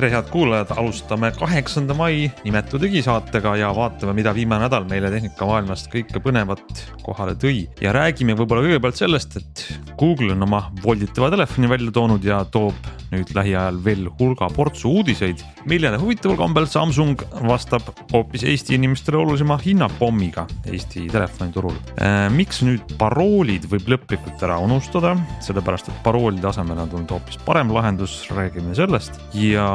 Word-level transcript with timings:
tere, 0.00 0.14
head 0.14 0.30
kuulajad, 0.32 0.70
alustame 0.80 1.28
kaheksanda 1.36 1.92
mai 1.92 2.22
nimetu 2.40 2.78
digisaatega 2.80 3.50
ja 3.60 3.68
vaatame, 3.76 4.14
mida 4.16 4.32
viimane 4.32 4.64
nädal 4.64 4.86
meile 4.88 5.10
tehnikamaailmast 5.12 5.90
kõike 5.92 6.22
põnevat 6.24 6.80
kohale 7.04 7.34
tõi. 7.36 7.66
ja 7.84 7.92
räägime 7.92 8.32
võib-olla 8.38 8.64
kõigepealt 8.64 8.96
sellest, 8.96 9.36
et 9.36 9.66
Google 10.00 10.32
on 10.32 10.46
oma 10.46 10.62
volditava 10.80 11.28
telefoni 11.34 11.68
välja 11.68 11.92
toonud 11.92 12.24
ja 12.24 12.40
toob 12.48 12.88
nüüd 13.10 13.32
lähiajal 13.34 13.80
veel 13.84 14.06
hulga 14.20 14.48
portsu 14.54 14.88
uudiseid, 15.00 15.42
millele 15.68 15.98
huvitaval 16.00 16.38
kombel 16.38 16.68
Samsung 16.70 17.20
vastab 17.48 17.90
hoopis 18.12 18.46
Eesti 18.48 18.78
inimestele 18.78 19.18
olulisema 19.20 19.58
hinnapommiga 19.60 20.46
Eesti 20.70 21.08
telefoniturul. 21.12 21.76
Äh, 22.00 22.30
miks 22.32 22.62
nüüd 22.64 22.96
paroolid 23.00 23.66
võib 23.68 23.90
lõplikult 23.96 24.46
ära 24.46 24.56
unustada, 24.62 25.12
sellepärast 25.44 25.90
et 25.90 26.02
paroolide 26.06 26.48
asemele 26.52 26.86
on 26.86 26.94
tulnud 26.94 27.16
hoopis 27.18 27.40
parem 27.44 27.74
lahendus, 27.74 28.22
räägime 28.32 28.76
sellest 28.78 29.20
ja 29.36 29.68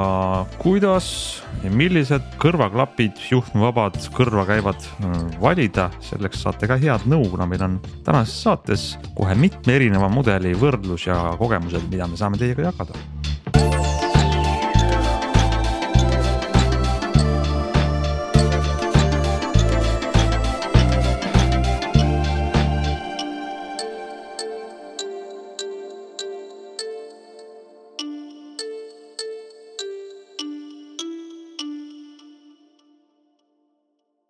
kuidas 0.61 1.07
ja 1.63 1.71
millised 1.73 2.25
kõrvaklapid, 2.41 3.19
juhtmevabad, 3.31 3.99
kõrva 4.15 4.45
käivad 4.49 4.81
äh, 4.81 5.17
valida, 5.41 5.89
selleks 6.05 6.43
saate 6.45 6.69
ka 6.69 6.79
head 6.81 7.07
nõu, 7.09 7.29
kuna 7.33 7.47
meil 7.49 7.65
on 7.67 7.79
tänases 8.05 8.37
saates 8.47 8.87
kohe 9.17 9.37
mitme 9.39 9.79
erineva 9.79 10.09
mudeli 10.11 10.55
võrdlus 10.59 11.07
ja 11.09 11.19
kogemused, 11.39 11.89
mida 11.91 12.09
me 12.09 12.19
saame 12.19 12.41
teiega 12.41 12.69
jagada 12.69 12.99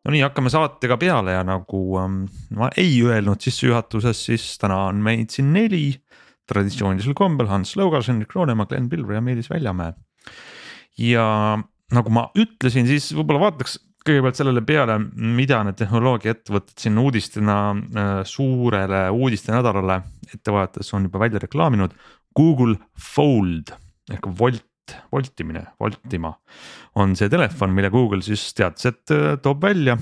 no 0.06 0.14
nii, 0.14 0.24
hakkame 0.26 0.52
saatega 0.54 0.98
peale 1.02 1.36
ja 1.36 1.44
nagu 1.46 1.82
ähm, 2.02 2.24
ma 2.56 2.70
ei 2.78 3.00
öelnud 3.04 3.42
sissejuhatuses, 3.44 4.26
siis 4.30 4.48
täna 4.62 4.86
on 4.92 5.02
meid 5.06 5.34
siin 5.34 5.54
neli. 5.56 5.88
traditsioonilisel 6.46 7.16
kombel 7.18 7.48
Hans 7.50 7.72
Lõugas, 7.74 8.06
Henrik 8.06 8.36
Roonemaa, 8.36 8.68
Glen 8.70 8.86
Pilver 8.90 9.16
ja 9.18 9.22
Meelis 9.22 9.50
Väljamäe. 9.50 9.96
ja 11.02 11.26
nagu 11.94 12.14
ma 12.14 12.28
ütlesin, 12.38 12.86
siis 12.86 13.10
võib-olla 13.18 13.48
vaataks 13.48 13.80
kõigepealt 14.06 14.38
sellele 14.38 14.62
peale, 14.62 15.00
mida 15.16 15.64
need 15.66 15.80
tehnoloogiaettevõtted 15.80 16.78
siin 16.78 17.02
uudistena 17.02 17.58
äh, 17.74 18.12
suurele 18.30 19.08
uudistenädalale 19.10 20.04
ette 20.34 20.54
vaadates 20.54 20.94
on 20.94 21.08
juba 21.08 21.20
välja 21.26 21.42
reklaaminud. 21.42 21.96
Google 22.36 22.78
Fold 23.14 23.74
ehk 24.12 24.30
Volt 24.40 24.66
voltimine, 25.14 25.66
voltima 25.80 26.34
on 27.02 27.16
see 27.18 27.30
telefon, 27.32 27.74
mille 27.76 27.92
Google 27.94 28.22
siis 28.26 28.48
teatas, 28.58 28.88
et 28.92 29.14
äh, 29.16 29.36
toob 29.42 29.64
välja. 29.64 29.98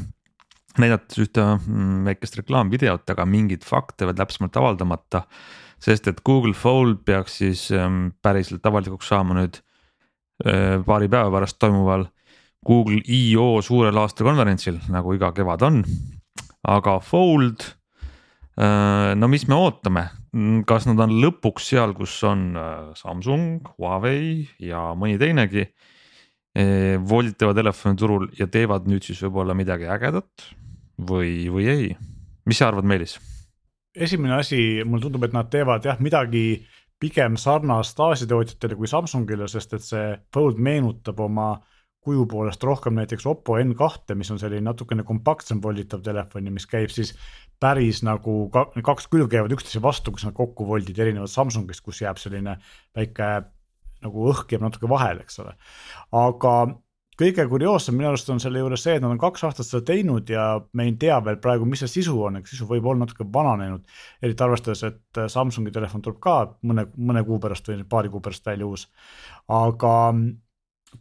näidates 0.77 1.19
ühte 1.21 1.43
mm, 1.43 1.99
väikest 2.07 2.39
reklaamvideot, 2.39 3.05
aga 3.13 3.25
mingeid 3.29 3.61
fakte 3.63 4.07
veel 4.09 4.17
täpsemalt 4.17 4.57
avaldamata. 4.57 5.23
sest 5.79 6.07
et 6.07 6.23
Google 6.25 6.53
Fold 6.53 7.03
peaks 7.05 7.37
siis 7.37 7.71
ähm, 7.71 8.15
päriselt 8.21 8.65
avalikuks 8.65 9.07
saama 9.07 9.35
nüüd 9.37 9.59
äh, 10.45 10.81
paari 10.85 11.09
päeva 11.09 11.31
pärast 11.31 11.59
toimuval 11.59 12.07
Google 12.65 13.01
I.O 13.07 13.61
suurel 13.61 13.97
aastakonverentsil, 13.97 14.79
nagu 14.89 15.13
iga 15.13 15.31
kevad 15.31 15.61
on. 15.61 15.83
aga 16.63 16.99
Fold 16.99 17.73
Äh, 18.53 19.15
no 19.17 19.27
mis 19.27 19.47
me 19.49 19.57
ootame, 19.57 20.07
kas 20.67 20.87
nad 20.89 21.01
on 21.03 21.13
lõpuks 21.21 21.67
seal, 21.73 21.93
kus 21.97 22.15
on 22.25 22.53
äh, 22.57 22.93
Samsung, 22.97 23.67
Huawei 23.77 24.47
ja 24.63 24.91
mõni 24.97 25.19
teinegi. 25.21 25.67
Äh, 26.53 26.97
volditava 27.01 27.53
telefoni 27.57 27.97
turul 27.97 28.27
ja 28.37 28.47
teevad 28.49 28.89
nüüd 28.89 29.05
siis 29.05 29.21
võib-olla 29.25 29.55
midagi 29.57 29.87
ägedat 29.89 30.49
või, 31.01 31.49
või 31.49 31.69
ei, 31.69 31.87
mis 32.45 32.61
sa 32.61 32.69
arvad, 32.69 32.85
Meelis? 32.85 33.17
esimene 33.93 34.39
asi, 34.39 34.57
mulle 34.85 35.05
tundub, 35.05 35.25
et 35.27 35.33
nad 35.35 35.49
teevad 35.53 35.85
jah 35.85 35.99
midagi 36.01 36.63
pigem 37.01 37.35
sarnast 37.37 37.99
Aasia 37.99 38.29
tootjatele 38.29 38.77
kui 38.79 38.89
Samsungile, 38.89 39.47
sest 39.51 39.75
et 39.77 39.85
see 39.85 40.13
Fold 40.33 40.61
meenutab 40.61 41.19
oma 41.21 41.55
kuju 42.03 42.25
poolest 42.27 42.63
rohkem 42.67 42.97
näiteks 42.99 43.25
Oppo 43.29 43.55
N2, 43.61 44.15
mis 44.19 44.31
on 44.33 44.39
selline 44.41 44.65
natukene 44.65 45.05
kompaktsem 45.07 45.61
volditav 45.63 46.03
telefon 46.03 46.49
ja 46.49 46.51
mis 46.51 46.67
käib 46.67 46.91
siis 46.91 47.13
päris 47.63 48.03
nagu 48.03 48.37
kaks 48.51 49.07
külge 49.11 49.29
käivad 49.31 49.55
üksteise 49.55 49.81
vastu, 49.83 50.11
kus 50.11 50.27
nad 50.27 50.35
kokku 50.37 50.67
voldid, 50.67 50.99
erinevalt 50.99 51.31
Samsungist, 51.31 51.83
kus 51.85 52.01
jääb 52.03 52.19
selline 52.21 52.57
väike 52.97 53.29
nagu 54.03 54.31
õhk 54.31 54.51
jääb 54.51 54.65
natuke 54.65 54.89
vahele, 54.91 55.23
eks 55.23 55.39
ole. 55.43 55.55
aga 56.19 56.55
kõige 57.19 57.45
kurioossem 57.49 57.95
minu 57.95 58.09
arust 58.09 58.29
on 58.33 58.41
selle 58.41 58.61
juures 58.61 58.83
see, 58.83 58.97
et 58.97 59.03
nad 59.03 59.13
on 59.13 59.21
kaks 59.21 59.45
aastat 59.47 59.67
seda 59.67 59.83
teinud 59.91 60.29
ja 60.33 60.47
me 60.73 60.87
ei 60.89 60.95
tea 60.99 61.19
veel 61.25 61.37
praegu, 61.43 61.67
mis 61.69 61.83
see 61.83 61.91
sisu 61.99 62.15
on, 62.27 62.39
eks 62.39 62.55
sisu 62.55 62.67
võib 62.69 62.87
olla 62.89 63.05
natuke 63.05 63.27
vananenud. 63.37 63.83
eriti 64.21 64.45
arvestades, 64.45 64.83
et 64.89 65.21
Samsungi 65.35 65.71
telefon 65.71 66.03
tuleb 66.03 66.19
ka 66.23 66.37
mõne, 66.65 66.87
mõne 66.97 67.23
kuu 67.27 67.39
pärast 67.43 67.69
või 67.69 67.85
paari 67.89 68.11
kuu 68.13 68.23
pärast 68.23 68.45
välja 68.49 68.67
uus. 68.67 68.87
aga 69.47 69.93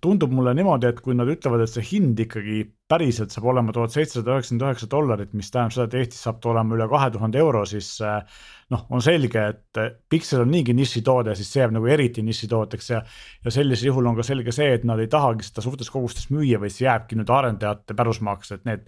tundub 0.01 0.33
mulle 0.33 0.55
niimoodi, 0.57 0.89
et 0.89 1.01
kui 1.05 1.15
nad 1.17 1.29
ütlevad, 1.29 1.63
et 1.65 1.71
see 1.71 1.85
hind 1.85 2.21
ikkagi 2.23 2.63
päriselt 2.93 3.33
saab 3.33 3.47
olema 3.53 3.73
tuhat 3.75 3.95
seitsesada 3.95 4.35
üheksakümmend 4.35 4.65
üheksa 4.67 4.89
dollarit, 4.91 5.33
mis 5.37 5.51
tähendab 5.53 5.75
seda, 5.75 5.87
et 5.89 5.97
Eestis 6.01 6.23
saab 6.27 6.41
ta 6.43 6.51
olema 6.53 6.77
üle 6.77 6.89
kahe 6.91 7.11
tuhande 7.15 7.41
euro, 7.41 7.63
siis 7.69 7.89
eh, 8.05 8.41
noh, 8.75 8.85
on 8.93 9.05
selge, 9.05 9.45
et 9.55 9.81
eh, 9.81 9.91
Pixel 10.13 10.45
on 10.45 10.51
niigi 10.53 10.75
nišitoode, 10.77 11.37
siis 11.39 11.53
see 11.53 11.63
jääb 11.63 11.75
nagu 11.77 11.91
eriti 11.93 12.25
nišitooteks 12.27 12.91
ja 12.93 13.03
ja 13.45 13.55
sellisel 13.55 13.91
juhul 13.91 14.11
on 14.11 14.19
ka 14.19 14.27
selge 14.27 14.55
see, 14.57 14.71
et 14.79 14.89
nad 14.89 15.01
ei 15.03 15.11
tahagi 15.13 15.49
seda 15.49 15.65
suurtes 15.65 15.93
kogustes 15.93 16.29
müüa, 16.33 16.61
vaid 16.63 16.75
see 16.75 16.87
jääbki 16.89 17.21
nüüd 17.21 17.33
arendajate 17.33 17.97
pärusmaaks, 17.99 18.53
et 18.57 18.67
need 18.69 18.85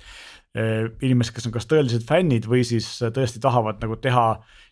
eh, 0.56 0.91
inimesed, 1.04 1.37
kes 1.37 1.48
on 1.50 1.56
kas 1.56 1.70
tõelised 1.70 2.09
fännid 2.09 2.50
või 2.50 2.64
siis 2.66 2.91
tõesti 3.04 3.43
tahavad 3.44 3.81
nagu 3.84 4.00
teha 4.00 4.26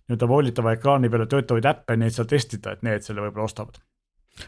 nii-öelda 0.08 0.28
voolitava 0.28 0.76
ekraani 0.76 1.12
peale 1.12 1.30
töötavaid 1.30 1.72
äppe, 1.72 1.96
neid 1.96 2.16
seal 2.16 2.28
testida, 2.28 2.76
et 2.76 2.84
need 2.86 3.06
selle 3.06 3.24
võib-olla 3.24 3.48
ostavad 3.48 3.80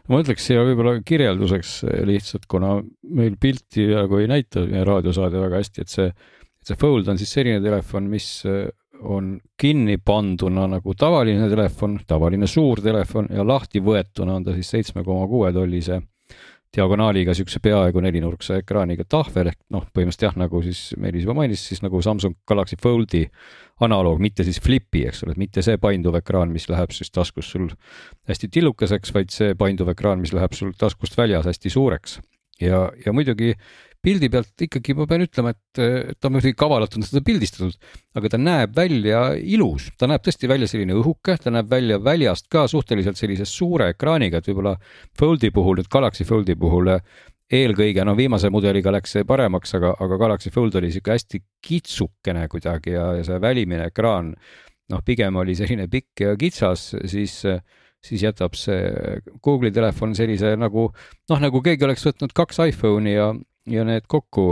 ma 0.08 0.20
ütleks 0.22 0.46
siia 0.48 0.62
võib-olla 0.66 0.96
kirjelduseks 1.06 1.74
lihtsalt, 2.08 2.46
kuna 2.50 2.76
meil 3.16 3.36
pilti 3.40 3.88
nagu 3.90 4.20
ei 4.20 4.30
näita 4.30 4.64
raadiosaade 4.64 5.42
väga 5.42 5.60
hästi, 5.60 5.84
et 5.84 5.92
see, 5.92 6.08
see 6.64 6.80
Fold 6.80 7.10
on 7.12 7.20
siis 7.20 7.34
selline 7.36 7.60
telefon, 7.64 8.08
mis 8.10 8.30
on 9.04 9.34
kinni 9.60 9.98
panduna 9.98 10.66
nagu 10.70 10.94
tavaline 10.96 11.48
telefon, 11.50 11.98
tavaline 12.06 12.48
suur 12.48 12.80
telefon 12.80 13.28
ja 13.34 13.44
lahti 13.46 13.82
võetuna 13.84 14.38
on 14.38 14.46
ta 14.46 14.54
siis 14.56 14.70
seitsme 14.76 15.04
koma 15.04 15.26
kuue 15.28 15.52
tollise 15.52 16.00
diagonaaliga 16.74 17.34
siukse 17.36 17.60
peaaegu 17.62 18.02
nelinurkse 18.04 18.60
ekraaniga 18.62 19.06
tahvel 19.08 19.50
ehk 19.52 19.60
noh, 19.74 19.86
põhimõtteliselt 19.94 20.26
jah, 20.28 20.36
nagu 20.44 20.62
siis 20.64 20.82
Meelis 21.00 21.26
juba 21.26 21.36
mainis, 21.38 21.62
siis 21.68 21.82
nagu 21.84 22.02
Samsung 22.02 22.36
Galaxy 22.48 22.78
Foldi 22.80 23.24
analoog, 23.84 24.20
mitte 24.22 24.46
siis 24.46 24.60
Flipi, 24.62 25.04
eks 25.08 25.24
ole, 25.26 25.34
mitte 25.40 25.62
see 25.66 25.78
painduv 25.82 26.18
ekraan, 26.20 26.52
mis 26.54 26.68
läheb 26.70 26.94
siis 26.94 27.10
taskus 27.14 27.50
sul 27.54 27.70
hästi 28.30 28.50
tillukeseks, 28.58 29.14
vaid 29.14 29.34
see 29.34 29.56
painduv 29.58 29.90
ekraan, 29.94 30.22
mis 30.22 30.34
läheb 30.36 30.54
sul 30.54 30.74
taskust 30.78 31.18
väljas 31.18 31.46
hästi 31.50 31.72
suureks. 31.74 32.20
Ja, 32.64 32.86
ja 33.04 33.12
muidugi 33.16 33.54
pildi 34.04 34.28
pealt 34.28 34.64
ikkagi 34.66 34.92
ma 34.98 35.06
pean 35.08 35.24
ütlema, 35.24 35.54
et 35.54 36.18
ta 36.20 36.30
muidugi 36.32 36.52
kavalalt 36.60 36.96
on 36.98 37.06
seda 37.06 37.22
pildistatud, 37.24 37.76
aga 38.18 38.30
ta 38.34 38.40
näeb 38.40 38.74
välja 38.76 39.22
ilus, 39.40 39.88
ta 39.96 40.08
näeb 40.10 40.24
tõesti 40.26 40.50
välja 40.50 40.68
selline 40.68 40.96
õhuke, 40.98 41.38
ta 41.40 41.52
näeb 41.54 41.70
välja 41.70 41.96
väljast 42.04 42.50
ka 42.52 42.66
suhteliselt 42.68 43.16
sellise 43.20 43.48
suure 43.48 43.88
ekraaniga, 43.94 44.42
et 44.42 44.50
võib-olla 44.50 44.74
Foldi 45.16 45.48
puhul, 45.54 45.80
nüüd 45.80 45.88
Galaxy 45.92 46.28
Foldi 46.28 46.56
puhul 46.60 46.92
eelkõige, 47.54 48.04
no 48.04 48.14
viimase 48.16 48.50
mudeliga 48.52 48.92
läks 48.92 49.16
see 49.16 49.24
paremaks, 49.28 49.74
aga, 49.78 49.94
aga 50.04 50.20
Galaxy 50.20 50.52
Fold 50.52 50.76
oli 50.80 50.92
sihuke 50.92 51.14
hästi 51.14 51.40
kitsukene 51.64 52.46
kuidagi 52.52 52.96
ja, 52.96 53.10
ja 53.18 53.24
see 53.26 53.40
välimine 53.40 53.88
ekraan 53.92 54.34
noh, 54.92 55.02
pigem 55.04 55.36
oli 55.40 55.56
selline 55.56 55.88
pikk 55.92 56.24
ja 56.26 56.36
kitsas, 56.40 56.90
siis, 57.10 57.40
siis 58.04 58.24
jätab 58.26 58.56
see 58.58 58.82
Google'i 59.44 59.72
telefon 59.74 60.14
sellise 60.16 60.54
nagu 60.60 60.90
noh, 60.92 61.40
nagu 61.40 61.64
keegi 61.64 61.86
oleks 61.86 62.06
võtnud 62.10 62.34
kaks 62.36 62.60
iPhone'i 62.68 63.16
ja, 63.16 63.32
ja 63.70 63.84
need 63.86 64.04
kokku 64.10 64.44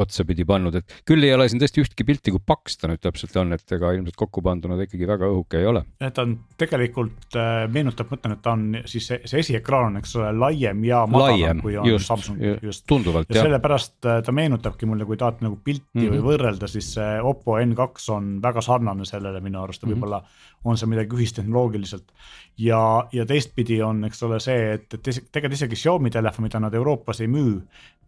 otsapidi 0.00 0.46
pannud, 0.48 0.78
et 0.80 0.94
küll 1.08 1.24
ei 1.26 1.32
ole 1.34 1.46
siin 1.50 1.60
tõesti 1.60 1.82
ühtki 1.82 2.06
pilti, 2.08 2.32
kui 2.32 2.42
paks 2.46 2.78
ta 2.80 2.88
nüüd 2.88 3.02
täpselt 3.02 3.36
on, 3.40 3.52
et 3.56 3.74
ega 3.76 3.92
ilmselt 3.96 4.16
kokku 4.18 4.42
panduna 4.44 4.78
ta 4.78 4.86
ikkagi 4.86 5.08
väga 5.08 5.28
õhuke 5.28 5.60
ei 5.60 5.68
ole. 5.68 5.82
et 6.00 6.14
ta 6.16 6.24
on 6.24 6.36
tegelikult 6.60 7.36
äh, 7.36 7.64
meenutab, 7.72 8.08
ma 8.10 8.20
ütlen, 8.20 8.36
et 8.36 8.42
ta 8.44 8.54
on 8.56 8.64
siis 8.88 9.10
see, 9.10 9.20
see 9.28 9.44
esiekraan 9.44 9.90
on, 9.90 10.00
eks 10.00 10.16
ole, 10.20 10.32
laiem 10.40 10.84
ja 10.88 11.02
madalam, 11.10 11.60
kui 11.64 11.76
on 11.80 11.90
just, 11.90 12.08
Samsung, 12.08 12.40
just. 12.64 12.86
tunduvalt 12.88 13.28
ja 13.28 13.40
jah. 13.40 13.50
sellepärast 13.50 14.08
äh, 14.08 14.22
ta 14.24 14.34
meenutabki 14.36 14.88
mulle, 14.88 15.08
kui 15.08 15.20
tahate 15.20 15.44
nagu 15.44 15.60
pilti 15.64 15.84
mm 15.98 16.06
-hmm. 16.06 16.16
või 16.16 16.26
võrrelda, 16.30 16.70
siis 16.70 16.94
see 16.96 17.10
Oppo 17.20 17.58
N2 17.60 18.08
on 18.16 18.32
väga 18.42 18.64
sarnane 18.64 19.04
sellele 19.04 19.40
minu 19.44 19.62
arust 19.62 19.82
ja 19.82 19.88
mm 19.88 19.94
-hmm. 19.94 20.24
On 20.64 20.76
seal 20.76 20.90
midagi 20.92 21.16
ühist 21.16 21.38
tehnoloogiliselt. 21.38 22.12
ja, 22.60 22.80
ja 23.12 23.24
teistpidi 23.26 23.78
on, 23.82 24.04
eks 24.04 24.22
ole, 24.26 24.40
see, 24.44 24.74
et, 24.76 24.92
et 24.94 25.02
tegelikult 25.32 25.56
isegi 25.56 25.78
Xiaomi 25.80 26.12
telefon, 26.12 26.44
mida 26.44 26.60
nad 26.60 26.74
Euroopas 26.76 27.22
ei 27.24 27.30
müü, 27.32 27.54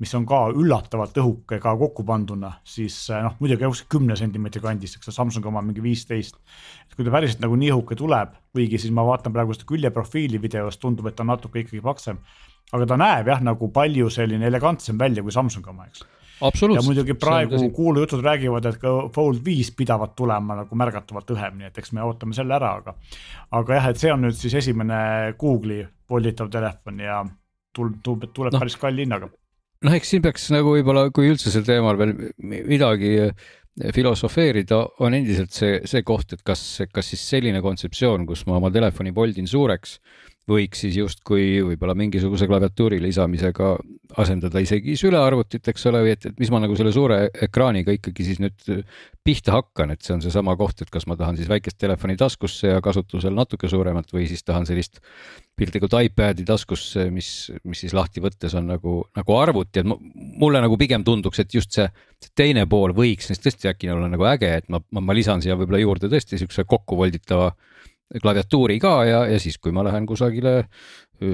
mis 0.02 0.12
on 0.18 0.26
ka 0.28 0.42
üllatavalt 0.52 1.16
õhuke 1.22 1.58
ka 1.62 1.72
kokku 1.80 2.04
panduna, 2.04 2.52
siis 2.64 2.96
eh, 3.10 3.22
noh, 3.24 3.38
muidugi 3.40 3.86
kümne 3.92 4.16
sentimeetri 4.18 4.60
kandis, 4.64 4.98
eks 4.98 5.08
ole, 5.08 5.16
Samsungi 5.16 5.48
oma 5.48 5.62
mingi 5.64 5.84
viisteist. 5.84 6.36
et 6.88 6.96
kui 6.96 7.06
ta 7.08 7.14
päriselt 7.14 7.40
nagu 7.44 7.56
nii 7.56 7.72
õhuke 7.72 7.96
tuleb, 7.96 8.36
kuigi 8.52 8.80
siis 8.82 8.92
ma 8.92 9.06
vaatan 9.08 9.32
praegu 9.32 9.56
seda 9.56 9.68
küljeprofiili 9.72 10.40
videost, 10.42 10.80
tundub, 10.82 11.08
et 11.08 11.16
ta 11.16 11.24
on 11.24 11.32
natuke 11.32 11.64
ikkagi 11.64 11.80
paksem. 11.80 12.20
aga 12.72 12.86
ta 12.86 12.96
näeb 13.00 13.28
jah, 13.32 13.40
nagu 13.40 13.68
palju 13.72 14.10
selline 14.10 14.46
elegantsem 14.46 14.98
välja 14.98 15.22
kui 15.22 15.32
Samsungi 15.32 15.72
oma, 15.72 15.88
eks. 15.88 16.04
Ja 16.42 16.82
muidugi 16.86 17.14
praegu 17.18 17.60
kuulujutud 17.74 18.24
räägivad, 18.24 18.66
et 18.70 18.80
ka 18.82 18.94
Fold 19.14 19.42
viis 19.44 19.70
pidavat 19.76 20.16
tulema 20.18 20.58
nagu 20.62 20.78
märgatavalt 20.78 21.30
õhem, 21.36 21.60
nii 21.60 21.70
et 21.70 21.78
eks 21.82 21.94
me 21.96 22.02
ootame 22.06 22.36
selle 22.36 22.56
ära, 22.58 22.74
aga. 22.82 22.96
aga 23.58 23.78
jah, 23.78 23.90
et 23.92 24.02
see 24.02 24.12
on 24.12 24.26
nüüd 24.26 24.38
siis 24.38 24.56
esimene 24.62 24.98
Google'i 25.38 25.86
volditav 26.10 26.50
telefon 26.52 27.00
ja 27.00 27.22
tuleb, 27.74 28.02
tuleb, 28.04 28.28
tuleb 28.34 28.56
no. 28.56 28.60
päris 28.60 28.76
kalli 28.80 29.06
hinnaga 29.06 29.30
noh, 29.82 29.96
eks 29.96 30.14
siin 30.14 30.22
peaks 30.24 30.50
nagu 30.54 30.76
võib-olla, 30.76 31.08
kui 31.14 31.30
üldse 31.32 31.50
sel 31.52 31.66
teemal 31.66 31.98
veel 32.00 32.14
midagi 32.42 33.16
filosofeerida, 33.96 34.82
on 35.00 35.14
endiselt 35.16 35.54
see, 35.56 35.78
see 35.88 36.02
koht, 36.04 36.34
et 36.36 36.42
kas, 36.44 36.60
kas 36.92 37.08
siis 37.14 37.22
selline 37.34 37.62
kontseptsioon, 37.64 38.26
kus 38.28 38.44
ma 38.48 38.58
oma 38.58 38.70
telefoni 38.72 39.14
voldin 39.16 39.48
suureks 39.48 39.96
võiks 40.50 40.80
siis 40.82 40.96
justkui 40.98 41.60
võib-olla 41.62 41.94
mingisuguse 41.94 42.48
klaviatuuri 42.50 42.98
lisamisega 43.02 43.76
asendada 44.18 44.60
isegi 44.60 44.96
sülearvutit, 44.98 45.68
eks 45.70 45.86
ole, 45.88 46.00
või 46.04 46.12
et, 46.16 46.26
et 46.28 46.40
mis 46.42 46.50
ma 46.52 46.58
nagu 46.60 46.74
selle 46.76 46.90
suure 46.92 47.18
ekraaniga 47.46 47.94
ikkagi 47.94 48.26
siis 48.26 48.40
nüüd 48.42 48.66
pihta 49.24 49.54
hakkan, 49.54 49.92
et 49.94 50.02
see 50.02 50.16
on 50.16 50.24
seesama 50.24 50.56
koht, 50.58 50.82
et 50.82 50.90
kas 50.92 51.06
ma 51.06 51.16
tahan 51.16 51.38
siis 51.38 51.48
väikest 51.50 51.78
telefoni 51.80 52.18
taskusse 52.20 52.74
ja 52.74 52.82
kasutusel 52.84 53.34
natuke 53.36 53.70
suuremat 53.70 54.10
või 54.12 54.26
siis 54.30 54.42
tahan 54.42 54.66
sellist 54.68 54.98
piltlikult 55.56 55.94
iPad'i 56.00 56.44
taskusse, 56.48 57.06
mis, 57.14 57.30
mis 57.68 57.84
siis 57.84 57.94
lahti 57.94 58.22
võttes 58.24 58.56
on 58.58 58.66
nagu, 58.74 58.98
nagu 59.16 59.38
arvuti, 59.38 59.84
et 59.84 59.88
mulle 60.42 60.62
nagu 60.64 60.78
pigem 60.80 61.06
tunduks, 61.06 61.38
et 61.44 61.54
just 61.54 61.78
see, 61.78 61.86
see 62.18 62.34
teine 62.42 62.66
pool 62.66 62.96
võiks 62.96 63.30
neist 63.30 63.46
tõesti 63.46 63.70
äkki 63.70 63.92
olla 63.94 64.10
nagu 64.10 64.26
äge, 64.26 64.56
et 64.58 64.72
ma, 64.72 64.82
ma, 64.90 65.04
ma 65.06 65.16
lisan 65.16 65.44
siia 65.44 65.56
võib-olla 65.56 65.84
juurde 65.84 66.10
tõesti 66.10 66.40
siukse 66.42 66.66
kokkuvolditava 66.66 67.52
klaviatuuri 68.22 68.78
ka 68.82 68.94
ja, 69.08 69.24
ja 69.30 69.38
siis, 69.40 69.58
kui 69.58 69.72
ma 69.72 69.84
lähen 69.86 70.06
kusagile 70.06 70.64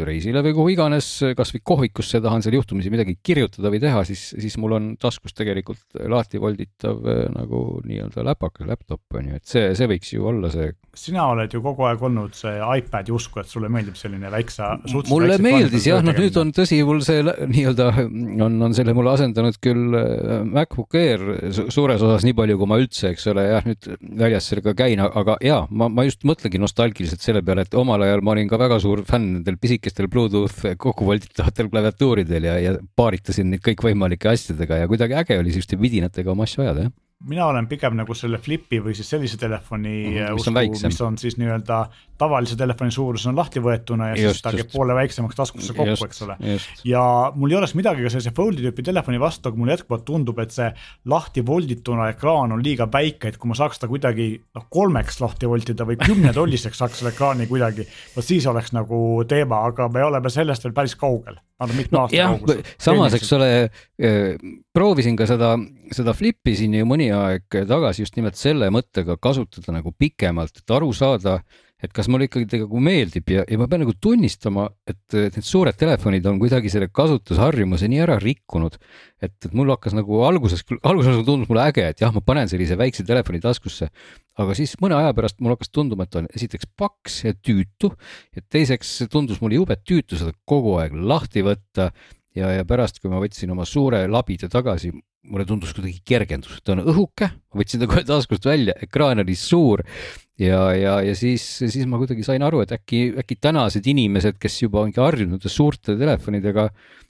reisile 0.07 0.43
või 0.45 0.55
kuhu 0.57 0.73
iganes, 0.75 1.09
kasvõi 1.37 1.61
kohvikusse 1.67 2.21
tahan 2.25 2.45
seal 2.45 2.59
juhtumisi 2.59 2.91
midagi 2.93 3.17
kirjutada 3.25 3.71
või 3.73 3.81
teha, 3.83 4.03
siis, 4.09 4.29
siis 4.37 4.57
mul 4.61 4.77
on 4.77 4.89
taskus 5.01 5.35
tegelikult 5.37 5.99
lahti 6.11 6.41
volditav 6.43 7.01
eh, 7.09 7.25
nagu 7.33 7.63
nii-öelda 7.87 8.25
läpakas, 8.29 8.69
laptop 8.69 9.19
on 9.19 9.31
ju, 9.33 9.41
et 9.41 9.49
see, 9.49 9.73
see 9.79 9.89
võiks 9.91 10.13
ju 10.15 10.27
olla 10.29 10.51
see. 10.53 10.71
sina 10.99 11.29
oled 11.33 11.53
ju 11.55 11.63
kogu 11.65 11.87
aeg 11.89 12.03
olnud 12.09 12.37
see 12.37 12.55
iPad'i 12.59 13.15
usku, 13.15 13.41
et 13.43 13.51
sulle 13.51 13.71
meeldib 13.73 13.97
selline 13.99 14.31
väikse. 14.33 14.71
mulle 15.11 15.39
meeldis 15.43 15.89
jah, 15.89 16.03
noh 16.05 16.17
nüüd 16.17 16.37
on 16.41 16.53
tõsi, 16.57 16.81
mul 16.87 17.03
see 17.07 17.25
nii-öelda 17.25 17.89
on, 18.47 18.61
on 18.69 18.77
selle 18.77 18.95
mulle 18.97 19.15
asendanud 19.17 19.59
küll 19.63 19.99
eh, 19.99 20.45
MacBook 20.45 20.99
Air 20.99 21.25
suures 21.57 22.03
osas 22.03 22.27
nii 22.27 22.37
palju, 22.39 22.59
kui 22.61 22.71
ma 22.71 22.81
üldse, 22.81 23.13
eks 23.15 23.29
ole, 23.33 23.47
jah 23.55 23.67
nüüd 23.67 23.91
väljas 24.19 24.51
sellega 24.51 24.77
käin, 24.79 25.03
aga 25.03 25.39
jaa, 25.45 25.65
ma, 25.71 25.91
ma 25.93 26.07
just 26.09 26.27
mõtlengi 26.29 26.61
nostalgiliselt 26.63 27.25
selle 27.25 27.43
peale, 27.47 27.67
et 27.67 27.79
omal 27.79 28.05
ajal 28.05 28.25
ma 28.25 28.35
olin 28.35 28.51
ka 28.51 28.61
väga 28.61 28.81
suur 28.83 29.05
fänn 29.09 29.39
nendel 29.39 29.57
pisikestel 29.61 29.78
pisikestel 29.79 30.09
Bluetooth 30.11 30.75
kokkuvolditavatel 30.77 31.71
klaviatuuridel 31.71 32.49
ja, 32.51 32.57
ja 32.61 32.77
paaritasin 32.99 33.53
neid 33.53 33.63
kõikvõimalike 33.65 34.31
asjadega 34.31 34.83
ja 34.83 34.89
kuidagi 34.91 35.15
äge 35.19 35.39
oli 35.39 35.55
selliste 35.55 35.79
vidinatega 35.81 36.35
oma 36.35 36.47
asju 36.49 36.65
ajada, 36.67 36.89
jah 36.89 36.97
mina 37.27 37.47
olen 37.47 37.67
pigem 37.67 37.97
nagu 37.99 38.15
selle 38.15 38.39
Flipi 38.39 38.79
või 38.83 38.95
siis 38.95 39.09
sellise 39.11 39.39
telefoni 39.41 39.91
mm, 39.91 40.13
-hmm, 40.13 40.37
mis, 40.37 40.45
usku, 40.47 40.53
on 40.55 40.91
mis 40.93 41.01
on 41.03 41.19
siis 41.19 41.37
nii-öelda 41.41 41.79
tavalise 42.19 42.57
telefoni 42.57 42.95
suurus 42.95 43.27
on 43.27 43.37
lahti 43.37 43.63
võetuna 43.63 44.13
ja 44.13 44.21
just, 44.21 44.39
siis 44.39 44.45
ta 44.45 44.53
käib 44.55 44.71
poole 44.71 44.95
väiksemaks 44.95 45.39
taskusse 45.39 45.75
kokku, 45.75 46.07
eks 46.07 46.23
ole. 46.27 46.37
ja 46.87 47.03
mul 47.35 47.51
ei 47.51 47.59
oleks 47.59 47.75
midagi 47.79 48.07
ka 48.07 48.13
sellise 48.15 48.35
fold'i 48.37 48.63
tüüpi 48.63 48.87
telefoni 48.87 49.19
vastu, 49.21 49.51
aga 49.51 49.59
mulle 49.59 49.75
jätkuvalt 49.75 50.07
tundub, 50.07 50.39
et 50.43 50.55
see 50.55 50.71
lahti 51.11 51.43
voldituna 51.47 52.09
ekraan 52.15 52.55
on 52.55 52.63
liiga 52.63 52.87
väike, 52.93 53.33
et 53.33 53.39
kui 53.43 53.51
ma 53.51 53.59
saaks 53.59 53.83
ta 53.83 53.91
kuidagi 53.91 54.31
noh, 54.55 54.69
kolmeks 54.71 55.19
lahti 55.25 55.51
voltida 55.51 55.87
või 55.89 55.99
kümnetolliseks 55.99 56.79
saaks 56.79 57.03
selle 57.03 57.15
ekraani 57.17 57.51
kuidagi, 57.51 57.87
vot 58.15 58.27
siis 58.27 58.47
oleks 58.47 58.75
nagu 58.79 59.25
teema, 59.29 59.65
aga 59.67 59.91
me 59.91 60.07
oleme 60.07 60.31
sellest 60.31 60.67
veel 60.67 60.77
päris 60.77 60.95
kaugel. 60.99 61.43
No, 61.91 62.05
jah, 62.15 62.37
samas, 62.79 63.17
eks 63.19 63.33
ole, 63.35 63.49
eh, 63.99 64.37
proovisin 64.75 65.17
ka 65.19 65.27
seda, 65.27 65.57
seda 65.95 66.15
Flipi 66.15 66.55
siin 66.55 66.77
ju 66.79 66.87
mõni 66.87 67.09
aeg 67.15 67.59
tagasi 67.67 68.05
just 68.05 68.15
nimelt 68.19 68.39
selle 68.39 68.69
mõttega 68.71 69.19
kasutada 69.19 69.75
nagu 69.75 69.91
pikemalt, 69.91 70.63
et 70.63 70.77
aru 70.77 70.93
saada, 70.95 71.41
et 71.79 71.93
kas 71.95 72.09
mulle 72.11 72.27
ikkagi 72.27 72.59
nagu 72.65 72.81
meeldib 72.83 73.29
ja, 73.31 73.45
ja 73.47 73.59
ma 73.61 73.69
pean 73.71 73.85
nagu 73.85 73.95
tunnistama, 74.03 74.67
et, 74.89 75.01
need 75.15 75.47
suured 75.47 75.77
telefonid 75.79 76.27
on 76.27 76.41
kuidagi 76.41 76.73
selle 76.73 76.89
kasutusharjumuse 76.91 77.87
nii 77.91 78.01
ära 78.03 78.17
rikkunud, 78.23 78.79
et, 79.23 79.35
et 79.47 79.55
mul 79.55 79.71
hakkas 79.75 79.95
nagu 79.95 80.25
alguses, 80.27 80.65
alguses 80.83 81.23
tundus 81.27 81.51
mulle 81.51 81.69
äge, 81.71 81.87
et 81.93 82.03
jah, 82.03 82.13
ma 82.15 82.23
panen 82.25 82.51
sellise 82.51 82.79
väikse 82.81 83.07
telefoni 83.07 83.41
taskusse, 83.45 83.91
aga 84.43 84.59
siis 84.59 84.75
mõne 84.83 84.99
aja 84.99 85.15
pärast 85.15 85.39
mul 85.39 85.55
hakkas 85.55 85.71
tunduma, 85.75 86.09
et 86.09 86.19
on 86.19 86.27
esiteks 86.35 86.71
paks 86.79 87.23
ja 87.29 87.35
tüütu 87.39 87.93
ja 88.35 88.43
teiseks 88.51 88.97
tundus 89.13 89.43
mulle 89.43 89.61
jube 89.61 89.79
tüütu 89.79 90.19
seda 90.19 90.35
kogu 90.49 90.79
aeg 90.83 90.99
lahti 90.99 91.47
võtta 91.47 91.93
ja, 92.35 92.51
ja 92.59 92.67
pärast, 92.67 92.99
kui 93.03 93.11
ma 93.13 93.23
võtsin 93.23 93.55
oma 93.55 93.67
suure 93.69 94.03
labida 94.11 94.51
tagasi, 94.51 94.91
mulle 95.27 95.45
tundus 95.49 95.75
kuidagi 95.77 96.01
kergendus, 96.07 96.61
ta 96.65 96.75
on 96.75 96.85
õhuke, 96.89 97.29
võtsin 97.57 97.83
ta 97.83 97.89
kohe 97.91 98.05
taskust 98.07 98.47
välja, 98.49 98.77
ekraan 98.85 99.23
oli 99.25 99.35
suur. 99.39 99.83
Ja, 100.39 100.69
ja, 100.79 100.99
ja 101.03 101.17
siis, 101.19 101.43
siis 101.59 101.83
ma 101.91 101.99
kuidagi 101.99 102.23
sain 102.23 102.45
aru, 102.47 102.63
et 102.63 102.73
äkki, 102.77 103.09
äkki 103.19 103.41
tänased 103.43 103.87
inimesed, 103.91 104.39
kes 104.39 104.61
juba 104.63 104.85
ongi 104.85 105.03
harjunud 105.03 105.43
suurte 105.51 105.97
telefonidega, 105.99 106.69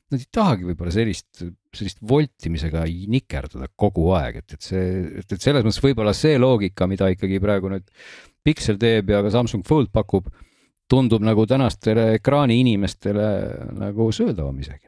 nad 0.09 0.23
ei 0.25 0.31
tahagi 0.33 0.65
võib-olla 0.71 0.95
sellist, 0.95 1.45
sellist 1.77 2.01
voltimisega 2.09 2.87
nikerdada 3.13 3.69
kogu 3.77 4.09
aeg, 4.17 4.41
et, 4.41 4.57
et 4.57 4.65
see, 4.71 4.85
et, 5.21 5.29
et 5.29 5.45
selles 5.45 5.67
mõttes 5.67 5.83
võib-olla 5.85 6.17
see 6.17 6.41
loogika, 6.41 6.89
mida 6.89 7.11
ikkagi 7.13 7.43
praegu 7.45 7.75
nüüd 7.75 7.85
Pixel 8.49 8.81
teeb 8.81 9.13
ja 9.13 9.21
ka 9.21 9.35
Samsung 9.35 9.67
Fold 9.69 9.93
pakub, 9.93 10.31
tundub 10.89 11.21
nagu 11.21 11.45
tänastele 11.45 12.15
ekraani 12.17 12.63
inimestele 12.63 13.27
nagu 13.77 14.09
söödavam 14.17 14.57
isegi 14.65 14.88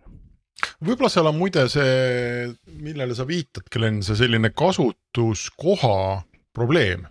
võib-olla 0.80 1.10
seal 1.12 1.30
on 1.30 1.38
muide 1.38 1.66
see, 1.72 2.50
millele 2.80 3.16
sa 3.16 3.26
viitad, 3.28 3.66
Glen, 3.72 4.02
see 4.06 4.18
selline 4.18 4.52
kasutuskoha 4.56 5.96
probleem. 6.56 7.06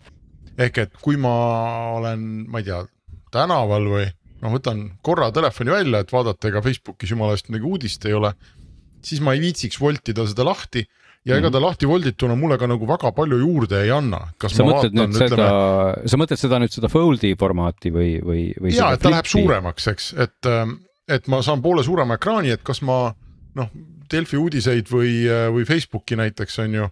ehk 0.59 0.77
et 0.77 0.95
kui 1.00 1.15
ma 1.15 1.36
olen, 1.95 2.45
ma 2.51 2.59
ei 2.59 2.68
tea, 2.68 2.83
tänaval 3.31 3.86
või 3.88 4.07
noh, 4.41 4.53
võtan 4.56 4.86
korra 5.06 5.30
telefoni 5.36 5.71
välja, 5.71 6.01
et 6.03 6.12
vaadata, 6.12 6.50
ega 6.50 6.63
Facebookis 6.65 7.13
jumala 7.13 7.35
eest 7.35 7.52
midagi 7.52 7.69
uudist 7.69 8.07
ei 8.09 8.16
ole, 8.18 8.33
siis 9.06 9.21
ma 9.23 9.35
ei 9.35 9.44
viitsiks 9.44 9.80
voltida 9.80 10.25
seda 10.28 10.45
lahti 10.47 10.83
ja 11.28 11.37
ega 11.37 11.49
mhm. 11.49 11.54
ta 11.56 11.61
lahti 11.64 11.87
voldituna 11.87 12.35
mulle 12.40 12.57
ka 12.59 12.68
nagu 12.69 12.87
väga 12.87 13.11
palju 13.16 13.40
juurde 13.42 13.81
ei 13.83 13.92
anna. 13.92 14.21
sa 14.42 14.66
mõtled 14.66 14.95
vaatan, 14.95 14.99
nüüd 14.99 15.16
ütleme... 15.16 15.31
seda, 15.35 16.11
sa 16.11 16.19
mõtled 16.19 16.42
seda 16.42 16.59
nüüd 16.64 16.75
seda 16.75 16.92
fold'i 16.92 17.33
formaati 17.40 17.92
või, 17.95 18.11
või, 18.23 18.44
või? 18.59 18.75
ja, 18.75 18.94
et 18.95 19.04
ta 19.04 19.11
läheb 19.14 19.30
suuremaks, 19.30 19.90
eks, 19.94 20.11
et, 20.25 20.52
et 21.11 21.31
ma 21.31 21.42
saan 21.45 21.64
poole 21.64 21.83
suurema 21.85 22.19
ekraani, 22.19 22.56
et 22.56 22.64
kas 22.66 22.81
ma 22.87 23.02
noh, 23.59 23.69
Delfi 24.09 24.39
uudiseid 24.39 24.89
või, 24.89 25.11
või 25.54 25.68
Facebooki 25.69 26.18
näiteks 26.18 26.57
on 26.63 26.80
ju. 26.80 26.87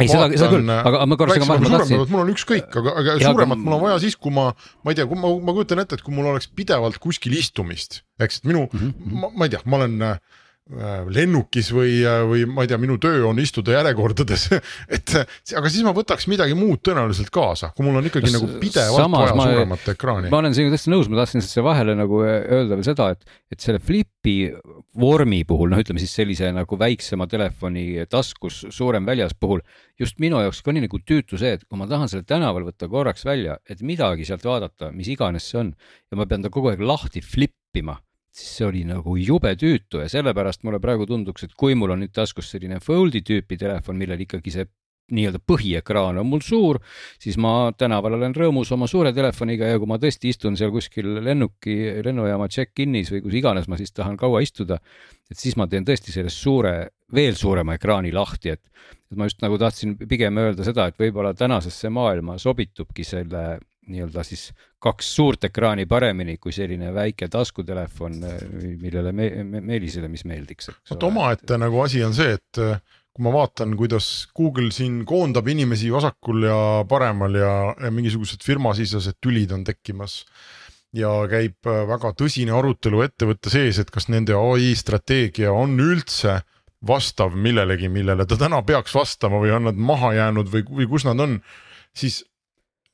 ei, 0.00 0.08
seda, 0.10 0.26
seda 0.34 0.50
küll, 0.52 0.72
aga 0.74 1.04
ma 1.06 1.20
korra 1.20 1.36
segan 1.36 1.52
vahele, 1.52 1.70
ma 1.70 1.78
tahtsin. 1.78 2.02
mul 2.10 2.24
on 2.24 2.32
ükskõik, 2.34 2.66
aga, 2.82 2.96
aga 3.02 3.14
ja, 3.14 3.30
suuremat 3.30 3.56
aga... 3.60 3.64
mul 3.68 3.76
on 3.78 3.84
vaja 3.86 4.02
siis, 4.02 4.18
kui 4.18 4.34
ma, 4.34 4.50
ma 4.82 4.92
ei 4.92 4.98
tea, 4.98 5.06
kui 5.08 5.20
ma, 5.20 5.30
ma 5.38 5.54
kujutan 5.56 5.84
ette, 5.84 6.00
et 6.00 6.04
kui 6.04 6.16
mul 6.16 6.32
oleks 6.32 6.50
pidevalt 6.50 6.98
kuskil 7.02 7.38
istumist, 7.38 8.02
eks, 8.20 8.42
et 8.42 8.50
minu 8.50 8.66
mm, 8.66 8.82
-hmm. 8.82 9.22
ma, 9.22 9.32
ma 9.32 9.48
ei 9.48 9.54
tea, 9.54 9.62
ma 9.64 9.80
olen 9.80 9.96
äh, 10.02 10.18
Äh, 10.18 10.47
lennukis 10.68 11.70
või, 11.72 11.94
äh, 12.04 12.20
või 12.28 12.42
ma 12.48 12.64
ei 12.64 12.68
tea, 12.68 12.76
minu 12.80 12.98
töö 13.00 13.22
on 13.30 13.38
istuda 13.40 13.72
järjekordades 13.78 14.42
et 14.96 15.14
aga 15.56 15.70
siis 15.72 15.84
ma 15.86 15.94
võtaks 15.96 16.26
midagi 16.28 16.56
muud 16.58 16.82
tõenäoliselt 16.84 17.30
kaasa, 17.32 17.70
kui 17.76 17.86
mul 17.86 17.96
on 18.00 18.08
ikkagi 18.10 18.28
Kas, 18.28 18.34
nagu 18.36 18.58
pidevalt 18.60 19.14
vaja 19.14 19.36
ma, 19.38 19.46
suuremat 19.48 19.86
ekraani. 19.94 20.32
ma 20.32 20.42
olen 20.42 20.56
sinuga 20.56 20.74
täiesti 20.74 20.92
nõus, 20.92 21.08
ma 21.08 21.22
tahtsin 21.22 21.44
siia 21.44 21.64
vahele 21.64 21.94
nagu 21.96 22.20
öelda 22.26 22.76
veel 22.76 22.84
seda, 22.84 23.08
et, 23.16 23.24
et 23.54 23.64
selle 23.64 23.80
Flipi 23.80 24.34
vormi 25.00 25.40
puhul, 25.48 25.72
noh, 25.72 25.80
ütleme 25.80 26.02
siis 26.02 26.12
sellise 26.18 26.50
nagu 26.52 26.78
väiksema 26.80 27.28
telefoni 27.30 28.04
taskus, 28.12 28.66
suurem 28.74 29.08
väljas 29.08 29.32
puhul, 29.40 29.62
just 30.00 30.20
minu 30.20 30.42
jaoks 30.44 30.60
ka 30.66 30.74
nii 30.74 30.84
nagu 30.84 31.00
tüütu 31.00 31.40
see, 31.40 31.54
et 31.56 31.64
kui 31.64 31.80
ma 31.80 31.88
tahan 31.88 32.12
selle 32.12 32.28
tänaval 32.28 32.68
võtta 32.68 32.90
korraks 32.92 33.24
välja, 33.24 33.56
et 33.64 33.80
midagi 33.80 34.28
sealt 34.28 34.44
vaadata, 34.44 34.92
mis 34.92 35.08
iganes 35.14 35.48
see 35.48 35.62
on 35.62 35.72
ja 36.12 36.20
ma 36.20 36.28
pean 36.28 36.44
ta 36.44 36.52
kogu 36.52 36.74
aeg 36.74 36.84
lahti 36.84 37.24
flippima 37.24 37.96
siis 38.38 38.56
see 38.58 38.66
oli 38.68 38.84
nagu 38.86 39.16
jube 39.18 39.54
tüütu 39.58 40.02
ja 40.02 40.10
sellepärast 40.12 40.64
mulle 40.66 40.80
praegu 40.82 41.06
tunduks, 41.08 41.46
et 41.48 41.56
kui 41.58 41.74
mul 41.78 41.94
on 41.94 42.04
nüüd 42.04 42.14
taskus 42.14 42.52
selline 42.54 42.78
Foldi 42.84 43.24
tüüpi 43.26 43.58
telefon, 43.58 43.98
millel 43.98 44.22
ikkagi 44.26 44.54
see 44.54 44.68
nii-öelda 45.14 45.40
põhiekraan 45.48 46.20
on 46.20 46.28
mul 46.28 46.42
suur, 46.44 46.80
siis 47.20 47.38
ma 47.40 47.70
tänaval 47.80 48.18
olen 48.18 48.34
rõõmus 48.36 48.68
oma 48.76 48.88
suure 48.90 49.12
telefoniga 49.16 49.70
ja 49.70 49.78
kui 49.80 49.88
ma 49.88 49.96
tõesti 50.00 50.32
istun 50.32 50.58
seal 50.60 50.72
kuskil 50.74 51.08
lennuki, 51.24 51.76
lennujaama 52.04 52.48
check-in'is 52.52 53.12
või 53.14 53.22
kus 53.24 53.38
iganes 53.40 53.70
ma 53.72 53.78
siis 53.80 53.94
tahan 53.96 54.18
kaua 54.20 54.42
istuda, 54.44 54.80
et 55.30 55.40
siis 55.40 55.56
ma 55.56 55.68
teen 55.68 55.88
tõesti 55.88 56.12
sellest 56.12 56.44
suure, 56.44 56.74
veel 57.14 57.40
suurema 57.40 57.78
ekraani 57.78 58.12
lahti, 58.12 58.52
et, 58.52 58.60
et 59.08 59.16
ma 59.16 59.30
just 59.30 59.40
nagu 59.44 59.56
tahtsin 59.60 59.96
pigem 60.04 60.44
öelda 60.44 60.66
seda, 60.66 60.90
et 60.90 61.00
võib-olla 61.00 61.32
tänasesse 61.36 61.88
maailma 61.88 62.36
sobitubki 62.42 63.06
selle 63.08 63.46
nii-öelda 63.90 64.24
siis 64.26 64.50
kaks 64.82 65.08
suurt 65.16 65.48
ekraani 65.48 65.86
paremini 65.90 66.36
kui 66.38 66.54
selline 66.54 66.92
väike 66.94 67.28
taskutelefon, 67.32 68.20
millele 68.80 69.12
me, 69.12 69.30
me, 69.44 69.60
Meelisele, 69.72 70.08
mis 70.12 70.24
meeldiks. 70.28 70.70
vot 70.90 71.08
omaette 71.10 71.58
nagu 71.60 71.82
asi 71.84 72.04
on 72.04 72.14
see, 72.16 72.36
et 72.38 72.62
äh, 72.62 72.78
kui 73.12 73.26
ma 73.26 73.32
vaatan, 73.34 73.74
kuidas 73.78 74.28
Google 74.36 74.70
siin 74.74 75.02
koondab 75.08 75.48
inimesi 75.50 75.90
vasakul 75.90 76.46
ja 76.46 76.58
paremal 76.88 77.34
ja, 77.34 77.52
ja 77.82 77.90
mingisugused 77.90 78.44
firmasisesed 78.46 79.18
tülid 79.24 79.52
on 79.56 79.64
tekkimas 79.66 80.20
ja 80.96 81.10
käib 81.30 81.66
äh, 81.66 81.82
väga 81.88 82.12
tõsine 82.16 82.54
arutelu 82.56 83.02
ettevõtte 83.04 83.50
sees, 83.52 83.80
et 83.82 83.90
kas 83.90 84.08
nende 84.12 84.36
ai 84.38 84.72
strateegia 84.78 85.52
on 85.52 85.76
üldse 85.82 86.40
vastav 86.86 87.34
millelegi, 87.34 87.90
millele 87.90 88.26
ta 88.26 88.38
täna 88.38 88.62
peaks 88.62 88.94
vastama 88.94 89.40
või 89.42 89.50
on 89.56 89.66
nad 89.70 89.78
maha 89.78 90.12
jäänud 90.14 90.50
või, 90.52 90.64
või 90.70 90.86
kus 90.90 91.06
nad 91.08 91.18
on, 91.20 91.40
siis 91.96 92.22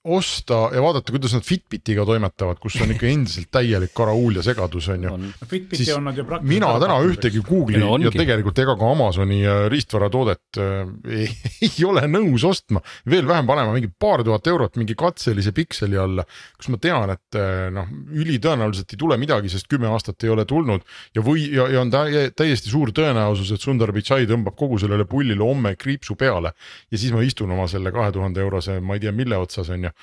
osta 0.04 0.68
ja 0.74 0.82
vaadata, 0.82 1.12
kuidas 1.12 1.32
nad 1.32 1.44
Fitbitiga 1.44 2.04
toimetavad, 2.04 2.58
kus 2.60 2.74
on 2.84 2.90
ikka 2.92 3.06
endiselt 3.08 3.48
täielik 3.54 3.94
karahuul 3.96 4.36
ja 4.36 4.42
segadus 4.44 4.88
on 4.92 5.06
ju. 5.06 5.12
Fitbiti 5.48 5.86
on 5.94 6.04
nad 6.04 6.18
ju 6.18 6.26
praktiliselt 6.28 6.50
mina 6.52 6.72
täna 6.82 6.98
ühtegi 7.08 7.40
Google'i 7.44 7.80
No 7.80 7.96
ja 8.02 8.12
tegelikult 8.12 8.60
ega 8.60 8.74
ka 8.76 8.90
Amazoni 8.92 9.38
äh, 9.48 9.62
riistvaratoodet 9.72 10.60
äh, 10.60 10.90
ei, 11.22 11.30
ei 11.64 11.86
ole 11.88 12.04
nõus 12.10 12.44
ostma. 12.44 12.82
veel 13.08 13.24
vähem 13.28 13.48
panema 13.48 13.72
mingi 13.72 13.88
paar 13.88 14.20
tuhat 14.24 14.46
eurot 14.52 14.76
mingi 14.76 14.96
katselise 14.98 15.54
pikseli 15.56 15.96
alla, 15.96 16.26
kus 16.58 16.68
ma 16.74 16.80
tean, 16.84 17.14
et 17.16 17.40
äh, 17.40 17.70
noh, 17.72 17.88
ülitõenäoliselt 18.12 18.92
ei 18.92 19.00
tule 19.00 19.16
midagi, 19.20 19.48
sest 19.48 19.70
kümme 19.72 19.88
aastat 19.88 20.28
ei 20.28 20.34
ole 20.36 20.44
tulnud. 20.44 20.84
ja 21.16 21.24
või, 21.24 21.48
ja, 21.48 21.68
ja 21.72 21.80
on 21.80 21.94
tä- 21.94 22.28
täiesti 22.36 22.68
suur 22.68 22.92
tõenäosus, 22.92 23.54
et 23.56 23.64
Sundar 23.64 23.92
Pichai 23.96 24.28
tõmbab 24.28 24.52
kogu 24.60 24.76
sellele 24.84 25.08
pullile 25.08 25.40
homme 25.40 25.76
kriipsu 25.80 26.12
peale. 26.20 26.52
ja 26.92 26.98
siis 27.00 27.16
ma 27.16 27.24
istun 27.24 27.56
oma 27.56 27.64
selle 27.72 27.92
kahe 27.92 28.12
tuhande 28.12 28.44
eurose, 28.44 28.80
ma 28.84 29.00
ei 29.00 29.06
tea, 29.06 29.16
mille 29.16 29.40
otsas 29.40 29.72
on 29.72 29.88
ju 29.88 29.93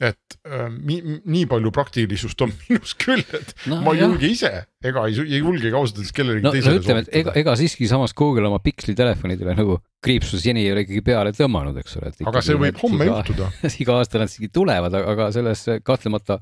et 0.00 0.36
äh, 0.48 0.68
mi, 0.72 0.96
nii 1.04 1.44
palju 1.48 1.70
praktilisust 1.76 2.40
on 2.46 2.52
minus 2.62 2.94
küll, 2.98 3.20
et 3.36 3.52
No 3.68 3.76
no, 3.76 3.82
ma 3.84 3.92
ei 3.92 4.00
julge 4.00 4.30
ise 4.32 4.50
ega 4.80 5.04
ei, 5.10 5.18
ei 5.26 5.42
julgegi 5.42 5.76
ausalt 5.76 6.00
öeldes 6.00 6.14
kellelegi 6.16 6.46
no, 6.46 6.48
no 6.48 6.56
teisele 6.56 6.80
ütleme, 6.80 7.02
et 7.04 7.18
ega, 7.20 7.34
ega 7.42 7.56
siiski 7.60 7.88
samas 7.90 8.16
Google 8.16 8.48
oma 8.48 8.62
Pixeli 8.64 8.96
telefonidele 8.96 9.54
nagu 9.58 9.76
kriipsu 10.00 10.40
seni 10.40 10.64
ei 10.64 10.72
ole 10.72 10.86
ikkagi 10.86 11.02
peale 11.04 11.34
tõmmanud, 11.36 11.76
eks 11.82 11.98
ole. 12.00 12.14
aga 12.32 12.44
see 12.44 12.56
võib 12.56 12.80
homme 12.80 13.04
iga, 13.04 13.18
juhtuda. 13.20 13.50
iga 13.84 13.98
aasta 14.00 14.22
nad 14.22 14.32
ikkagi 14.32 14.52
tulevad, 14.56 14.96
aga 15.12 15.28
selles 15.36 15.66
kahtlemata 15.84 16.40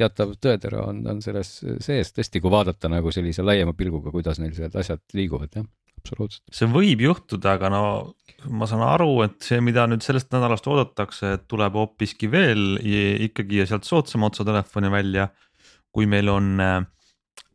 teatav 0.00 0.36
tõetera 0.36 0.84
on, 0.90 1.00
on 1.08 1.24
selles 1.24 1.56
sees 1.80 2.12
tõesti, 2.16 2.44
kui 2.44 2.52
vaadata 2.52 2.92
nagu 2.92 3.12
sellise 3.14 3.44
laiema 3.46 3.72
pilguga, 3.76 4.12
kuidas 4.12 4.40
neil 4.42 4.52
need 4.52 4.76
asjad 4.76 5.00
liiguvad, 5.16 5.56
jah, 5.56 5.64
absoluutselt. 6.00 6.44
see 6.54 6.68
võib 6.70 7.04
juhtuda, 7.04 7.56
aga 7.58 7.70
no 7.72 7.82
ma 8.48 8.68
saan 8.68 8.84
aru, 8.86 9.10
et 9.26 9.36
see, 9.44 9.60
mida 9.64 9.86
nüüd 9.90 10.04
sellest 10.04 10.30
nädalast 10.32 10.68
oodatakse, 10.70 11.34
et 11.36 11.44
tuleb 11.50 11.76
hoopiski 11.76 12.30
veel 12.32 12.80
ikkagi 13.26 13.60
ja 13.60 13.68
sealt 13.68 13.88
soodsama 13.88 14.30
otsa 14.30 14.46
telefoni 14.48 14.92
välja. 14.92 15.28
kui 15.90 16.06
meil 16.06 16.28
on 16.30 16.60
äh, 16.62 16.84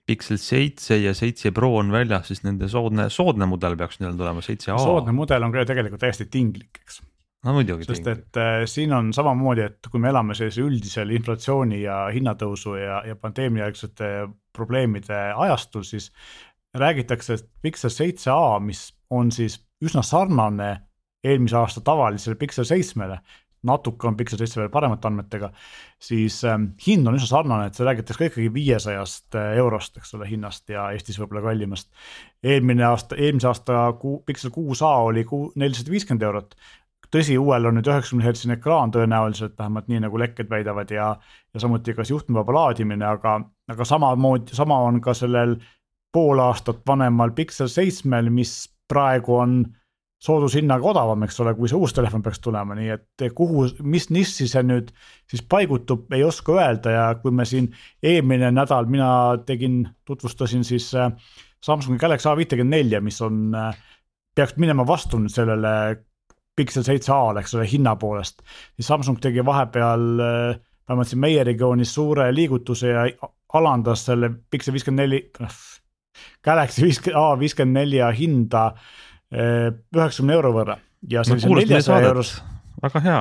Pixel 0.05 0.37
seitse 0.37 0.97
ja 0.99 1.13
seitse 1.15 1.53
Pro 1.55 1.71
on 1.79 1.91
väljas, 1.93 2.27
siis 2.27 2.43
nende 2.43 2.67
soodne, 2.69 3.07
soodne 3.09 3.47
mudel 3.47 3.77
peaks 3.79 4.01
neil 4.01 4.17
tulema, 4.17 4.43
seitse 4.43 4.73
A. 4.73 4.77
soodne 4.77 5.15
mudel 5.15 5.45
on 5.45 5.53
ka 5.53 5.63
tegelikult 5.65 6.03
täiesti 6.03 6.27
tinglik, 6.29 6.81
eks. 6.83 6.99
no 7.47 7.55
muidugi. 7.55 7.87
sest 7.87 8.09
et 8.11 8.41
äh, 8.41 8.65
siin 8.69 8.93
on 8.93 9.13
samamoodi, 9.15 9.65
et 9.71 9.89
kui 9.89 10.03
me 10.03 10.11
elame 10.11 10.35
sellise 10.37 10.61
üldisel 10.65 11.15
inflatsiooni 11.15 11.79
ja 11.85 12.03
hinnatõusu 12.13 12.75
ja, 12.77 12.99
ja 13.07 13.15
pandeemiajärgsete 13.17 14.11
probleemide 14.55 15.23
ajastul, 15.47 15.87
siis 15.87 16.11
räägitakse, 16.75 17.37
Pixel 17.61 17.89
seitse 17.93 18.31
A, 18.31 18.59
mis 18.59 18.89
on 19.09 19.31
siis 19.31 19.59
üsna 19.85 20.03
sarnane 20.03 20.69
eelmise 21.25 21.57
aasta 21.57 21.81
tavalisele 21.81 22.37
Pixel 22.39 22.67
seitsmele, 22.67 23.17
natuke 23.65 24.07
on 24.07 24.17
Pixel 24.17 24.37
seitse 24.37 24.59
veel 24.59 24.69
paremate 24.73 25.07
andmetega, 25.09 25.49
siis 26.01 26.37
ähm, 26.45 26.69
hind 26.85 27.07
on 27.07 27.17
üsna 27.17 27.29
sarnane, 27.31 27.69
et 27.69 27.77
see 27.77 27.87
räägitakse 27.87 28.21
ka 28.21 28.29
ikkagi 28.29 28.53
viiesajast 28.53 29.37
eurost, 29.57 29.97
eks 29.97 30.13
ole, 30.17 30.29
hinnast 30.29 30.69
ja 30.69 30.89
Eestis 30.93 31.17
võib-olla 31.21 31.47
kallimast. 31.47 31.89
eelmine 32.43 32.85
aasta, 32.91 33.17
eelmise 33.17 33.49
aasta 33.49 33.85
kuu, 33.99 34.19
Pixel 34.25 34.53
kuus 34.53 34.83
A 34.85 34.95
oli 35.09 35.25
kuu 35.25 35.51
nelisada 35.55 35.93
viiskümmend 35.95 36.27
eurot 36.29 36.57
tõsi, 37.15 37.37
uuel 37.39 37.69
on 37.69 37.77
nüüd 37.77 37.87
üheksakümne 37.89 38.25
hertsine 38.25 38.57
ekraan 38.57 38.91
tõenäoliselt, 38.93 39.55
vähemalt 39.59 39.89
nii 39.91 40.01
nagu 40.05 40.19
lekked 40.19 40.49
väidavad 40.51 40.91
ja, 40.91 41.11
ja 41.53 41.63
samuti 41.63 41.93
kas 41.97 42.11
juhtmevaba 42.11 42.55
laadimine, 42.59 43.05
aga, 43.07 43.37
aga 43.71 43.87
samamoodi, 43.87 44.55
sama 44.57 44.79
on 44.87 45.01
ka 45.03 45.15
sellel 45.17 45.57
pool 46.15 46.39
aastat 46.39 46.83
vanemal 46.87 47.33
Pixel 47.35 47.67
seitsmel, 47.71 48.31
mis 48.31 48.53
praegu 48.87 49.35
on 49.35 49.59
soodushinnaga 50.25 50.87
odavam, 50.89 51.25
eks 51.25 51.39
ole, 51.43 51.53
kui 51.57 51.69
see 51.69 51.77
uus 51.77 51.93
telefon 51.93 52.23
peaks 52.25 52.39
tulema, 52.41 52.75
nii 52.77 52.93
et 52.93 53.25
kuhu, 53.35 53.65
mis 53.85 54.07
nissi 54.15 54.47
see 54.49 54.63
nüüd 54.65 54.93
siis 55.29 55.43
paigutub, 55.51 56.07
ei 56.15 56.23
oska 56.25 56.55
öelda 56.55 56.93
ja 56.93 57.03
kui 57.21 57.33
me 57.35 57.45
siin 57.45 57.67
eelmine 58.03 58.49
nädal 58.55 58.87
mina 58.89 59.09
tegin, 59.45 59.83
tutvustasin 60.07 60.63
siis 60.65 60.89
äh, 60.97 61.11
Samsungi 61.65 61.99
Galaxy 62.01 62.29
A54, 62.29 63.01
mis 63.01 63.21
on, 63.25 63.53
peaks 64.35 64.57
minema 64.61 64.85
vastu 64.87 65.19
nüüd 65.19 65.33
sellele 65.33 65.71
Pixel 66.55 66.85
seitse 66.87 67.11
A-le, 67.11 67.43
eks 67.43 67.57
ole, 67.57 67.65
hinna 67.67 67.97
poolest, 67.99 68.41
siis 68.77 68.87
Samsung 68.87 69.19
tegi 69.21 69.43
vahepeal 69.45 70.05
äh, 70.23 70.61
vähemalt 70.87 71.11
siin 71.11 71.21
meie 71.21 71.43
regioonis 71.43 71.93
suure 71.93 72.29
liigutuse 72.33 72.93
ja 72.93 73.05
alandas 73.53 74.05
selle 74.07 74.31
Pixel 74.51 74.75
viiskümmend 74.75 75.03
neli, 75.03 75.21
Galaxy 76.45 76.85
viiskümmend 76.85 77.21
A 77.21 77.39
viiskümmend 77.39 77.81
nelja 77.81 78.11
hinda 78.15 78.65
äh, 78.71 79.71
üheksakümne 79.95 80.37
euro 80.37 80.53
võrra 80.55 80.77
ja 81.09 81.23
sellise 81.25 81.49
neljasaja 81.49 82.11
euros, 82.11 82.35
väga 82.83 83.01
hea. 83.05 83.19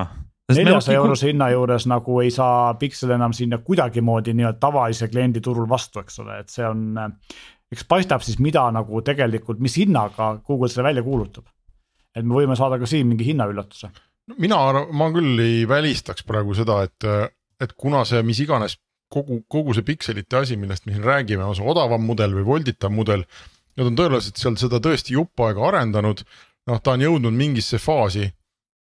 neljasaja 0.55 1.01
eurose 1.01 1.31
hinna 1.31 1.51
juures 1.53 1.87
nagu 1.91 2.21
ei 2.23 2.31
saa 2.35 2.75
Pixel 2.81 3.15
enam 3.17 3.35
sinna 3.37 3.59
kuidagimoodi 3.65 4.35
nii-öelda 4.37 4.61
tavalise 4.61 5.09
kliendi 5.13 5.43
turul 5.45 5.69
vastu, 5.69 6.03
eks 6.05 6.21
ole, 6.25 6.39
et 6.45 6.53
see 6.53 6.67
on, 6.69 6.97
eks 7.73 7.85
paistab 7.89 8.25
siis, 8.25 8.39
mida 8.43 8.65
nagu 8.75 9.03
tegelikult, 9.05 9.61
mis 9.65 9.77
hinnaga 9.81 10.35
Google 10.47 10.71
selle 10.73 10.89
välja 10.91 11.05
kuulutab. 11.07 11.47
et 12.15 12.25
me 12.25 12.37
võime 12.37 12.57
saada 12.57 12.79
ka 12.79 12.87
siin 12.87 13.09
mingi 13.11 13.27
hinnaüllatuse. 13.27 13.91
mina, 14.39 14.61
ma 14.93 15.11
küll 15.13 15.41
ei 15.41 15.69
välistaks 15.69 16.25
praegu 16.25 16.55
seda, 16.55 16.83
et, 16.83 17.33
et 17.61 17.73
kuna 17.77 18.05
see 18.05 18.23
mis 18.23 18.41
iganes 18.41 18.79
kogu, 19.13 19.43
kogu 19.49 19.75
see 19.77 19.87
pikselite 19.87 20.41
asi, 20.41 20.57
millest 20.61 20.87
me 20.87 20.95
siin 20.95 21.05
räägime, 21.05 21.45
on 21.45 21.57
see 21.59 21.67
odavam 21.67 22.05
mudel 22.07 22.35
või 22.37 22.47
volditav 22.49 22.93
mudel. 22.95 23.25
Nad 23.79 23.91
on 23.91 23.99
tõenäoliselt 23.99 24.39
seal 24.39 24.57
seda 24.61 24.81
tõesti 24.83 25.17
jupp 25.17 25.41
aega 25.43 25.69
arendanud, 25.69 26.23
noh, 26.71 26.81
ta 26.81 26.95
on 26.95 27.05
jõudnud 27.05 27.35
mingisse 27.35 27.81
faasi. 27.83 28.31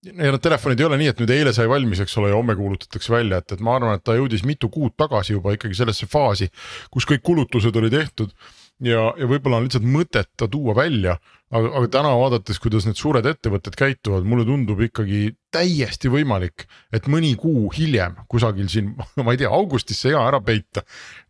ja 0.05 0.13
need 0.13 0.43
telefonid 0.45 0.81
ei 0.81 0.85
ole 0.85 0.99
nii, 1.01 1.07
et 1.15 1.21
nüüd 1.23 1.31
eile 1.33 1.53
sai 1.57 1.65
valmis, 1.69 2.01
eks 2.05 2.19
ole, 2.21 2.29
ja 2.29 2.37
homme 2.37 2.55
kuulutatakse 2.57 3.13
välja, 3.13 3.39
et, 3.41 3.53
et 3.57 3.61
ma 3.65 3.79
arvan, 3.79 3.97
et 3.97 4.05
ta 4.05 4.13
jõudis 4.15 4.45
mitu 4.45 4.69
kuud 4.69 4.93
tagasi 5.01 5.33
juba 5.33 5.55
ikkagi 5.57 5.79
sellesse 5.79 6.07
faasi, 6.07 6.51
kus 6.93 7.09
kõik 7.09 7.25
kulutused 7.25 7.77
oli 7.81 7.91
tehtud 7.91 8.35
ja, 8.83 9.05
ja 9.19 9.29
võib-olla 9.31 9.61
on 9.61 9.69
lihtsalt 9.69 9.87
mõtet 9.87 10.31
ta 10.39 10.49
tuua 10.51 10.75
välja, 10.77 11.17
aga, 11.55 11.71
aga 11.79 11.91
täna 11.99 12.15
vaadates, 12.19 12.59
kuidas 12.63 12.89
need 12.89 12.99
suured 12.99 13.27
ettevõtted 13.29 13.77
käituvad, 13.79 14.27
mulle 14.29 14.47
tundub 14.49 14.81
ikkagi 14.87 15.35
täiesti 15.55 16.11
võimalik, 16.13 16.67
et 16.95 17.07
mõni 17.11 17.35
kuu 17.41 17.69
hiljem 17.77 18.19
kusagil 18.31 18.69
siin, 18.73 18.95
ma 19.25 19.35
ei 19.35 19.43
tea, 19.45 19.53
augustis 19.53 20.03
see 20.03 20.15
hea 20.15 20.25
ära 20.25 20.43
peita. 20.45 20.85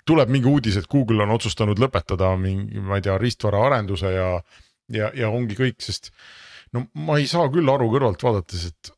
tuleb 0.05 0.33
mingi 0.33 0.49
uudis, 0.49 0.77
et 0.77 0.89
Google 0.91 1.25
on 1.25 1.35
otsustanud 1.37 1.81
lõpetada 1.81 2.35
mingi, 2.41 2.81
ma 2.81 3.01
ei 3.01 3.05
tea, 3.05 3.19
riistvara 3.21 3.67
arenduse 3.69 4.13
ja, 4.13 4.29
ja, 4.93 5.11
ja 5.17 5.31
ongi 5.33 5.57
kõik, 5.59 5.81
sest 5.85 6.13
no 6.73 6.87
ma 7.07 7.19
ei 7.21 7.29
saa 7.31 7.49
küll 7.53 7.69
aru 7.71 7.89
kõrvalt 7.93 8.23
vaadates, 8.25 8.69
et 8.73 8.94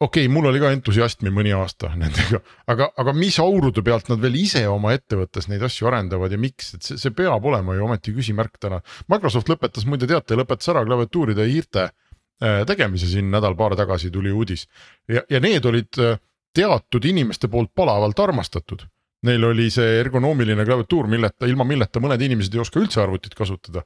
okei 0.00 0.26
okay,, 0.26 0.32
mul 0.32 0.46
oli 0.50 0.60
ka 0.62 0.70
entusiasmi 0.74 1.30
mõni 1.34 1.52
aasta 1.56 1.90
nendega, 1.98 2.40
aga, 2.70 2.90
aga 3.02 3.14
mis 3.16 3.38
aurude 3.42 3.82
pealt 3.86 4.10
nad 4.12 4.20
veel 4.22 4.36
ise 4.38 4.62
oma 4.70 4.92
ettevõttes 4.96 5.48
neid 5.50 5.64
asju 5.66 5.88
arendavad 5.90 6.32
ja 6.32 6.38
miks, 6.40 6.74
et 6.76 6.86
see, 6.86 6.98
see 7.00 7.14
peab 7.16 7.44
olema 7.50 7.74
ju 7.74 7.86
ometi 7.88 8.14
küsimärk 8.14 8.60
täna. 8.62 8.78
Microsoft 9.10 9.50
lõpetas, 9.50 9.88
muide 9.90 10.06
teate, 10.10 10.38
lõpetas 10.38 10.70
ära 10.70 10.84
klaviatuuride 10.86 11.48
hiirte 11.50 11.88
äh, 11.88 12.62
tegemise 12.68 13.10
siin 13.10 13.32
nädal-paar 13.34 13.74
tagasi 13.78 14.12
tuli 14.14 14.30
uudis 14.30 14.68
ja, 15.10 15.24
ja 15.26 15.42
need 15.42 15.66
olid 15.66 15.98
äh, 16.04 16.20
teatud 16.54 17.04
inimeste 17.04 17.50
poolt 17.50 17.74
palavalt 17.74 18.22
armastatud. 18.22 18.86
Neil 19.26 19.42
oli 19.48 19.66
see 19.74 19.98
ergonoomiline 19.98 20.62
klaviatuur, 20.62 21.08
milleta, 21.10 21.48
ilma 21.50 21.66
milleta 21.66 21.98
mõned 21.98 22.22
inimesed 22.22 22.54
ei 22.54 22.62
oska 22.62 22.78
üldse 22.78 23.02
arvutit 23.02 23.34
kasutada. 23.34 23.82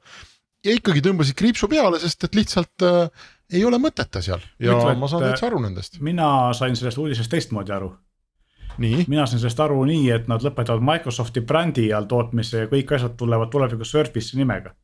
ja 0.63 0.75
ikkagi 0.77 1.01
tõmbasid 1.03 1.35
kriipsu 1.35 1.67
peale, 1.73 1.99
sest 1.99 2.29
et 2.29 2.37
lihtsalt 2.37 2.85
äh, 2.85 3.31
ei 3.53 3.65
ole 3.65 3.79
mõtet 3.83 4.11
ta 4.13 4.23
seal 4.25 4.41
ja 4.59 4.77
Ütle, 4.77 4.95
et, 4.95 5.01
ma 5.01 5.11
saan 5.11 5.27
täitsa 5.27 5.49
aru 5.49 5.61
nendest. 5.63 6.01
mina 6.01 6.29
sain 6.57 6.77
sellest 6.79 6.99
uudisest 6.99 7.31
teistmoodi 7.33 7.73
aru. 7.73 7.93
nii, 8.83 9.05
mina 9.09 9.27
sain 9.27 9.43
sellest 9.43 9.61
aru 9.61 9.83
nii, 9.89 10.09
et 10.15 10.29
nad 10.33 10.45
lõpetavad 10.45 10.85
Microsofti 10.93 11.45
brändi 11.45 11.91
all 11.93 12.09
tootmise 12.11 12.65
ja 12.65 12.71
kõik 12.73 12.95
asjad 12.97 13.17
tulevad 13.21 13.53
tulevikus 13.53 13.93
Surface'i 13.93 14.41
nimega. 14.41 14.75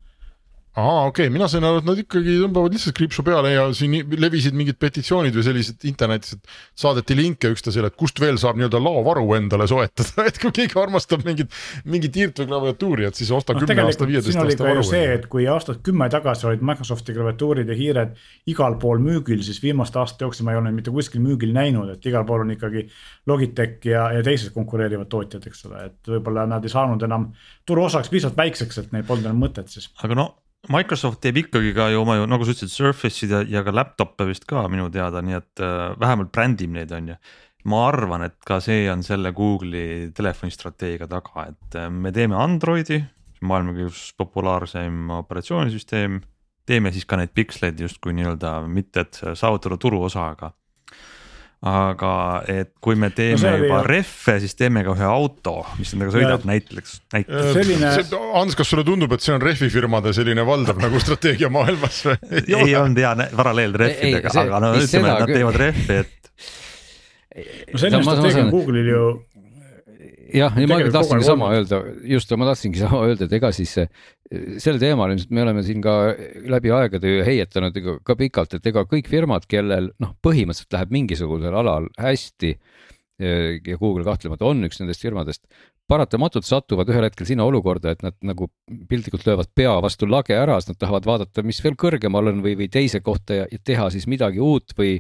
Aa 0.79 1.07
okei 1.09 1.27
okay., 1.27 1.33
mina 1.33 1.49
sain 1.51 1.65
aru, 1.67 1.81
et 1.81 1.87
nad 1.89 1.99
ikkagi 2.01 2.37
tõmbavad 2.43 2.75
lihtsalt 2.75 2.95
kriipsu 2.97 3.25
peale 3.27 3.51
ja 3.55 3.65
siin 3.77 3.95
levisid 4.21 4.57
mingid 4.57 4.79
petitsioonid 4.81 5.35
või 5.35 5.45
sellised 5.47 5.87
internetis, 5.91 6.37
et 6.37 6.53
saadeti 6.79 7.17
linke 7.19 7.51
üksteisele, 7.55 7.91
et 7.91 7.97
kust 7.99 8.21
veel 8.23 8.39
saab 8.41 8.59
nii-öelda 8.61 8.81
laovaru 8.83 9.27
endale 9.39 9.67
soetada, 9.71 10.25
et 10.31 10.39
kui 10.43 10.53
keegi 10.55 10.79
armastab 10.81 11.25
mingit, 11.27 11.53
mingit 11.89 12.19
hiirt 12.21 12.43
või 12.43 12.51
klaviatuuri, 12.53 13.09
et 13.11 13.19
siis 13.19 13.33
osta 13.35 13.57
noh, 13.57 13.65
kümne 13.65 13.87
aasta, 13.87 14.09
viieteist 14.09 14.43
aasta 14.43 14.69
varu. 14.69 14.87
see, 14.87 15.05
et 15.19 15.29
kui 15.33 15.49
aastat 15.51 15.83
kümme 15.87 16.09
tagasi 16.13 16.49
olid 16.51 16.65
Microsofti 16.71 17.17
klaviatuurid 17.17 17.71
ja 17.73 17.79
hiired 17.79 18.17
igal 18.51 18.79
pool 18.83 19.03
müügil, 19.03 19.43
siis 19.47 19.63
viimaste 19.65 20.01
aastate 20.03 20.29
jooksul 20.29 20.47
ma 20.47 20.55
ei 20.55 20.63
ole 20.63 20.71
neid 20.71 20.81
mitte 20.81 20.95
kuskil 20.95 21.25
müügil 21.25 21.55
näinud, 21.57 21.91
et 21.97 22.11
igal 22.11 22.27
pool 22.29 22.47
on 22.47 22.55
ikkagi 22.55 22.87
Logitech 23.29 23.89
ja, 23.89 24.09
ja 24.15 24.25
teised 24.25 24.55
konkureerivad 24.55 25.11
tootjad, 25.11 25.49
eks 25.51 25.67
ole, 25.69 25.89
et 25.91 26.13
võib-olla 26.17 26.47
nad 26.49 26.65
ei 26.65 26.73
saanud 26.73 27.03
enam 27.09 27.31
turuosaks 27.69 28.13
piisavalt 28.13 28.39
väikseks, 28.39 28.85
et 28.85 28.93
neil 28.95 29.09
polnud 29.09 29.29
enam 29.29 29.43
mõtet 29.43 29.73
siis. 29.73 29.91
aga 30.05 30.17
no 30.17 30.29
Microsoft 30.67 31.21
teeb 31.23 31.39
ikkagi 31.45 31.71
ka 31.77 31.87
ju 31.93 32.01
oma 32.03 32.17
ju 32.19 32.25
nagu 32.27 32.45
sa 32.45 32.53
ütlesid, 32.53 32.75
Surface'id 32.75 33.31
ja, 33.31 33.43
ja 33.47 33.63
ka 33.65 33.73
laptop'e 33.73 34.27
vist 34.27 34.47
ka 34.49 34.65
minu 34.71 34.89
teada, 34.91 35.23
nii 35.23 35.37
et 35.39 35.63
äh, 35.63 35.93
vähemalt 36.01 36.33
brändib 36.35 36.75
neid 36.75 36.93
on 36.93 37.13
ju. 37.13 37.19
ma 37.69 37.83
arvan, 37.89 38.23
et 38.25 38.37
ka 38.47 38.61
see 38.65 38.87
on 38.91 39.03
selle 39.05 39.33
Google'i 39.37 40.11
telefonistrateegia 40.17 41.09
taga, 41.11 41.47
et 41.53 41.79
äh, 41.79 41.89
me 41.91 42.11
teeme 42.15 42.37
Androidi, 42.39 42.99
maailma 43.41 43.75
üks 43.87 44.11
populaarseim 44.19 45.11
operatsioonisüsteem. 45.21 46.21
teeme 46.67 46.93
siis 46.93 47.07
ka 47.09 47.17
neid 47.17 47.31
piksleid 47.33 47.79
justkui 47.81 48.13
nii-öelda 48.19 48.59
mitte, 48.69 49.07
et 49.07 49.21
saavutada 49.39 49.79
turuosa, 49.81 50.27
aga 50.35 50.53
aga 51.67 52.13
et 52.47 52.69
kui 52.81 52.95
me 52.95 53.09
teeme 53.11 53.43
no 53.43 53.55
juba 53.59 53.81
oli... 53.81 53.89
rehve, 53.91 54.37
siis 54.45 54.55
teeme 54.55 54.85
ka 54.87 54.93
ühe 54.95 55.07
auto, 55.09 55.57
mis 55.81 55.91
nendega 55.95 56.15
sõidab 56.15 56.45
ja... 56.45 56.51
näiteks, 56.53 56.93
näiteks. 57.17 57.49
selline... 57.57 57.95
Hans, 58.37 58.55
kas 58.59 58.71
sulle 58.71 58.85
tundub, 58.87 59.17
et 59.17 59.25
see 59.25 59.35
on 59.35 59.43
rehvifirmade 59.43 60.13
selline 60.15 60.45
valdav 60.47 60.79
nagu 60.83 61.01
strateegia 61.03 61.51
maailmas 61.51 62.05
või? 62.07 62.19
ei 62.61 62.77
olnud 62.79 63.03
hea 63.03 63.31
paralleel 63.35 63.75
rehvidega, 63.83 64.35
aga 64.45 64.63
no 64.63 64.71
ütleme, 64.79 65.11
et 65.11 65.25
nad 65.25 65.35
teevad 65.35 65.61
rehvi, 65.65 65.99
et 66.05 66.15
no 67.75 67.83
selline 67.83 68.05
strateegia 68.07 68.45
on 68.47 68.55
Google'il 68.55 68.93
ju 68.95 69.03
jah, 70.35 70.59
ja 70.59 70.69
ma 70.71 70.79
tahtsingi 70.93 71.27
sama 71.27 71.51
öelda, 71.57 71.81
just 72.09 72.33
ma 72.37 72.49
tahtsingi 72.51 72.83
sama 72.85 73.03
öelda, 73.07 73.29
et 73.29 73.37
ega 73.39 73.53
siis 73.57 73.75
sel 74.61 74.81
teemal 74.83 75.15
ilmselt 75.15 75.33
me 75.35 75.45
oleme 75.47 75.65
siin 75.67 75.81
ka 75.85 75.97
läbi 76.53 76.73
aegade 76.75 77.15
heietanud 77.27 77.81
ka 78.05 78.19
pikalt, 78.19 78.59
et 78.59 78.71
ega 78.73 78.85
kõik 78.91 79.09
firmad, 79.11 79.49
kellel 79.49 79.93
noh, 80.03 80.15
põhimõtteliselt 80.25 80.77
läheb 80.77 80.95
mingisugusel 80.99 81.57
alal 81.63 81.89
hästi 81.99 82.55
ja 83.19 83.77
Google 83.81 84.05
kahtlemata 84.07 84.47
on 84.47 84.63
üks 84.69 84.79
nendest 84.79 85.03
firmadest, 85.03 85.43
paratamatult 85.89 86.47
satuvad 86.47 86.91
ühel 86.93 87.07
hetkel 87.09 87.27
sinna 87.27 87.47
olukorda, 87.49 87.95
et 87.95 88.05
nad 88.05 88.15
nagu 88.27 88.51
piltlikult 88.91 89.25
löövad 89.27 89.51
pea 89.57 89.73
vastu 89.83 90.07
lage 90.07 90.37
ära, 90.37 90.59
sest 90.61 90.75
nad 90.75 90.81
tahavad 90.85 91.09
vaadata, 91.09 91.45
mis 91.47 91.59
veel 91.65 91.79
kõrgemal 91.81 92.31
on 92.31 92.43
või, 92.45 92.55
või 92.61 92.69
teise 92.73 93.01
kohta 93.05 93.41
ja, 93.41 93.49
ja 93.51 93.61
teha 93.65 93.89
siis 93.95 94.07
midagi 94.11 94.43
uut 94.45 94.77
või 94.79 94.99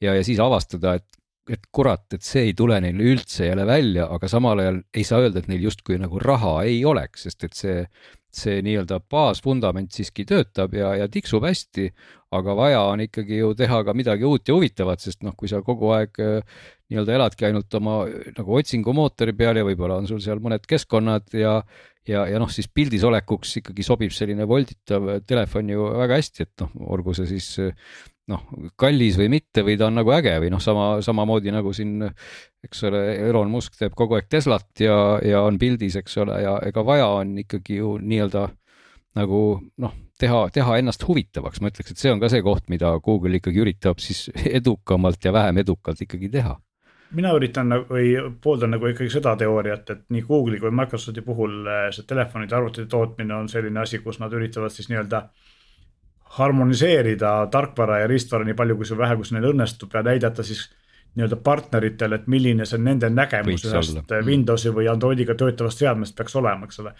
ja, 0.00 0.16
ja 0.16 0.24
siis 0.26 0.40
avastada, 0.42 0.96
et 0.98 1.19
et 1.48 1.66
kurat, 1.72 2.04
et 2.14 2.24
see 2.26 2.50
ei 2.50 2.54
tule 2.56 2.78
neil 2.82 3.00
üldse 3.00 3.48
jälle 3.48 3.66
välja, 3.66 4.06
aga 4.12 4.28
samal 4.30 4.60
ajal 4.62 4.80
ei 4.94 5.04
saa 5.06 5.22
öelda, 5.24 5.40
et 5.40 5.50
neil 5.50 5.68
justkui 5.68 5.98
nagu 6.00 6.20
raha 6.22 6.60
ei 6.68 6.82
oleks, 6.84 7.26
sest 7.26 7.46
et 7.48 7.56
see, 7.56 7.76
see 8.34 8.60
nii-öelda 8.66 9.00
baasvundament 9.10 9.94
siiski 9.96 10.26
töötab 10.28 10.74
ja, 10.76 10.92
ja 11.00 11.08
tiksub 11.10 11.46
hästi, 11.46 11.88
aga 12.36 12.54
vaja 12.58 12.82
on 12.92 13.02
ikkagi 13.06 13.40
ju 13.40 13.54
teha 13.58 13.80
ka 13.86 13.94
midagi 13.96 14.28
uut 14.28 14.46
ja 14.46 14.54
huvitavat, 14.54 15.02
sest 15.02 15.24
noh, 15.26 15.34
kui 15.38 15.50
sa 15.50 15.62
kogu 15.66 15.90
aeg 15.96 16.20
äh, 16.22 16.60
nii-öelda 16.90 17.16
eladki 17.16 17.48
ainult 17.48 17.74
oma 17.78 18.02
nagu 18.36 18.58
otsingumootori 18.60 19.34
peal 19.38 19.58
ja 19.58 19.66
võib-olla 19.66 19.98
on 20.02 20.10
sul 20.10 20.22
seal 20.22 20.42
mõned 20.42 20.66
keskkonnad 20.68 21.34
ja 21.38 21.60
ja, 22.08 22.24
ja 22.30 22.38
noh, 22.40 22.50
siis 22.50 22.68
pildis 22.72 23.02
olekuks 23.06 23.58
ikkagi 23.60 23.84
sobib 23.86 24.14
selline 24.14 24.46
volditav 24.48 25.18
telefon 25.28 25.68
ju 25.70 25.90
väga 26.00 26.16
hästi, 26.20 26.46
et 26.46 26.64
noh, 26.64 26.72
olgu 26.94 27.14
see 27.16 27.28
siis 27.34 27.50
noh, 28.30 28.44
kallis 28.78 29.18
või 29.20 29.30
mitte 29.32 29.64
või 29.66 29.76
ta 29.78 29.88
on 29.88 29.98
nagu 30.00 30.12
äge 30.14 30.36
või 30.42 30.52
noh, 30.52 30.62
sama, 30.62 30.86
samamoodi 31.04 31.52
nagu 31.54 31.72
siin, 31.76 32.04
eks 32.64 32.84
ole, 32.88 33.02
Elon 33.28 33.50
Musk 33.52 33.76
teeb 33.78 33.96
kogu 33.98 34.18
aeg 34.18 34.30
Teslat 34.30 34.84
ja, 34.84 34.96
ja 35.26 35.42
on 35.46 35.58
pildis, 35.60 35.98
eks 36.00 36.16
ole, 36.22 36.38
ja 36.44 36.56
ega 36.66 36.84
vaja 36.86 37.10
on 37.20 37.36
ikkagi 37.42 37.80
ju 37.80 37.96
nii-öelda 38.02 38.46
nagu 39.18 39.42
noh, 39.82 39.94
teha, 40.20 40.46
teha 40.54 40.78
ennast 40.80 41.04
huvitavaks, 41.08 41.60
ma 41.60 41.70
ütleks, 41.72 41.92
et 41.92 42.02
see 42.02 42.12
on 42.12 42.22
ka 42.22 42.30
see 42.30 42.42
koht, 42.46 42.68
mida 42.72 42.92
Google 43.04 43.40
ikkagi 43.40 43.62
üritab 43.64 44.02
siis 44.02 44.28
edukamalt 44.60 45.24
ja 45.24 45.34
vähem 45.36 45.62
edukalt 45.64 46.02
ikkagi 46.06 46.32
teha. 46.32 46.56
Mina 47.18 47.32
üritan 47.34 47.66
nagu 47.66 47.90
või 47.90 48.12
pooldan 48.42 48.70
nagu 48.70 48.86
ikkagi 48.86 49.10
seda 49.10 49.32
teooriat, 49.38 49.88
et 49.90 50.02
nii 50.14 50.22
Google'i 50.28 50.60
kui 50.62 50.70
Microsofti 50.70 51.24
puhul 51.26 51.64
eh, 51.66 51.86
see 51.90 52.06
telefonide 52.06 52.54
arvutite 52.54 52.86
tootmine 52.92 53.34
on 53.34 53.48
selline 53.50 53.82
asi, 53.82 53.98
kus 54.04 54.20
nad 54.22 54.30
üritavad 54.38 54.70
siis 54.70 54.86
nii-öelda 54.92 55.24
äh, 55.24 55.48
harmoniseerida 56.38 57.32
tarkvara 57.50 58.00
ja 58.02 58.10
riistvara 58.10 58.46
nii 58.46 58.54
palju, 58.58 58.76
kui 58.78 58.86
see 58.86 58.98
vähe, 58.98 59.16
kus 59.18 59.32
neil 59.34 59.48
õnnestub 59.50 59.94
ja 59.94 60.04
näidata 60.06 60.46
siis 60.46 60.68
nii-öelda 61.18 61.36
partneritele, 61.42 62.20
et 62.20 62.26
milline 62.30 62.66
see 62.68 62.78
nende 62.82 63.08
nägemus 63.10 63.64
ühest 63.66 63.96
mm. 63.98 64.26
Windowsi 64.26 64.70
või 64.74 64.86
Androidiga 64.90 65.34
töötavast 65.38 65.82
seadmest 65.82 66.14
peaks 66.18 66.36
olema, 66.38 66.68
eks 66.68 66.80
ole. 66.82 66.92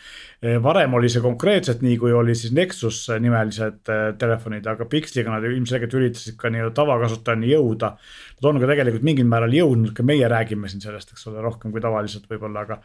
Eh, 0.43 0.57
varem 0.63 0.97
oli 0.99 1.11
see 1.13 1.23
konkreetselt 1.23 1.85
nii, 1.85 1.97
kui 2.01 2.15
oli 2.17 2.35
siis 2.39 2.55
Nexus 2.57 3.05
nimelised 3.23 3.93
eh, 3.93 4.03
telefonid, 4.19 4.67
aga 4.67 4.87
Pixliga 4.91 5.31
nad 5.31 5.47
ilmselgelt 5.47 5.95
üritasid 5.95 6.39
ka 6.41 6.51
nii-öelda 6.51 6.75
tavakasutajani 6.77 7.53
jõuda. 7.53 7.93
Nad 8.41 8.49
on 8.51 8.59
ka 8.63 8.71
tegelikult 8.73 9.07
mingil 9.07 9.29
määral 9.31 9.55
jõudnud, 9.55 9.93
ka 9.95 10.07
meie 10.07 10.29
räägime 10.33 10.71
siin 10.73 10.83
sellest, 10.83 11.15
eks 11.15 11.29
ole, 11.31 11.45
rohkem 11.45 11.71
kui 11.71 11.83
tavaliselt 11.85 12.27
võib-olla, 12.31 12.65
aga. 12.67 12.81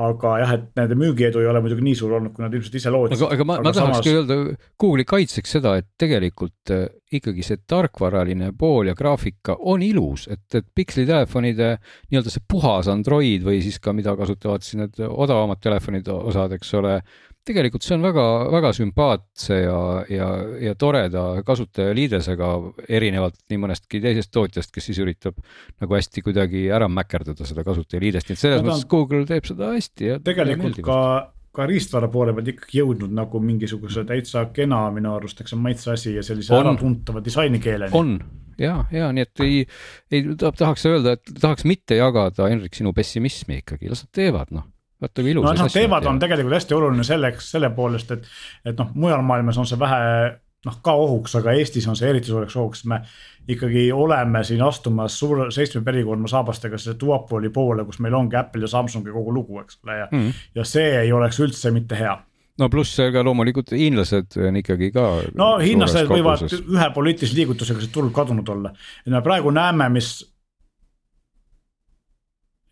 aga 0.00 0.36
jah, 0.44 0.54
et 0.56 0.70
nende 0.80 0.96
müügiedu 0.96 1.42
ei 1.42 1.50
ole 1.50 1.60
muidugi 1.60 1.84
nii 1.84 1.98
suur 1.98 2.16
olnud, 2.16 2.32
kui 2.32 2.46
nad 2.46 2.54
ilmselt 2.56 2.80
ise 2.80 2.94
lootsid. 2.94 3.20
aga, 3.20 3.34
aga 3.36 3.48
ma, 3.48 3.58
ma 3.60 3.74
tahaks 3.74 4.00
samas... 4.00 4.06
ka 4.06 4.16
öelda 4.16 4.40
Google'i 4.80 5.08
kaitseks 5.12 5.58
seda, 5.58 5.76
et 5.82 5.90
tegelikult 6.00 6.72
ikkagi 7.10 7.42
see 7.44 7.58
tarkvaraline 7.68 8.52
pool 8.58 8.90
ja 8.90 8.94
graafika 8.94 9.56
on 9.58 9.82
ilus, 9.82 10.28
et, 10.30 10.46
et 10.54 10.69
pikslitelefonide 10.74 11.72
nii-öelda 11.80 12.32
see 12.32 12.44
puhas 12.48 12.90
Android 12.92 13.44
või 13.46 13.60
siis 13.64 13.80
ka, 13.82 13.94
mida 13.96 14.14
kasutavad 14.18 14.64
siis 14.66 14.80
need 14.80 15.02
odavamad 15.08 15.60
telefonid 15.62 16.08
osad, 16.12 16.54
eks 16.56 16.72
ole, 16.78 16.98
tegelikult 17.46 17.84
see 17.84 17.96
on 17.96 18.04
väga-väga 18.04 18.70
sümpaatse 18.76 19.58
ja, 19.62 19.80
ja, 20.12 20.28
ja 20.60 20.76
toreda 20.78 21.24
kasutajaliidesega, 21.46 22.50
erinevalt 22.88 23.38
nii 23.50 23.60
mõnestki 23.64 24.02
teisest 24.04 24.32
tootjast, 24.34 24.72
kes 24.74 24.90
siis 24.90 25.00
üritab 25.02 25.38
nagu 25.80 25.96
hästi 25.96 26.24
kuidagi 26.26 26.66
ära 26.72 26.88
mäkerdada 26.92 27.48
seda 27.48 27.64
kasutajaliidest, 27.66 28.30
nii 28.30 28.38
et 28.38 28.44
selles 28.44 28.64
mõttes 28.66 28.86
Google 28.90 29.26
teeb 29.28 29.48
seda 29.48 29.72
hästi 29.74 30.12
ja 30.12 30.18
tegelikult 30.24 30.82
ka 30.84 31.00
ka 31.54 31.66
riistvara 31.66 32.08
poole 32.12 32.34
pealt 32.34 32.52
ikkagi 32.52 32.78
jõudnud 32.78 33.14
nagu 33.14 33.40
mingisuguse 33.42 34.04
täitsa 34.08 34.46
kena 34.54 34.84
minu 34.94 35.14
arust, 35.16 35.40
eks 35.40 35.50
see 35.52 35.58
on 35.58 35.64
maitse 35.64 35.90
asi 35.94 36.14
ja 36.14 36.22
sellise 36.26 36.54
äratuntava 36.54 37.24
disainikeeleni. 37.24 37.94
on 37.96 38.18
ja, 38.60 38.84
ja 38.92 39.08
nii 39.12 39.24
et 39.26 39.44
ei, 39.46 39.62
ei 40.12 40.26
tahaks 40.38 40.86
öelda, 40.86 41.16
et 41.16 41.32
tahaks 41.40 41.66
mitte 41.66 41.98
jagada, 41.98 42.50
Henrik, 42.50 42.76
sinu 42.76 42.92
pessimismi 42.96 43.62
ikkagi, 43.64 43.90
las 43.90 44.04
nad 44.06 44.12
teevad, 44.20 44.52
noh 44.54 44.68
vaata 45.00 45.22
kui 45.24 45.32
ilus. 45.32 45.46
no 45.46 45.56
nad 45.56 45.72
teevad, 45.72 46.06
on 46.06 46.20
tegelikult 46.20 46.58
hästi 46.58 46.76
oluline 46.76 47.04
selleks, 47.06 47.50
selle 47.54 47.70
poolest, 47.76 48.10
et, 48.16 48.30
et 48.68 48.78
noh, 48.78 48.90
mujal 48.94 49.24
maailmas 49.26 49.58
on 49.60 49.68
see 49.68 49.80
vähe 49.80 50.00
noh, 50.66 50.78
ka 50.84 50.94
ohuks, 50.94 51.34
aga 51.40 51.54
Eestis 51.56 51.88
on 51.88 51.96
see 51.98 52.08
eriti 52.10 52.32
suureks 52.32 52.56
ohuks, 52.60 52.84
me 52.90 53.00
ikkagi 53.50 53.86
oleme 53.92 54.42
siin 54.44 54.62
astumas 54.62 55.18
suure 55.18 55.50
seitsme 55.54 55.82
perikoorma 55.86 56.28
saabastega 56.30 56.78
selle 56.78 56.98
duopoli 57.00 57.50
poole, 57.54 57.84
kus 57.88 58.00
meil 58.04 58.16
ongi 58.18 58.36
Apple 58.36 58.66
ja 58.66 58.74
Samsungi 58.74 59.14
kogu 59.14 59.34
lugu, 59.34 59.60
eks 59.60 59.78
ole, 59.84 59.98
ja 59.98 60.08
mm, 60.10 60.18
-hmm. 60.18 60.42
ja 60.54 60.64
see 60.64 60.90
ei 61.00 61.12
oleks 61.12 61.40
üldse 61.40 61.70
mitte 61.70 61.98
hea 61.98 62.18
no 62.60 62.68
pluss 62.68 62.98
ka 63.12 63.22
loomulikult 63.24 63.72
hiinlased 63.72 64.36
on 64.48 64.56
ikkagi 64.60 64.90
ka. 64.92 65.06
no 65.34 65.54
hiinlased 65.62 66.10
võivad 66.10 66.44
ühe 66.50 66.90
poliitilise 66.94 67.36
liigutusega 67.38 67.80
siit 67.80 67.92
turult 67.92 68.12
kadunud 68.12 68.48
olla. 68.48 68.72
et 69.06 69.12
me 69.12 69.22
praegu 69.22 69.50
näeme, 69.50 69.88
mis 69.88 70.12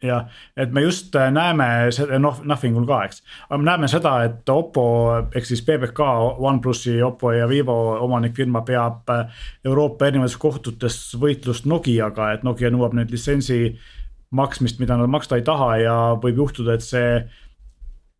jah, 0.03 0.29
et 0.57 0.73
me 0.73 0.83
just 0.85 1.17
äh, 1.17 1.31
näeme 1.35 1.89
seda, 1.95 2.19
noh, 2.23 2.39
Nothingul 2.47 2.87
ka, 2.87 3.01
eks. 3.09 3.23
aga 3.49 3.59
me 3.59 3.67
näeme 3.67 3.91
seda, 3.91 4.15
et 4.29 4.53
Oppo 4.53 4.85
ehk 5.35 5.49
siis 5.49 5.63
PBK, 5.67 6.07
OnePlusi, 6.39 7.01
Oppo 7.03 7.33
ja 7.35 7.49
Vivo 7.51 7.77
omanikfirma 8.07 8.63
peab 8.69 9.11
äh, 9.15 9.43
Euroopa 9.67 10.07
erinevates 10.07 10.39
kohtutes 10.39 11.01
võitlust 11.19 11.67
Nokiaga, 11.67 12.33
et 12.37 12.47
Nokia 12.47 12.71
nõuab 12.75 12.95
nüüd 12.99 13.11
litsentsi 13.15 13.75
maksmist, 14.31 14.79
mida 14.79 14.97
nad 15.01 15.11
maksta 15.11 15.39
ei 15.39 15.45
taha 15.47 15.75
ja 15.83 15.99
võib 16.23 16.45
juhtuda, 16.45 16.77
et 16.77 16.85
see 16.85 17.13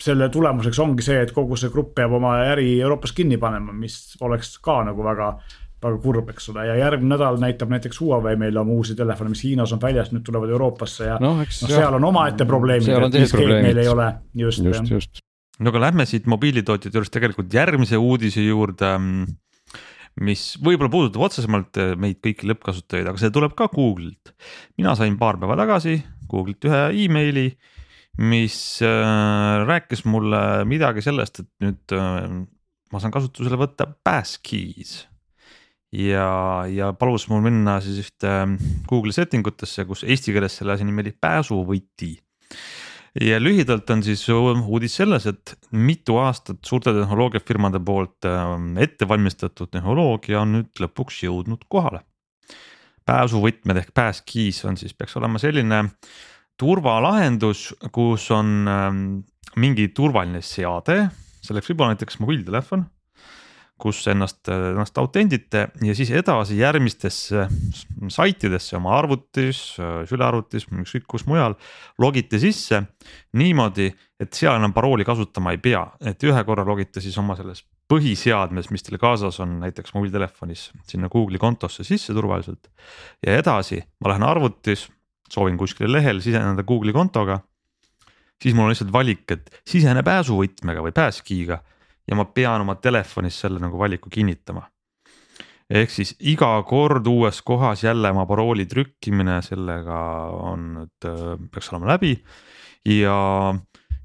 selle 0.03 0.29
tulemuseks 0.31 0.79
ongi 0.83 1.03
see, 1.03 1.19
et 1.23 1.33
kogu 1.35 1.57
see 1.59 1.73
grupp 1.75 1.97
peab 1.99 2.15
oma 2.19 2.37
äri 2.53 2.77
Euroopas 2.79 3.13
kinni 3.17 3.39
panema, 3.39 3.75
mis 3.75 4.17
oleks 4.23 4.57
ka 4.63 4.81
nagu 4.87 5.05
väga 5.05 5.33
väga 5.83 5.99
kurb, 6.03 6.31
eks 6.33 6.51
ole, 6.53 6.67
ja 6.67 6.77
järgmine 6.81 7.15
nädal 7.15 7.39
näitab 7.43 7.71
näiteks 7.71 8.01
Huawei 8.03 8.37
meile 8.41 8.61
oma 8.61 8.75
uusi 8.75 8.97
telefone, 8.99 9.31
mis 9.35 9.45
Hiinas 9.47 9.73
on 9.75 9.83
väljas, 9.83 10.11
nüüd 10.15 10.25
tulevad 10.27 10.51
Euroopasse 10.51 11.07
ja 11.07 11.19
noh, 11.23 11.43
no, 11.43 11.71
seal 11.71 11.99
on 11.99 12.07
omaette 12.09 12.47
probleemid, 12.49 12.91
et 12.91 13.19
5G 13.23 13.49
meil 13.63 13.83
ei 13.85 13.91
ole, 13.91 14.09
just, 14.43 14.65
just, 14.65 14.91
just. 14.91 15.23
no 15.63 15.71
aga 15.73 15.85
lähme 15.89 16.07
siit 16.09 16.27
mobiilitootjate 16.31 16.99
juurest 16.99 17.15
tegelikult 17.15 17.55
järgmise 17.55 18.01
uudise 18.01 18.43
juurde 18.43 18.91
mm, 18.97 19.37
mis 20.27 20.45
võib-olla 20.65 20.91
puudutab 20.93 21.27
otsesemalt 21.29 21.79
eh, 21.81 21.95
meid 22.01 22.19
kõiki 22.25 22.49
lõppkasutajaid, 22.51 23.11
aga 23.11 23.23
see 23.23 23.35
tuleb 23.35 23.55
ka 23.59 23.69
Google'ilt. 23.73 24.35
mina 24.81 24.95
sain 24.99 25.19
paar 25.21 25.39
päeva 25.39 25.59
tagasi 25.61 26.01
Google'ilt 26.29 26.67
ühe 26.69 26.81
emaili, 27.05 27.53
mis 28.19 28.57
äh, 28.83 29.63
rääkis 29.69 30.03
mulle 30.11 30.65
midagi 30.67 31.05
sellest, 31.07 31.45
et 31.45 31.51
nüüd 31.63 31.95
äh, 31.95 32.27
ma 32.91 33.03
saan 33.03 33.15
kasutusele 33.15 33.61
võtta 33.61 33.87
Passkeys 33.87 35.05
ja, 35.93 36.65
ja 36.69 36.93
palus 36.99 37.27
mul 37.31 37.43
minna 37.45 37.79
siis 37.85 38.01
ühte 38.03 38.29
ähm, 38.29 38.57
Google'i 38.89 39.15
setting 39.17 39.47
utesse, 39.49 39.87
kus 39.89 40.05
eesti 40.05 40.35
keeles 40.35 40.59
selle 40.61 40.75
asi 40.77 40.87
nimi 40.87 41.05
oli 41.05 41.15
pääsuvõti. 41.21 42.11
ja 43.25 43.39
lühidalt 43.41 43.89
on 43.91 44.03
siis 44.05 44.27
uudis 44.29 44.99
selles, 45.01 45.27
et 45.27 45.57
mitu 45.73 46.19
aastat 46.21 46.61
suurte 46.67 46.93
tehnoloogiafirmade 46.97 47.81
poolt 47.85 48.29
ähm, 48.29 48.77
ette 48.79 49.09
valmistatud 49.09 49.73
tehnoloogia 49.73 50.43
on 50.43 50.59
nüüd 50.59 50.85
lõpuks 50.85 51.25
jõudnud 51.25 51.65
kohale. 51.69 52.05
pääsuvõtmed 53.09 53.81
ehk 53.81 53.95
passkeys 53.95 54.65
on 54.69 54.77
siis, 54.77 54.93
peaks 54.95 55.17
olema 55.17 55.41
selline 55.41 55.87
turvalahendus, 56.59 57.73
kus 57.93 58.31
on 58.35 58.69
ähm, 58.69 59.03
mingi 59.57 59.89
turvaline 59.95 60.43
seade, 60.45 61.09
selleks 61.41 61.71
võib 61.71 61.81
olla 61.81 61.95
näiteks 61.95 62.19
mobiiltelefon 62.21 62.85
kus 63.79 64.03
ennast, 64.11 64.43
ennast 64.51 64.99
autendite 64.99 65.69
ja 65.85 65.95
siis 65.95 66.11
edasi 66.11 66.59
järgmistesse 66.59 67.47
saitidesse 68.11 68.77
oma 68.79 68.97
arvutis, 68.99 69.63
sülearvutis, 70.11 70.67
ükskõik 70.83 71.07
kus 71.09 71.27
mujal 71.31 71.55
logite 72.03 72.41
sisse 72.43 72.83
niimoodi, 73.39 73.89
et 74.19 74.35
seal 74.35 74.59
enam 74.59 74.75
parooli 74.75 75.07
kasutama 75.07 75.55
ei 75.55 75.63
pea, 75.63 75.85
et 76.01 76.23
ühe 76.27 76.45
korra 76.45 76.67
logite 76.67 77.03
siis 77.05 77.17
oma 77.23 77.39
selles 77.39 77.63
põhiseadmes, 77.89 78.69
mis 78.75 78.85
teil 78.85 78.99
kaasas 79.01 79.39
on, 79.41 79.59
näiteks 79.63 79.95
mobiiltelefonis 79.97 80.69
sinna 80.91 81.09
Google'i 81.13 81.41
kontosse 81.41 81.87
sisse 81.87 82.13
turvaliselt. 82.17 82.69
ja 83.25 83.39
edasi 83.39 83.81
ma 84.03 84.13
lähen 84.13 84.27
arvutis, 84.29 84.89
soovin 85.31 85.57
kuskile 85.61 85.93
lehel 85.93 86.21
siseneda 86.25 86.65
Google'i 86.67 86.93
kontoga. 86.93 87.41
siis 88.43 88.55
mul 88.55 88.69
on 88.69 88.75
lihtsalt 88.75 88.93
valik, 88.93 89.31
et 89.31 89.51
sisene 89.67 90.03
pääsuvõtmega 90.03 90.85
või 90.85 90.93
passkey'ga 90.93 91.63
ja 92.09 92.19
ma 92.19 92.25
pean 92.35 92.65
oma 92.65 92.79
telefonis 92.81 93.41
selle 93.45 93.61
nagu 93.63 93.79
valiku 93.79 94.11
kinnitama. 94.11 94.65
ehk 95.69 95.91
siis 95.93 96.15
iga 96.21 96.63
kord 96.65 97.07
uues 97.07 97.43
kohas 97.43 97.85
jälle 97.85 98.11
oma 98.11 98.25
parooli 98.27 98.65
trükkimine, 98.67 99.43
sellega 99.45 99.99
on 100.33 100.71
nüüd, 100.79 101.11
peaks 101.53 101.69
olema 101.73 101.93
läbi 101.93 102.15
ja 102.89 103.19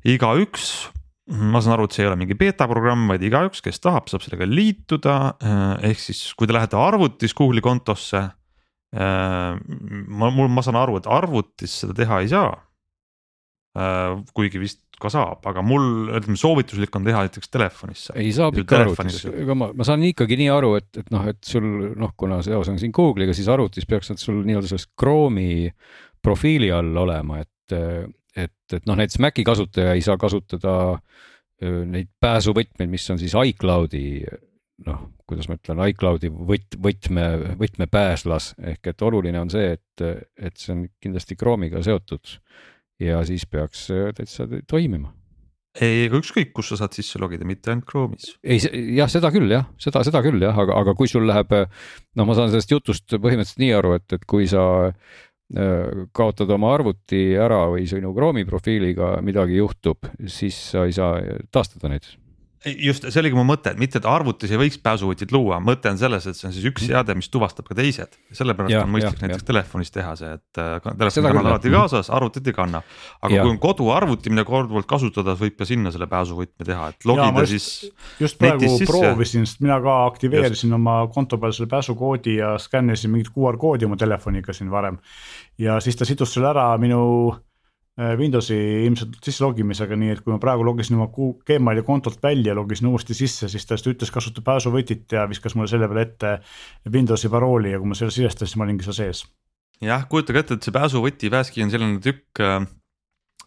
igaüks 0.04 0.92
ma 1.32 1.62
saan 1.64 1.78
aru, 1.78 1.88
et 1.88 1.96
see 1.96 2.04
ei 2.04 2.10
ole 2.10 2.20
mingi 2.20 2.36
beeta 2.36 2.68
programm, 2.68 3.06
vaid 3.12 3.24
igaüks, 3.24 3.64
kes 3.64 3.80
tahab, 3.84 4.10
saab 4.12 4.24
sellega 4.26 4.48
liituda, 4.50 5.16
ehk 5.88 6.02
siis 6.02 6.26
kui 6.38 6.50
te 6.50 6.56
lähete 6.56 6.80
arvutis 6.80 7.36
Google'i 7.38 7.64
kontosse. 7.64 8.26
ma, 8.94 10.28
mul, 10.30 10.52
ma 10.54 10.62
saan 10.62 10.78
aru, 10.78 11.00
et 11.00 11.08
arvutis 11.10 11.80
seda 11.82 11.96
teha 11.98 12.20
ei 12.22 12.30
saa. 12.30 12.52
Kuigi 13.74 14.62
vist 14.62 14.84
ka 15.02 15.10
saab, 15.12 15.42
aga 15.50 15.64
mul 15.66 16.12
ütleme 16.14 16.38
soovituslik 16.40 16.94
on 16.96 17.08
teha 17.08 17.24
näiteks 17.26 17.50
telefonis. 17.52 18.06
ei 18.16 18.30
saab 18.36 18.60
ikka 18.62 18.84
arvutis, 18.84 19.24
ega 19.32 19.56
ma, 19.58 19.72
ma 19.74 19.88
saan 19.88 20.06
ikkagi 20.08 20.38
nii 20.40 20.52
aru, 20.54 20.76
et, 20.80 20.90
et 21.02 21.10
noh, 21.14 21.26
et 21.32 21.42
sul 21.48 21.66
noh, 22.00 22.14
kuna 22.18 22.40
seos 22.46 22.70
on 22.72 22.80
siin 22.82 22.94
Google'iga, 22.96 23.36
siis 23.36 23.50
arvutis 23.52 23.90
peaks 23.90 24.14
nad 24.14 24.22
sul 24.22 24.44
nii-öelda 24.46 24.70
selles 24.70 24.88
Chrome'i 25.00 25.68
profiili 26.24 26.70
all 26.72 26.94
olema, 27.02 27.42
et, 27.42 27.76
et, 28.38 28.78
et 28.78 28.88
noh, 28.88 29.00
näiteks 29.00 29.20
Maci 29.26 29.46
kasutaja 29.48 29.98
ei 29.98 30.06
saa 30.06 30.22
kasutada 30.22 30.78
neid 31.64 32.10
pääsuvõtmeid, 32.22 32.92
mis 32.92 33.10
on 33.10 33.20
siis 33.22 33.34
iCloudi 33.34 34.06
noh, 34.86 35.04
kuidas 35.30 35.48
ma 35.50 35.58
ütlen, 35.58 35.82
iCloudi 35.94 36.30
võt-, 36.34 36.78
võtme, 36.82 37.26
võtmepääslas. 37.60 38.54
Ehk 38.74 38.90
et 38.92 39.06
oluline 39.06 39.40
on 39.40 39.52
see, 39.54 39.76
et, 39.78 40.04
et 40.38 40.58
see 40.60 40.74
on 40.76 40.86
kindlasti 41.04 41.38
Chrome'iga 41.40 41.84
seotud 41.86 42.38
ja 43.02 43.24
siis 43.28 43.46
peaks 43.50 43.88
täitsa 44.18 44.48
toimima. 44.70 45.12
ei, 45.82 46.06
aga 46.08 46.20
ükskõik, 46.22 46.52
kus 46.54 46.72
sa 46.72 46.84
saad 46.84 46.94
sisse 46.94 47.22
logida, 47.22 47.48
mitte 47.50 47.74
ainult 47.74 47.90
Chrome'is. 47.90 48.34
ei, 48.46 48.62
jah, 48.98 49.10
seda 49.12 49.32
küll 49.34 49.50
jah, 49.52 49.68
seda, 49.82 50.04
seda 50.06 50.22
küll 50.26 50.42
jah, 50.44 50.58
aga, 50.66 50.78
aga 50.84 50.96
kui 50.98 51.10
sul 51.10 51.26
läheb, 51.30 51.54
noh, 51.54 52.30
ma 52.30 52.38
saan 52.38 52.52
sellest 52.54 52.76
jutust 52.76 53.16
põhimõtteliselt 53.18 53.64
nii 53.64 53.76
aru, 53.80 53.96
et, 53.98 54.08
et 54.18 54.28
kui 54.30 54.50
sa 54.50 54.66
äh, 54.88 56.04
kaotad 56.14 56.52
oma 56.54 56.74
arvuti 56.78 57.32
ära 57.38 57.64
või 57.74 57.88
sinu 57.90 58.14
Chrome'i 58.16 58.46
profiiliga 58.50 59.16
midagi 59.26 59.58
juhtub, 59.62 60.12
siis 60.26 60.60
sa 60.74 60.86
ei 60.90 60.94
saa 60.96 61.18
taastada 61.52 61.94
neid 61.94 62.12
just 62.66 63.06
see 63.10 63.20
oligi 63.20 63.36
mu 63.38 63.44
mõte, 63.48 63.74
et 63.74 63.80
mitte, 63.80 64.00
et 64.00 64.06
arvutis 64.08 64.52
ei 64.54 64.60
võiks 64.60 64.78
pääsuvõtit 64.84 65.34
luua, 65.36 65.60
mõte 65.64 65.92
on 65.92 66.00
selles, 66.00 66.26
et 66.30 66.38
see 66.38 66.48
on 66.48 66.56
siis 66.56 66.68
üks 66.70 66.86
seade, 66.88 67.16
mis 67.18 67.30
tuvastab 67.34 67.68
ka 67.68 67.76
teised. 67.78 68.16
sellepärast 68.34 68.74
ja, 68.74 68.84
on 68.86 68.94
mõistlik 68.94 69.20
ja, 69.20 69.28
näiteks 69.28 69.44
ja. 69.44 69.48
telefonis 69.50 69.94
teha 69.94 70.16
see, 70.20 70.32
et 70.38 70.62
äh, 70.62 70.88
telefon 70.88 71.28
kannad 71.28 71.52
alati 71.52 71.74
kaasas, 71.74 72.12
arvutit 72.14 72.48
ei 72.48 72.56
kanna. 72.56 72.84
aga 73.22 73.36
ja. 73.36 73.44
kui 73.44 73.54
on 73.54 73.60
koduarvuti, 73.64 74.34
mida 74.34 74.46
korduvalt 74.48 74.88
kasutada, 74.90 75.36
võib 75.40 75.58
ka 75.60 75.68
sinna 75.68 75.92
selle 75.94 76.08
pääsuvõtme 76.12 76.68
teha, 76.70 76.90
et 76.94 77.08
logida 77.10 77.46
ja, 77.46 77.52
siis. 77.54 77.70
just 78.24 78.40
praegu 78.42 78.74
proovisin, 78.88 79.48
sest 79.50 79.64
mina 79.66 79.80
ka 79.84 80.00
aktiveerisin 80.08 80.70
just. 80.70 80.80
oma 80.80 81.00
konto 81.14 81.40
peal 81.42 81.56
selle 81.56 81.72
pääsukoodi 81.72 82.38
ja 82.40 82.56
skännisin 82.62 83.12
mingit 83.12 83.34
QR 83.36 83.60
koodi 83.60 83.90
oma 83.90 84.00
telefoniga 84.00 84.56
siin 84.56 84.72
varem. 84.72 85.02
ja 85.58 85.80
siis 85.84 86.00
ta 86.00 86.08
sidus 86.08 86.34
selle 86.34 86.54
ära 86.54 86.72
minu 86.82 87.04
Windowsi 87.94 88.56
ilmselt 88.88 89.20
sisse 89.22 89.44
logimisega, 89.44 89.94
nii 90.00 90.16
et 90.16 90.22
kui 90.26 90.34
ma 90.34 90.40
praegu 90.42 90.64
logisin 90.66 90.98
oma 90.98 91.12
Gmaili 91.46 91.84
kontolt 91.86 92.24
välja, 92.24 92.56
logisin 92.58 92.88
uuesti 92.90 93.14
sisse, 93.14 93.46
siis 93.52 93.68
ta 93.70 93.78
ütles 93.78 94.10
kasuta 94.10 94.42
pääsuvõtit 94.42 95.14
ja 95.14 95.28
viskas 95.30 95.54
mulle 95.54 95.70
selle 95.70 95.86
peale 95.92 96.08
ette 96.08 96.32
Windowsi 96.90 97.30
parooli 97.30 97.76
ja 97.76 97.82
kui 97.82 97.92
ma 97.92 97.98
selle 98.00 98.16
sisestasin, 98.16 98.50
siis 98.50 98.58
ma 98.58 98.66
olingi 98.66 98.88
seal 98.88 98.98
sees. 98.98 99.22
jah, 99.84 100.08
kujutage 100.10 100.42
ette, 100.42 100.58
et 100.58 100.66
see 100.66 100.74
pääsuvõti 100.74 101.30
pääski 101.30 101.66
on 101.68 101.74
selline 101.74 102.02
tükk, 102.02 102.42
äh, 102.42 102.66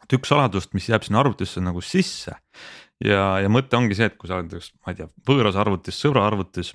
tükk 0.07 0.31
saladust, 0.31 0.77
mis 0.79 0.87
jääb 0.93 1.03
sinna 1.03 1.25
arvutisse 1.25 1.65
nagu 1.65 1.83
sisse. 1.83 2.39
ja, 3.03 3.25
ja 3.43 3.51
mõte 3.51 3.75
ongi 3.75 3.99
see, 3.99 4.07
et 4.07 4.15
kui 4.15 4.31
sa 4.31 4.39
oled, 4.39 4.55
ma 4.87 4.95
ei 4.95 5.01
tea, 5.01 5.11
võõras 5.27 5.59
arvutis, 5.59 5.99
sõbra 5.99 6.23
arvutis, 6.23 6.71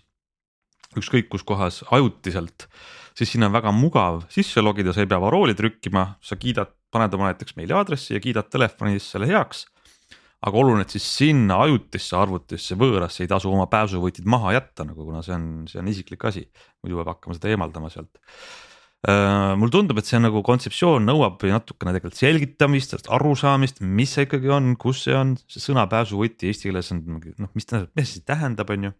ükskõik 0.99 1.31
kus 1.31 1.47
kohas 1.47 1.85
ajutiselt 1.87 2.67
siis 3.15 3.31
sinna 3.31 3.47
on 3.47 3.55
väga 3.55 3.71
mugav 3.75 4.25
sisse 4.31 4.59
logida, 4.59 4.91
sa 4.91 5.03
ei 5.03 5.09
pea 5.09 5.19
parooli 5.23 5.55
trükkima, 5.55 6.05
sa 6.19 6.35
kiidad 6.35 6.75
paned 6.93 7.13
oma 7.17 7.29
näiteks 7.31 7.55
meiliaadressi 7.59 8.15
ja 8.15 8.23
kiidad 8.23 8.49
telefonis 8.51 9.11
selle 9.13 9.29
heaks. 9.29 9.65
aga 10.41 10.57
oluline, 10.57 10.81
et 10.81 10.89
siis 10.89 11.05
sinna 11.05 11.59
ajutisse 11.61 12.15
arvutisse 12.17 12.73
võõrasse 12.73 13.21
ei 13.21 13.29
tasu 13.29 13.51
oma 13.51 13.67
pääsuvõtid 13.69 14.25
maha 14.25 14.55
jätta 14.55 14.87
nagu, 14.87 15.05
kuna 15.05 15.21
see 15.21 15.35
on, 15.35 15.43
see 15.69 15.77
on 15.77 15.91
isiklik 15.91 16.25
asi, 16.25 16.47
muidu 16.81 16.97
peab 16.97 17.11
hakkama 17.13 17.37
seda 17.37 17.51
eemaldama 17.53 17.91
sealt 17.93 18.17
uh,. 18.17 19.53
mulle 19.61 19.75
tundub, 19.75 20.01
et 20.01 20.09
see 20.09 20.21
nagu 20.21 20.41
kontseptsioon 20.45 21.05
nõuab 21.05 21.45
natukene 21.45 21.93
tegelikult 21.93 22.17
selgitamist, 22.17 22.95
sellest 22.95 23.11
arusaamist, 23.13 23.83
mis 23.85 24.17
see 24.17 24.25
ikkagi 24.25 24.49
on, 24.57 24.73
kus 24.81 25.05
see 25.05 25.17
on, 25.17 25.35
see 25.45 25.61
sõna 25.61 25.85
pääsuvõti 25.91 26.49
eesti 26.49 26.69
keeles 26.71 26.89
on 26.95 27.05
noh, 27.05 27.53
mis 27.53 27.69
ta, 27.69 27.85
mis 27.97 28.17
see 28.17 28.25
tähendab, 28.25 28.73
on 28.73 28.89
ju 28.89 28.97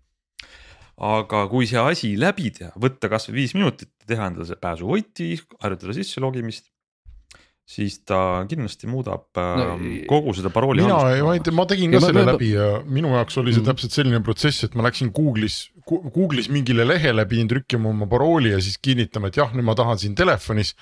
aga 1.02 1.46
kui 1.50 1.66
see 1.70 1.82
asi 1.82 2.14
läbi 2.20 2.52
teha, 2.54 2.72
võtta 2.82 3.10
kasvõi 3.10 3.40
viis 3.40 3.56
minutit, 3.58 3.90
teha 4.06 4.30
endale 4.30 4.46
see 4.50 4.60
pääsuvõti, 4.62 5.32
harjutada 5.64 5.98
sisse 5.98 6.22
logimist 6.22 6.71
siis 7.68 8.02
ta 8.08 8.44
kindlasti 8.50 8.90
muudab 8.90 9.28
no, 9.38 9.76
äh, 9.78 10.02
kogu 10.10 10.34
seda 10.36 10.52
parooli. 10.54 10.84
mina, 10.84 10.98
ma 11.24 11.36
ei 11.36 11.44
tea, 11.44 11.56
ma 11.56 11.66
tegin 11.70 11.94
ka 11.94 12.00
ja 12.00 12.10
selle 12.10 12.26
ma, 12.26 12.34
läbi 12.34 12.52
ja 12.56 12.68
minu 12.84 13.14
jaoks 13.16 13.40
oli 13.42 13.54
see 13.54 13.62
mm. 13.62 13.70
täpselt 13.70 13.96
selline 13.96 14.22
protsess, 14.26 14.66
et 14.68 14.76
ma 14.76 14.86
läksin 14.88 15.14
Google'is, 15.16 15.62
Google'is 15.88 16.52
mingile 16.52 16.86
lehele, 16.88 17.26
pidin 17.30 17.52
trükkima 17.52 17.92
oma 17.94 18.10
parooli 18.12 18.54
ja 18.56 18.60
siis 18.64 18.80
kinnitama, 18.84 19.32
et 19.32 19.40
jah, 19.40 19.54
nüüd 19.56 19.68
ma 19.68 19.78
tahan 19.78 20.02
siin 20.02 20.18
telefonis. 20.20 20.76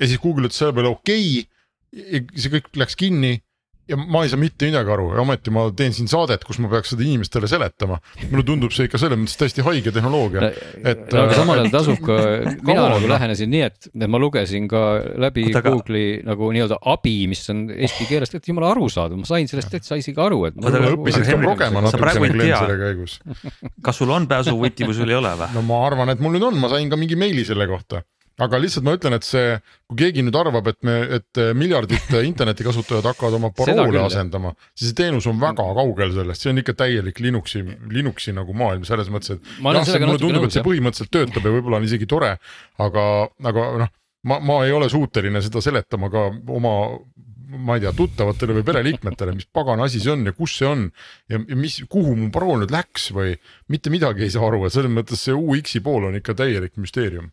ja 0.00 0.08
siis 0.10 0.20
Google 0.20 0.50
ütles 0.50 0.60
selle 0.60 0.76
peale 0.76 0.92
okei 0.92 1.28
okay,, 1.40 2.26
see 2.36 2.52
kõik 2.52 2.72
läks 2.76 2.98
kinni 3.00 3.38
ja 3.86 3.96
ma 3.96 4.22
ei 4.24 4.30
saa 4.30 4.40
mitte 4.40 4.66
midagi 4.66 4.90
aru 4.90 5.10
ja 5.14 5.22
ometi 5.22 5.52
ma 5.54 5.66
teen 5.76 5.94
siin 5.94 6.08
saadet, 6.10 6.42
kus 6.46 6.58
ma 6.62 6.70
peaks 6.72 6.92
seda 6.92 7.04
inimestele 7.06 7.48
seletama. 7.50 7.98
mulle 8.30 8.44
tundub 8.46 8.74
see 8.74 8.88
ikka 8.88 8.98
selles 8.98 9.20
mõttes 9.20 9.38
täiesti 9.38 9.64
haige 9.66 9.92
tehnoloogia, 9.94 10.50
et. 10.82 11.04
aga 11.12 11.28
äh, 11.30 11.34
samal 11.38 11.60
ajal 11.62 11.70
tasub 11.74 12.00
ka, 12.06 12.16
mina 12.68 12.88
nagu 12.90 13.10
lähenesin 13.10 13.52
nii, 13.52 13.62
et, 13.68 13.90
et 13.92 14.10
ma 14.10 14.20
lugesin 14.22 14.66
ka 14.70 14.82
läbi 15.26 15.46
Oota, 15.50 15.62
Google'i 15.68 16.18
nagu 16.26 16.50
nii-öelda 16.56 16.80
abi, 16.94 17.14
mis 17.30 17.44
on 17.54 17.66
eesti 17.76 18.08
keelest, 18.10 18.34
et 18.38 18.50
jumala 18.50 18.72
arusaadav, 18.74 19.22
ma 19.22 19.30
sain 19.30 19.46
sellest 19.50 19.70
täitsa 19.76 20.00
isegi 20.02 20.22
aru, 20.22 20.42
et. 20.50 20.58
sa 20.58 20.82
õppisid 20.90 21.30
ka 21.30 21.38
progema 21.44 21.86
natukene 21.86 22.32
Glen 22.34 22.56
selle 22.56 22.80
käigus. 22.82 23.20
kas 23.86 24.02
sul 24.02 24.10
on 24.14 24.26
pääsuvõti 24.30 24.90
või 24.90 24.98
sul 24.98 25.14
ei 25.14 25.20
ole 25.20 25.36
või? 25.38 25.52
no 25.54 25.64
ma 25.70 25.80
arvan, 25.86 26.10
et 26.14 26.22
mul 26.22 26.34
nüüd 26.34 26.50
on, 26.50 26.58
ma 26.58 26.72
sain 26.74 26.90
ka 26.90 26.98
mingi 26.98 27.18
meili 27.18 27.46
selle 27.46 27.70
kohta 27.70 28.02
aga 28.42 28.60
lihtsalt 28.60 28.84
ma 28.84 28.94
ütlen, 28.96 29.16
et 29.16 29.24
see, 29.24 29.56
kui 29.88 30.00
keegi 30.02 30.24
nüüd 30.26 30.36
arvab, 30.36 30.68
et 30.72 30.78
me, 30.86 30.96
et 31.18 31.40
miljardid 31.56 32.12
internetikasutajad 32.18 33.08
hakkavad 33.10 33.38
oma 33.38 33.50
paroole 33.56 34.02
asendama, 34.02 34.52
siis 34.76 34.90
see 34.90 34.98
teenus 35.00 35.28
on 35.30 35.40
väga 35.40 35.68
kaugel 35.78 36.12
sellest, 36.18 36.44
see 36.44 36.52
on 36.52 36.60
ikka 36.60 36.76
täielik 36.82 37.20
Linuxi, 37.24 37.64
Linuxi 37.92 38.34
nagu 38.36 38.56
maailm 38.56 38.84
selles 38.88 39.08
mõttes, 39.12 39.38
et. 39.38 39.52
mulle 40.04 40.20
tundub, 40.20 40.48
et 40.48 40.56
see 40.56 40.66
põhimõtteliselt 40.66 41.14
töötab 41.16 41.48
ja 41.48 41.54
võib-olla 41.56 41.80
on 41.80 41.88
isegi 41.88 42.08
tore, 42.10 42.34
aga, 42.86 43.06
aga 43.52 43.68
noh, 43.84 43.94
ma, 44.28 44.40
ma 44.44 44.62
ei 44.66 44.74
ole 44.76 44.90
suuteline 44.92 45.40
seda 45.44 45.64
seletama 45.64 46.12
ka 46.12 46.28
oma 46.52 46.76
ma 47.46 47.76
ei 47.76 47.82
tea, 47.84 47.92
tuttavatele 47.94 48.56
või 48.58 48.64
pereliikmetele, 48.66 49.36
mis 49.36 49.46
pagan 49.54 49.80
asi 49.84 50.00
see 50.02 50.10
on 50.12 50.26
ja 50.26 50.32
kus 50.34 50.56
see 50.58 50.66
on 50.66 50.88
ja, 51.30 51.38
ja 51.38 51.58
mis, 51.58 51.78
kuhu 51.88 52.16
mu 52.18 52.26
parool 52.34 52.58
nüüd 52.62 52.74
läks 52.74 53.12
või 53.14 53.36
mitte 53.72 53.92
midagi 53.94 54.26
ei 54.26 54.32
saa 54.34 54.48
aru, 54.48 54.64
et 54.66 54.74
selles 54.74 54.92
mõttes 54.92 55.22
see 55.22 55.36
UX-i 55.36 55.82
pool 55.84 56.08
on 56.10 56.18
ikka 56.18 56.34
täielik 56.42 56.74
müsteerium 56.80 57.30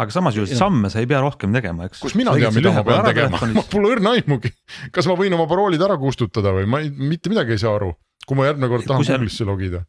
aga 0.00 0.14
samas 0.14 0.36
ju 0.38 0.46
samme 0.48 0.90
sa 0.92 1.02
ei 1.02 1.08
pea 1.10 1.20
rohkem 1.22 1.54
tegema, 1.56 1.88
eks. 1.90 2.02
kus 2.02 2.16
mina 2.18 2.34
tean, 2.36 2.54
mida 2.56 2.74
ma 2.74 2.84
pean 2.86 3.06
tegema, 3.10 3.40
ma 3.56 3.64
pole 3.70 3.94
õrna 3.94 4.16
aimugi. 4.18 4.52
kas 4.94 5.08
ma 5.10 5.16
võin 5.20 5.36
oma 5.36 5.48
paroolid 5.50 5.82
ära 5.86 5.98
kustutada 6.00 6.54
või 6.56 6.68
ma 6.70 6.82
ei, 6.84 6.90
mitte 6.90 7.32
midagi 7.32 7.56
ei 7.56 7.62
saa 7.62 7.76
aru, 7.78 7.92
kui 8.26 8.38
ma 8.38 8.50
järgmine 8.50 8.70
kord 8.72 8.88
tahan 8.88 9.06
Google'isse 9.06 9.48
logida 9.48 9.84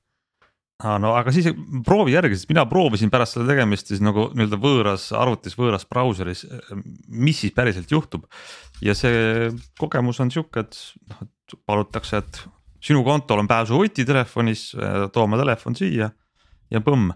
aa 0.81 0.97
no 1.01 1.13
aga 1.17 1.33
siis 1.33 1.49
proovi 1.85 2.15
järgi, 2.15 2.37
sest 2.37 2.49
mina 2.49 2.63
proovisin 2.69 3.11
pärast 3.13 3.37
selle 3.37 3.49
tegemist 3.49 3.91
siis 3.91 4.01
nagu 4.03 4.29
nii-öelda 4.33 4.59
võõras 4.61 5.07
arvutis, 5.17 5.55
võõras 5.57 5.85
brauseris, 5.89 6.43
mis 7.07 7.41
siis 7.43 7.53
päriselt 7.57 7.91
juhtub. 7.91 8.25
ja 8.81 8.95
see 8.97 9.51
kogemus 9.79 10.21
on 10.23 10.31
sihuke, 10.33 10.65
et 10.65 10.79
noh, 11.11 11.21
et 11.25 11.57
palutakse, 11.67 12.21
et 12.23 12.41
sinu 12.81 13.03
kontol 13.05 13.43
on 13.43 13.49
pääsuvõti 13.49 14.05
telefonis, 14.07 14.71
too 15.13 15.25
oma 15.27 15.37
telefon 15.41 15.77
siia 15.77 16.09
ja 16.71 16.81
põmm 16.81 17.11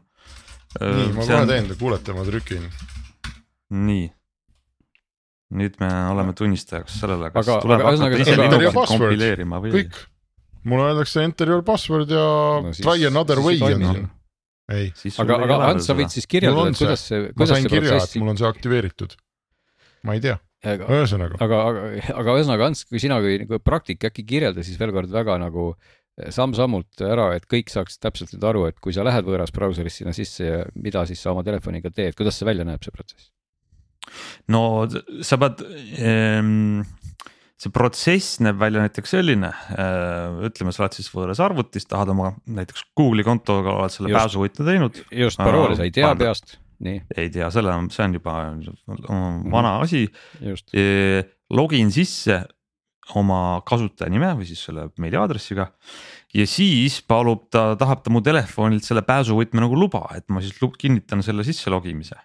nii, 0.82 1.08
ma 1.16 1.24
kohe 1.26 1.40
on... 1.42 1.48
teen, 1.52 1.68
te 1.72 1.78
kuulete, 1.80 2.14
ma 2.18 2.26
trükin. 2.28 2.66
nii, 3.86 4.10
nüüd 5.60 5.78
me 5.82 5.90
oleme 6.12 6.34
tunnistajaks 6.38 7.00
sellele, 7.02 7.30
kas 7.34 7.48
aga, 7.48 7.62
tuleb 7.64 7.84
aga, 7.86 7.96
hakata 8.02 8.22
ise 8.26 8.36
Ninuxit 8.42 8.92
kompileerima 8.92 9.62
või? 9.64 9.74
kõik, 9.78 10.00
mulle 10.68 10.90
öeldakse 10.92 11.24
enter 11.26 11.52
your 11.54 11.64
password 11.66 12.12
ja 12.12 12.26
No 12.66 12.74
siis- 12.74 12.86
try 12.86 13.06
another 13.08 13.40
way 13.46 13.60
on 13.64 13.86
siin. 13.86 14.08
ei, 14.74 14.90
aga, 15.22 15.38
aga 15.46 15.60
Ants, 15.70 15.86
sa 15.88 15.94
võid 15.98 16.10
siis 16.14 16.26
kirjeldada, 16.28 16.72
on 16.72 16.74
et 16.74 16.82
kuidas 16.82 17.06
see, 17.08 17.22
ma 17.30 17.38
kuidas 17.38 17.62
see 17.62 17.70
kirja, 17.70 17.86
et 17.86 17.94
protsess 18.00 18.20
mul 18.22 18.34
on 18.34 18.42
see 18.42 18.50
aktiveeritud. 18.50 19.16
ma 20.06 20.16
ei 20.18 20.24
tea, 20.26 20.40
aga, 20.66 20.88
ühesõnaga, 21.00 21.38
aga, 21.46 21.60
aga 22.16 22.36
ühesõnaga 22.40 22.72
Ants, 22.72 22.84
kui 22.90 23.00
sina 23.00 23.22
kui 23.22 23.38
nagu 23.46 23.62
praktik 23.64 24.04
äkki 24.10 24.26
kirjelda 24.26 24.66
siis 24.66 24.80
veel 24.82 24.92
kord 24.96 25.14
väga 25.14 25.38
nagu 25.42 25.76
samm-sammult 26.16 27.02
ära, 27.04 27.30
et 27.36 27.48
kõik 27.52 27.72
saaksid 27.72 28.00
täpselt 28.06 28.32
nüüd 28.36 28.46
aru, 28.48 28.66
et 28.70 28.78
kui 28.84 28.96
sa 28.96 29.04
lähed 29.04 29.28
võõras 29.28 29.52
brauserist 29.56 30.00
sinna 30.00 30.14
sisse 30.16 30.48
ja 30.48 30.60
mida 30.80 31.04
siis 31.10 31.20
sa 31.22 31.34
oma 31.34 31.44
telefoniga 31.44 31.92
teed, 31.92 32.16
kuidas 32.16 32.40
see 32.40 32.48
välja 32.48 32.68
näeb, 32.68 32.84
see 32.86 32.96
protsess? 32.96 33.32
no 34.54 34.86
sa 35.26 35.40
pead 35.42 35.64
ähm,, 36.06 36.86
see 37.60 37.74
protsess 37.74 38.40
näeb 38.46 38.60
välja 38.62 38.86
näiteks 38.86 39.16
selline 39.18 39.52
äh,, 39.52 40.40
ütleme, 40.48 40.72
sa 40.76 40.86
oled 40.86 40.96
siis 40.96 41.12
võõras 41.12 41.42
arvutis, 41.44 41.88
tahad 41.90 42.14
oma 42.16 42.32
näiteks 42.48 42.88
Google'i 42.96 43.26
kontoga 43.28 43.76
oled 43.82 43.96
selle 43.96 44.14
Just. 44.14 44.20
pääsuvõtme 44.22 44.70
teinud. 44.72 45.02
just, 45.12 45.42
parooli 45.42 45.80
sa 45.80 45.90
ei 45.90 45.96
tea 45.96 46.08
Vaata. 46.08 46.22
peast, 46.24 46.58
nii, 46.86 47.02
ei 47.18 47.32
tea, 47.34 47.52
selle 47.52 47.76
see 47.92 48.08
on 48.08 48.20
juba 48.22 48.40
vana 49.52 49.80
asi 49.84 50.06
just, 50.40 50.72
e,. 50.72 51.26
login 51.52 51.92
sisse 51.92 52.46
oma 53.16 53.62
kasutajanime 53.68 54.32
või 54.40 54.48
siis 54.50 54.64
selle 54.66 54.88
meiliaadressiga 55.02 55.68
ja 56.36 56.46
siis 56.50 57.00
palub 57.06 57.46
ta, 57.54 57.74
tahab 57.80 58.04
ta 58.06 58.14
mu 58.14 58.22
telefonilt 58.26 58.86
selle 58.86 59.06
pääsuvõtme 59.06 59.64
nagu 59.64 59.78
luba, 59.78 60.08
et 60.18 60.26
ma 60.34 60.42
siis 60.44 60.58
kinnitan 60.80 61.24
selle 61.26 61.46
sisse 61.48 61.70
logimise. 61.74 62.18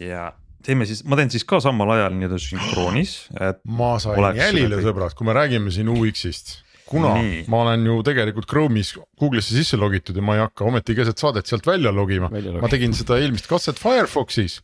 ja 0.00 0.32
teeme 0.64 0.86
siis, 0.88 1.02
ma 1.08 1.18
teen 1.18 1.30
siis 1.32 1.46
ka 1.48 1.60
samal 1.62 1.94
ajal 1.96 2.14
nii-öelda 2.16 2.40
sünkroonis, 2.40 3.14
et 3.38 3.62
ma 3.78 3.94
sain 4.02 4.38
jälile 4.38 4.82
sõbrad, 4.84 5.14
kui 5.18 5.28
me 5.28 5.36
räägime 5.36 5.72
siin 5.74 5.90
UX-ist. 5.92 6.60
kuna 6.92 7.14
Nii. 7.16 7.44
Ma 7.48 7.62
olen 7.64 7.86
ju 7.86 8.00
tegelikult 8.04 8.48
Chrome'is 8.50 8.92
Google'isse 9.20 9.56
sisse 9.56 9.78
logitud 9.80 10.16
ja 10.18 10.24
ma 10.24 10.36
ei 10.36 10.42
hakka 10.42 10.66
ometi 10.68 10.96
keset 10.98 11.18
saadet 11.18 11.48
sealt 11.48 11.66
välja 11.66 11.92
logima, 11.94 12.28
ma 12.28 12.68
tegin 12.68 12.92
seda 12.96 13.16
eelmist 13.22 13.48
katset 13.48 13.80
Firefoxis 13.80 14.58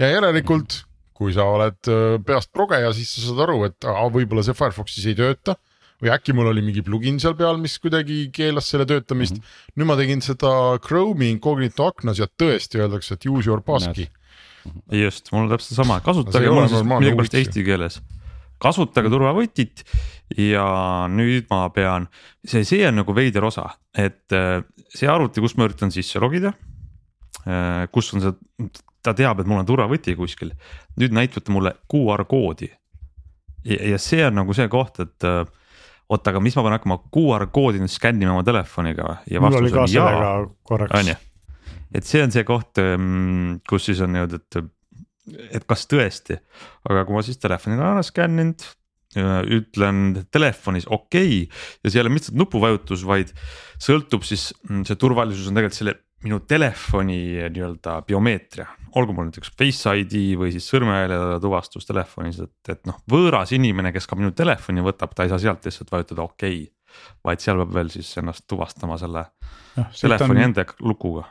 ja 0.00 0.08
järelikult, 0.14 0.84
kui 1.18 1.34
sa 1.34 1.48
oled 1.50 1.90
öö, 1.90 2.18
peast 2.22 2.52
progeja, 2.54 2.92
siis 2.94 3.10
sa 3.16 3.24
saad 3.26 3.42
aru, 3.48 3.64
et 3.66 3.86
aa, 3.90 4.06
võib-olla 4.14 4.44
see 4.46 4.56
Firefoxis 4.56 5.08
ei 5.10 5.18
tööta 5.18 5.56
või 5.98 6.12
äkki 6.14 6.34
mul 6.36 6.50
oli 6.52 6.62
mingi 6.62 6.84
plugin 6.86 7.18
seal 7.22 7.34
peal, 7.38 7.58
mis 7.60 7.74
kuidagi 7.82 8.28
keelas 8.34 8.68
selle 8.70 8.86
töötamist 8.88 9.34
mm. 9.34 9.42
-hmm. 9.42 9.80
nüüd 9.80 9.90
ma 9.90 9.96
tegin 9.98 10.22
seda 10.24 10.52
Chrome'i 10.84 11.32
incognito 11.34 11.88
aknas 11.90 12.22
ja 12.22 12.28
tõesti 12.30 12.82
öeldakse, 12.82 13.18
et 13.18 13.26
use 13.26 13.50
your 13.50 13.64
passkey. 13.66 14.06
just, 14.92 15.32
mul 15.32 15.46
on 15.46 15.50
täpselt 15.56 15.80
sama, 15.80 15.98
kasutage 16.04 16.54
mul 16.54 16.70
siis 16.70 16.86
millegipärast 16.86 17.34
eesti 17.40 17.66
keeles. 17.66 18.00
kasutage 18.62 19.10
turvavõtit 19.10 19.84
ja 20.38 20.68
nüüd 21.10 21.50
ma 21.50 21.66
pean, 21.74 22.08
see, 22.44 22.64
see 22.64 22.86
on 22.86 23.00
nagu 23.02 23.14
veider 23.14 23.44
osa, 23.44 23.70
et 23.94 24.34
äh, 24.34 24.62
see 24.94 25.10
arvuti, 25.10 25.42
kus 25.42 25.56
ma 25.58 25.66
üritan 25.66 25.94
sisse 25.94 26.22
logida. 26.22 26.54
kus 27.94 28.12
on 28.14 28.20
see, 28.20 28.70
ta 29.02 29.14
teab, 29.16 29.40
et 29.40 29.48
mul 29.48 29.62
on 29.62 29.68
turvavõti 29.68 30.16
kuskil, 30.18 30.52
nüüd 30.98 31.14
näitab 31.14 31.46
ta 31.46 31.54
mulle 31.54 31.74
QR 31.90 32.24
koodi. 32.28 32.70
ja, 33.64 33.78
ja 33.94 33.98
see 34.02 34.24
on 34.26 34.38
nagu 34.40 34.54
see 34.56 34.68
koht, 34.72 35.00
et 35.04 35.26
äh, 35.26 35.44
oota, 36.08 36.32
aga 36.32 36.42
mis 36.42 36.56
ma 36.56 36.64
pean 36.66 36.76
hakkama 36.78 36.98
QR 37.14 37.46
koodi 37.52 37.82
nüüd 37.82 37.92
skännima 37.92 38.34
oma 38.36 38.46
telefoniga 38.46 39.18
ja 39.30 39.42
mul 39.44 39.60
oli 39.60 39.72
vastus 39.74 39.98
on 40.00 40.16
jaa. 40.16 40.88
on 41.00 41.12
ju, 41.12 41.16
et 41.94 42.08
see 42.08 42.24
on 42.24 42.34
see 42.34 42.46
koht, 42.48 42.80
kus 43.68 43.88
siis 43.90 44.02
on 44.04 44.14
niimoodi, 44.16 44.40
et, 44.40 44.60
et 45.60 45.68
kas 45.68 45.86
tõesti, 45.90 46.40
aga 46.88 47.04
kui 47.04 47.18
ma 47.18 47.24
siis 47.26 47.40
telefoniga 47.40 47.84
olen 47.84 47.98
ära 47.98 48.06
skänninud, 48.06 48.66
ütlen 49.16 50.26
telefonis 50.32 50.84
okei 50.84 51.44
okay, 51.44 51.60
ja 51.82 51.90
see 51.90 51.98
ei 51.98 52.04
ole 52.04 52.12
mitte 52.12 52.34
nupuvajutus, 52.36 53.04
vaid 53.08 53.32
sõltub 53.80 54.26
siis, 54.28 54.50
see 54.84 55.00
turvalisus 55.00 55.48
on 55.48 55.56
tegelikult 55.56 55.78
selle 55.78 55.96
minu 56.24 56.40
telefoni 56.50 57.20
nii-öelda 57.52 58.00
biomeetria, 58.08 58.66
olgu 58.98 59.14
mul 59.14 59.28
näiteks 59.28 59.52
Face 59.58 59.94
ID 60.00 60.16
või 60.40 60.50
siis 60.54 60.66
sõrmejälje 60.70 61.38
tuvastus 61.44 61.86
telefonis, 61.86 62.40
et, 62.42 62.72
et 62.74 62.84
noh, 62.90 62.98
võõras 63.10 63.52
inimene, 63.54 63.92
kes 63.94 64.08
ka 64.10 64.18
minu 64.18 64.32
telefoni 64.36 64.84
võtab, 64.84 65.14
ta 65.14 65.26
ei 65.26 65.32
saa 65.32 65.40
sealt 65.42 65.68
lihtsalt 65.68 65.92
vajutada 65.94 66.26
okei 66.26 66.62
okay,. 66.64 67.08
vaid 67.24 67.44
seal 67.44 67.60
peab 67.62 67.74
veel 67.74 67.90
siis 67.94 68.10
ennast 68.18 68.46
tuvastama 68.50 68.98
selle 68.98 69.28
siit 69.76 70.08
telefoni 70.08 70.40
on- 70.40 70.50
enda 70.50 70.64
lukuga 70.80 71.28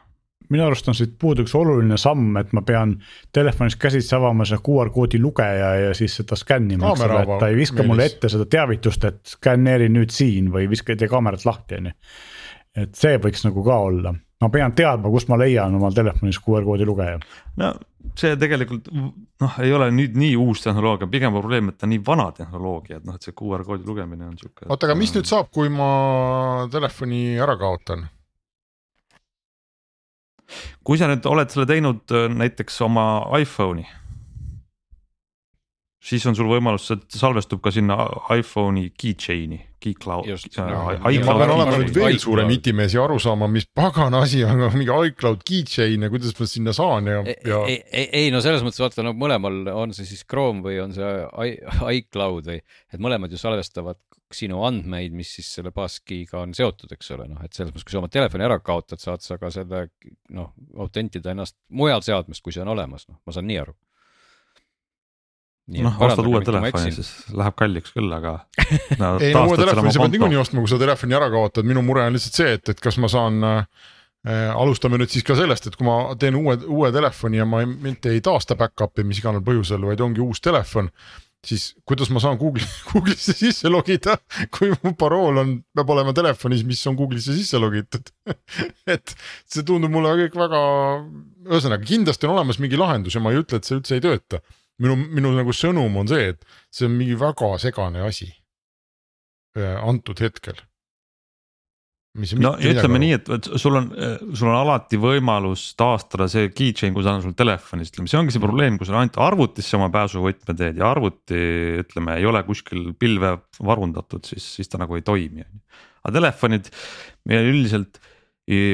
minu 0.49 0.63
arust 0.63 0.87
on 0.87 0.95
siit 0.95 1.17
puudu 1.19 1.43
üks 1.43 1.53
oluline 1.57 1.97
samm, 1.99 2.37
et 2.39 2.53
ma 2.55 2.63
pean 2.65 2.95
telefonis 3.35 3.75
käsitsi 3.79 4.15
avama 4.15 4.45
selle 4.47 4.63
QR 4.63 4.91
koodi 4.95 5.19
lugeja 5.19 5.73
ja 5.81 5.95
siis 5.97 6.15
seda 6.21 6.37
skännima, 6.39 6.93
eks 6.93 7.03
ole, 7.03 7.19
et 7.23 7.33
ta 7.41 7.49
ei 7.51 7.57
viska 7.57 7.81
meelis. 7.81 7.89
mulle 7.91 8.05
ette 8.07 8.31
seda 8.31 8.45
teavitust, 8.55 9.07
et 9.09 9.33
skanneeri 9.33 9.89
nüüd 9.91 10.13
siin 10.15 10.51
või 10.53 10.69
viska, 10.71 10.95
tee 10.95 11.11
kaamerat 11.11 11.43
lahti, 11.47 11.81
on 11.81 11.91
ju. 11.91 11.97
et 12.85 12.95
see 12.95 13.19
võiks 13.23 13.43
nagu 13.47 13.65
ka 13.65 13.79
olla, 13.89 14.13
ma 14.41 14.49
pean 14.53 14.73
teadma, 14.77 15.09
kus 15.13 15.27
ma 15.31 15.37
leian 15.39 15.75
omal 15.77 15.95
telefonis 15.95 16.39
QR 16.43 16.65
koodi 16.65 16.85
lugeja. 16.85 17.19
no 17.57 17.71
see 18.17 18.35
tegelikult 18.39 18.89
noh, 18.93 19.57
ei 19.63 19.73
ole 19.73 19.89
nüüd 19.93 20.17
nii 20.17 20.35
uus 20.39 20.61
tehnoloogia, 20.63 21.09
pigem 21.11 21.35
on 21.35 21.43
probleem, 21.43 21.71
et 21.71 21.77
ta 21.77 21.87
on 21.87 21.93
nii 21.93 22.03
vana 22.05 22.27
tehnoloogia, 22.35 22.99
et 23.01 23.07
noh, 23.07 23.17
et 23.17 23.25
see 23.25 23.35
QR 23.37 23.65
koodi 23.67 23.87
lugemine 23.87 24.27
on 24.29 24.37
sihuke. 24.39 24.67
oota, 24.67 24.89
aga 24.89 24.97
mis 24.97 25.13
nüüd 25.15 25.29
saab, 25.29 25.51
kui 25.53 25.71
ma 25.73 25.89
telefoni 26.73 27.37
ära 27.41 27.57
kaotan? 27.59 28.07
kui 30.87 30.99
sa 30.99 31.09
nüüd 31.11 31.25
oled 31.27 31.51
selle 31.51 31.67
teinud 31.67 32.15
äh, 32.15 32.29
näiteks 32.31 32.81
oma 32.85 33.07
iPhone'i. 33.41 33.83
Siis 36.07 36.25
on 36.29 36.37
sul 36.37 36.49
võimalus, 36.49 36.87
see 36.87 37.19
salvestub 37.19 37.61
ka 37.63 37.71
sinna 37.75 37.97
iPhone'i 38.33 38.91
keychain'i, 38.97 39.59
keycloud. 39.83 40.27
Just. 40.29 40.49
ma 40.57 41.03
pean 41.03 41.53
olema 41.53 41.75
nüüd 41.75 41.91
veel 41.91 42.15
iCloud. 42.15 42.23
suurem 42.23 42.51
itimees 42.55 42.95
ja 42.95 43.03
aru 43.03 43.19
saama, 43.21 43.49
mis 43.51 43.67
pagana 43.77 44.23
asi 44.25 44.43
on 44.47 44.63
mingi 44.79 44.91
iCloud 45.11 45.43
keychain 45.47 46.07
ja 46.07 46.11
kuidas 46.13 46.35
ma 46.39 46.49
sinna 46.49 46.75
saan 46.75 47.11
ja, 47.11 47.21
ja 47.47 47.61
ei, 47.69 47.79
ei, 47.91 48.09
ei 48.23 48.33
no 48.33 48.41
selles 48.45 48.65
mõttes 48.65 48.81
vaata 48.83 49.05
no 49.05 49.13
mõlemal 49.17 49.65
on 49.75 49.95
see 49.97 50.07
siis 50.09 50.25
Chrome 50.27 50.63
või 50.65 50.79
on 50.83 50.95
see 50.95 51.55
iCloud 51.99 52.51
või, 52.53 52.61
et 52.93 53.03
mõlemad 53.03 53.33
ju 53.33 53.41
salvestavad 53.41 53.99
sinu 54.33 54.59
andmeid, 54.67 55.13
mis 55.15 55.29
siis 55.37 55.49
selle 55.55 55.71
passkey'ga 55.71 56.41
on 56.41 56.53
seotud, 56.57 56.91
eks 56.91 57.13
ole, 57.15 57.29
noh, 57.31 57.39
et 57.45 57.55
selles 57.55 57.71
mõttes, 57.71 57.85
kui 57.87 57.95
sa 57.95 58.01
oma 58.01 58.09
telefoni 58.11 58.43
ära 58.43 58.57
kaotad, 58.59 58.99
saad 58.99 59.23
sa 59.23 59.37
ka 59.39 59.51
selle 59.53 59.85
noh, 60.35 60.49
autentida 60.83 61.31
ennast 61.31 61.55
mujal 61.71 62.03
seadmest, 62.03 62.43
kui 62.43 62.55
see 62.55 62.65
on 62.65 62.73
olemas, 62.73 63.07
noh, 63.07 63.21
ma 63.23 63.35
saan 63.35 63.47
nii 63.47 63.61
aru. 63.61 63.75
noh, 65.67 65.97
ostad 66.07 66.27
uue 66.29 66.39
telefoni, 66.47 66.93
siis 66.95 67.11
läheb 67.35 67.55
kalliks 67.59 67.91
küll, 67.95 68.07
aga 68.15 68.37
no,. 69.01 69.13
ei 69.19 69.33
no 69.35 69.45
uue 69.49 69.59
telefoni 69.59 69.91
sa 69.91 70.03
pead 70.05 70.15
niikuinii 70.15 70.39
ostma, 70.39 70.63
kui 70.63 70.71
sa 70.71 70.79
telefoni 70.81 71.17
ära 71.19 71.27
kaotad, 71.33 71.67
minu 71.67 71.83
mure 71.85 72.05
on 72.07 72.15
lihtsalt 72.15 72.39
see, 72.39 72.55
et, 72.59 72.73
et 72.73 72.81
kas 72.83 72.99
ma 73.03 73.09
saan 73.11 73.43
äh,. 73.43 73.61
alustame 74.55 74.97
nüüd 74.99 75.11
siis 75.13 75.23
ka 75.23 75.35
sellest, 75.39 75.69
et 75.69 75.75
kui 75.79 75.85
ma 75.87 76.15
teen 76.19 76.35
uue, 76.39 76.57
uue 76.67 76.89
telefoni 76.91 77.39
ja 77.39 77.45
ma 77.47 77.61
ei- 77.63 77.69
mitte 77.69 78.11
ei 78.11 78.19
taasta 78.23 78.57
back-up'i 78.59 79.05
mis 79.07 79.21
iganes 79.21 79.43
põhjusel, 79.45 79.85
vaid 79.87 80.01
ongi 80.03 80.23
uus 80.23 80.41
telefon. 80.43 80.89
siis 81.47 81.67
kuidas 81.87 82.09
ma 82.11 82.19
saan 82.19 82.35
Google'i, 82.39 82.65
Google'isse 82.89 83.35
sisse 83.37 83.69
logida, 83.69 84.17
kui 84.51 84.71
mu 84.83 84.91
parool 84.99 85.37
on, 85.39 85.51
peab 85.75 85.89
olema 85.93 86.11
telefonis, 86.17 86.63
mis 86.67 86.81
on 86.89 86.97
Google'isse 86.97 87.35
sisse 87.37 87.59
logitud. 87.61 88.09
et 88.95 89.13
see 89.45 89.63
tundub 89.63 89.93
mulle 89.93 90.15
kõik 90.25 90.35
väga, 90.35 90.61
ühesõnaga 91.47 91.87
kindlasti 91.87 92.27
on 92.27 92.33
olemas 92.35 92.59
mingi 92.59 92.79
lahendus 92.79 93.15
ja 93.15 93.21
ma 93.23 93.31
ei 93.31 93.43
ütle, 93.43 93.61
et 93.61 93.69
see 93.69 93.77
üldse 93.77 93.95
ei 93.95 94.03
tööta. 94.03 94.41
minu, 94.83 94.97
minu 95.19 95.33
nagu 95.35 95.53
sõnum 95.55 96.01
on 96.01 96.09
see, 96.09 96.33
et 96.33 96.47
see 96.73 96.87
on 96.87 96.97
mingi 96.97 97.17
väga 97.19 97.53
segane 97.61 98.03
asi 98.05 98.29
äh, 99.57 99.77
antud 99.81 100.19
hetkel. 100.23 100.59
no 102.41 102.55
ütleme 102.57 103.01
nii, 103.03 103.13
et 103.19 103.31
et 103.35 103.49
sul 103.61 103.77
on, 103.77 103.91
sul 104.33 104.49
on 104.49 104.57
alati 104.57 104.97
võimalus 105.01 105.69
taastada 105.77 106.25
see 106.31 106.49
keychain, 106.49 106.95
kui 106.95 107.05
see 107.05 107.13
on 107.13 107.25
sul 107.27 107.35
telefonis, 107.37 107.93
ütleme, 107.93 108.09
see 108.09 108.19
ongi 108.21 108.33
see 108.33 108.43
probleem, 108.43 108.79
kui 108.79 108.89
sa 108.89 108.97
ainult 108.97 109.19
arvutisse 109.21 109.77
oma 109.77 109.91
pääsuvõtme 109.93 110.57
teed 110.57 110.81
ja 110.81 110.91
arvuti 110.91 111.41
ütleme, 111.83 112.17
ei 112.17 112.29
ole 112.29 112.41
kuskil 112.47 112.91
pilve 112.97 113.35
varundatud, 113.61 114.25
siis, 114.29 114.49
siis 114.57 114.71
ta 114.71 114.81
nagu 114.81 114.97
ei 114.97 115.05
toimi. 115.05 115.45
aga 116.03 116.15
telefonid, 116.19 116.71
me 117.29 117.41
üldiselt 117.51 118.01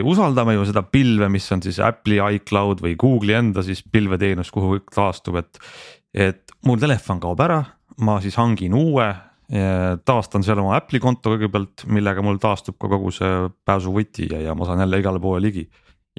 usaldame 0.06 0.54
ju 0.54 0.66
seda 0.70 0.84
pilve, 0.86 1.30
mis 1.34 1.48
on 1.56 1.64
siis 1.66 1.80
Apple'i 1.82 2.22
iCloud 2.38 2.84
või 2.84 2.94
Google'i 3.00 3.40
enda 3.40 3.64
siis 3.66 3.82
pilveteenus, 3.84 4.52
kuhu 4.54 4.76
kõik 4.78 4.94
taastub, 4.94 5.40
et. 5.42 5.62
et 6.14 6.52
mul 6.66 6.78
telefon 6.80 7.20
kaob 7.20 7.42
ära, 7.42 7.64
ma 8.06 8.20
siis 8.22 8.38
hangin 8.38 8.76
uue 8.78 9.08
taastan 10.06 10.44
seal 10.46 10.62
oma 10.64 10.78
Apple'i 10.80 11.02
konto 11.04 11.34
kõigepealt, 11.34 11.86
millega 11.92 12.24
mul 12.26 12.40
taastub 12.42 12.78
ka 12.82 12.90
kogu 12.90 13.12
see 13.14 13.48
pääsuvõti 13.68 14.30
ja, 14.32 14.40
ja 14.48 14.56
ma 14.58 14.66
saan 14.66 14.82
jälle 14.82 15.02
igale 15.04 15.20
poole 15.22 15.42
ligi. 15.44 15.68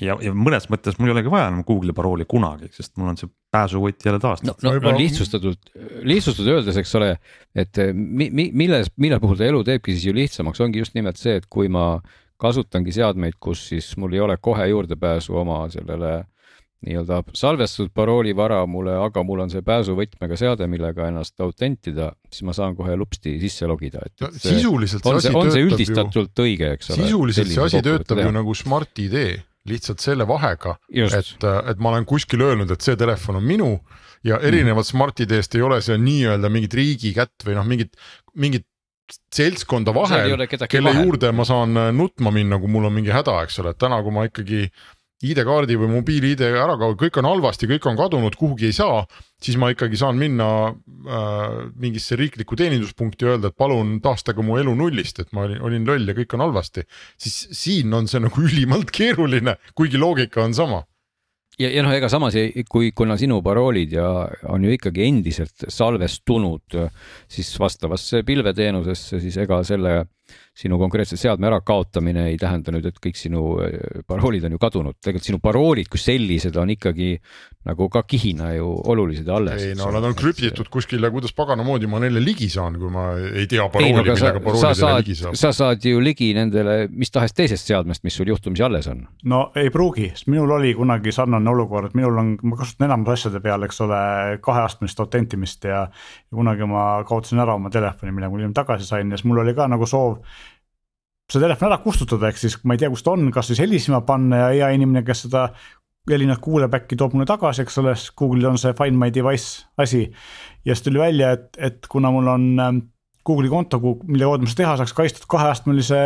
ja, 0.01 0.17
ja 0.23 0.33
mõnes 0.35 0.67
mõttes 0.71 0.99
mul 0.99 1.11
ei 1.11 1.15
olegi 1.15 1.31
vaja 1.31 1.49
enam 1.49 1.65
Google'i 1.67 1.95
parooli 1.95 2.27
kunagi, 2.31 2.69
sest 2.75 2.97
mul 2.99 3.13
on 3.13 3.19
see 3.19 3.31
pääsuvõti 3.55 4.09
jälle 4.09 4.19
no 4.19 4.27
taastatud, 4.27 4.67
no, 4.67 4.75
Võib-olla- 4.75 4.93
no 4.93 5.03
lihtsustatult, 5.03 5.71
lihtsustatult 6.03 6.53
öeldes, 6.57 6.79
eks 6.83 6.95
ole, 6.99 7.13
et 7.55 7.81
mi, 7.95 8.29
mi, 8.31 8.51
milles, 8.53 8.91
mille 8.99 9.19
puhul 9.23 9.39
ta 9.39 9.47
elu 9.49 9.63
teebki 9.67 9.95
siis 9.95 10.09
ju 10.11 10.15
lihtsamaks, 10.15 10.61
ongi 10.61 10.83
just 10.83 10.95
nimelt 10.99 11.19
see, 11.19 11.39
et 11.41 11.47
kui 11.47 11.71
ma 11.73 12.01
kasutangi 12.41 12.93
seadmeid, 12.93 13.37
kus 13.41 13.69
siis 13.71 13.93
mul 14.01 14.13
ei 14.17 14.21
ole 14.21 14.37
kohe 14.43 14.67
juurdepääsu 14.71 15.37
oma 15.43 15.65
sellele 15.73 16.25
nii-öelda 16.85 17.23
salvestatud 17.33 17.93
paroolivara 17.97 18.59
mulle, 18.69 18.93
aga 19.01 19.23
mul 19.25 19.41
on 19.47 19.53
see 19.53 19.63
pääsuvõtmega 19.65 20.37
seade, 20.37 20.67
millega 20.69 21.07
ennast 21.09 21.41
autentida, 21.41 22.11
siis 22.29 22.45
ma 22.45 22.53
saan 22.57 22.77
kohe 22.77 22.97
lupsti 23.01 23.39
sisse 23.41 23.65
logida, 23.71 24.03
et 24.05 24.27
et 24.29 24.37
see- 24.37 24.59
sisuliselt 24.59 25.07
on 25.09 25.17
see 25.21 25.31
see, 25.31 25.33
asi 25.33 25.39
on 25.39 25.51
see 25.51 25.55
töötab 25.55 25.63
ju, 25.63 25.71
üldistatult 25.73 26.45
õige, 26.45 26.73
eks 26.77 26.91
ole. 26.91 27.07
sisuliselt 27.07 27.53
see 27.55 27.65
asi 27.65 27.83
töötab 27.87 28.21
ju 28.21 28.35
nagu 28.37 28.55
Smart 28.59 28.99
ID, 29.01 29.17
lihtsalt 29.71 30.05
selle 30.05 30.27
vahega, 30.29 30.77
et, 30.93 31.49
et 31.73 31.79
ma 31.81 31.95
olen 31.95 32.05
kuskil 32.05 32.45
öelnud, 32.45 32.71
et 32.71 32.85
see 32.85 32.97
telefon 33.01 33.41
on 33.41 33.49
minu 33.49 33.71
ja 34.25 34.37
erinevalt 34.45 34.87
Smart 34.89 35.25
ID-st 35.25 35.57
ei 35.57 35.65
ole 35.65 35.81
seal 35.85 36.03
nii-öelda 36.05 36.51
mingit 36.53 36.75
riigi 36.77 37.15
kätt 37.17 37.47
või 37.49 37.57
noh, 37.57 37.65
mingit, 37.65 37.97
mingit 38.37 38.67
seltskonda 39.35 39.95
vahel, 39.95 40.37
kelle 40.69 40.91
vahel. 40.91 41.05
juurde 41.05 41.31
ma 41.37 41.47
saan 41.49 41.77
äh, 41.77 41.93
nutma 41.95 42.33
minna, 42.35 42.59
kui 42.61 42.71
mul 42.73 42.89
on 42.89 42.95
mingi 42.97 43.13
häda, 43.15 43.41
eks 43.45 43.61
ole, 43.63 43.75
et 43.75 43.81
täna, 43.81 44.01
kui 44.05 44.15
ma 44.15 44.27
ikkagi 44.29 44.69
ID-kaardi 45.25 45.77
või 45.81 45.91
mobiil-ID 45.95 46.43
ära 46.45 46.75
kaob, 46.81 46.97
kõik 47.01 47.19
on 47.21 47.29
halvasti, 47.29 47.69
kõik 47.71 47.87
on 47.89 47.99
kadunud, 47.99 48.35
kuhugi 48.37 48.69
ei 48.69 48.77
saa, 48.77 49.05
siis 49.43 49.57
ma 49.61 49.71
ikkagi 49.73 49.99
saan 50.01 50.19
minna 50.21 50.49
äh, 50.69 51.55
mingisse 51.81 52.19
riiklikku 52.21 52.59
teeninduspunkti 52.61 53.27
ja 53.27 53.35
öelda, 53.35 53.53
et 53.53 53.59
palun 53.61 53.97
taastage 54.05 54.45
mu 54.45 54.59
elu 54.61 54.75
nullist, 54.79 55.23
et 55.23 55.31
ma 55.37 55.47
olin, 55.49 55.63
olin 55.65 55.87
loll 55.89 56.11
ja 56.11 56.17
kõik 56.17 56.37
on 56.37 56.45
halvasti. 56.49 56.85
siis 57.21 57.39
siin 57.57 57.95
on 57.95 58.11
see 58.11 58.23
nagu 58.25 58.45
ülimalt 58.49 58.93
keeruline, 58.95 59.57
kuigi 59.75 60.01
loogika 60.01 60.45
on 60.45 60.57
sama. 60.57 60.85
ja, 61.59 61.71
ja 61.71 61.85
noh, 61.85 61.93
ega 61.95 62.11
samas, 62.13 62.37
kui, 62.71 62.91
kuna 62.97 63.19
sinu 63.21 63.41
paroolid 63.45 63.95
ja 63.97 64.09
on 64.53 64.65
ju 64.67 64.75
ikkagi 64.75 65.07
endiselt 65.07 65.67
salvestunud 65.69 66.79
siis 67.31 67.53
vastavasse 67.61 68.25
pilveteenusesse, 68.27 69.21
siis 69.23 69.39
ega 69.45 69.63
selle 69.67 70.05
sinu 70.55 70.79
konkreetse 70.79 71.17
seadme 71.19 71.49
ärakaotamine 71.51 72.29
ei 72.31 72.37
tähenda 72.39 72.71
nüüd, 72.75 72.87
et 72.87 72.99
kõik 73.03 73.19
sinu 73.19 73.43
eh, 73.65 74.03
paroolid 74.07 74.45
on 74.47 74.55
ju 74.55 74.61
kadunud, 74.63 74.99
tegelikult 75.03 75.27
sinu 75.27 75.41
paroolid 75.43 75.91
kui 75.91 75.99
sellised 75.99 76.55
on 76.61 76.71
ikkagi 76.77 77.17
nagu 77.67 77.89
ka 77.91 78.05
kihina 78.07 78.53
ju 78.55 78.69
olulised 78.93 79.27
ja 79.27 79.39
alles. 79.41 79.63
ei 79.63 79.75
no 79.79 79.89
nad 79.95 80.05
on 80.05 80.15
krüptitud 80.15 80.69
kuskile, 80.71 81.11
kuidas 81.11 81.35
pagana 81.35 81.65
moodi 81.67 81.89
ma 81.91 81.99
neile 82.03 82.23
ligi 82.23 82.49
saan, 82.53 82.79
kui 82.79 82.93
ma 82.93 83.07
ei 83.19 83.49
tea 83.51 83.67
parooli, 83.73 83.97
no 83.97 84.05
sa 84.05 84.31
millega, 84.31 84.39
sa 84.39 84.45
paroolidele 84.45 84.79
saad 84.81 85.01
ligi, 85.01 85.17
saab. 85.23 85.39
sa 85.41 85.53
saad 85.57 85.89
ju 85.91 86.03
ligi 86.05 86.31
nendele 86.37 86.77
mis 86.93 87.11
tahes 87.15 87.35
teisest 87.35 87.73
seadmest, 87.73 88.05
mis 88.07 88.15
sul 88.15 88.31
juhtumisi 88.31 88.63
alles 88.63 88.89
on. 88.93 89.03
no 89.25 89.41
ei 89.59 89.73
pruugi, 89.75 90.11
sest 90.15 90.31
minul 90.31 90.55
oli 90.59 90.75
kunagi 90.79 91.13
sarnane 91.15 91.51
olukord, 91.51 91.97
minul 91.99 92.23
on, 92.23 92.33
ma 92.43 92.61
kasutan 92.63 92.91
enamus 92.91 93.17
asjade 93.17 93.43
peale, 93.43 93.67
eks 93.71 93.83
ole, 93.87 94.01
kaheastmelist 94.45 95.03
autentimist 95.03 95.67
ja. 95.67 95.85
ja 95.89 96.37
kunagi 96.37 96.69
ma 96.71 96.87
kaotasin 97.09 97.43
ära 97.43 97.59
oma 97.59 97.75
telefoni, 97.75 98.15
mille 98.15 98.31
ma 98.31 98.39
hiljem 98.39 98.55
tagasi 98.55 98.87
sain 98.87 99.11
ja 99.11 99.19
siis 99.19 99.27
mul 99.27 99.43
oli 99.43 99.57
ka 99.57 99.67
nagu 99.73 99.89
soov 99.89 100.21
see 101.31 101.41
telefon 101.41 101.71
ära 101.71 101.81
kustutada, 101.83 102.29
ehk 102.29 102.41
siis 102.41 102.59
ma 102.65 102.77
ei 102.77 102.83
tea, 102.83 102.91
kus 102.93 103.05
ta 103.05 103.15
on, 103.15 103.31
kas 103.35 103.49
siis 103.51 103.63
helisema 103.65 104.03
panna 104.07 104.43
ja 104.45 104.51
hea 104.53 104.75
inimene, 104.77 105.05
kes 105.07 105.25
seda 105.27 105.49
helinat 106.11 106.43
kuuleb, 106.45 106.75
äkki 106.77 106.99
toob 107.01 107.15
mulle 107.17 107.27
tagasi, 107.29 107.65
eks 107.65 107.79
ole, 107.81 107.95
sest 107.97 108.13
Google'il 108.19 108.51
on 108.51 108.61
see 108.61 108.75
Find 108.77 109.01
my 109.01 109.09
device 109.15 109.65
asi. 109.81 110.05
ja 110.65 110.75
siis 110.75 110.85
tuli 110.85 111.01
välja, 111.01 111.33
et, 111.39 111.49
et 111.57 111.89
kuna 111.89 112.11
mul 112.13 112.29
on 112.29 112.45
ähm, 112.61 112.83
Google'i 113.25 113.49
konto, 113.49 113.81
mille 114.05 114.29
kaudu 114.29 114.45
ma 114.45 114.53
seda 114.53 114.63
teha 114.63 114.77
saaks, 114.81 114.93
kaitstud 114.97 115.29
kaheastmelise 115.33 116.03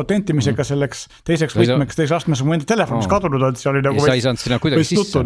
autentimisega 0.00 0.60
mm. 0.60 0.68
selleks 0.70 1.04
teiseks 1.26 1.56
võtmeks, 1.58 1.98
teise 1.98 2.16
astmes 2.16 2.42
on 2.42 2.50
mu 2.50 2.56
enda 2.56 2.68
telefon, 2.68 3.00
mis 3.00 3.10
kadunud 3.10 3.46
on, 3.48 3.56
see 3.58 3.70
oli 3.70 3.82
nagu 3.84 4.04
sa 4.04 4.16
ei 4.16 4.24
saanud 4.24 4.42
sinna 4.42 4.58
kuidagi 4.62 4.88
sisse 4.90 5.24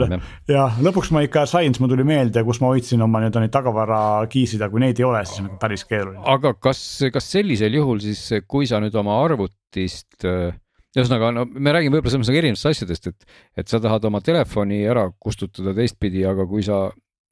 ja 0.51 0.69
lõpuks 0.85 1.13
ma 1.15 1.25
ikka 1.27 1.45
sain, 1.51 1.73
siis 1.73 1.83
mul 1.83 1.93
tuli 1.93 2.07
meelde, 2.09 2.45
kus 2.47 2.63
ma 2.65 2.73
hoidsin 2.73 3.03
oma 3.05 3.23
nii-öelda 3.23 3.45
neid 3.45 3.55
tagavarakiisid, 3.55 4.63
aga 4.63 4.75
kui 4.75 4.85
neid 4.85 5.03
ei 5.03 5.09
ole, 5.09 5.25
siis 5.29 5.43
on 5.43 5.51
nagu 5.51 5.61
päris 5.63 5.85
keeruline. 5.89 6.23
aga 6.37 6.55
kas, 6.69 6.85
kas 7.15 7.33
sellisel 7.35 7.79
juhul 7.81 8.03
siis, 8.05 8.23
kui 8.49 8.69
sa 8.71 8.81
nüüd 8.85 8.97
oma 8.99 9.19
arvutist, 9.25 10.17
ühesõnaga 10.23 11.35
no 11.35 11.45
me 11.49 11.75
räägime 11.75 11.99
võib-olla 11.99 12.15
selles 12.15 12.27
mõttes 12.27 12.41
erinevatest 12.41 12.73
asjadest, 12.73 13.13
et, 13.13 13.37
et 13.63 13.71
sa 13.71 13.81
tahad 13.83 14.09
oma 14.09 14.23
telefoni 14.25 14.83
ära 14.89 15.09
kustutada 15.21 15.77
teistpidi, 15.77 16.25
aga 16.29 16.47
kui 16.49 16.65
sa 16.67 16.87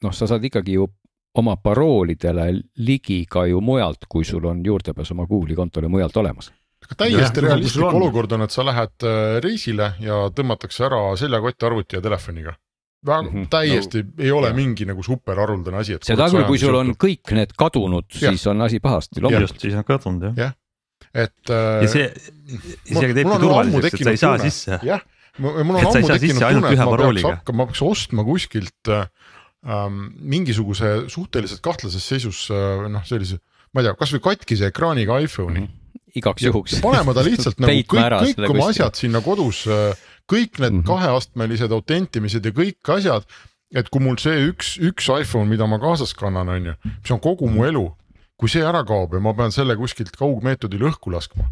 noh, 0.05 0.15
sa 0.15 0.29
saad 0.29 0.45
ikkagi 0.47 0.77
ju 0.77 0.89
oma 1.37 1.57
paroolidele 1.61 2.49
ligi 2.77 3.25
ka 3.29 3.45
ju 3.47 3.61
mujalt, 3.61 4.07
kui 4.09 4.25
sul 4.25 4.45
on 4.49 4.63
juurdepääs 4.65 5.13
oma 5.13 5.27
Google'i 5.29 5.57
kontole 5.57 5.89
mujalt 5.93 6.17
olemas. 6.17 6.53
Täiesti 6.95 7.41
kui 7.41 7.49
realistlik 7.49 7.87
on. 7.87 7.99
olukord 8.01 8.37
on, 8.37 8.45
et 8.47 8.55
sa 8.55 8.65
lähed 8.67 9.07
äh, 9.07 9.39
reisile 9.45 9.93
ja 10.03 10.27
tõmmatakse 10.35 10.87
ära 10.89 11.01
seljakott, 11.19 11.67
arvuti 11.69 11.99
ja 11.99 12.03
telefoniga. 12.05 12.57
väga 13.07 13.23
mm. 13.23 13.29
-hmm. 13.29 13.49
täiesti 13.51 14.03
no, 14.03 14.13
ei 14.19 14.31
ole 14.33 14.49
jah. 14.49 14.57
mingi 14.57 14.87
nagu 14.87 15.03
superharuldane 15.03 15.77
asi, 15.83 15.97
et. 15.97 16.05
seda 16.05 16.29
küll, 16.31 16.47
kui 16.47 16.59
sul 16.59 16.75
on 16.75 16.95
kõik 16.95 17.35
need 17.37 17.53
kadunud, 17.57 18.07
siis 18.11 18.47
on 18.47 18.63
asi 18.63 18.81
pahasti, 18.81 19.21
just, 19.21 19.61
siis 19.61 19.75
on 19.75 19.85
kadunud 19.85 20.31
jah. 20.31 20.35
Jah. 20.37 20.55
et 21.15 21.51
äh, 21.51 21.83
ja 21.83 21.89
see 21.89 22.07
isegi 22.87 23.15
teebki 23.15 23.39
turvaliseks, 23.41 24.01
et 24.01 24.05
sa 24.05 24.11
ei 24.11 24.23
saa 24.25 24.39
sisse. 24.39 24.81
jah, 24.83 25.05
mul 25.39 25.61
on 25.61 25.77
ammu 25.77 26.09
tekkinud 26.09 26.41
tunne, 26.41 26.57
et 26.57 26.61
ma 26.61 26.69
peaks 26.69 26.91
parooliga. 26.91 27.35
hakkama, 27.37 27.63
ma 27.63 27.71
peaks 27.71 27.83
ostma 27.83 28.25
kuskilt 28.25 28.93
äh, 28.93 29.09
ähm, 29.67 30.07
mingisuguse 30.21 31.09
suhteliselt 31.13 31.61
kahtlases 31.63 32.09
seisus 32.09 32.47
äh, 32.51 32.87
noh, 32.91 33.05
sellise, 33.05 33.39
ma 33.73 33.83
ei 33.83 33.91
tea, 33.91 33.99
kasvõi 33.99 34.23
katkise 34.31 34.71
ekraaniga 34.73 35.21
iPhone'i 35.27 35.67
mm. 35.67 35.86
Igaks 36.17 36.43
juhuks. 36.47 36.79
panema 36.85 37.15
ta 37.15 37.25
lihtsalt 37.27 37.61
nagu 37.63 37.73
kõik 37.73 37.93
kõik 37.93 38.51
oma 38.51 38.71
asjad 38.73 38.97
sinna 38.99 39.21
kodus, 39.25 39.65
kõik 40.27 40.59
need 40.59 40.73
mm 40.73 40.79
Mhm. 40.79 40.83
-hmm. 40.83 40.87
kaheastmelised 40.87 41.73
autentimised 41.73 42.45
ja 42.45 42.53
kõik 42.53 42.95
asjad. 42.97 43.25
et 43.75 43.89
kui 43.91 44.01
mul 44.01 44.17
see 44.17 44.49
üks, 44.49 44.77
üks 44.79 45.09
iPhone, 45.21 45.49
mida 45.51 45.67
ma 45.67 45.79
kaasas 45.83 46.15
kannan, 46.15 46.49
on 46.49 46.67
ju, 46.67 46.75
mis 46.85 47.11
on 47.11 47.21
kogu 47.21 47.49
mu 47.51 47.65
elu, 47.67 47.85
kui 48.39 48.49
see 48.49 48.63
ära 48.63 48.85
kaob 48.87 49.13
ja 49.15 49.21
ma 49.21 49.33
pean 49.35 49.51
selle 49.53 49.77
kuskilt 49.77 50.15
kaugmeetodil 50.17 50.81
õhku 50.87 51.11
laskma. 51.13 51.45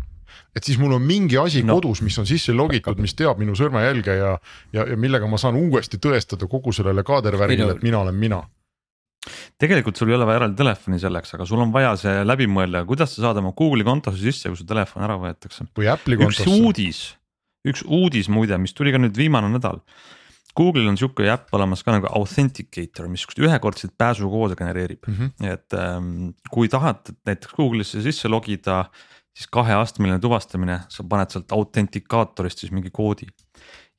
et 0.57 0.65
siis 0.65 0.79
mul 0.79 0.93
on 0.93 1.03
mingi 1.03 1.37
asi 1.39 1.63
no. 1.63 1.75
Kodus, 1.75 2.01
mis 2.03 2.19
on 2.19 2.27
sisse 2.27 2.53
logitud, 2.53 2.99
mis 2.99 3.15
teab 3.15 3.39
minu 3.39 3.53
sõrmejälge 3.55 4.17
ja, 4.19 4.39
ja, 4.73 4.85
ja 4.87 4.97
millega 4.97 5.27
ma 5.27 5.37
saan 5.39 5.55
uuesti 5.57 5.99
tõestada 5.99 6.47
kogu 6.49 6.73
sellele 6.73 7.03
kaadervärgile 7.03 7.67
no- 7.67 7.71
et 7.77 7.83
mina 7.83 7.99
olen 7.99 8.15
mina. 8.15 8.43
Tegelikult 9.61 9.97
sul 9.97 10.11
ei 10.11 10.17
ole 10.19 10.27
vaja 10.29 10.43
eraldi 10.43 10.59
telefoni 10.59 10.99
selleks, 11.01 11.35
aga 11.37 11.47
sul 11.49 11.63
on 11.65 11.73
vaja 11.75 11.95
see 12.01 12.25
läbi 12.27 12.49
mõelda, 12.51 12.85
kuidas 12.89 13.15
sa 13.17 13.29
saad 13.29 13.41
oma 13.41 13.55
Google'i 13.57 13.87
kontosse 13.87 14.21
sisse, 14.21 14.51
kui 14.51 14.61
su 14.61 14.67
telefon 14.69 15.07
ära 15.07 15.17
võetakse. 15.21 15.69
või 15.79 15.89
Apple'i 15.93 16.19
üks 16.21 16.43
kontosse. 16.43 16.59
uudis, 16.61 17.01
üks 17.69 17.85
uudis 17.87 18.29
muide, 18.33 18.59
mis 18.61 18.77
tuli 18.77 18.93
ka 18.93 19.01
nüüd 19.01 19.17
viimane 19.17 19.49
nädal. 19.53 19.81
Google'il 20.55 20.87
on 20.87 20.99
sihuke 20.99 21.27
äpp 21.33 21.55
olemas 21.57 21.83
ka 21.83 21.97
nagu 21.97 22.07
Authenticator, 22.15 23.09
mis 23.11 23.25
siukseid 23.25 23.49
ühekordseid 23.49 23.97
pääsukoode 23.99 24.55
genereerib 24.59 25.03
Mm 25.09 25.15
-hmm. 25.15 25.53
et 25.53 25.75
ähm, 25.75 26.29
kui 26.51 26.69
tahad 26.69 27.11
näiteks 27.27 27.55
Google'isse 27.55 28.03
sisse 28.03 28.29
logida, 28.29 28.85
siis 29.35 29.49
kaheastmeline 29.51 30.19
tuvastamine, 30.19 30.81
sa 30.89 31.03
paned 31.03 31.31
sealt 31.31 31.53
autentikaatorist 31.53 32.59
siis 32.59 32.73
mingi 32.73 32.91
koodi. 32.91 33.27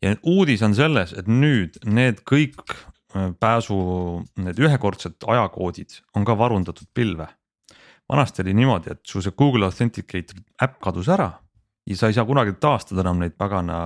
ja 0.01 0.15
uudis 0.23 0.61
on 0.61 0.75
selles, 0.75 1.13
et 1.13 1.27
nüüd 1.27 1.77
need 1.85 2.21
kõik 2.31 2.75
pääsu, 3.39 3.77
need 4.43 4.59
ühekordsed 4.59 5.25
ajakoodid 5.27 6.01
on 6.15 6.27
ka 6.27 6.37
varundatud 6.37 6.87
pilve. 6.93 7.27
vanasti 8.09 8.43
oli 8.43 8.53
niimoodi, 8.53 8.91
et 8.91 9.01
sul 9.07 9.23
see 9.25 9.33
Google 9.37 9.65
Authenticator 9.65 10.37
äpp 10.61 10.79
kadus 10.83 11.07
ära 11.09 11.31
ja 11.89 11.97
sa 11.97 12.09
ei 12.09 12.17
saa 12.17 12.25
kunagi 12.25 12.55
taastada 12.61 13.01
enam 13.05 13.21
neid 13.21 13.35
pagana, 13.37 13.77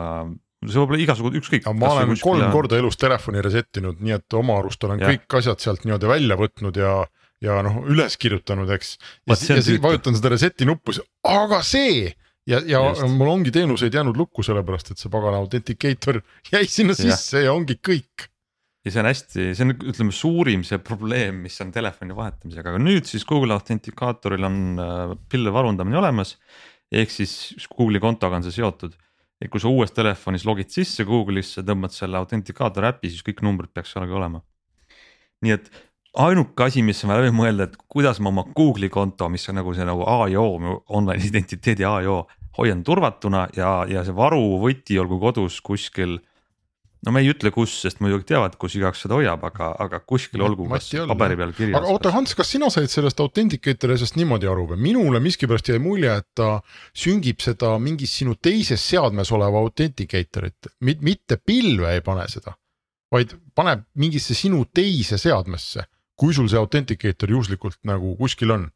see 0.65 0.79
võib 0.79 0.93
olla 0.93 1.01
igasugu 1.03 1.31
ükskõik. 1.39 1.67
ma 1.75 1.93
olen 1.95 2.15
kolm 2.21 2.51
korda 2.51 2.79
elus 2.79 2.99
telefoni 2.99 3.43
reset 3.43 3.81
inud, 3.81 3.99
nii 4.03 4.17
et 4.17 4.39
oma 4.39 4.59
arust 4.59 4.83
olen 4.87 5.03
ja. 5.03 5.13
Kõik 5.13 5.39
asjad 5.41 5.63
sealt 5.63 5.85
niimoodi 5.85 6.09
välja 6.09 6.39
võtnud 6.39 6.79
ja, 6.79 6.95
ja 7.43 7.59
noh, 7.65 7.81
üles 7.87 8.17
kirjutanud, 8.19 8.71
eks. 8.75 8.95
ja, 8.97 9.35
on 9.35 9.45
ja 9.55 9.61
siis 9.61 9.83
vajutan 9.83 10.17
seda 10.17 10.33
reset'i 10.35 10.67
nuppu, 10.67 10.95
aga 11.27 11.61
see 11.67 12.09
ja, 12.49 12.61
ja 12.65 12.83
Just. 12.89 13.07
mul 13.19 13.31
ongi 13.35 13.53
teenuseid 13.55 13.93
jäänud 13.93 14.17
lukku, 14.17 14.43
sellepärast 14.45 14.93
et 14.93 15.01
see 15.01 15.11
pagana 15.11 15.41
authenticator 15.43 16.21
jäi 16.53 16.65
sinna 16.67 16.95
Jah. 16.95 17.15
sisse 17.15 17.45
ja 17.45 17.55
ongi 17.55 17.79
kõik. 17.83 18.29
Ja 18.85 18.93
see 18.93 19.01
on 19.01 19.09
hästi, 19.09 19.49
see 19.57 19.65
on 19.65 19.73
ütleme 19.75 20.15
suurim 20.15 20.63
see 20.67 20.79
probleem, 20.83 21.41
mis 21.43 21.59
on 21.63 21.73
telefoni 21.75 22.15
vahetamisega, 22.15 22.71
aga 22.71 22.81
nüüd 22.81 23.09
siis 23.09 23.25
Google 23.27 23.57
Authenticaatoril 23.57 24.47
on 24.47 24.59
äh, 24.79 25.13
pilve 25.31 25.53
varundamine 25.55 25.99
olemas. 25.99 26.37
ehk 26.89 27.11
siis 27.13 27.53
Google'i 27.69 27.99
kontoga 28.01 28.39
on 28.39 28.43
see 28.47 28.55
seotud. 28.55 28.95
et 29.39 29.49
kui 29.51 29.61
sa 29.61 29.69
uues 29.71 29.91
telefonis 29.95 30.45
logid 30.47 30.71
sisse 30.71 31.03
Google'isse, 31.07 31.63
tõmbad 31.63 31.93
selle 31.95 32.17
Authenticaatori 32.19 32.87
äpi, 32.87 33.11
siis 33.11 33.23
kõik 33.23 33.43
numbrid 33.43 33.71
peaks 33.73 33.93
seal 33.93 34.07
ka 34.07 34.15
olema. 34.15 34.41
nii 35.43 35.55
et 35.55 35.69
ainuke 36.15 36.63
asi, 36.63 36.81
mis 36.81 37.04
on 37.04 37.12
vaja 37.12 37.25
läbi 37.25 37.35
mõelda, 37.35 37.67
et 37.67 37.77
kuidas 37.91 38.19
ma 38.19 38.31
oma 38.31 38.47
Google'i 38.56 38.89
konto, 38.89 39.29
mis 39.29 39.47
on 39.49 39.60
nagu 39.60 39.75
see 39.75 39.85
nagu 39.85 40.08
A 40.08 40.27
ja 40.31 40.41
O, 40.41 40.79
online 40.87 41.23
identiteedi 41.27 41.85
A 41.85 41.99
ja 42.01 42.15
O, 42.15 42.27
hoian 42.58 42.83
turvatuna 42.83 43.47
ja, 43.56 43.83
ja 43.87 44.04
see 44.08 44.15
varuvõti 44.15 44.97
olgu 44.99 45.19
kodus 45.19 45.60
kuskil 45.62 46.17
no 47.06 47.13
me 47.15 47.21
ei 47.23 47.29
ütle, 47.31 47.52
kus, 47.56 47.73
sest 47.83 48.02
muidugi 48.04 48.27
teavad, 48.33 48.56
kus 48.60 48.75
igaüks 48.75 49.04
seda 49.06 49.15
hoiab, 49.17 49.43
aga, 49.47 49.71
aga 49.85 50.02
kuskil 50.08 50.43
olgu 50.43 50.67
kas 50.71 50.89
paberi 51.10 51.37
peal 51.39 51.54
kirjas. 51.56 51.77
aga 51.79 51.93
oota, 51.93 52.12
Hans, 52.15 52.33
kas 52.37 52.52
sina 52.56 52.69
said 52.73 52.91
sellest 52.91 53.21
Authenticatori 53.23 53.95
asjast 53.95 54.17
niimoodi 54.19 54.50
aru 54.52 54.65
või 54.73 54.81
minule 54.89 55.21
miskipärast 55.23 55.71
jäi 55.71 55.79
mulje, 55.83 56.17
et 56.21 56.27
ta 56.37 56.50
süngib 56.97 57.43
seda 57.43 57.75
mingis 57.83 58.17
sinu 58.21 58.35
teises 58.35 58.83
seadmes 58.83 59.31
oleva 59.35 59.62
Authenticatorit, 59.63 60.73
mitte 60.81 61.39
pilve 61.39 61.93
ei 61.95 62.04
pane 62.06 62.27
seda, 62.31 62.56
vaid 63.13 63.37
paneb 63.56 63.87
mingisse 64.00 64.35
sinu 64.37 64.65
teise 64.75 65.19
seadmesse, 65.21 65.87
kui 66.19 66.35
sul 66.35 66.52
see 66.52 66.60
Authenticator 66.60 67.31
juhuslikult 67.31 67.79
nagu 67.87 68.15
kuskil 68.19 68.58
on. 68.58 68.67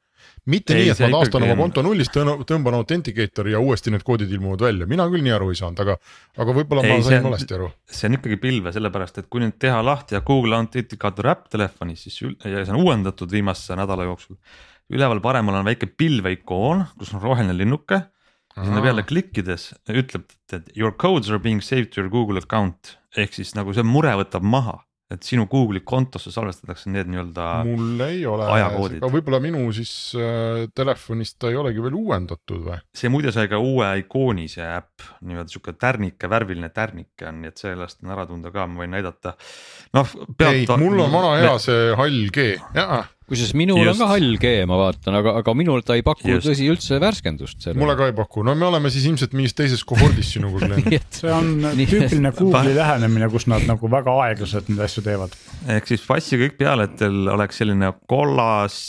Mitte 0.45 0.74
Ei, 0.76 0.84
nii, 0.86 0.91
et 0.93 0.99
ma 1.05 1.09
taastan 1.17 1.41
ikkagi 1.43 1.51
oma 1.51 1.53
on- 1.53 1.63
konto 1.63 1.84
nullist, 1.86 2.17
tõmban 2.49 2.78
Authenticator'i 2.80 3.51
ja 3.55 3.59
uuesti 3.63 3.91
need 3.93 4.03
koodid 4.03 4.32
ilmuvad 4.32 4.61
välja, 4.65 4.88
mina 4.88 5.05
küll 5.11 5.24
nii 5.26 5.34
aru 5.36 5.49
ei 5.53 5.59
saanud, 5.59 5.80
aga, 5.86 5.97
aga 6.38 6.55
võib-olla 6.59 6.84
ma 6.88 7.01
sain 7.01 7.24
valesti 7.24 7.53
aru. 7.57 7.71
see 7.86 8.07
on 8.09 8.17
ikkagi 8.19 8.38
pilve, 8.41 8.71
sellepärast 8.76 9.17
et 9.24 9.30
kui 9.30 9.41
nüüd 9.43 9.57
teha 9.59 9.82
lahti 9.86 10.15
ja 10.15 10.21
Google 10.21 10.55
Authenticator 10.59 11.26
äpp 11.34 11.49
telefonis, 11.49 12.03
siis 12.07 12.21
ül- 12.28 12.38
ja 12.45 12.65
see 12.65 12.74
on 12.76 12.82
uuendatud 12.84 13.32
viimase 13.32 13.76
nädala 13.80 14.03
jooksul. 14.09 14.36
üleval 14.93 15.21
paremal 15.24 15.55
on 15.55 15.65
väike 15.65 15.88
pilveikoon, 15.97 16.86
kus 16.99 17.13
on 17.15 17.21
roheline 17.24 17.55
linnuke, 17.57 18.01
sinna 18.53 18.82
peale 18.84 19.01
klikkides 19.03 19.71
ütleb, 19.89 20.26
et 20.53 20.67
your 20.78 20.91
codes 20.91 21.30
are 21.32 21.39
being 21.39 21.61
saved 21.61 21.89
to 21.93 22.01
your 22.01 22.09
Google 22.11 22.38
account 22.38 22.97
ehk 23.17 23.34
siis 23.34 23.55
nagu 23.55 23.74
see 23.74 23.82
mure 23.84 24.11
võtab 24.19 24.43
maha, 24.45 24.76
et 25.16 25.26
sinu 25.28 25.45
Google'i 25.51 25.84
kontosse 25.86 26.32
salvestatakse 26.34 26.91
need 26.93 27.09
nii-öelda 27.11 27.47
mul 27.68 28.03
ei 28.07 28.24
ole, 28.30 28.47
aga 28.47 29.09
võib-olla 29.11 29.39
minu 29.43 29.66
siis 29.76 29.93
äh, 30.18 30.66
telefonist 30.76 31.38
ta 31.41 31.51
ei 31.51 31.59
olegi 31.59 31.84
veel 31.84 31.97
uuendatud 31.99 32.68
või? 32.68 32.80
see 32.95 33.11
muide 33.14 33.34
sai 33.36 33.49
ka 33.51 33.59
uue 33.61 33.89
ikooni, 34.03 34.47
see 34.51 34.66
äpp, 34.66 35.07
nii-öelda 35.22 35.53
sihuke 35.53 35.76
tärnike, 35.80 36.30
värviline 36.32 36.70
tärnike 36.74 37.30
on, 37.30 37.41
nii 37.43 37.53
et 37.53 37.66
sellest 37.66 38.03
on 38.03 38.14
ära 38.16 38.28
tunda 38.30 38.53
ka, 38.53 38.68
ma 38.70 38.84
võin 38.84 38.95
näidata. 38.97 39.36
noh, 39.97 40.16
ei, 40.49 40.66
mul 40.80 41.05
on 41.05 41.14
vana 41.14 41.36
hea 41.41 41.57
see 41.61 41.91
hall 41.99 42.24
G, 42.34 42.53
jaa, 42.78 43.03
kusjuures 43.30 43.53
minul 43.57 43.80
Just. 43.82 43.93
on 43.95 44.03
ka 44.03 44.09
hall 44.11 44.38
G, 44.41 44.51
ma 44.69 44.78
vaatan, 44.80 45.17
aga, 45.19 45.36
aga 45.41 45.55
minul 45.57 45.84
ta 45.86 45.97
ei 45.97 46.03
paku 46.05 46.28
Just. 46.30 46.47
tõsi 46.47 46.67
üldse 46.71 46.99
värskendust 47.01 47.67
mulle 47.80 47.95
ka 47.99 48.09
ei 48.11 48.15
paku, 48.17 48.43
no 48.45 48.55
me 48.59 48.67
oleme 48.67 48.91
siis 48.93 49.07
ilmselt 49.09 49.36
mingis 49.38 49.55
teises 49.57 49.84
kohordis 49.88 50.34
sinuga, 50.36 50.67
Glen. 50.67 50.88
see 51.17 51.34
on 51.34 51.51
Nii. 51.80 51.88
tüüpiline 51.89 52.34
Google'i 52.38 52.76
lähenemine, 52.78 53.30
kus 53.34 53.47
nad 53.51 53.65
nagu 53.69 53.91
väga 53.91 54.15
aeglaselt 54.28 54.71
neid 54.71 54.84
asju 54.88 55.05
teevad. 55.05 55.38
ehk 55.78 55.91
siis 55.91 56.05
passi 56.07 56.39
kõik 56.41 56.57
peale, 56.59 56.88
et 56.89 56.97
teil 57.01 57.30
oleks 57.34 57.61
selline 57.63 57.93
kollas, 58.09 58.80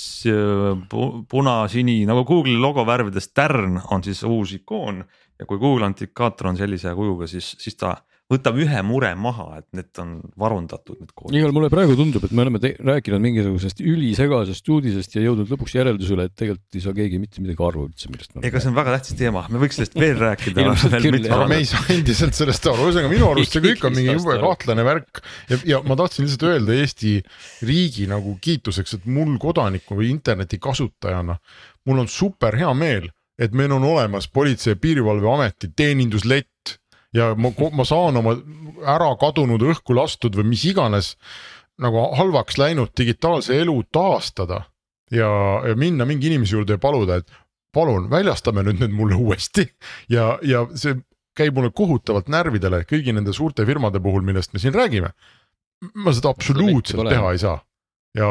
punasini 1.31 2.01
nagu 2.09 2.25
Google'i 2.29 2.61
logo 2.61 2.87
värvides 2.89 3.31
tärn 3.35 3.79
on 3.91 4.05
siis 4.07 4.25
uus 4.27 4.55
ikoon 4.59 5.05
ja 5.39 5.47
kui 5.47 5.59
Google 5.59 5.87
Authenticator 5.87 6.51
on 6.53 6.59
sellise 6.59 6.93
kujuga, 6.95 7.29
siis, 7.31 7.55
siis 7.61 7.77
ta 7.79 7.97
võtab 8.33 8.57
ühe 8.57 8.81
mure 8.87 9.11
maha, 9.21 9.61
et 9.61 9.67
need 9.77 10.01
on 10.01 10.15
varundatud 10.41 10.97
need 10.97 11.11
koodid. 11.13 11.37
igal 11.37 11.53
mulle 11.53 11.69
praegu 11.73 11.97
tundub, 11.99 12.25
et 12.25 12.33
me 12.33 12.45
oleme 12.47 12.61
rääkinud 12.63 13.21
mingisugusest 13.21 13.83
ülisegasest 13.85 14.71
uudisest 14.73 15.17
ja 15.19 15.25
jõudnud 15.27 15.51
lõpuks 15.53 15.75
järeldusele, 15.77 16.29
et 16.31 16.35
tegelikult 16.41 16.79
ei 16.79 16.85
saa 16.87 16.97
keegi 16.97 17.21
mitte 17.21 17.45
midagi 17.45 17.67
aru 17.69 17.85
üldse, 17.91 18.09
millest 18.13 18.33
me 18.33 18.47
ega 18.49 18.63
see 18.63 18.71
on 18.73 18.79
väga 18.79 18.95
tähtis 18.97 19.19
teema, 19.19 19.45
me 19.53 19.61
võiks 19.61 19.77
sellest 19.79 19.99
veel 20.01 20.17
rääkida 20.23 20.65
aga 21.37 21.49
me 21.51 21.59
ei 21.61 21.69
saa 21.69 21.85
endiselt 21.93 22.39
sellest 22.39 22.71
aru, 22.71 22.89
ühesõnaga 22.89 23.13
minu 23.13 23.29
arust 23.29 23.59
see 23.59 23.65
kõik 23.67 23.85
on 23.91 23.97
mingi 23.99 24.17
jube 24.17 24.39
kahtlane 24.41 24.87
värk. 24.89 25.21
Ja, 25.51 25.59
ja 25.75 25.83
ma 25.85 25.99
tahtsin 26.01 26.25
lihtsalt 26.25 26.47
öelda 26.49 26.79
Eesti 26.81 27.19
riigi 27.69 28.09
nagu 28.11 28.39
kiituseks, 28.41 28.97
et 28.99 29.05
mul 29.11 29.37
kodaniku 29.43 29.99
või 30.01 30.09
interneti 30.15 30.57
kasutajana, 30.63 31.37
mul 31.85 32.03
on 32.07 32.11
super 32.11 32.57
hea 32.57 32.73
meel, 32.79 33.11
et 33.37 33.53
meil 33.53 33.77
on 33.77 33.85
olemas 33.85 34.31
Politsei- 34.33 34.73
ja 34.73 34.81
Piirivalveameti 34.81 35.75
teeninduslett 35.77 36.79
ja 37.15 37.33
ma, 37.39 37.53
ma 37.73 37.87
saan 37.89 38.21
oma 38.21 38.37
ära 38.85 39.11
kadunud, 39.21 39.63
õhku 39.63 39.97
lastud 39.97 40.37
või 40.37 40.53
mis 40.53 40.65
iganes 40.69 41.15
nagu 41.81 42.09
halvaks 42.19 42.59
läinud 42.61 42.93
digitaalse 42.99 43.57
elu 43.63 43.81
taastada 43.93 44.65
ja, 45.11 45.31
ja 45.69 45.75
minna 45.79 46.07
mingi 46.09 46.31
inimese 46.31 46.57
juurde 46.57 46.77
ja 46.77 46.83
paluda, 46.83 47.19
et 47.21 47.43
palun 47.75 48.09
väljastame 48.11 48.65
nüüd 48.67 48.83
need 48.83 48.95
mulle 48.95 49.19
uuesti. 49.25 49.67
Ja, 50.13 50.35
ja 50.43 50.65
see 50.79 50.99
käib 51.35 51.57
mulle 51.59 51.73
kohutavalt 51.75 52.31
närvidele 52.31 52.85
kõigi 52.89 53.15
nende 53.15 53.35
suurte 53.35 53.67
firmade 53.67 54.03
puhul, 54.03 54.23
millest 54.27 54.55
me 54.55 54.63
siin 54.63 54.75
räägime. 54.75 55.15
ma 56.01 56.13
seda 56.15 56.31
absoluutselt 56.33 57.09
teha 57.11 57.33
ei 57.35 57.39
saa. 57.43 57.59
Ja 58.15 58.29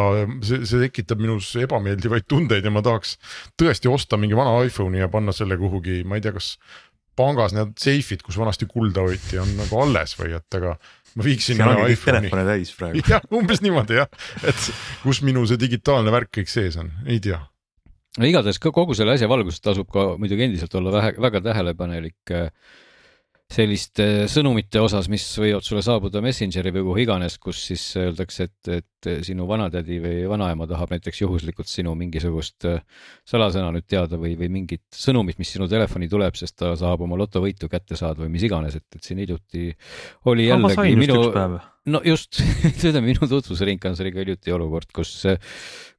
see, 0.48 0.64
see 0.64 0.86
tekitab 0.86 1.20
minus 1.20 1.50
ebameeldivaid 1.60 2.24
tundeid 2.32 2.64
ja 2.64 2.72
ma 2.72 2.82
tahaks 2.82 3.18
tõesti 3.60 3.92
osta 3.92 4.18
mingi 4.18 4.38
vana 4.40 4.64
iPhone'i 4.64 5.02
ja 5.02 5.10
panna 5.12 5.36
selle 5.36 5.58
kuhugi, 5.60 6.06
ma 6.08 6.16
ei 6.16 6.24
tea, 6.24 6.32
kas 6.32 6.54
pangas 7.18 7.56
need 7.56 7.74
seifid, 7.82 8.24
kus 8.26 8.38
vanasti 8.40 8.68
kulda 8.70 9.06
hoiti, 9.06 9.40
on 9.42 9.56
nagu 9.60 9.82
alles 9.84 10.16
või 10.20 10.36
et 10.38 10.60
aga 10.60 10.76
ma 11.14 11.26
viiksin 11.26 11.60
seal 11.60 11.72
ongi 11.72 11.86
kõik 11.86 11.98
iPhone'i. 11.98 12.30
telefone 12.30 12.46
täis 12.50 12.76
praegu. 12.78 13.04
jah, 13.14 13.26
umbes 13.40 13.64
niimoodi 13.66 14.00
jah, 14.00 14.22
et 14.44 14.70
kus 15.04 15.24
minu 15.26 15.46
see 15.50 15.62
digitaalne 15.62 16.14
värk 16.14 16.32
kõik 16.40 16.52
sees 16.52 16.78
on, 16.82 16.92
ei 17.06 17.20
tea. 17.24 17.42
no 18.18 18.30
igatahes 18.30 18.62
ka 18.62 18.74
kogu 18.76 18.98
selle 18.98 19.18
asja 19.18 19.30
valguses 19.32 19.62
tasub 19.64 19.90
ka 19.94 20.14
muidugi 20.22 20.48
endiselt 20.48 20.74
olla 20.80 20.96
vähe, 20.98 21.14
väga 21.22 21.44
tähelepanelik 21.50 22.34
äh, 22.34 22.50
selliste 23.54 24.26
sõnumite 24.32 24.82
osas, 24.82 25.10
mis 25.12 25.26
võivad 25.38 25.66
sulle 25.66 25.84
saabuda 25.86 26.22
Messengeri 26.24 26.74
või 26.74 26.88
kuhu 26.88 27.04
iganes, 27.06 27.38
kus 27.42 27.62
siis 27.70 27.86
öeldakse, 28.00 28.50
et, 28.50 28.72
et 28.82 28.88
sinu 29.26 29.48
vanatädi 29.50 30.00
või 30.04 30.24
vanaema 30.30 30.68
tahab 30.70 30.94
näiteks 30.96 31.24
juhuslikult 31.24 31.70
sinu 31.72 31.96
mingisugust 32.00 32.68
äh, 32.70 32.82
salasõna 33.30 33.74
nüüd 33.76 33.88
teada 33.90 34.20
või, 34.22 34.36
või 34.40 34.50
mingit 34.54 34.86
sõnumit, 34.96 35.40
mis 35.42 35.54
sinu 35.56 35.68
telefoni 35.72 36.10
tuleb, 36.12 36.38
sest 36.40 36.58
ta 36.60 36.74
tahab 36.80 37.06
oma 37.08 37.20
lotovõitu 37.20 37.70
kätte 37.72 38.00
saada 38.00 38.24
või 38.24 38.34
mis 38.38 38.48
iganes, 38.48 38.80
et, 38.80 38.88
et 38.96 39.04
siin 39.04 39.22
hiljuti 39.24 39.70
oli 40.32 40.50
jällegi 40.50 40.98
minu 41.00 41.22
no 41.92 42.02
just, 42.06 42.40
ütleme 42.70 43.04
minu 43.12 43.28
tutvusringkonnas 43.28 44.04
oli 44.04 44.14
ka 44.14 44.24
hiljuti 44.24 44.54
olukord, 44.56 44.90
kus, 44.96 45.12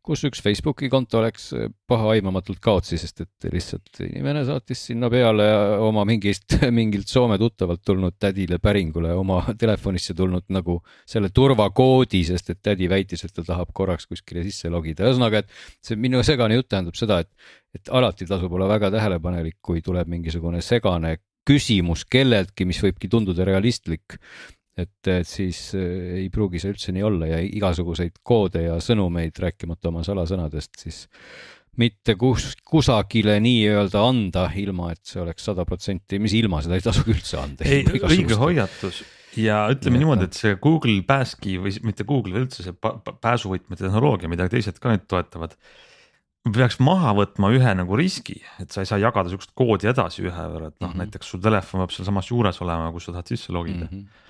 kus 0.05 0.23
üks 0.29 0.41
Facebooki 0.45 0.89
konto 0.93 1.21
läks 1.25 1.51
pahaaimamatult 1.91 2.61
kaotsi, 2.65 2.97
sest 3.01 3.25
et 3.25 3.49
lihtsalt 3.53 4.01
inimene 4.07 4.45
saatis 4.49 4.87
sinna 4.91 5.11
peale 5.13 5.47
oma 5.85 6.07
mingist, 6.09 6.57
mingilt 6.79 7.11
Soome 7.13 7.39
tuttavalt 7.41 7.85
tulnud 7.85 8.17
tädile 8.21 8.59
päringule 8.65 9.13
oma 9.17 9.43
telefonisse 9.61 10.17
tulnud 10.17 10.49
nagu 10.55 10.79
selle 11.09 11.31
turvakoodi, 11.35 12.25
sest 12.33 12.55
et 12.55 12.63
tädi 12.65 12.89
väitis, 12.95 13.27
et 13.27 13.35
ta 13.35 13.45
tahab 13.47 13.75
korraks 13.77 14.09
kuskile 14.11 14.45
sisse 14.47 14.71
logida, 14.73 15.07
ühesõnaga, 15.09 15.45
et 15.45 15.85
see 15.85 16.01
minu 16.01 16.23
segane 16.27 16.59
jutt 16.59 16.71
tähendab 16.73 16.99
seda, 16.99 17.21
et, 17.25 17.31
et 17.77 17.93
alati 17.95 18.29
tasub 18.31 18.53
olla 18.57 18.71
väga 18.71 18.93
tähelepanelik, 18.95 19.61
kui 19.65 19.83
tuleb 19.85 20.11
mingisugune 20.11 20.63
segane 20.65 21.19
küsimus 21.45 22.07
kelleltki, 22.09 22.67
mis 22.69 22.81
võibki 22.83 23.11
tunduda 23.13 23.47
realistlik. 23.47 24.19
Et, 24.75 25.07
siis 25.29 25.69
äh, 25.79 26.23
ei 26.25 26.31
pruugi 26.35 26.59
see 26.59 26.73
üldse 26.73 26.93
nii 26.95 27.05
olla 27.07 27.29
ja 27.31 27.37
igasuguseid 27.47 28.17
koode 28.27 28.65
ja 28.65 28.81
sõnumeid, 28.83 29.37
rääkimata 29.39 29.93
oma 29.93 30.03
salasõnadest, 30.03 30.81
siis 30.83 31.05
mitte 31.79 32.17
kus, 32.19 32.57
kusagile 32.67 33.37
nii-öelda 33.43 34.03
anda, 34.03 34.49
ilma 34.59 34.91
et 34.95 35.03
see 35.07 35.23
oleks 35.23 35.47
sada 35.47 35.63
protsenti, 35.69 36.19
mis 36.23 36.35
ilma 36.35 36.63
seda 36.65 36.79
ei 36.79 36.83
tasugi 36.83 37.15
üldse 37.15 37.39
anda. 37.39 37.69
ei, 37.71 37.87
õige 37.87 38.39
hoiatus 38.41 39.05
ja 39.41 39.65
ütleme 39.73 39.99
et 39.99 40.03
niimoodi, 40.03 40.29
et 40.29 40.39
see 40.39 40.59
Google 40.63 41.01
Passkey 41.07 41.59
või 41.63 41.75
mitte 41.87 42.07
Google, 42.09 42.45
üldse 42.45 42.67
see 42.67 42.77
pa- 42.77 42.97
pa- 43.05 43.17
pääsuvõtme 43.27 43.79
tehnoloogia, 43.81 44.31
mida 44.31 44.49
teised 44.53 44.79
ka 44.83 44.93
nüüd 44.93 45.07
toetavad. 45.11 45.57
peaks 46.45 46.77
maha 46.79 47.15
võtma 47.17 47.49
ühe 47.57 47.71
nagu 47.75 47.97
riski, 47.97 48.43
et 48.61 48.71
sa 48.71 48.83
ei 48.83 48.87
saa 48.91 48.99
jagada 49.01 49.31
sihukest 49.33 49.55
koodi 49.57 49.89
edasi 49.89 50.27
ühe 50.27 50.49
võrra, 50.53 50.69
et 50.69 50.81
noh 50.81 50.91
mm. 50.91 50.93
-hmm. 50.93 50.99
näiteks 51.05 51.31
sul 51.31 51.41
telefon 51.41 51.81
peab 51.81 51.95
sealsamas 51.95 52.31
juures 52.31 52.61
olema, 52.61 52.93
kus 52.93 53.09
sa 53.09 53.13
tahad 53.13 53.33
sisse 53.33 53.53
logida 53.53 53.87
mm. 53.87 53.89
-hmm. 53.89 54.23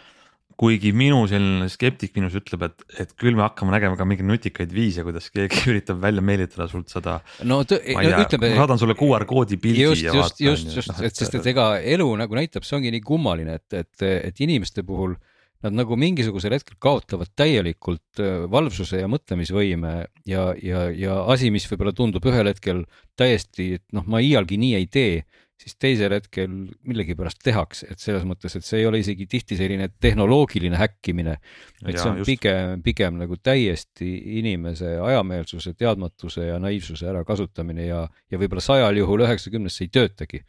Kuigi 0.60 0.92
minu 0.94 1.24
selline 1.30 1.66
skeptik 1.72 2.14
minus 2.16 2.36
ütleb, 2.38 2.68
et, 2.68 2.84
et 3.02 3.12
küll 3.18 3.36
me 3.36 3.44
hakkame 3.46 3.74
nägema 3.74 3.98
ka 3.98 4.06
mingeid 4.06 4.28
nutikaid 4.28 4.72
viise, 4.74 5.04
kuidas 5.06 5.28
keegi 5.34 5.64
üritab 5.72 6.00
välja 6.02 6.24
meelitada 6.24 6.68
sult 6.70 6.92
seda. 6.94 7.18
no, 7.42 7.60
no 7.60 7.60
tea, 7.68 7.80
ütleme 8.22 8.52
ma 8.54 8.62
saadan 8.62 8.82
sulle 8.82 8.96
QR 8.98 9.26
koodi 9.28 9.58
pildi 9.60 9.86
just, 9.88 10.06
ja 10.06 10.14
just, 10.14 10.42
just, 10.42 10.74
just, 10.78 10.96
et 11.00 11.14
sest, 11.18 11.38
et 11.40 11.48
ega 11.54 11.74
elu 11.96 12.08
nagu 12.20 12.38
näitab, 12.38 12.66
see 12.66 12.78
ongi 12.78 12.94
nii 12.94 13.04
kummaline, 13.04 13.58
et, 13.60 13.80
et, 13.82 14.08
et 14.30 14.44
inimeste 14.46 14.86
puhul 14.86 15.16
nad 15.64 15.74
nagu 15.78 15.96
mingisugusel 15.96 16.52
hetkel 16.54 16.76
kaotavad 16.82 17.30
täielikult 17.38 18.20
äh, 18.20 18.44
valvsuse 18.52 19.00
ja 19.00 19.08
mõtlemisvõime 19.10 19.94
ja, 20.28 20.50
ja, 20.60 20.88
ja 20.92 21.22
asi, 21.32 21.50
mis 21.54 21.66
võib-olla 21.70 21.94
tundub 21.96 22.26
ühel 22.28 22.50
hetkel 22.52 22.84
täiesti, 23.18 23.74
et 23.78 23.86
noh, 23.96 24.04
ma 24.10 24.20
iialgi 24.22 24.60
nii 24.60 24.74
ei 24.78 24.90
tee, 24.92 25.22
siis 25.60 25.76
teisel 25.80 26.12
hetkel 26.16 26.50
millegipärast 26.86 27.38
tehakse, 27.44 27.86
et 27.92 28.02
selles 28.02 28.24
mõttes, 28.26 28.56
et 28.58 28.66
see 28.66 28.80
ei 28.82 28.88
ole 28.88 29.00
isegi 29.00 29.26
tihti 29.30 29.56
selline 29.58 29.88
tehnoloogiline 30.02 30.78
häkkimine, 30.80 31.36
et 31.84 31.98
see 31.98 32.10
on 32.10 32.20
just. 32.20 32.28
pigem, 32.28 32.82
pigem 32.84 33.20
nagu 33.20 33.38
täiesti 33.38 34.10
inimese 34.40 34.96
ajameelsuse, 34.98 35.76
teadmatuse 35.78 36.48
ja 36.50 36.58
naiivsuse 36.62 37.08
ärakasutamine 37.12 37.86
ja, 37.86 38.02
ja 38.30 38.40
võib-olla 38.40 38.64
sajal 38.64 38.98
juhul 38.98 39.24
üheksakümnes 39.28 39.78
see 39.78 39.88
ei 39.88 39.94
töötagi, 39.94 40.42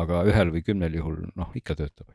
aga 0.00 0.24
ühel 0.28 0.52
või 0.54 0.64
kümnel 0.66 1.00
juhul 1.00 1.22
noh, 1.32 1.50
ikka 1.56 1.78
töötab. 1.80 2.12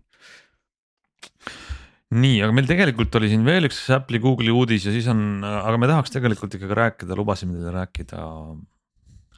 nii, 2.15 2.37
aga 2.45 2.53
meil 2.53 2.69
tegelikult 2.69 3.17
oli 3.17 3.33
siin 3.33 3.43
veel 3.47 3.65
üks 3.71 3.81
Apple'i 3.95 4.21
Google'i 4.21 4.53
uudis 4.53 4.85
ja 4.85 4.93
siis 4.93 5.09
on, 5.11 5.41
aga 5.41 5.81
me 5.81 5.89
tahaks 5.89 6.13
tegelikult 6.13 6.55
ikkagi 6.59 6.77
rääkida, 6.77 7.17
lubasime 7.17 7.57
teile 7.57 7.73
rääkida 7.73 8.21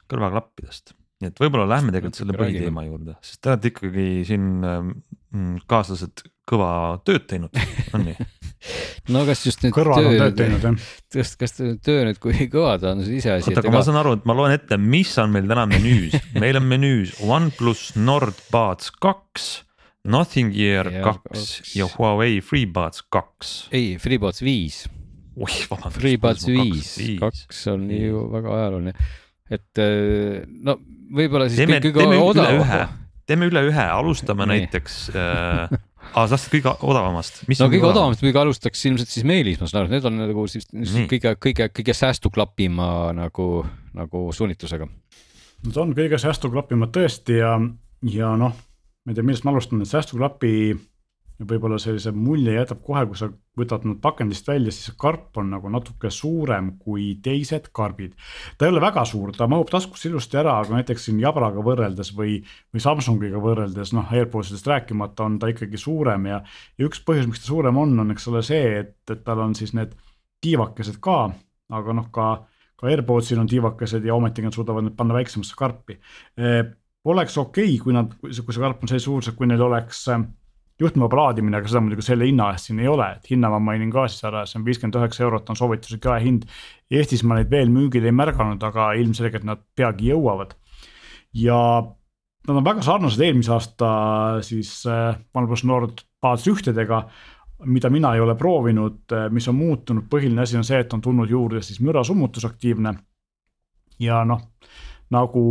kõrvaklappidest. 0.08 0.97
Nii 1.18 1.32
et 1.32 1.40
võib-olla 1.42 1.66
lähme 1.66 1.94
tegelikult 1.94 2.18
selle 2.20 2.34
põhiteema 2.38 2.84
juurde, 2.86 3.14
sest 3.24 3.40
te 3.42 3.52
olete 3.52 3.72
ikkagi 3.72 4.08
siin 4.28 4.50
ähm, 4.66 4.92
kaaslased 5.68 6.22
kõva 6.48 6.70
tööd 7.06 7.26
teinud, 7.28 7.54
on 7.96 8.06
nii? 8.06 8.26
no 9.14 9.22
kas 9.28 9.44
just 9.46 9.62
nüüd 9.64 9.74
kõrval 9.76 10.08
on 10.08 10.16
tööd 10.16 10.36
teinud 10.38 10.64
jah. 10.64 10.88
kas, 11.14 11.34
kas 11.40 11.56
töö 11.58 12.04
nüüd, 12.08 12.20
kui 12.22 12.34
kõva 12.54 12.76
ta 12.80 12.92
on, 12.94 13.04
see 13.06 13.20
iseasi, 13.20 13.50
oota, 13.50 13.58
et 13.58 13.62
aga 13.62 13.74
ma 13.74 13.84
saan 13.86 14.00
aru, 14.00 14.16
et 14.18 14.28
ma 14.28 14.36
loen 14.38 14.54
ette, 14.56 14.80
mis 14.80 15.12
on 15.20 15.32
meil 15.34 15.48
täna 15.50 15.66
menüüs, 15.70 16.16
meil 16.38 16.60
on 16.60 16.68
menüüs 16.70 17.16
OnePlus 17.24 17.88
Nord 18.00 18.38
Buds 18.52 18.92
kaks, 19.02 19.48
Nothing 20.08 20.54
Gear 20.54 20.88
kaks. 21.04 21.74
ja 21.76 21.88
Huawei 21.96 22.38
FreeBuds 22.44 23.04
kaks. 23.12 23.56
ei, 23.74 23.96
FreeBuds 24.00 24.42
viis, 24.46 24.84
oih, 25.36 25.62
vabandust. 25.70 26.00
FreeBuds 26.00 26.48
viis, 26.48 26.92
kaks 27.20 27.64
on 27.74 27.88
ju 27.92 28.28
väga 28.32 28.54
ajalooline. 28.60 28.94
Et 29.50 29.82
äh, 29.82 30.44
no 30.46 30.78
võib-olla 31.14 31.48
siis 31.48 31.62
teeme, 31.62 31.80
kõige 31.82 32.02
teeme 32.02 32.16
üle 32.16 32.24
odavam 32.24 32.62
ühe, 32.62 32.80
teeme 33.28 33.48
üle 33.50 33.64
ühe, 33.70 33.86
alustame 33.98 34.46
Nii. 34.46 34.64
näiteks 34.64 34.98
äh,, 35.14 35.76
aa 36.12 36.26
sa 36.26 36.34
tahtsid 36.34 36.54
kõige 36.56 36.74
odavamast. 36.88 37.42
no 37.48 37.70
kõige 37.72 37.88
odavamast 37.90 38.24
muidugi 38.24 38.42
alustaks 38.42 38.84
ilmselt 38.90 39.12
siis 39.12 39.26
Meelis, 39.28 39.60
ma 39.60 39.70
saan 39.70 39.82
aru, 39.84 39.90
et 39.90 39.96
need 39.98 40.08
on 40.10 40.20
nagu 40.22 40.46
siis 40.50 40.68
Nii. 40.72 41.08
kõige, 41.10 41.34
kõige, 41.48 41.70
kõige 41.80 41.96
säästuklapima 41.96 42.90
nagu, 43.16 43.48
nagu 43.96 44.24
suunitlusega. 44.36 44.88
Nad 45.68 45.80
on 45.82 45.94
kõige 45.96 46.20
säästuklapimad 46.22 46.92
tõesti 46.94 47.40
ja, 47.40 47.56
ja 48.06 48.34
noh, 48.38 48.54
ma 48.54 49.12
ei 49.12 49.18
tea, 49.18 49.26
millest 49.26 49.46
ma 49.46 49.54
alustan, 49.54 49.82
et 49.82 49.90
säästuklapi 51.38 51.46
võib-olla 51.46 51.78
sellise 51.78 52.10
mulje 52.12 52.54
jätab 52.54 52.80
kohe, 52.82 53.04
kui 53.06 53.16
sa 53.16 53.28
võtad 53.56 53.84
nad 53.86 54.00
pakendist 54.00 54.46
välja, 54.48 54.70
siis 54.72 54.88
see 54.88 54.96
karp 54.98 55.36
on 55.36 55.50
nagu 55.50 55.68
natuke 55.70 56.10
suurem 56.10 56.78
kui 56.78 57.20
teised 57.22 57.70
karbid. 57.72 58.14
ta 58.58 58.66
ei 58.66 58.72
ole 58.72 58.80
väga 58.80 59.04
suur, 59.04 59.32
ta 59.36 59.46
mahub 59.46 59.68
taskusse 59.70 60.08
ilusti 60.08 60.36
ära, 60.36 60.58
aga 60.58 60.74
näiteks 60.74 61.04
siin 61.04 61.20
Jabraga 61.20 61.62
võrreldes 61.62 62.14
või, 62.16 62.42
või 62.72 62.80
Samsungiga 62.80 63.38
võrreldes, 63.38 63.92
noh 63.92 64.10
AirPodsidest 64.12 64.66
rääkimata, 64.66 65.24
on 65.24 65.38
ta 65.38 65.48
ikkagi 65.48 65.78
suurem 65.78 66.26
ja, 66.26 66.42
ja 66.78 66.86
üks 66.86 67.02
põhjus, 67.04 67.26
miks 67.26 67.40
ta 67.40 67.46
suurem 67.46 67.76
on, 67.76 67.98
on 67.98 68.10
eks 68.10 68.28
ole 68.28 68.42
see, 68.42 68.78
et, 68.80 68.96
et 69.10 69.24
tal 69.24 69.38
on 69.40 69.54
siis 69.54 69.74
need 69.74 69.94
tiivakesed 70.42 70.98
ka, 71.00 71.30
aga 71.70 71.94
noh, 71.94 72.10
ka 72.10 72.46
ka 72.78 72.86
AirPodsil 72.86 73.40
on 73.40 73.48
tiivakesed 73.50 74.04
ja 74.06 74.14
ometigi 74.14 74.46
nad 74.46 74.54
suudavad 74.54 74.84
need 74.86 74.94
panna 74.94 75.16
väiksemasse 75.16 75.56
karpi 75.58 75.96
oleks 77.10 77.34
okei 77.38 77.72
okay,, 77.72 77.80
kui 77.82 77.96
nad, 77.96 78.12
kui 78.20 78.30
see 78.30 78.44
see 78.46 78.62
karp 78.62 78.84
on 78.84 78.90
sellise 78.90 79.08
suurusega, 79.08 79.34
kui 79.34 79.48
neil 79.50 79.64
oleks 79.66 80.04
eh, 80.78 80.84
juhtmeva 80.84 81.20
laadimine, 81.20 81.58
aga 81.58 81.70
seda 81.70 81.82
muidugi 81.84 82.06
selle 82.06 82.28
hinna 82.28 82.52
eest 82.54 82.70
siin 82.70 82.80
ei 82.82 82.88
ole, 82.90 83.10
et 83.18 83.30
hinna 83.30 83.50
ma 83.52 83.60
mainin 83.62 83.90
ka 83.92 84.06
siis 84.08 84.24
ära, 84.28 84.44
see 84.46 84.60
on 84.60 84.66
viiskümmend 84.66 84.98
üheksa 85.00 85.24
eurot 85.26 85.50
on 85.50 85.58
soovituslik 85.58 86.06
jaehind. 86.06 86.46
Eestis 86.90 87.24
ma 87.26 87.38
neid 87.38 87.50
veel 87.52 87.72
müügil 87.72 88.06
ei 88.08 88.14
märganud, 88.14 88.62
aga 88.64 88.92
ilmselgelt 89.00 89.46
nad 89.48 89.64
peagi 89.76 90.12
jõuavad. 90.12 90.54
ja 91.34 91.56
nad 92.48 92.56
on 92.56 92.64
väga 92.64 92.82
sarnased 92.82 93.20
eelmise 93.20 93.52
aasta 93.52 93.88
siis 94.42 94.70
eh, 94.86 95.18
OnePlus 95.34 95.64
Nord 95.68 96.06
Buds 96.22 96.46
ühtedega 96.48 97.04
mida 97.66 97.90
mina 97.90 98.14
ei 98.14 98.20
ole 98.20 98.34
proovinud, 98.38 99.12
mis 99.34 99.48
on 99.50 99.56
muutunud, 99.58 100.06
põhiline 100.10 100.44
asi 100.44 100.56
on 100.56 100.66
see, 100.66 100.78
et 100.78 100.92
on 100.94 101.00
tulnud 101.02 101.30
juurde 101.30 101.62
siis 101.62 101.80
mürasummutus 101.82 102.46
aktiivne. 102.46 102.94
ja 103.98 104.22
noh, 104.24 104.44
nagu 105.10 105.42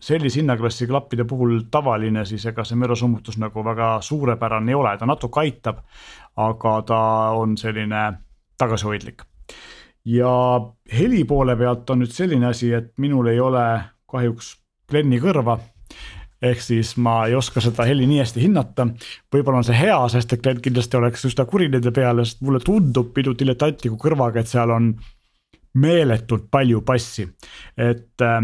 sellise 0.00 0.40
hinnaklassi 0.40 0.86
klappide 0.86 1.24
puhul 1.24 1.60
tavaline, 1.70 2.24
siis 2.26 2.46
ega 2.46 2.64
see 2.64 2.78
mürasummutus 2.78 3.38
nagu 3.42 3.64
väga 3.64 3.96
suurepärane 4.04 4.70
ei 4.72 4.78
ole, 4.78 4.94
ta 4.98 5.06
natuke 5.06 5.40
aitab, 5.42 5.82
aga 6.36 6.74
ta 6.86 7.00
on 7.38 7.56
selline 7.58 8.04
tagasihoidlik. 8.58 9.22
ja 10.04 10.30
heli 10.98 11.24
poole 11.24 11.56
pealt 11.56 11.90
on 11.90 11.98
nüüd 12.02 12.14
selline 12.14 12.46
asi, 12.46 12.72
et 12.72 12.92
minul 12.98 13.26
ei 13.26 13.40
ole 13.40 13.64
kahjuks 14.06 14.54
Glenni 14.88 15.18
kõrva 15.20 15.58
ehk 16.42 16.62
siis 16.62 16.94
ma 16.96 17.26
ei 17.26 17.34
oska 17.34 17.60
seda 17.60 17.84
heli 17.84 18.06
nii 18.06 18.20
hästi 18.22 18.42
hinnata. 18.42 18.86
võib-olla 19.34 19.58
on 19.58 19.66
see 19.66 19.76
hea, 19.76 19.98
sest 20.08 20.32
et 20.32 20.42
klient 20.42 20.62
kindlasti 20.62 20.96
oleks 20.96 21.26
üsna 21.26 21.44
kuri 21.50 21.68
nende 21.68 21.90
peale, 21.92 22.24
sest 22.24 22.40
mulle 22.46 22.62
tundub 22.64 23.10
minu 23.16 23.34
diletantliku 23.38 23.98
kõrvaga, 23.98 24.40
et 24.40 24.50
seal 24.50 24.70
on 24.70 24.92
meeletult 25.74 26.46
palju 26.50 26.80
bassi. 26.86 27.26
et 27.76 28.22
äh, 28.22 28.40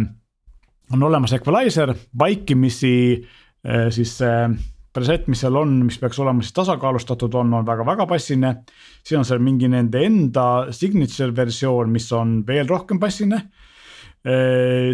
on 0.93 1.03
olemas 1.03 1.33
equalizer, 1.37 1.95
vaikimisi 2.19 2.95
äh, 3.21 3.89
siis 3.95 4.17
see 4.21 4.49
preset, 4.95 5.27
mis 5.27 5.41
seal 5.43 5.57
on, 5.59 5.81
mis 5.89 5.99
peaks 5.99 6.21
olema 6.23 6.43
siis 6.45 6.55
tasakaalustatud, 6.55 7.35
on, 7.35 7.55
on 7.59 7.67
väga-väga 7.67 8.07
bassine. 8.07 8.55
siis 9.03 9.19
on 9.19 9.25
seal 9.27 9.43
mingi 9.43 9.69
nende 9.69 10.05
enda 10.07 10.67
signature 10.71 11.35
versioon, 11.37 11.91
mis 11.91 12.13
on 12.13 12.43
veel 12.47 12.69
rohkem 12.71 13.01
bassine 13.03 13.43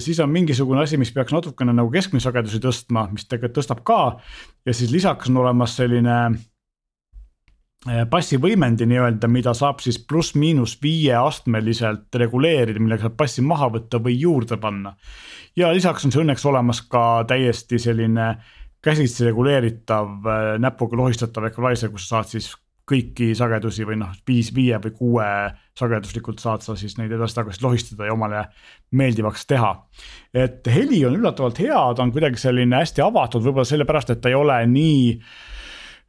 siis 0.03 0.19
on 0.21 0.31
mingisugune 0.35 0.83
asi, 0.83 0.97
mis 0.99 1.13
peaks 1.15 1.31
natukene 1.31 1.71
nagu 1.71 1.91
keskmise 1.95 2.27
sagedusi 2.27 2.59
tõstma, 2.59 3.05
mis 3.13 3.29
tegelikult 3.31 3.61
tõstab 3.61 3.85
ka 3.87 3.99
ja 4.67 4.75
siis 4.75 4.91
lisaks 4.91 5.31
on 5.31 5.39
olemas 5.45 5.77
selline 5.79 6.17
bassivõimendi 7.87 8.85
nii-öelda, 8.85 9.29
mida 9.33 9.55
saab 9.57 9.79
siis 9.81 9.97
pluss-miinus 10.05 10.75
viieastmeliselt 10.83 12.15
reguleerida, 12.21 12.81
millega 12.81 13.07
saab 13.07 13.17
bassi 13.23 13.45
maha 13.45 13.71
võtta 13.73 14.03
või 14.05 14.19
juurde 14.21 14.59
panna. 14.61 14.97
ja 15.57 15.73
lisaks 15.73 16.05
on 16.05 16.13
see 16.13 16.21
õnneks 16.21 16.45
olemas 16.47 16.83
ka 16.83 17.25
täiesti 17.29 17.79
selline 17.79 18.35
käsitsi 18.85 19.25
reguleeritav 19.25 20.29
näpuga 20.61 20.97
lohistatav 20.97 21.49
equalizer, 21.49 21.91
kus 21.91 22.09
sa 22.09 22.21
saad 22.21 22.29
siis 22.35 22.53
kõiki 22.91 23.31
sagedusi 23.39 23.87
või 23.87 24.01
noh, 24.01 24.13
viis, 24.27 24.51
viie 24.55 24.79
või 24.83 24.95
kuue 24.97 25.27
sageduslikult 25.79 26.41
saad 26.43 26.65
sa 26.65 26.75
siis 26.77 26.97
neid 26.99 27.13
edasi-tagasi 27.15 27.63
lohistada 27.65 28.09
ja 28.09 28.17
omale 28.17 28.45
meeldivaks 28.93 29.47
teha. 29.47 29.71
et 30.35 30.67
heli 30.67 31.05
on 31.07 31.17
üllatavalt 31.17 31.59
hea, 31.63 31.81
ta 31.95 32.03
on 32.03 32.13
kuidagi 32.13 32.41
selline 32.41 32.83
hästi 32.83 33.05
avatud, 33.05 33.45
võib-olla 33.45 33.69
sellepärast, 33.69 34.11
et 34.11 34.21
ta 34.21 34.29
ei 34.29 34.39
ole 34.39 34.59
nii 34.67 35.05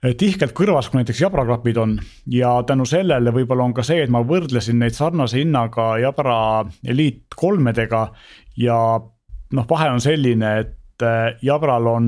tihkelt 0.01 0.53
kõrvas, 0.57 0.89
kui 0.89 1.01
näiteks 1.01 1.21
jabraklapid 1.21 1.77
on. 1.77 1.95
Ja 2.33 2.55
tänu 2.67 2.87
sellele 2.89 3.33
võib-olla 3.35 3.67
on 3.67 3.75
ka 3.77 3.85
see, 3.85 4.01
et 4.01 4.13
ma 4.13 4.23
võrdlesin 4.25 4.79
neid 4.81 4.97
sarnase 4.97 5.41
hinnaga 5.41 5.93
Jabra 6.01 6.37
Elite 6.85 7.37
kolmedega. 7.37 8.07
Ja 8.57 8.77
noh, 8.97 9.67
vahe 9.69 9.91
on 9.93 10.01
selline, 10.01 10.55
et 10.63 11.05
Jabral 11.45 11.89
on 11.91 12.07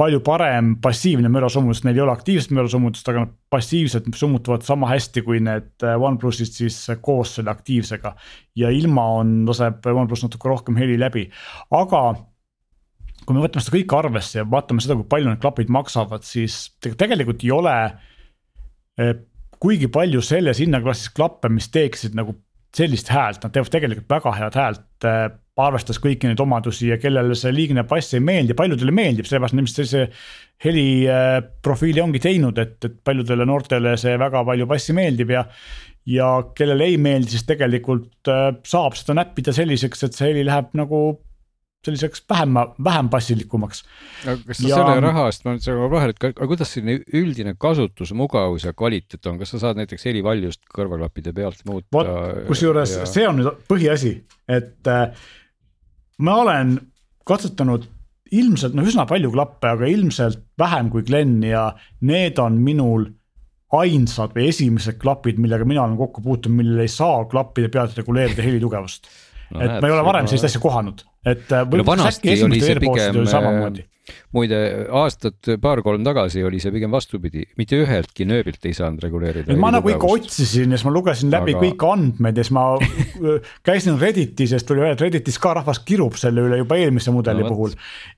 palju 0.00 0.22
parem 0.24 0.74
passiivne 0.80 1.28
mürasummutus, 1.28 1.82
neil 1.84 1.98
ei 1.98 2.02
ole 2.04 2.14
aktiivset 2.14 2.54
mürasummutust, 2.56 3.08
aga 3.10 3.26
nad 3.26 3.32
passiivselt 3.52 4.06
summutavad 4.16 4.64
sama 4.64 4.88
hästi 4.88 5.22
kui 5.26 5.42
need 5.44 5.84
OnePlusid 5.84 6.54
siis 6.56 6.78
koos 7.04 7.34
selle 7.36 7.52
aktiivsega. 7.52 8.14
ja 8.56 8.70
ilma 8.72 9.04
on, 9.20 9.34
laseb 9.48 9.86
OnePlus 9.86 10.24
natuke 10.24 10.48
rohkem 10.48 10.78
heli 10.80 10.96
läbi, 11.00 11.26
aga 11.70 12.02
kui 13.30 13.38
me 13.38 13.44
võtame 13.46 13.62
seda 13.62 13.76
kõike 13.76 13.98
arvesse 14.00 14.40
ja 14.40 14.46
vaatame 14.50 14.82
seda, 14.82 14.98
kui 14.98 15.06
palju 15.14 15.30
need 15.30 15.42
klapid 15.42 15.70
maksavad, 15.70 16.26
siis 16.26 16.64
tegelikult 16.82 17.46
ei 17.46 17.54
ole 17.54 17.76
kuigi 19.62 19.88
palju 19.92 20.22
selles 20.24 20.60
hinnaklassis 20.60 21.12
klappe, 21.14 21.48
mis 21.52 21.70
teeksid 21.72 22.16
nagu 22.18 22.34
sellist 22.76 23.10
häält, 23.10 23.44
nad 23.44 23.54
teevad 23.54 23.70
tegelikult 23.72 24.10
väga 24.10 24.32
head 24.38 24.58
häält 24.58 25.08
arvestades 25.60 26.00
kõiki 26.00 26.28
neid 26.28 26.40
omadusi 26.40 26.88
ja 26.88 26.98
kellele 27.00 27.34
see 27.36 27.52
liigne 27.52 27.84
bass 27.88 28.14
ei 28.16 28.22
meeldi, 28.24 28.56
paljudele 28.56 28.94
meeldib, 28.94 29.28
sellepärast 29.28 29.56
nad 29.56 29.64
ilmselt 29.64 29.80
sellise 29.80 30.04
heliprofiili 30.64 32.02
ongi 32.02 32.22
teinud, 32.22 32.60
et, 32.62 32.76
et 32.86 32.98
paljudele 33.04 33.46
noortele 33.48 33.96
see 34.00 34.16
väga 34.20 34.44
palju 34.46 34.68
bassi 34.70 34.96
meeldib 34.96 35.34
ja 35.36 35.44
ja 36.08 36.28
kellele 36.56 36.86
ei 36.88 36.96
meeldi, 36.96 37.34
siis 37.34 37.44
tegelikult 37.46 38.30
saab 38.66 38.96
seda 38.96 39.18
näppida 39.18 39.52
selliseks, 39.54 40.06
et 40.06 40.16
see 40.16 40.30
heli 40.30 40.46
läheb 40.48 40.72
nagu 40.78 41.02
selliseks 41.84 42.24
vähem, 42.28 42.56
vähem 42.84 43.08
bassilikumaks. 43.10 43.82
aga 44.26 44.36
kas 44.46 44.58
sa 44.58 44.68
Ja- 44.68 44.76
selle 44.76 45.00
raha 45.00 45.26
eest, 45.30 45.44
ma 45.44 45.54
nüüd 45.54 45.64
segan 45.64 45.90
vahele, 45.92 46.14
et 46.16 46.24
aga 46.28 46.48
kuidas 46.50 46.72
selline 46.74 46.98
üldine 47.16 47.54
kasutus, 47.58 48.12
mugavus 48.12 48.66
ja 48.68 48.72
kvaliteet 48.76 49.26
on, 49.26 49.38
kas 49.40 49.54
sa 49.54 49.62
saad 49.62 49.80
näiteks 49.80 50.04
helivaljust 50.04 50.60
kõrvaklappide 50.74 51.32
pealt 51.36 51.62
muuta 51.68 52.04
kusjuures 52.48 52.98
ja- 52.98 53.06
see 53.08 53.28
on 53.28 53.40
nüüd 53.40 53.62
põhiasi, 53.70 54.12
et 54.48 54.86
äh, 54.92 55.14
ma 56.18 56.36
olen 56.42 56.76
katsetanud 57.24 57.88
ilmselt 58.30 58.76
noh, 58.76 58.84
üsna 58.86 59.06
palju 59.08 59.32
klappe, 59.32 59.72
aga 59.72 59.88
ilmselt 59.90 60.44
vähem 60.60 60.90
kui 60.92 61.02
Glen 61.02 61.40
ja 61.42 61.70
need 62.06 62.38
on 62.38 62.60
minul 62.62 63.08
ainsad 63.72 64.34
või 64.34 64.48
esimesed 64.50 64.98
klapid, 64.98 65.38
millega 65.38 65.64
mina 65.64 65.82
olen 65.84 65.96
kokku 65.96 66.22
puutunud, 66.22 66.56
millel 66.58 66.84
ei 66.84 66.90
saa 66.90 67.24
klappide 67.30 67.70
pealt 67.70 67.96
reguleerida 67.98 68.42
heli 68.42 68.60
tugevust 68.60 69.08
no,. 69.50 69.62
et 69.62 69.76
ma 69.78 69.88
ei 69.88 69.94
ole 69.94 70.04
varem 70.06 70.28
sellist 70.30 70.50
asja 70.50 70.62
kohanud, 70.62 71.06
et 71.24 71.46
äh, 71.50 71.64
no 71.64 71.70
võib-olla 71.70 71.88
vanasti 71.96 72.28
äkki 72.28 72.36
esimestel 72.36 72.76
AirPodsidel 72.76 73.22
oli 73.22 73.32
samamoodi., 73.34 73.86
muide 74.34 74.58
aastat 74.96 75.50
paar-kolm 75.62 76.02
tagasi 76.06 76.42
oli 76.46 76.58
see 76.62 76.72
pigem 76.74 76.90
vastupidi, 76.90 77.44
mitte 77.60 77.78
üheltki 77.78 78.26
nööbilt 78.26 78.64
ei 78.66 78.74
saanud 78.74 79.02
reguleerida. 79.04 79.54
ma 79.60 79.72
nagu 79.74 79.92
ikka 79.92 80.08
otsisin 80.16 80.72
ja 80.72 80.78
siis 80.78 80.86
ma 80.88 80.94
lugesin 80.94 81.30
läbi 81.32 81.54
Aga- 81.54 81.62
kõik 81.66 81.84
andmed 81.86 82.40
ja 82.40 82.46
siis 82.46 82.54
ma 82.56 82.64
äh, 82.80 83.52
käisin 83.66 84.00
Redditis 84.00 84.54
ja 84.54 84.58
siis 84.58 84.66
tuli 84.68 84.82
välja, 84.82 84.98
et 84.98 85.04
Redditis 85.04 85.38
ka 85.42 85.54
rahvas 85.60 85.82
kirub 85.86 86.18
selle 86.20 86.46
üle 86.48 86.60
juba 86.62 86.78
eelmise 86.80 87.14
mudeli 87.14 87.44
No 87.44 87.48
no, 87.48 87.54
puhul. 87.54 87.76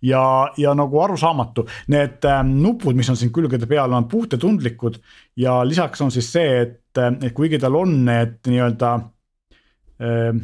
ja, 0.09 0.23
ja 0.59 0.73
nagu 0.79 1.03
arusaamatu, 1.05 1.67
need 1.93 2.25
ähm, 2.31 2.57
nupud, 2.63 2.97
mis 2.99 3.11
on 3.13 3.19
siin 3.21 3.33
külgede 3.35 3.69
peal, 3.71 3.93
on 3.93 4.09
puutetundlikud 4.11 4.99
ja 5.43 5.61
lisaks 5.67 6.01
on 6.03 6.11
siis 6.15 6.33
see, 6.33 6.57
et, 6.65 7.03
et 7.13 7.33
kuigi 7.37 7.61
tal 7.63 7.77
on 7.79 8.01
need 8.07 8.41
nii-öelda 8.49 8.97
noh, 9.03 10.43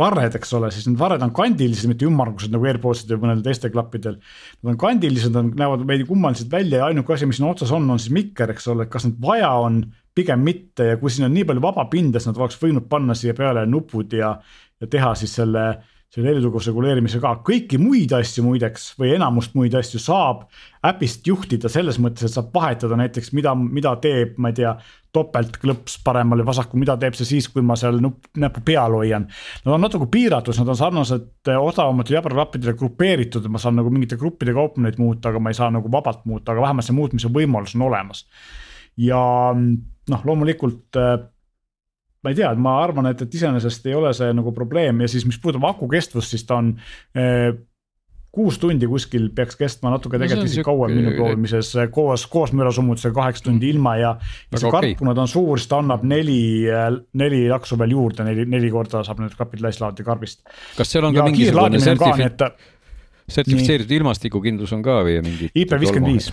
varred, 0.00 0.34
eks 0.36 0.52
ole, 0.58 0.72
siis 0.74 0.88
need 0.88 0.98
varred 1.00 1.22
on 1.24 1.32
kandilised, 1.36 1.88
mitte 1.90 2.08
ümmargused 2.08 2.52
nagu 2.54 2.66
AirPodsidel 2.70 3.20
või 3.20 3.28
mõnel 3.28 3.44
teistel 3.44 3.72
klappidel. 3.74 4.18
Nad 4.60 4.74
on 4.74 4.80
kandilised, 4.80 5.36
nad 5.36 5.52
näevad 5.60 5.84
veidi 5.88 6.08
kummalised 6.08 6.50
välja 6.52 6.82
ja 6.82 6.90
ainuke 6.90 7.14
asi, 7.14 7.28
mis 7.28 7.40
siin 7.40 7.48
otsas 7.50 7.72
on, 7.76 7.88
on 7.92 8.00
siis 8.00 8.14
mikker, 8.16 8.54
eks 8.54 8.70
ole, 8.72 8.88
kas 8.90 9.06
neid 9.06 9.20
vaja 9.22 9.52
on, 9.60 9.82
pigem 10.16 10.42
mitte 10.44 10.90
ja 10.92 10.98
kui 11.00 11.12
siin 11.12 11.28
on 11.28 11.34
nii 11.36 11.46
palju 11.48 11.62
vaba 11.62 11.86
pinda, 11.92 12.18
siis 12.18 12.32
nad 12.32 12.40
oleks 12.42 12.58
võinud 12.60 12.88
panna 12.90 13.14
siia 13.16 13.36
peale 13.38 13.62
nupud 13.70 14.16
ja, 14.16 14.34
ja 14.80 14.90
teha 14.90 15.14
siis 15.18 15.36
selle 15.38 15.66
selle 16.10 16.32
helitugevuse 16.32 16.72
reguleerimise 16.72 17.20
ka, 17.22 17.36
kõiki 17.46 17.78
muid 17.78 18.10
asju 18.16 18.42
muideks 18.42 18.88
või 18.98 19.12
enamust 19.14 19.52
muid 19.54 19.76
asju 19.78 20.00
saab 20.02 20.42
äpist 20.86 21.28
juhtida 21.28 21.70
selles 21.70 22.00
mõttes, 22.02 22.26
et 22.26 22.34
saab 22.34 22.48
vahetada 22.54 22.98
näiteks, 22.98 23.30
mida, 23.36 23.52
mida 23.54 23.92
teeb, 24.02 24.34
ma 24.42 24.50
ei 24.50 24.58
tea. 24.58 24.74
topeltklõps 25.10 25.96
paremale 26.06 26.44
vasakule, 26.46 26.84
mida 26.84 26.94
teeb 27.02 27.16
see 27.18 27.26
siis, 27.26 27.48
kui 27.50 27.64
ma 27.66 27.74
seal 27.74 27.96
nupp, 27.98 28.28
näppu 28.38 28.60
peal 28.62 28.94
hoian. 28.94 29.24
Nad 29.64 29.72
on 29.74 29.82
natuke 29.82 30.06
piiratud, 30.06 30.54
nad 30.54 30.70
on 30.70 30.78
sarnased 30.78 31.50
eh, 31.50 31.58
odavamatele 31.58 32.20
jabraklappidele 32.20 32.76
grupeeritud, 32.78 33.48
ma 33.50 33.58
saan 33.58 33.74
nagu 33.80 33.90
mingite 33.90 34.18
gruppide 34.20 34.54
kaupa 34.54 34.84
neid 34.84 35.00
muuta, 35.02 35.32
aga 35.32 35.42
ma 35.42 35.50
ei 35.50 35.58
saa 35.58 35.72
nagu 35.74 35.90
vabalt 35.90 36.22
muuta, 36.30 36.52
aga 36.52 36.62
vähemalt 36.62 36.86
see 36.86 36.94
muutmise 36.94 37.30
võimalus 37.34 37.74
on 37.74 37.86
olemas. 37.90 38.22
ja 39.02 39.18
noh, 39.50 40.24
loomulikult 40.30 40.98
eh, 41.02 41.18
ma 42.20 42.32
ei 42.32 42.36
tea, 42.36 42.52
ma 42.60 42.76
arvan, 42.82 43.10
et, 43.10 43.24
et 43.24 43.40
iseenesest 43.40 43.88
ei 43.88 43.96
ole 43.96 44.12
see 44.16 44.30
nagu 44.36 44.52
probleem 44.56 45.02
ja 45.04 45.08
siis, 45.10 45.26
mis 45.28 45.40
puudutab 45.40 45.70
aku 45.72 45.88
kestvust, 45.90 46.34
siis 46.34 46.44
ta 46.48 46.60
on 46.60 46.74
eh, 47.16 47.50
kuus 48.30 48.60
tundi 48.62 48.86
kuskil 48.86 49.28
peaks 49.34 49.58
kestma 49.58 49.90
natuke 49.90 50.18
tegelikult 50.20 50.50
isegi 50.50 50.64
kauem 50.66 50.92
minu 50.94 51.14
proovimises 51.16 51.72
koos, 51.94 52.26
koos 52.30 52.52
mürasummutusega 52.54 53.16
kaheksa 53.16 53.48
tundi 53.48 53.72
ilma 53.74 53.96
ja. 53.98 54.12
ja 54.52 54.60
see 54.60 54.70
karp 54.70 54.84
okay., 54.84 54.98
kuna 55.00 55.16
ta 55.18 55.24
on 55.24 55.32
suur, 55.32 55.58
siis 55.58 55.70
ta 55.72 55.80
annab 55.82 56.04
neli, 56.06 56.42
neli 57.18 57.42
laksu 57.50 57.78
veel 57.80 57.96
juurde, 57.96 58.26
neli, 58.28 58.46
neli 58.50 58.70
korda 58.70 59.02
saab 59.06 59.24
need 59.24 59.34
klapid 59.38 59.64
laislaadida 59.66 60.06
karbist. 60.06 60.44
kas 60.78 60.94
seal 60.94 61.08
on 61.08 61.18
ja 61.18 61.24
ka 61.24 61.32
mingisugune 61.32 61.82
sertifi-, 61.82 62.52
sertifitseeritud 63.40 63.98
ilmastikukindlus 63.98 64.78
on 64.78 64.86
ka 64.86 65.00
või 65.08 65.18
mingi? 65.26 65.50
IP 65.50 65.74
viiskümmend 65.82 66.14
viis 66.14 66.30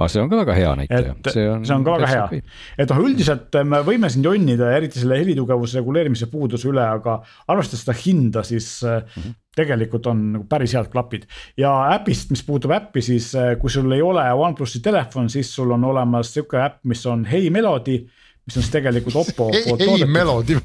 aga 0.00 0.08
see 0.12 0.22
on 0.22 0.30
ka 0.30 0.40
väga 0.40 0.56
hea 0.56 0.70
näitaja. 0.80 1.14
see 1.28 1.46
on, 1.50 1.66
see 1.68 1.76
on 1.76 1.84
ka 1.86 1.96
väga 1.98 2.10
hea 2.10 2.42
et 2.80 2.92
noh, 2.92 3.02
üldiselt 3.04 3.58
me 3.68 3.82
võime 3.86 4.10
siin 4.12 4.24
jonnida 4.24 4.70
eriti 4.76 5.02
selle 5.02 5.18
helitugevuse 5.20 5.80
reguleerimise 5.80 6.30
puuduse 6.32 6.70
üle, 6.70 6.84
aga 6.84 7.18
arvestades 7.50 7.84
seda 7.84 7.96
hinda, 8.00 8.44
siis 8.46 8.70
mm 8.84 9.10
-hmm. 9.22 9.36
tegelikult 9.60 10.08
on 10.12 10.24
nagu 10.36 10.46
päris 10.48 10.74
head 10.76 10.88
klapid. 10.92 11.26
ja 11.56 11.74
äpist, 11.96 12.30
mis 12.30 12.42
puutub 12.46 12.72
äppi, 12.76 13.02
siis 13.02 13.34
eh, 13.34 13.56
kui 13.60 13.70
sul 13.70 13.92
ei 13.92 14.02
ole 14.02 14.24
OnePlusi 14.32 14.80
telefon, 14.80 15.30
siis 15.30 15.54
sul 15.54 15.70
on 15.70 15.84
olemas 15.84 16.34
sihuke 16.34 16.58
äpp, 16.58 16.84
mis 16.84 17.06
on 17.06 17.24
Hey 17.24 17.50
Melody 17.50 18.06
mis 18.46 18.56
on 18.56 18.62
siis 18.62 18.72
tegelikult 18.72 19.16
Oppo 19.16 19.50
poolt 19.50 19.78
toodetud. 19.78 20.00
ei 20.00 20.06
Melody. 20.06 20.56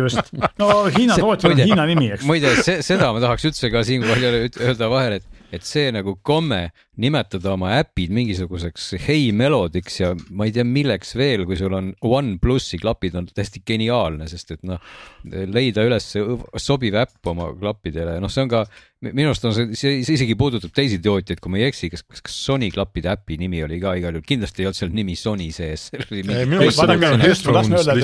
just, 0.00 0.32
no 0.58 0.84
Hiina 0.84 1.16
tootja 1.18 1.50
on 1.50 1.58
Hiina 1.58 1.86
nimi, 1.86 2.12
eks. 2.12 2.24
muide, 2.24 2.54
seda 2.62 3.12
ma 3.12 3.20
tahaks 3.20 3.44
üldse 3.50 3.70
ka 3.70 3.82
siinkohal 3.84 4.22
öelda 4.22 4.88
vahele, 4.90 5.20
et 5.20 5.38
et 5.52 5.64
see 5.64 5.88
nagu 5.94 6.18
komme 6.22 6.68
nimetada 6.98 7.52
oma 7.54 7.72
äpid 7.78 8.12
mingisuguseks 8.14 8.90
hei 9.06 9.30
melodiks 9.36 10.00
ja 10.00 10.12
ma 10.30 10.48
ei 10.48 10.54
tea, 10.54 10.66
milleks 10.66 11.14
veel, 11.18 11.44
kui 11.48 11.58
sul 11.58 11.74
on 11.78 11.92
OnePlusi 12.02 12.80
klapid 12.82 13.16
on 13.18 13.28
täiesti 13.30 13.62
geniaalne, 13.66 14.28
sest 14.30 14.56
et 14.56 14.62
noh, 14.66 14.82
leida 15.24 15.86
üles 15.86 16.10
sobiv 16.58 16.98
äpp 16.98 17.32
oma 17.32 17.52
klappidele, 17.58 18.18
noh, 18.22 18.32
see 18.32 18.46
on 18.46 18.52
ka 18.52 18.64
minu 18.98 19.30
arust 19.30 19.44
on 19.46 19.54
see, 19.54 19.76
see, 19.78 19.98
see 20.02 20.16
isegi 20.18 20.34
puudutab 20.38 20.72
teisi 20.74 20.98
tootjaid, 21.02 21.38
kui 21.42 21.52
ma 21.54 21.60
ei 21.60 21.68
eksi, 21.68 21.90
kas, 21.92 22.02
kas, 22.08 22.34
Sony 22.34 22.70
klappide 22.74 23.12
äpi 23.12 23.36
nimi 23.38 23.60
oli 23.62 23.78
ka 23.82 23.92
igal 23.98 24.16
juhul, 24.16 24.26
kindlasti 24.26 24.64
ei 24.64 24.68
olnud 24.68 24.78
seal 24.80 24.90
nimi 24.94 25.14
Sony 25.18 25.48
sees. 25.54 25.86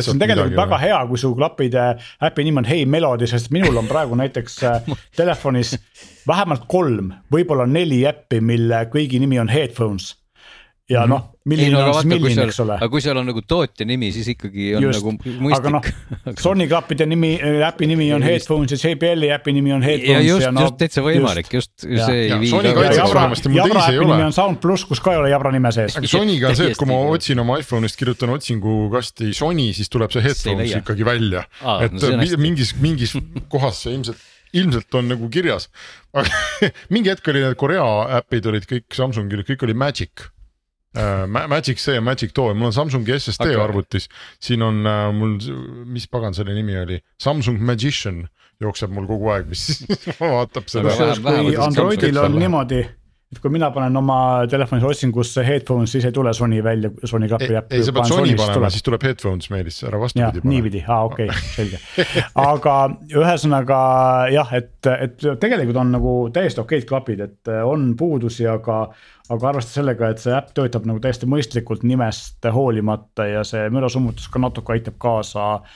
see 0.06 0.14
on 0.14 0.22
tegelikult 0.22 0.58
väga 0.60 0.78
hea, 0.84 1.00
kui 1.10 1.20
su 1.20 1.32
klappide 1.34 1.88
äpi 2.28 2.46
nimi 2.46 2.62
on 2.62 2.70
Hey 2.70 2.86
Melody, 2.86 3.26
sest 3.30 3.50
minul 3.54 3.82
on 3.82 3.90
praegu 3.90 4.18
näiteks 4.20 4.60
äh, 4.70 4.92
telefonis 5.18 5.74
vähemalt 6.28 6.68
kolm, 6.70 7.10
võib-olla 7.32 7.66
neli 7.68 8.04
äppi, 8.08 8.38
mille 8.44 8.83
kõigi 8.92 9.20
nimi 9.22 9.40
on 9.40 9.48
headphones 9.52 10.14
ja 10.88 11.00
mm 11.00 11.04
-hmm. 11.04 11.08
noh, 11.08 11.34
milline 11.44 11.72
no, 11.72 11.86
on 11.86 11.94
siis 11.94 12.04
milline, 12.04 12.42
eks 12.42 12.60
ole. 12.60 12.74
aga 12.76 12.88
kui 12.92 13.00
seal 13.00 13.16
on 13.16 13.26
nagu 13.26 13.40
tootja 13.42 13.86
nimi, 13.86 14.10
siis 14.12 14.26
ikkagi 14.28 14.74
on 14.76 14.82
Just. 14.82 14.98
nagu 14.98 15.12
mõistlik. 15.16 15.54
aga 15.58 15.70
noh, 15.72 15.86
Sony 16.40 16.66
klappide 16.68 17.06
nimi, 17.08 17.30
äpi 17.68 17.88
nimi 17.88 18.10
on 18.12 18.22
ja 18.22 18.28
Headphones 18.28 18.74
ja 18.74 18.78
JBL-i 18.82 19.30
äpi 19.32 19.54
nimi 19.56 19.72
on 19.72 19.82
Headphones. 19.82 20.24
ja 20.24 20.28
just 20.28 20.44
ja, 20.44 20.50
no,, 20.52 20.66
just 20.66 20.76
täitsa 20.82 21.04
võimalik, 21.06 21.48
just, 21.52 21.72
just 21.88 22.04
see 22.04 22.26
ei 22.26 22.40
vii. 22.40 22.50
Sony 22.50 22.74
kaitseks 22.76 23.14
vähemasti 23.14 23.48
mul 23.48 23.72
teisi 23.72 23.92
ei 23.92 23.98
ole. 23.98 24.10
nimi 24.12 24.28
on 24.28 24.36
Sound 24.36 24.60
pluss, 24.60 24.84
kus 24.84 25.00
ka 25.00 25.16
ei 25.16 25.22
ole 25.22 25.32
jabra 25.32 25.52
nime 25.56 25.72
sees. 25.72 25.96
aga 25.96 26.12
Sonyga 26.12 26.52
on 26.52 26.60
see, 26.60 26.70
et 26.74 26.82
kui 26.82 26.92
ma 26.92 27.00
otsin 27.16 27.40
oma 27.40 27.56
iPhone'ist, 27.62 27.96
kirjutan 27.96 28.36
otsingukasti 28.36 29.32
Sony, 29.32 29.72
siis 29.72 29.88
tuleb 29.88 30.12
see 30.12 30.24
Headphones 30.28 30.76
ikkagi 30.82 31.04
välja. 31.04 31.46
et 31.80 32.36
mingis, 32.36 32.76
mingis 32.76 33.16
kohas 33.48 33.82
see 33.86 33.96
ilmselt 33.96 34.20
ilmselt 34.54 34.94
on 34.94 35.10
nagu 35.12 35.28
kirjas. 35.32 35.68
aga 36.14 36.30
mingi 36.94 37.12
hetk 37.12 37.28
oli 37.32 37.42
need 37.44 37.58
Korea 37.60 37.88
äpid 38.20 38.46
olid 38.50 38.68
kõik 38.70 38.94
Samsungil, 38.94 39.44
kõik 39.48 39.66
oli 39.66 39.76
Magic 39.76 40.30
Uh, 40.94 41.26
Magic 41.26 41.80
see 41.82 41.96
ja 41.96 42.00
Magic 42.00 42.30
too 42.30 42.52
ja 42.52 42.54
mul 42.54 42.68
on 42.68 42.72
Samsungi 42.72 43.16
SSD 43.16 43.48
okay. 43.48 43.56
arvutis, 43.58 44.04
siin 44.38 44.62
on 44.62 44.76
uh, 44.86 45.08
mul, 45.10 45.32
mis 45.90 46.06
pagan 46.06 46.36
selle 46.38 46.54
nimi 46.54 46.76
oli, 46.78 47.00
Samsung 47.18 47.58
Magician 47.58 48.20
jookseb 48.62 48.94
mul 48.94 49.08
kogu 49.10 49.32
aeg, 49.34 49.48
mis 49.50 49.82
vaatab 50.20 50.70
seda. 50.70 50.94
kui 51.18 51.56
Androidil 51.58 52.20
on 52.22 52.38
niimoodi 52.38 52.84
kui 53.42 53.52
mina 53.54 53.70
panen 53.74 53.96
oma 53.96 54.18
telefonis 54.50 54.84
otsingusse 54.88 55.44
headphones, 55.46 55.92
siis 55.94 56.06
ei 56.08 56.12
tule 56.14 56.32
Sony 56.36 56.60
välja, 56.64 56.90
Sony 57.04 57.28
klapi 57.30 57.56
äpp. 57.60 57.72
ei, 57.72 57.84
sa 57.86 57.94
pead 57.96 58.10
Sony 58.10 58.34
panema, 58.38 58.70
siis 58.72 58.84
tuleb 58.86 59.06
headphones 59.08 59.50
meelis, 59.52 59.80
ära 59.86 60.00
vastupidi 60.00 60.42
pane. 60.42 60.52
niipidi, 60.54 60.84
aa 60.88 61.00
okei 61.08 61.30
okay,, 61.30 61.48
selge. 61.54 61.80
aga 62.44 62.76
ühesõnaga 63.14 63.80
jah, 64.34 64.54
et, 64.60 64.90
et 64.92 65.26
tegelikult 65.40 65.80
on 65.84 65.92
nagu 65.94 66.14
täiesti 66.34 66.62
okeid 66.64 66.86
klapid, 66.90 67.24
et 67.28 67.54
on 67.64 67.92
puudusi, 67.98 68.46
aga. 68.50 68.84
aga 69.24 69.48
arvestades 69.48 69.80
sellega, 69.80 70.12
et 70.12 70.20
see 70.20 70.34
äpp 70.36 70.52
töötab 70.56 70.84
nagu 70.88 71.00
täiesti 71.00 71.28
mõistlikult 71.30 71.84
nimest 71.88 72.44
hoolimata 72.52 73.24
ja 73.30 73.44
see 73.48 73.70
mürasummutus 73.72 74.28
ka 74.28 74.42
natuke 74.42 74.76
aitab 74.76 74.98
kaasa 75.00 75.46
Äh, 75.54 75.70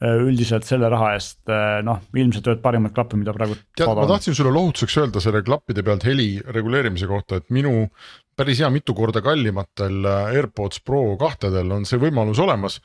üldiselt 0.00 0.64
selle 0.64 0.88
raha 0.88 1.12
eest 1.16 1.50
äh, 1.52 1.80
noh, 1.84 2.00
ilmselt 2.16 2.46
ühed 2.48 2.62
parimad 2.64 2.94
klappe, 2.96 3.18
mida 3.20 3.34
praegu. 3.36 3.58
tead, 3.76 3.90
ma 3.98 4.06
tahtsin 4.08 4.36
sulle 4.36 4.52
lohutuseks 4.54 4.96
öelda 5.02 5.20
selle 5.20 5.42
klappide 5.44 5.84
pealt 5.84 6.06
heli 6.08 6.30
reguleerimise 6.56 7.08
kohta, 7.10 7.40
et 7.40 7.52
minu 7.52 7.90
päris 8.38 8.62
hea 8.64 8.70
mitu 8.72 8.96
korda 8.96 9.20
kallimatel 9.24 10.00
äh, 10.08 10.32
AirPods 10.38 10.80
Pro 10.86 11.04
kahtedel 11.20 11.76
on 11.76 11.84
see 11.88 12.00
võimalus 12.00 12.40
olemas 12.40 12.80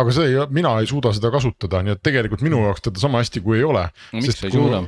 aga 0.00 0.14
see, 0.14 0.46
mina 0.54 0.76
ei 0.80 0.88
suuda 0.88 1.12
seda 1.16 1.32
kasutada, 1.34 1.82
nii 1.84 1.98
et 1.98 2.02
tegelikult 2.06 2.46
minu 2.46 2.62
jaoks 2.68 2.86
teda 2.86 3.02
sama 3.02 3.24
hästi 3.24 3.42
kui 3.44 3.58
ei 3.58 3.66
ole. 3.66 3.88
miks 4.14 4.38
sa 4.38 4.46
ei 4.46 4.54
suuda? 4.54 4.84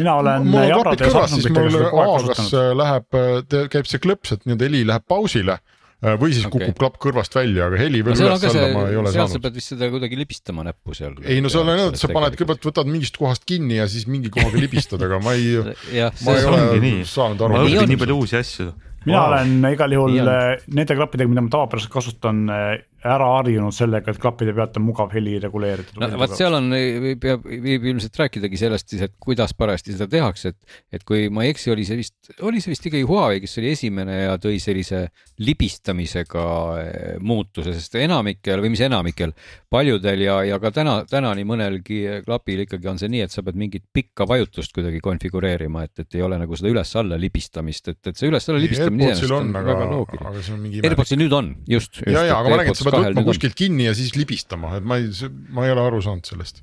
mina 0.00 0.16
olen. 0.22 0.48
mul 0.48 0.64
on 0.64 0.82
klapid 0.82 1.04
kõrvas, 1.04 1.36
siis 1.36 1.52
mul 1.52 1.80
A, 1.84 2.06
kas 2.32 2.52
läheb, 2.80 3.22
käib 3.76 3.92
see 3.92 4.02
klõps, 4.02 4.32
et 4.32 4.48
nii-öelda 4.48 4.70
heli 4.70 4.86
läheb 4.88 5.04
pausile 5.06 5.60
Äh, 5.60 5.75
või 6.04 6.34
siis 6.34 6.44
okay. 6.44 6.60
kukub 6.60 6.78
klapp 6.80 6.98
kõrvast 7.00 7.36
välja, 7.38 7.70
aga 7.70 7.78
heli 7.80 8.02
veel 8.04 8.18
no, 8.18 8.28
üles-alla 8.28 8.66
ma 8.74 8.82
ei 8.90 8.98
ole 9.00 9.12
saanud. 9.14 9.32
sa 9.32 9.42
pead 9.46 9.56
vist 9.56 9.72
seda 9.72 9.88
kuidagi 9.92 10.18
libistama 10.20 10.66
näppu 10.66 10.96
seal. 10.96 11.14
ei 11.24 11.40
no 11.40 11.52
seal 11.52 11.64
on 11.64 11.72
öeldud, 11.72 12.00
sa 12.00 12.10
paned 12.12 12.36
kõigepealt 12.36 12.68
võtad 12.68 12.90
mingist 12.90 13.16
kohast 13.16 13.46
kinni 13.48 13.80
ja 13.80 13.88
siis 13.88 14.04
mingi 14.10 14.32
kohaga 14.32 14.60
libistad, 14.60 15.02
aga 15.02 15.20
ma 15.24 15.32
ei 15.38 15.56
ma 16.26 16.36
ei 16.36 16.50
ole 16.50 16.92
saanud 17.08 17.46
aru. 17.46 17.56
ma 17.56 17.64
õpin 17.64 17.94
nii 17.94 18.02
palju 18.04 18.18
uusi 18.20 18.40
asju 18.42 18.74
mina 19.06 19.20
wow. 19.20 19.28
olen 19.30 19.70
igal 19.70 19.92
juhul 19.94 20.18
äh, 20.20 20.44
nende 20.74 20.96
klappidega, 20.98 21.30
mida 21.30 21.44
ma 21.46 21.52
tavapäraselt 21.52 21.92
kasutan, 21.92 22.40
äh, 22.50 22.72
ära 23.06 23.28
harjunud 23.38 23.74
sellega, 23.74 24.12
et 24.12 24.20
klappide 24.22 24.54
pealt 24.56 24.76
on 24.80 24.86
mugav 24.86 25.12
heli 25.14 25.36
reguleerida. 25.42 25.96
no 26.02 26.20
vot, 26.20 26.34
seal 26.38 26.56
on, 26.58 26.72
peab, 27.22 27.46
võib 27.46 27.86
ilmselt 27.92 28.18
rääkidagi 28.22 28.60
sellest 28.60 28.92
siis, 28.92 29.06
et 29.06 29.14
kuidas 29.22 29.54
parajasti 29.56 29.96
seda 29.96 30.08
tehakse, 30.10 30.52
et, 30.54 30.80
et 30.98 31.06
kui 31.06 31.30
ma 31.32 31.46
ei 31.46 31.54
eksi, 31.54 31.70
oli 31.74 31.86
see 31.88 32.00
vist, 32.00 32.16
oli 32.46 32.62
see 32.62 32.74
vist 32.74 32.88
ikkagi 32.90 33.06
Huawei, 33.06 33.40
kes 33.44 33.58
oli 33.62 33.72
esimene 33.74 34.18
ja 34.24 34.36
tõi 34.42 34.58
sellise 34.62 35.06
libistamisega 35.42 36.46
äh, 36.80 37.16
muutuse, 37.20 37.74
sest 37.76 37.98
enamikel 38.00 38.62
või 38.64 38.72
mis 38.74 38.84
enamikel, 38.86 39.34
paljudel 39.72 40.26
ja, 40.26 40.38
ja 40.46 40.60
ka 40.62 40.72
täna, 40.74 40.98
täna 41.10 41.32
nii 41.36 41.48
mõnelgi 41.48 42.00
klapil 42.26 42.64
ikkagi 42.66 42.90
on 42.90 43.00
see 43.00 43.10
nii, 43.12 43.24
et 43.26 43.34
sa 43.34 43.44
pead 43.46 43.58
mingit 43.60 43.86
pikka 43.94 44.26
vajutust 44.28 44.74
kuidagi 44.76 45.00
konfigureerima, 45.04 45.86
et, 45.86 46.04
et 46.04 46.18
ei 46.18 46.24
ole 46.26 46.38
nagu 46.40 46.58
seda 46.58 46.72
üles-alla 46.72 47.18
libistamist, 47.20 47.92
et, 47.92 48.00
et 48.06 48.16
see 48.16 48.30
üles-alla 48.30 48.60
libistamine 48.62 49.10
AirPodsil 49.12 49.36
on, 49.36 49.52
aga, 49.60 49.76
aga 50.30 50.40
see 50.40 50.54
on 50.54 50.62
mingi. 50.62 50.82
AirPodsil 50.86 51.20
nüüd 51.20 51.36
on, 51.36 51.52
just, 51.68 52.00
just. 52.00 52.12
ja, 52.12 52.24
ja, 52.28 52.38
aga 52.40 52.52
ma 52.52 52.60
räägin, 52.60 52.74
et 52.74 52.80
sa 52.80 52.88
pead 52.88 52.95
võtma 53.04 53.26
kuskilt 53.28 53.56
kinni 53.58 53.88
ja 53.88 53.94
siis 53.96 54.14
libistama, 54.16 54.76
et 54.78 54.86
ma 54.86 55.00
ei, 55.00 55.12
ma 55.54 55.66
ei 55.66 55.74
ole 55.74 55.84
aru 55.86 56.02
saanud 56.04 56.28
sellest. 56.28 56.62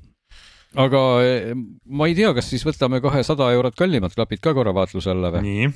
aga 0.84 1.02
eh, 1.24 1.54
ma 1.86 2.10
ei 2.10 2.16
tea, 2.18 2.34
kas 2.36 2.50
siis 2.52 2.66
võtame 2.66 3.00
kohe 3.04 3.22
sada 3.26 3.50
eurot 3.56 3.76
kallimad 3.78 4.14
klapid 4.16 4.42
ka 4.44 4.54
korra 4.56 4.74
vaatluse 4.76 5.12
alla 5.14 5.32
või? 5.34 5.44
nii, 5.48 5.72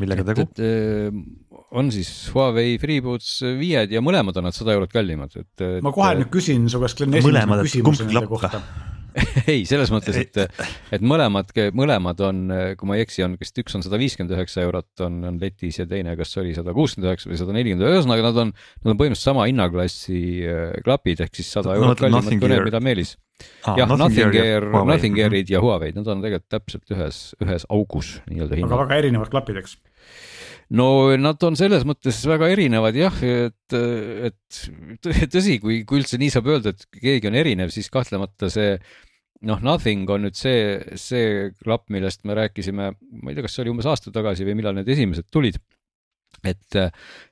millega 0.00 0.26
tegu? 0.30 0.48
On 1.74 1.88
siis 1.90 2.10
Huawei 2.30 2.76
FreeBuds 2.78 3.36
viied 3.58 3.94
ja 3.94 4.02
mõlemad 4.04 4.36
on 4.38 4.46
nad 4.46 4.54
sada 4.54 4.76
eurot 4.76 4.92
kallimad, 4.94 5.34
et. 5.40 5.64
ma 5.82 5.90
kohe 5.94 6.12
nüüd 6.20 6.30
küsin 6.34 6.68
su 6.70 6.78
käest, 6.82 7.00
Glen, 7.00 7.16
esimese 7.18 7.64
küsimuse 7.66 8.06
nende 8.06 8.28
kohta 8.30 8.62
ei, 9.50 9.62
selles 9.68 9.90
mõttes, 9.94 10.16
et, 10.18 10.38
et 10.94 11.04
mõlemad, 11.04 11.50
mõlemad 11.76 12.20
on, 12.26 12.40
kui 12.78 12.88
ma 12.88 12.98
ei 12.98 13.04
eksi, 13.04 13.24
on 13.26 13.36
vist 13.40 13.58
üks 13.62 13.76
on 13.78 13.84
sada 13.84 13.98
viiskümmend 14.00 14.34
üheksa 14.34 14.64
eurot 14.64 15.04
on, 15.06 15.20
on 15.30 15.38
letis 15.42 15.78
ja 15.80 15.86
teine, 15.90 16.16
kas 16.18 16.34
oli 16.42 16.54
sada 16.56 16.74
kuuskümmend 16.76 17.12
üheksa 17.12 17.30
või 17.30 17.40
sada 17.40 17.54
nelikümmend, 17.56 17.86
ühesõnaga 17.90 18.26
nad 18.28 18.40
on, 18.44 18.54
nad 18.82 18.94
on 18.94 19.00
põhimõtteliselt 19.00 19.30
sama 19.30 19.46
hinnaklassi 19.50 20.22
äh, 20.48 20.64
klapid 20.86 21.22
ehk 21.24 21.38
siis 21.38 21.52
sada 21.58 21.76
eurot 21.78 22.02
kallimad 22.02 22.30
kui 22.32 22.50
need, 22.50 22.66
mida 22.70 22.82
Meelis 22.84 23.14
ah,. 23.62 23.78
jah, 23.78 23.94
Nothing 23.94 24.38
Air, 24.40 24.68
Nothing 24.74 25.20
Airid 25.22 25.52
ja 25.52 25.62
Huawei'd, 25.62 25.98
nad 25.98 26.10
on 26.10 26.24
tegelikult 26.24 26.50
täpselt 26.56 26.96
ühes, 26.96 27.24
ühes 27.44 27.68
augus 27.70 28.16
nii-öelda 28.30 28.58
hinnaga. 28.58 28.74
aga 28.74 28.86
väga 28.88 29.02
erinevad 29.04 29.34
klapid, 29.34 29.62
eks 29.62 29.78
no 30.72 30.88
nad 31.20 31.42
on 31.44 31.58
selles 31.58 31.84
mõttes 31.88 32.20
väga 32.28 32.48
erinevad 32.54 32.96
jah, 32.96 33.18
et, 33.22 33.76
et 33.76 35.28
tõsi, 35.32 35.58
kui, 35.62 35.82
kui 35.88 36.00
üldse 36.00 36.20
nii 36.20 36.32
saab 36.32 36.48
öelda, 36.52 36.72
et 36.74 36.86
keegi 37.00 37.30
on 37.30 37.36
erinev, 37.40 37.72
siis 37.74 37.90
kahtlemata 37.92 38.48
see 38.52 38.78
noh, 39.44 39.60
Nothing 39.60 40.08
on 40.10 40.24
nüüd 40.24 40.38
see, 40.38 40.78
see 41.00 41.50
klapp, 41.60 41.88
millest 41.92 42.24
me 42.24 42.36
rääkisime, 42.38 42.90
ma 42.94 43.30
ei 43.30 43.36
tea, 43.36 43.44
kas 43.44 43.56
see 43.56 43.64
oli 43.64 43.74
umbes 43.74 43.88
aasta 43.90 44.12
tagasi 44.14 44.46
või 44.48 44.56
millal 44.60 44.76
need 44.78 44.88
esimesed 44.94 45.28
tulid 45.32 45.60
et, 46.44 46.78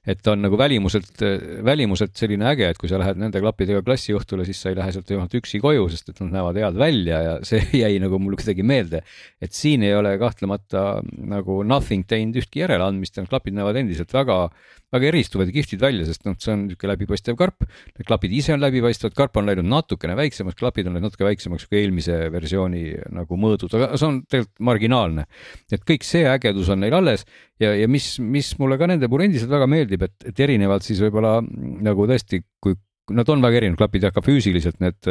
et 0.09 0.23
ta 0.25 0.35
on 0.35 0.43
nagu 0.45 0.59
välimuselt, 0.59 1.23
välimuselt 1.65 2.17
selline 2.19 2.49
äge, 2.53 2.71
et 2.73 2.81
kui 2.81 2.91
sa 2.91 3.01
lähed 3.01 3.21
nende 3.21 3.43
klappidega 3.43 3.83
klassiõhtule, 3.87 4.47
siis 4.49 4.63
sa 4.63 4.73
ei 4.73 4.79
lähe 4.79 4.95
sealt 4.95 5.11
vähemalt 5.11 5.37
üksi 5.39 5.61
koju, 5.63 5.89
sest 5.93 6.13
et 6.13 6.23
nad 6.25 6.37
näevad 6.39 6.61
head 6.63 6.79
välja 6.81 7.23
ja 7.27 7.35
see 7.49 7.63
jäi 7.83 7.97
nagu 8.03 8.21
mulle 8.23 8.41
kuidagi 8.41 8.67
meelde. 8.67 9.03
et 9.43 9.53
siin 9.57 9.83
ei 9.87 9.95
ole 9.95 10.17
kahtlemata 10.21 11.03
nagu 11.33 11.63
Nothing 11.67 12.07
teinud 12.09 12.41
ühtki 12.43 12.65
järeleandmist 12.65 13.19
need 13.19 13.31
klapid 13.31 13.57
näevad 13.57 13.81
endiselt 13.83 14.13
väga 14.15 14.47
väga 14.93 15.09
eristuvad 15.09 15.49
ja 15.49 15.57
kihvtid 15.57 15.81
välja, 15.83 16.07
sest 16.09 16.27
noh, 16.29 16.37
see 16.41 16.53
on 16.53 16.67
niisugune 16.67 16.93
läbipaistev 16.93 17.37
karp. 17.41 17.65
Need 17.97 18.09
klapid 18.09 18.35
ise 18.37 18.55
on 18.55 18.63
läbipaistvad, 18.63 19.15
karp 19.17 19.39
on 19.41 19.49
läinud 19.49 19.69
natukene 19.69 20.17
väiksemaks, 20.19 20.59
klapid 20.61 20.89
on 20.89 20.97
läinud 20.97 21.09
natuke 21.09 21.27
väiksemaks 21.27 21.67
kui 21.69 21.81
eelmise 21.81 22.19
versiooni 22.35 22.85
nagu 23.17 23.39
mõõdud, 23.41 23.77
aga 23.79 23.93
see 23.97 24.09
on 24.09 24.21
tegelikult 24.27 24.67
marginaalne. 24.73 25.27
et 25.73 25.85
kõik 25.89 26.05
see 26.07 26.27
ägedus 26.29 26.69
on 26.73 26.83
neil 26.85 26.95
alles 26.97 27.25
ja, 27.61 27.73
ja 27.77 27.89
mis, 27.89 28.15
mis 28.21 28.53
mulle 28.61 28.79
ka 28.81 28.89
nende 28.91 29.09
puhul 29.09 29.27
endiselt 29.29 29.53
väga 29.53 29.69
meeldib, 29.71 30.05
et, 30.09 30.17
et 30.29 30.41
erinevalt 30.45 30.85
siis 30.87 31.01
võib-olla 31.03 31.39
nagu 31.43 32.07
tõesti, 32.11 32.43
kui 32.63 32.77
nad 33.13 33.29
on 33.33 33.43
väga 33.43 33.63
erinevad 33.63 33.81
klapid, 33.81 34.05
aga 34.11 34.25
füüsiliselt 34.25 34.83
need 34.83 35.09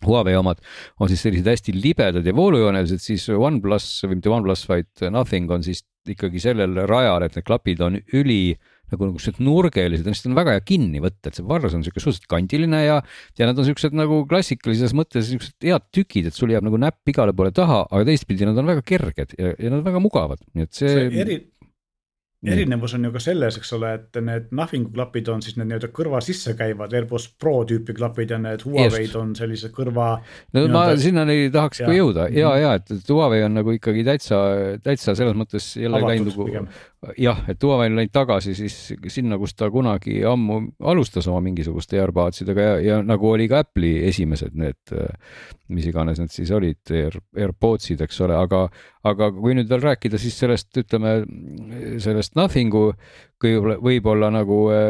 Huawei 0.00 0.32
omad 0.38 0.62
on 1.00 1.10
siis 1.10 1.20
sellised 1.26 1.48
hästi 1.50 1.74
libedad 1.76 2.24
ja 2.24 2.32
voolujoonelised, 2.32 3.02
siis 3.04 3.26
OnePlus 3.28 3.88
või 4.06 4.16
mitte 4.16 4.30
OnePlus, 4.32 4.62
vaid 4.70 5.02
Nothing 5.12 5.50
on 5.52 5.64
siis 5.66 5.82
ikkagi 6.08 6.40
sellel 6.40 6.78
rajal, 6.88 7.26
et 7.26 7.36
need 7.36 7.44
klapid 7.44 7.82
on 7.84 7.98
üli 8.16 8.54
nagu 8.94 9.10
niisugused 9.10 9.42
nurgelised, 9.44 10.08
neist 10.08 10.28
on 10.28 10.36
väga 10.38 10.56
hea 10.56 10.64
kinni 10.72 11.02
võtta, 11.04 11.30
et 11.30 11.38
see 11.38 11.46
varras 11.46 11.76
on 11.76 11.84
niisugune 11.84 12.04
suhteliselt 12.04 12.30
kandiline 12.30 12.82
ja, 12.84 12.98
ja 13.38 13.48
nad 13.48 13.54
on 13.54 13.66
niisugused 13.66 13.96
nagu 13.96 14.22
klassikalises 14.30 14.96
mõttes 14.96 15.30
niisugused 15.30 15.70
head 15.70 15.86
tükid, 15.94 16.30
et 16.30 16.36
sul 16.36 16.52
jääb 16.54 16.66
nagu 16.66 16.80
näpp 16.80 17.12
igale 17.12 17.36
poole 17.36 17.54
taha, 17.56 17.84
aga 17.88 18.08
teistpidi 18.10 18.48
nad 18.48 18.58
on 18.60 18.70
väga 18.74 18.84
kerged 18.86 19.38
ja, 19.38 19.54
ja 19.56 19.72
nad 19.72 19.80
on 19.80 19.88
väga 19.88 20.02
mugavad, 20.02 20.42
nii 20.54 20.68
et 20.68 20.76
see, 20.76 20.92
see. 20.96 21.24
eri, 21.24 21.40
erinevus 22.46 22.94
on 22.96 23.04
ju 23.04 23.10
ka 23.12 23.20
selles, 23.20 23.56
eks 23.60 23.72
ole, 23.76 23.90
et 23.98 24.18
need 24.24 24.48
Nothingu 24.56 24.92
klapid 24.94 25.28
on 25.32 25.42
siis 25.44 25.58
need 25.58 25.68
nii-öelda 25.68 25.90
kõrva 25.96 26.22
sisse 26.24 26.54
käivad 26.56 26.94
AirPods 26.96 27.26
Pro 27.40 27.58
tüüpi 27.68 27.94
klapid 27.96 28.32
ja 28.32 28.38
need 28.40 28.64
Huawei'd 28.64 29.16
on 29.20 29.34
sellised 29.36 29.74
kõrva. 29.76 30.08
no 30.56 30.64
ma 30.72 30.86
sinnani 31.00 31.50
tahaks 31.52 31.82
ka 31.84 31.92
jõuda 31.94 32.30
ja, 32.32 32.54
ja 32.60 32.72
et, 32.80 32.88
et 32.96 33.12
Huawei 33.12 33.44
on 33.44 33.58
nagu 33.60 33.76
ikkagi 33.76 34.06
täitsa, 34.08 34.40
täitsa 34.84 35.16
selles 35.18 35.36
mõttes 35.36 35.74
jälle 35.76 36.00
läinud 36.06 36.32
nagu 36.32 36.64
jah, 37.16 37.38
et 37.48 37.62
Huawei 37.64 37.88
on 37.88 37.96
läinud 37.96 38.12
tagasi 38.12 38.52
siis 38.56 38.74
sinna, 39.08 39.38
kus 39.40 39.54
ta 39.56 39.70
kunagi 39.72 40.18
ammu 40.28 40.58
alustas 40.92 41.28
oma 41.30 41.40
mingisuguste 41.44 42.00
AirPodsidega 42.00 42.66
ja, 42.66 42.74
ja 42.84 42.98
nagu 43.04 43.30
oli 43.30 43.46
ka 43.48 43.62
Apple'i 43.64 44.04
esimesed 44.10 44.56
need, 44.60 44.92
mis 45.72 45.88
iganes 45.88 46.20
need 46.20 46.34
siis 46.34 46.52
olid 46.52 46.92
Air, 46.92 47.16
AirPodsid, 47.36 48.02
eks 48.04 48.20
ole, 48.26 48.36
aga, 48.36 48.66
aga 49.08 49.30
kui 49.32 49.56
nüüd 49.56 49.70
veel 49.70 49.84
rääkida 49.86 50.20
siis 50.20 50.36
sellest, 50.42 50.68
ütleme 50.76 51.22
sellest 52.04 52.36
Nothingu 52.36 52.90
võib-olla 53.40 54.28
nagu 54.34 54.58
öö, 54.68 54.80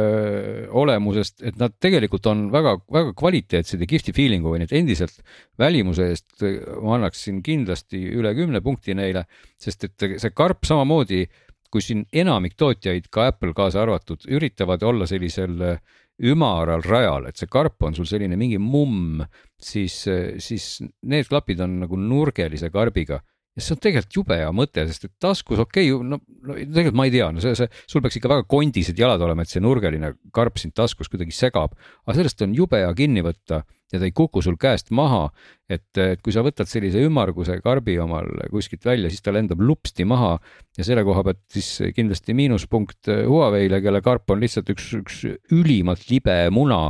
äh, 0.65 0.73
olemusest, 0.75 1.37
et 1.47 1.61
nad 1.61 1.77
tegelikult 1.79 2.27
on 2.27 2.49
väga-väga 2.51 3.13
kvaliteetsed 3.19 3.85
ja 3.85 3.87
kihvti 3.87 4.15
feeling'u 4.17 4.51
või 4.51 4.65
need 4.65 4.75
endiselt 4.75 5.23
välimuse 5.61 6.09
eest 6.11 6.43
äh, 6.43 6.59
ma 6.83 6.97
annaksin 6.99 7.39
kindlasti 7.47 8.03
üle 8.11 8.35
kümne 8.35 8.59
punkti 8.65 8.99
neile, 8.99 9.29
sest 9.61 9.87
et 9.87 10.09
see 10.19 10.35
karp 10.35 10.67
samamoodi, 10.67 11.29
kui 11.71 11.83
siin 11.85 12.05
enamik 12.13 12.57
tootjaid, 12.59 13.09
ka 13.11 13.29
Apple 13.31 13.55
kaasa 13.57 13.85
arvatud, 13.85 14.27
üritavad 14.29 14.83
olla 14.83 15.07
sellisel 15.07 15.61
äh, 15.63 15.83
ümaral 16.21 16.83
rajal, 16.85 17.29
et 17.31 17.41
see 17.41 17.49
karp 17.51 17.83
on 17.87 17.95
sul 17.97 18.09
selline 18.09 18.37
mingi 18.37 18.59
mumm, 18.61 19.23
siis, 19.61 20.03
siis 20.39 20.67
need 21.09 21.29
klapid 21.31 21.63
on 21.65 21.79
nagu 21.85 21.97
nurgelise 21.97 22.69
karbiga 22.73 23.21
ja 23.57 23.65
see 23.65 23.75
on 23.75 23.83
tegelikult 23.83 24.17
jube 24.21 24.39
hea 24.39 24.51
mõte, 24.55 24.85
sest 24.89 25.09
et 25.09 25.15
taskus 25.23 25.61
okei 25.63 25.91
okay,, 25.91 26.07
no, 26.07 26.21
no 26.47 26.57
tegelikult 26.61 26.99
ma 27.01 27.09
ei 27.09 27.15
tea, 27.15 27.31
no 27.35 27.43
see, 27.43 27.57
see, 27.59 27.69
sul 27.91 28.05
peaks 28.05 28.21
ikka 28.21 28.31
väga 28.31 28.47
kondised 28.51 28.99
jalad 28.99 29.23
olema, 29.27 29.45
et 29.45 29.53
see 29.53 29.63
nurgeline 29.63 30.15
karp 30.35 30.61
sind 30.63 30.77
taskus 30.79 31.11
kuidagi 31.11 31.35
segab, 31.35 31.75
aga 32.07 32.17
sellest 32.19 32.47
on 32.47 32.55
jube 32.57 32.81
hea 32.81 32.91
kinni 32.99 33.25
võtta 33.27 33.65
ja 33.91 33.99
ta 33.99 34.07
ei 34.07 34.15
kuku 34.15 34.43
sul 34.43 34.55
käest 34.61 34.93
maha. 34.95 35.29
et, 35.71 35.99
kui 36.23 36.35
sa 36.35 36.43
võtad 36.43 36.67
sellise 36.67 36.99
ümmarguse 37.07 37.61
karbi 37.63 37.95
omal 38.03 38.27
kuskilt 38.51 38.83
välja, 38.87 39.11
siis 39.11 39.23
ta 39.23 39.31
lendab 39.35 39.61
lupsti 39.63 40.03
maha 40.09 40.33
ja 40.79 40.87
selle 40.87 41.05
koha 41.07 41.23
pealt 41.27 41.43
siis 41.53 41.93
kindlasti 41.95 42.35
miinuspunkt 42.35 43.11
Huawei'le, 43.11 43.79
kelle 43.83 44.01
karp 44.03 44.35
on 44.35 44.43
lihtsalt 44.43 44.71
üks, 44.75 44.89
üks 44.99 45.21
ülimalt 45.55 46.09
libe 46.11 46.41
muna 46.55 46.81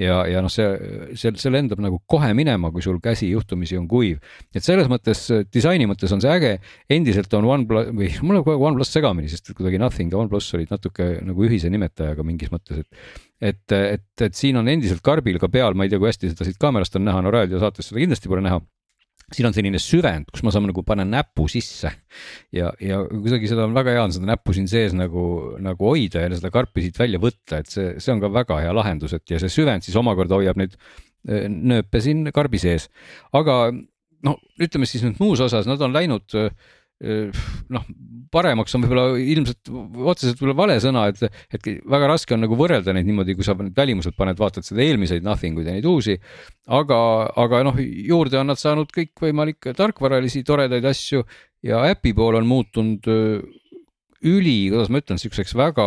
ja, 0.00 0.22
ja 0.28 0.42
noh, 0.44 0.52
see, 0.52 0.66
see, 1.18 1.32
see 1.38 1.52
lendab 1.52 1.82
nagu 1.82 2.00
kohe 2.08 2.30
minema, 2.36 2.70
kui 2.72 2.84
sul 2.84 3.00
käsi 3.02 3.30
juhtumisi 3.30 3.78
on 3.78 3.88
kuiv. 3.90 4.20
et 4.54 4.64
selles 4.64 4.88
mõttes 4.92 5.24
disaini 5.52 5.88
mõttes 5.90 6.12
on 6.14 6.22
see 6.24 6.32
äge, 6.32 6.52
endiselt 6.92 7.32
on 7.38 7.48
OnePlus 7.56 7.92
või 7.96 8.10
mul 8.22 8.40
on 8.40 8.46
kogu 8.46 8.68
OnePlus 8.70 8.94
segamini, 8.94 9.32
sest 9.32 9.52
kuidagi 9.56 9.80
Nothing 9.82 10.12
ja 10.12 10.20
OnePlus 10.22 10.52
olid 10.58 10.72
natuke 10.72 11.08
nagu 11.26 11.48
ühise 11.48 11.70
nimetajaga 11.72 12.26
mingis 12.26 12.52
mõttes, 12.54 12.84
et 12.84 13.20
et, 13.42 13.72
et, 13.74 14.22
et 14.22 14.36
siin 14.38 14.54
on 14.60 14.68
endiselt 14.70 15.02
karbil 15.02 15.40
ka 15.42 15.48
peal, 15.50 15.74
ma 15.74 15.82
ei 15.82 15.90
tea, 15.90 15.98
kui 15.98 16.06
hästi 16.06 16.30
seda 16.30 16.46
siit 16.46 16.60
kaamerast 16.62 16.94
on 16.94 17.02
näha, 17.08 17.24
no 17.24 17.32
raadiosaates 17.34 17.88
seda 17.90 17.98
kindlasti 17.98 18.30
pole 18.30 18.44
näha 18.44 18.60
siin 19.32 19.48
on 19.48 19.54
selline 19.56 19.80
süvend, 19.82 20.28
kus 20.32 20.44
ma 20.46 20.52
saan 20.54 20.66
nagu 20.68 20.84
panna 20.86 21.06
näpu 21.08 21.46
sisse 21.50 21.90
ja, 22.54 22.72
ja 22.80 23.00
kuidagi 23.08 23.50
seda 23.50 23.66
on 23.68 23.76
väga 23.76 23.96
hea 23.96 24.02
on 24.06 24.14
seda 24.14 24.28
näppu 24.32 24.54
siin 24.56 24.68
sees 24.70 24.96
nagu, 24.96 25.24
nagu 25.62 25.88
hoida 25.92 26.24
ja 26.24 26.32
seda 26.34 26.52
karpi 26.54 26.86
siit 26.86 27.00
välja 27.00 27.20
võtta, 27.22 27.62
et 27.62 27.72
see, 27.72 27.94
see 28.02 28.14
on 28.14 28.22
ka 28.22 28.32
väga 28.32 28.60
hea 28.64 28.74
lahendus, 28.76 29.16
et 29.16 29.34
ja 29.34 29.40
see 29.42 29.52
süvend 29.52 29.86
siis 29.86 29.96
omakorda 30.00 30.38
hoiab 30.40 30.60
neid 30.60 30.76
äh, 30.76 31.48
nööpe 31.48 32.02
siin 32.04 32.28
karbi 32.34 32.60
sees. 32.62 32.88
aga 33.32 33.64
no 34.26 34.36
ütleme 34.62 34.88
siis 34.88 35.04
nüüd 35.06 35.20
muus 35.22 35.42
osas, 35.44 35.68
nad 35.70 35.82
on 35.82 35.94
läinud 35.94 36.38
äh, 36.38 36.52
noh, 37.02 37.86
paremaks 38.32 38.76
on 38.76 38.84
võib-olla 38.84 39.18
ilmselt 39.18 39.70
otseselt 39.72 40.38
võib-olla 40.38 40.58
vale 40.60 40.76
sõna, 40.82 41.06
et, 41.10 41.40
et 41.52 41.68
väga 41.90 42.10
raske 42.12 42.36
on 42.36 42.44
nagu 42.44 42.56
võrrelda 42.58 42.94
neid 42.94 43.08
niimoodi, 43.08 43.34
kui 43.36 43.46
sa 43.46 43.56
nüüd 43.58 43.74
välimuselt 43.76 44.16
paned, 44.18 44.38
vaatad 44.38 44.66
seda 44.66 44.84
eelmiseid 44.84 45.26
Nothing 45.26 45.58
uid 45.58 45.68
ja 45.68 45.76
neid 45.76 45.88
uusi. 45.88 46.16
aga, 46.70 46.98
aga 47.42 47.62
noh, 47.66 47.80
juurde 47.80 48.38
on 48.38 48.52
nad 48.52 48.60
saanud 48.60 48.92
kõikvõimalikke 48.94 49.74
tarkvaralisi 49.78 50.44
toredaid 50.46 50.86
asju 50.88 51.26
ja 51.66 51.82
äpi 51.90 52.14
pool 52.14 52.38
on 52.38 52.46
muutunud 52.46 53.10
üli, 54.22 54.58
kuidas 54.70 54.92
ma 54.92 55.02
ütlen, 55.02 55.18
siukseks 55.18 55.56
väga 55.58 55.86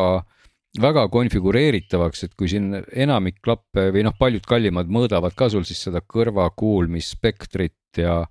väga 0.81 1.05
konfigureeritavaks, 1.07 2.25
et 2.25 2.33
kui 2.35 2.49
siin 2.51 2.73
enamik 2.91 3.37
klappe 3.43 3.87
või 3.95 4.03
noh, 4.03 4.15
paljud 4.19 4.43
kallimad 4.47 4.91
mõõdavad 4.91 5.31
ka 5.37 5.47
sul 5.53 5.63
siis 5.67 5.85
seda 5.87 6.01
kõrvakuulmisspektrit 6.03 8.03
ja 8.03 8.25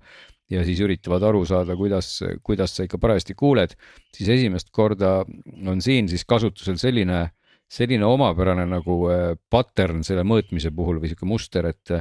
ja 0.51 0.65
siis 0.65 0.81
üritavad 0.85 1.23
aru 1.25 1.41
saada, 1.47 1.75
kuidas, 1.77 2.19
kuidas 2.45 2.75
sa 2.75 2.85
ikka 2.85 2.99
parajasti 3.01 3.33
kuuled, 3.37 3.73
siis 4.13 4.29
esimest 4.37 4.69
korda 4.75 5.17
on 5.65 5.81
siin 5.81 6.09
siis 6.11 6.25
kasutusel 6.27 6.77
selline, 6.81 7.23
selline 7.71 8.05
omapärane 8.05 8.67
nagu 8.69 8.99
äh, 9.09 9.25
pattern 9.49 10.03
selle 10.05 10.25
mõõtmise 10.27 10.71
puhul 10.75 11.01
või 11.01 11.11
sihuke 11.11 11.29
muster, 11.29 11.71
et 11.73 11.97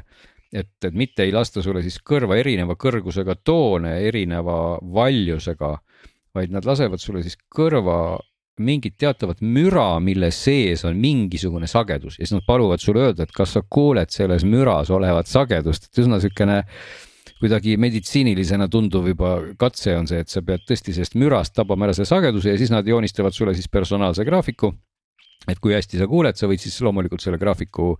et, 0.55 0.71
et 0.87 0.95
mitte 0.95 1.25
ei 1.25 1.33
lasta 1.35 1.63
sulle 1.65 1.83
siis 1.83 1.97
kõrva 2.07 2.37
erineva 2.39 2.77
kõrgusega 2.79 3.35
toone, 3.43 3.97
erineva 4.07 4.79
valjusega, 4.95 5.73
vaid 6.35 6.55
nad 6.55 6.67
lasevad 6.69 7.03
sulle 7.03 7.25
siis 7.25 7.35
kõrva 7.51 8.21
mingit 8.63 8.95
teatavat 9.03 9.41
müra, 9.43 9.99
mille 9.99 10.31
sees 10.31 10.85
on 10.87 10.99
mingisugune 11.03 11.67
sagedus. 11.67 12.21
Ja 12.21 12.23
siis 12.23 12.37
nad 12.37 12.45
paluvad 12.47 12.83
sulle 12.83 13.09
öelda, 13.09 13.27
et 13.27 13.35
kas 13.35 13.57
sa 13.57 13.65
kuuled 13.67 14.15
selles 14.15 14.45
müras 14.47 14.93
olevat 14.95 15.27
sagedust, 15.27 15.89
et 15.89 16.03
üsna 16.05 16.21
niisugune 16.21 16.61
kuidagi 17.43 17.77
meditsiinilisena 17.81 18.69
tunduv 18.73 19.09
juba 19.11 19.35
katse 19.61 19.97
on 19.99 20.09
see, 20.11 20.23
et 20.23 20.31
sa 20.33 20.43
pead 20.47 20.65
tõesti 20.69 20.95
sellest 20.95 21.17
mürast 21.21 21.55
tabama 21.57 21.89
ära 21.89 21.97
selle 21.97 22.09
sageduse 22.09 22.55
ja 22.55 22.61
siis 22.61 22.73
nad 22.73 22.87
joonistavad 22.89 23.35
sulle 23.37 23.55
siis 23.57 23.69
personaalse 23.69 24.25
graafiku. 24.27 24.73
Et 25.51 25.59
kui 25.61 25.75
hästi 25.75 25.99
sa 26.01 26.07
kuuled, 26.09 26.39
sa 26.39 26.49
võid 26.49 26.63
siis 26.63 26.79
loomulikult 26.81 27.21
selle 27.21 27.37
graafiku 27.41 27.91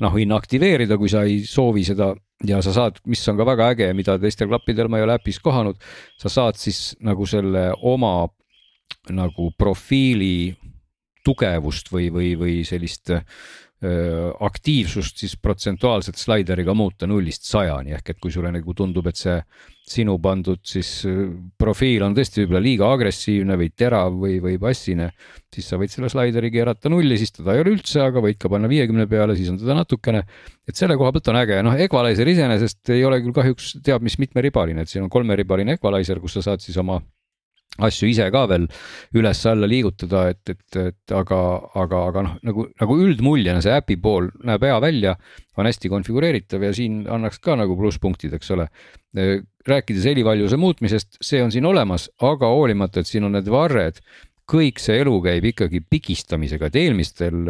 noh, 0.00 0.14
inaktiveerida, 0.16 0.96
kui 0.96 1.10
sa 1.12 1.26
ei 1.28 1.42
soovi 1.44 1.84
seda. 1.84 2.14
Ja 2.46 2.62
sa 2.62 2.70
saad, 2.70 3.00
mis 3.10 3.24
on 3.28 3.36
ka 3.36 3.44
väga 3.44 3.72
äge, 3.74 3.88
mida 3.98 4.14
teistel 4.22 4.46
klappidel 4.48 4.88
ma 4.88 5.00
ei 5.00 5.04
ole 5.04 5.16
äpis 5.18 5.40
kohanud, 5.42 5.80
sa 6.22 6.30
saad 6.30 6.56
siis 6.56 6.92
nagu 7.02 7.26
selle 7.26 7.72
oma 7.82 8.28
nagu 9.10 9.50
profiili 9.58 10.54
tugevust 11.26 11.90
või, 11.92 12.08
või, 12.14 12.30
või 12.38 12.54
sellist 12.64 13.10
aktiivsust 13.78 15.20
siis 15.22 15.36
protsentuaalselt 15.38 16.18
slaideriga 16.18 16.74
muuta 16.74 17.06
nullist 17.06 17.44
sajani, 17.46 17.92
ehk 17.94 18.10
et 18.10 18.18
kui 18.18 18.32
sulle 18.34 18.50
nagu 18.50 18.72
tundub, 18.74 19.06
et 19.06 19.18
see 19.20 19.36
sinu 19.88 20.16
pandud 20.18 20.58
siis 20.66 20.88
profiil 21.58 22.02
on 22.02 22.16
tõesti 22.16 22.42
võib-olla 22.42 22.62
liiga 22.64 22.88
agressiivne 22.90 23.54
või 23.60 23.68
terav 23.70 24.16
või, 24.18 24.40
või 24.42 24.56
bassine, 24.60 25.12
siis 25.54 25.70
sa 25.70 25.78
võid 25.78 25.94
selle 25.94 26.10
slaideri 26.10 26.50
keerata 26.50 26.90
nulli, 26.90 27.20
siis 27.20 27.32
teda 27.36 27.54
ei 27.54 27.62
ole 27.62 27.76
üldse, 27.76 28.02
aga 28.02 28.22
võid 28.24 28.40
ka 28.42 28.50
panna 28.50 28.70
viiekümne 28.70 29.06
peale, 29.10 29.38
siis 29.38 29.52
on 29.54 29.60
teda 29.62 29.78
natukene. 29.78 30.24
et 30.66 30.76
selle 30.76 30.98
koha 30.98 31.14
pealt 31.14 31.30
on 31.30 31.38
äge, 31.44 31.62
noh, 31.62 31.78
equalizer 31.78 32.28
iseenesest 32.34 32.90
ei 32.96 33.06
ole 33.06 33.22
küll 33.22 33.36
kahjuks 33.36 33.76
teab 33.86 34.02
mis 34.02 34.18
mitmeribaline, 34.18 34.82
et 34.82 34.90
siin 34.90 35.06
on 35.06 35.12
kolmeribaline 35.12 35.78
equalizer, 35.78 36.18
kus 36.18 36.34
sa 36.34 36.44
saad 36.50 36.66
siis 36.66 36.76
oma 36.82 36.98
asju 37.86 38.08
ise 38.10 38.28
ka 38.34 38.44
veel 38.50 38.66
üles-alla 39.18 39.68
liigutada, 39.70 40.26
et, 40.32 40.42
et, 40.50 40.78
et 40.82 41.14
aga, 41.14 41.40
aga, 41.78 42.04
aga 42.12 42.24
noh, 42.26 42.38
nagu, 42.46 42.66
nagu 42.80 42.98
üldmuljena 43.04 43.62
see 43.64 43.74
äpi 43.76 43.98
pool 44.02 44.30
näeb 44.46 44.66
hea 44.66 44.78
välja, 44.84 45.14
on 45.58 45.68
hästi 45.68 45.90
konfigureeritav 45.92 46.64
ja 46.66 46.72
siin 46.74 47.04
annaks 47.10 47.42
ka 47.42 47.56
nagu 47.58 47.76
plusspunktid, 47.78 48.34
eks 48.38 48.54
ole. 48.56 48.68
rääkides 49.68 50.04
helivaljuse 50.08 50.56
muutmisest, 50.56 51.18
see 51.24 51.42
on 51.42 51.52
siin 51.52 51.66
olemas, 51.68 52.08
aga 52.24 52.48
hoolimata, 52.48 53.00
et 53.00 53.10
siin 53.10 53.26
on 53.28 53.34
need 53.36 53.48
varred, 53.52 54.00
kõik 54.48 54.80
see 54.80 54.96
elu 55.02 55.12
käib 55.24 55.44
ikkagi 55.50 55.82
pigistamisega, 55.92 56.70
et 56.70 56.78
eelmistel, 56.80 57.42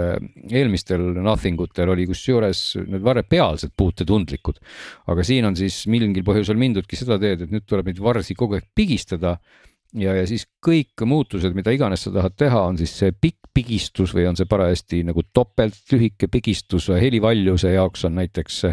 eelmistel 0.50 1.04
nothing 1.22 1.60
utel 1.62 1.92
oli 1.94 2.08
kusjuures 2.10 2.62
need 2.88 3.04
varred 3.06 3.28
pealselt 3.30 3.74
puutetundlikud. 3.78 4.58
aga 5.06 5.26
siin 5.26 5.46
on 5.46 5.56
siis 5.58 5.84
mingil 5.86 6.26
põhjusel 6.26 6.58
mindudki 6.58 6.98
seda 6.98 7.20
teed, 7.22 7.46
et 7.46 7.54
nüüd 7.54 7.68
tuleb 7.70 7.86
neid 7.86 8.02
varsi 8.02 8.34
kogu 8.34 8.58
aeg 8.58 8.66
pigistada 8.74 9.36
ja, 9.96 10.14
ja 10.16 10.26
siis 10.28 10.46
kõik 10.64 11.06
muutused, 11.08 11.54
mida 11.56 11.72
iganes 11.74 12.04
sa 12.06 12.12
tahad 12.14 12.36
teha, 12.38 12.62
on 12.70 12.78
siis 12.80 12.94
see 13.00 13.14
pikk 13.14 13.52
pigistus 13.54 14.12
või 14.14 14.28
on 14.30 14.38
see 14.38 14.48
parajasti 14.48 15.02
nagu 15.08 15.24
topelt 15.34 15.78
lühike 15.92 16.28
pigistus, 16.30 16.90
helivaljuse 16.92 17.72
jaoks 17.74 18.04
on 18.08 18.18
näiteks 18.20 18.64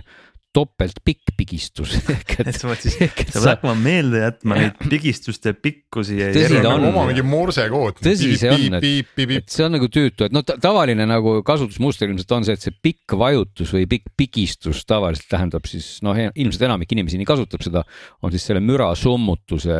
topeltpikk 0.55 1.33
pigistus 1.35 1.95
et 2.39 2.55
sa 2.55 2.69
pead 2.69 2.83
siis, 2.85 2.95
sa 2.95 3.41
pead 3.41 3.47
hakkama 3.49 3.73
meelde 3.75 4.21
jätma 4.21 4.59
neid 4.59 4.77
pigistuste 4.87 5.51
pikkusi. 5.57 6.19
tõsi 6.35 6.61
ta 6.63 6.73
on. 6.77 6.87
oma 6.91 7.05
mingi 7.09 7.25
morsekood. 7.27 7.99
tõsi 8.05 8.31
see 8.39 8.53
on, 8.53 8.77
et, 8.79 9.11
et 9.25 9.51
see 9.51 9.65
on 9.67 9.75
nagu 9.75 9.89
tüütu, 9.91 10.29
et 10.29 10.35
noh, 10.35 10.45
tavaline 10.45 11.07
nagu 11.09 11.37
kasutusmuster 11.45 12.11
ilmselt 12.11 12.35
on 12.37 12.47
see, 12.47 12.55
et 12.55 12.67
see 12.67 12.75
pikk 12.87 13.17
vajutus 13.19 13.73
või 13.75 13.87
pikk 13.91 14.13
pigistus 14.15 14.85
tavaliselt 14.87 15.27
tähendab 15.33 15.67
siis 15.69 15.97
noh, 16.05 16.15
ilmselt 16.15 16.67
enamik 16.69 16.95
inimesi 16.95 17.19
nii 17.19 17.27
kasutab 17.27 17.65
seda, 17.65 17.83
on 18.23 18.31
siis 18.35 18.47
selle 18.47 18.63
müra 18.63 18.93
summutuse 18.99 19.75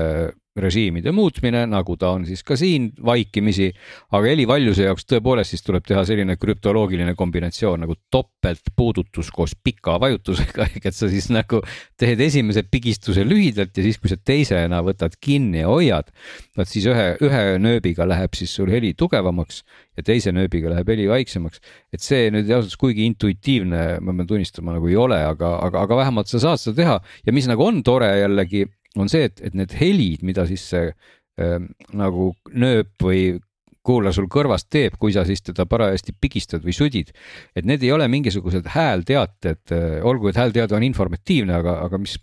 režiimide 0.56 1.12
muutmine, 1.12 1.66
nagu 1.68 1.96
ta 2.00 2.14
on 2.16 2.26
siis 2.28 2.44
ka 2.46 2.56
siin 2.60 2.90
vaikimisi, 3.06 3.70
aga 4.16 4.32
helivaljuse 4.32 4.88
jaoks 4.88 5.08
tõepoolest 5.10 5.56
siis 5.56 5.66
tuleb 5.66 5.86
teha 5.88 6.04
selline 6.08 6.38
krüptoloogiline 6.40 7.16
kombinatsioon 7.18 7.84
nagu 7.86 7.98
topeltpuudutus 8.14 9.32
koos 9.36 9.56
pika 9.56 9.98
vajutusega, 10.02 10.68
ehk 10.70 10.90
et 10.92 10.98
sa 10.98 11.10
siis 11.12 11.28
nagu 11.34 11.62
teed 12.00 12.22
esimese 12.24 12.66
pigistuse 12.72 13.26
lühidalt 13.28 13.76
ja 13.76 13.86
siis, 13.86 14.00
kui 14.02 14.12
sa 14.12 14.20
teisena 14.20 14.82
võtad 14.86 15.18
kinni 15.20 15.64
ja 15.64 15.72
hoiad, 15.72 16.14
vot 16.58 16.72
siis 16.72 16.88
ühe, 16.92 17.08
ühe 17.26 17.44
nööbiga 17.62 18.08
läheb 18.08 18.38
siis 18.38 18.56
sul 18.56 18.72
heli 18.72 18.94
tugevamaks 18.98 19.64
ja 19.96 20.04
teise 20.08 20.32
nööbiga 20.36 20.72
läheb 20.72 20.90
heli 20.92 21.10
vaiksemaks. 21.10 21.62
et 21.96 22.04
see 22.04 22.30
nüüd 22.32 22.50
ausalt 22.50 22.66
öeldes 22.66 22.80
kuigi 22.80 23.06
intuitiivne, 23.08 23.84
ma 24.04 24.16
pean 24.16 24.28
tunnistama, 24.28 24.76
nagu 24.76 24.90
ei 24.90 24.98
ole, 25.00 25.20
aga, 25.24 25.56
aga, 25.68 25.86
aga 25.86 26.00
vähemalt 26.02 26.32
sa 26.32 26.42
saad 26.42 26.62
seda 26.62 26.76
teha. 26.82 26.98
Ja 27.26 27.34
mis 27.36 27.48
nagu 27.48 27.64
on 27.64 27.82
tore 27.86 28.10
jällegi 28.20 28.66
on 28.98 29.12
see, 29.12 29.28
et, 29.30 29.42
et 29.44 29.58
need 29.58 29.76
helid, 29.80 30.24
mida 30.26 30.46
siis 30.50 30.64
see 30.72 30.88
äh, 30.90 31.60
nagu 31.94 32.32
nööp 32.54 32.96
või 33.04 33.36
kuulaja 33.86 34.16
sul 34.18 34.30
kõrvast 34.32 34.68
teeb, 34.74 34.96
kui 35.00 35.14
sa 35.14 35.26
siis 35.28 35.44
teda 35.46 35.68
parajasti 35.70 36.16
pigistad 36.22 36.64
või 36.66 36.74
sudid. 36.74 37.12
et 37.56 37.66
need 37.66 37.84
ei 37.84 37.92
ole 37.94 38.08
mingisugused 38.10 38.66
häälteated, 38.74 39.62
äh, 39.72 40.00
olgu, 40.04 40.30
et 40.30 40.42
häälteade 40.42 40.76
on 40.76 40.84
informatiivne, 40.84 41.54
aga, 41.54 41.80
aga 41.86 42.02
mis 42.02 42.18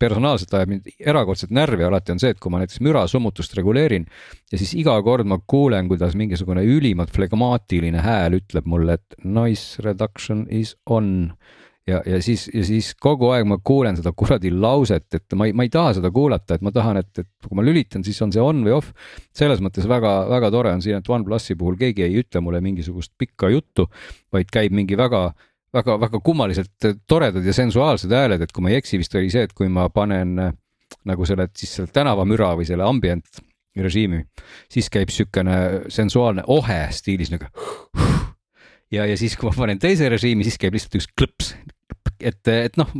personaalselt 0.00 0.54
ajab 0.56 0.70
mind 0.72 0.88
erakordselt 1.12 1.52
närvi 1.52 1.84
alati 1.84 2.14
on 2.14 2.20
see, 2.22 2.32
et 2.32 2.40
kui 2.40 2.52
ma 2.52 2.62
näiteks 2.62 2.80
mürasummutust 2.84 3.56
reguleerin 3.58 4.06
ja 4.52 4.60
siis 4.60 4.72
iga 4.80 4.94
kord 5.04 5.28
ma 5.28 5.40
kuulen, 5.46 5.90
kuidas 5.90 6.16
mingisugune 6.16 6.64
ülimalt 6.64 7.12
flegmaatiline 7.12 8.00
hääl 8.04 8.38
ütleb 8.40 8.68
mulle, 8.70 8.96
et 8.96 9.18
noise 9.24 9.82
reduction 9.84 10.46
is 10.48 10.76
on 10.88 11.32
ja, 11.88 12.00
ja 12.06 12.20
siis, 12.22 12.46
ja 12.54 12.64
siis 12.66 12.92
kogu 13.00 13.30
aeg 13.34 13.46
ma 13.48 13.58
kuulen 13.64 13.98
seda 13.98 14.12
kuradi 14.16 14.52
lauset, 14.52 15.06
et 15.16 15.36
ma 15.38 15.48
ei, 15.48 15.54
ma 15.56 15.66
ei 15.66 15.72
taha 15.72 15.94
seda 15.98 16.10
kuulata, 16.14 16.56
et 16.56 16.64
ma 16.64 16.72
tahan, 16.74 17.00
et, 17.00 17.10
et 17.22 17.48
kui 17.48 17.58
ma 17.58 17.64
lülitan, 17.66 18.04
siis 18.06 18.20
on 18.24 18.32
see 18.34 18.42
on 18.44 18.64
või 18.66 18.74
off. 18.76 18.92
selles 19.36 19.62
mõttes 19.64 19.88
väga-väga 19.90 20.50
tore 20.54 20.74
on 20.76 20.82
siin, 20.84 21.00
et 21.00 21.08
OnePlusi 21.08 21.56
puhul 21.60 21.78
keegi 21.80 22.06
ei 22.06 22.18
ütle 22.22 22.42
mulle 22.44 22.60
mingisugust 22.64 23.14
pikka 23.18 23.52
juttu, 23.52 23.88
vaid 24.32 24.50
käib 24.52 24.74
mingi 24.76 24.98
väga 24.98 25.30
väga-väga 25.70 26.18
kummaliselt 26.26 26.88
toredad 27.06 27.44
ja 27.46 27.52
sensuaalsed 27.54 28.10
hääled, 28.10 28.42
et 28.42 28.52
kui 28.52 28.64
ma 28.64 28.72
ei 28.72 28.80
eksi, 28.80 28.98
vist 28.98 29.14
oli 29.14 29.30
see, 29.30 29.44
et 29.46 29.54
kui 29.54 29.68
ma 29.70 29.86
panen 29.94 30.34
nagu 31.06 31.28
selle, 31.28 31.46
siis 31.56 31.76
selle 31.78 31.92
tänavamüra 31.94 32.52
või 32.58 32.66
selle 32.66 32.82
ambient 32.86 33.42
režiimi, 33.78 34.24
siis 34.70 34.90
käib 34.90 35.12
siukene 35.14 35.86
sensuaalne 35.88 36.42
ohe 36.50 36.80
stiilis 36.94 37.30
nagu 37.30 37.46
ja, 38.94 39.06
ja 39.06 39.18
siis, 39.18 39.36
kui 39.38 39.50
ma 39.50 39.56
panen 39.56 39.80
teise 39.82 40.08
režiimi, 40.10 40.46
siis 40.46 40.58
käib 40.60 40.76
lihtsalt 40.76 40.98
üks 41.00 41.10
klõps 41.14 41.54
et, 42.26 42.50
et 42.52 42.76
noh, 42.80 42.90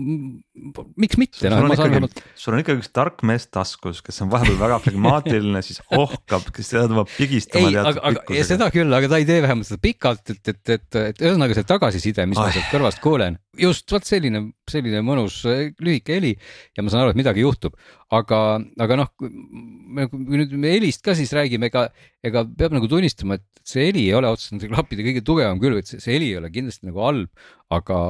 miks 1.00 1.18
mitte. 1.20 1.38
sul, 1.40 1.52
no, 1.52 1.68
ikkagi, 1.74 1.92
vähemalt... 1.94 2.22
sul 2.38 2.56
on 2.56 2.62
ikka 2.62 2.76
üks 2.78 2.90
tark 2.94 3.24
mees 3.26 3.46
taskus, 3.52 4.00
kes 4.04 4.20
on 4.24 4.30
vahepeal 4.32 4.58
väga 4.60 4.78
flegmaatiline, 4.84 5.62
siis 5.66 5.82
ohkab, 5.96 6.48
kes 6.54 6.72
teda 6.72 6.86
tõmbab 6.90 7.12
pigistama 7.14 7.70
teatud 7.74 8.00
pikkusega. 8.00 8.48
seda 8.52 8.70
küll, 8.74 8.96
aga 8.96 9.10
ta 9.12 9.20
ei 9.20 9.28
tee 9.28 9.40
vähemalt 9.44 9.68
seda 9.68 9.82
pikalt, 9.84 10.34
et, 10.34 10.42
et, 10.54 10.62
et, 10.76 11.00
et 11.12 11.24
ühesõnaga 11.24 11.56
see 11.58 11.68
tagasiside, 11.68 12.26
mis 12.30 12.40
Ai. 12.40 12.48
ma 12.48 12.56
sealt 12.56 12.72
kõrvast 12.72 13.02
kuulen, 13.04 13.38
just 13.60 13.92
vot 13.92 14.06
selline, 14.06 14.44
selline 14.70 15.02
mõnus 15.06 15.40
lühike 15.46 16.16
heli 16.18 16.34
ja 16.76 16.84
ma 16.84 16.92
saan 16.92 17.04
aru, 17.04 17.14
et 17.14 17.20
midagi 17.20 17.44
juhtub, 17.44 17.76
aga, 18.14 18.40
aga 18.80 18.98
noh, 19.02 19.12
kui 19.18 19.30
nüüd 19.30 20.54
me 20.58 20.74
helist 20.76 21.04
ka 21.06 21.16
siis 21.18 21.32
räägime, 21.36 21.70
ega, 21.70 21.88
ega 22.26 22.44
peab 22.48 22.74
nagu 22.76 22.90
tunnistama, 22.90 23.38
et 23.40 23.66
see 23.66 23.90
heli 23.90 24.08
ei 24.08 24.16
ole 24.18 24.30
otseselt 24.30 24.58
nende 24.58 24.72
klappide 24.72 25.06
kõige 25.06 25.24
tugevam 25.26 25.60
küll, 25.62 25.78
et 25.80 25.90
see, 25.90 26.02
see 26.02 26.16
heli 26.16 26.32
ei 26.32 26.40
ole 26.40 26.50
kindlasti 26.54 26.88
nagu 26.88 27.04
halb, 27.04 27.46
aga 27.74 28.00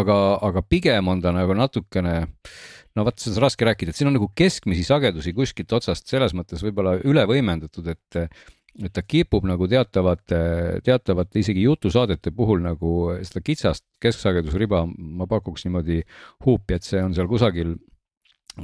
aga, 0.00 0.16
aga 0.46 0.62
pigem 0.66 1.08
on 1.12 1.22
ta 1.24 1.32
nagu 1.34 1.56
natukene 1.56 2.16
no 2.96 3.04
vot, 3.06 3.18
seda 3.20 3.38
on 3.38 3.46
raske 3.46 3.66
rääkida, 3.68 3.92
et 3.92 3.98
siin 3.98 4.10
on 4.10 4.16
nagu 4.16 4.28
keskmisi 4.36 4.84
sagedusi 4.86 5.34
kuskilt 5.36 5.72
otsast 5.76 6.08
selles 6.08 6.34
mõttes 6.36 6.62
võib-olla 6.64 6.96
üle 7.04 7.26
võimendatud, 7.28 7.92
et 7.92 8.22
et 8.76 8.92
ta 8.92 9.00
kipub 9.00 9.46
nagu 9.48 9.64
teatavate, 9.72 10.38
teatavate 10.84 11.40
isegi 11.40 11.62
jutusaadete 11.64 12.28
puhul 12.36 12.60
nagu 12.60 12.90
seda 13.24 13.40
kitsast 13.40 13.86
kesksagedusriba, 14.04 14.82
ma 14.84 15.28
pakuks 15.30 15.64
niimoodi 15.64 16.02
huupi, 16.44 16.76
et 16.76 16.84
see 16.84 17.00
on 17.00 17.14
seal 17.16 17.30
kusagil 17.30 17.78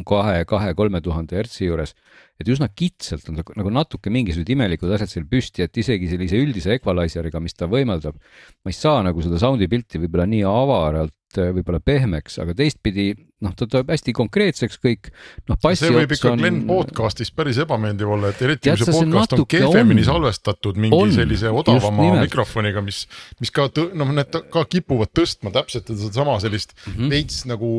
kahe, 0.09 0.45
kahe, 0.49 0.75
kolme 0.79 1.03
tuhande 1.05 1.37
hertsi 1.37 1.67
juures. 1.67 1.95
et 2.41 2.49
üsna 2.49 2.67
kitsalt 2.75 3.29
on 3.31 3.39
ta 3.39 3.45
nagu 3.55 3.71
natuke 3.71 4.11
mingisugused 4.11 4.49
imelikud 4.51 4.91
asjad 4.97 5.11
seal 5.13 5.27
püsti, 5.31 5.63
et 5.63 5.77
isegi 5.79 6.09
sellise 6.11 6.41
üldise 6.43 6.73
equalizer'iga, 6.75 7.39
mis 7.45 7.55
ta 7.55 7.69
võimaldab, 7.71 8.17
ma 8.65 8.73
ei 8.73 8.75
saa 8.75 9.05
nagu 9.07 9.23
seda 9.23 9.39
sound'i 9.39 9.69
pilti 9.71 10.01
võib-olla 10.03 10.27
nii 10.27 10.43
avaralt 10.49 11.15
võib-olla 11.33 11.81
pehmeks, 11.81 12.39
aga 12.43 12.55
teistpidi 12.57 13.13
noh, 13.43 13.55
ta 13.57 13.67
tuleb 13.67 13.91
hästi 13.93 14.15
konkreetseks 14.17 14.79
kõik. 14.83 15.11
noh, 15.49 15.59
see 15.75 15.91
võib 15.95 16.15
ikka 16.15 16.33
on... 16.33 16.43
Glen 16.43 16.61
podcast'is 16.69 17.33
päris 17.35 17.61
ebameeldiv 17.63 18.13
olla, 18.17 18.33
et 18.33 18.43
eriti 18.45 18.71
kui 18.71 18.85
see 18.85 18.93
podcast 18.93 19.37
on 19.39 19.47
kehvemini 19.55 20.05
on. 20.05 20.09
salvestatud 20.11 20.81
mingi 20.85 20.99
on. 20.99 21.15
sellise 21.15 21.53
odavama 21.53 22.11
mikrofoniga, 22.21 22.85
mis, 22.85 23.05
mis 23.41 23.55
ka 23.55 23.69
noh, 23.99 24.13
need 24.19 24.41
ka 24.53 24.65
kipuvad 24.77 25.13
tõstma 25.17 25.55
täpselt 25.55 25.91
sedasama 25.93 26.39
sellist 26.45 26.77
mm 26.77 26.93
-hmm. 26.93 27.15
veits 27.17 27.45
nagu 27.51 27.73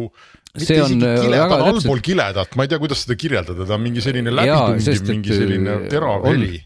see 0.58 0.82
on 0.82 0.99
äh, 1.01 1.18
kile, 1.24 1.39
ta 1.39 1.58
on 1.58 1.72
allpool 1.72 2.04
kiledat, 2.06 2.54
ma 2.58 2.68
ei 2.68 2.70
tea, 2.70 2.82
kuidas 2.82 3.06
seda 3.06 3.18
kirjeldada, 3.18 3.66
ta 3.66 3.78
on 3.78 3.84
mingi 3.86 4.04
selline 4.06 4.34
läbitungiv, 4.34 5.10
mingi 5.10 5.34
selline 5.34 5.80
äh, 5.80 5.89
terav 5.89 6.28
heli 6.30 6.62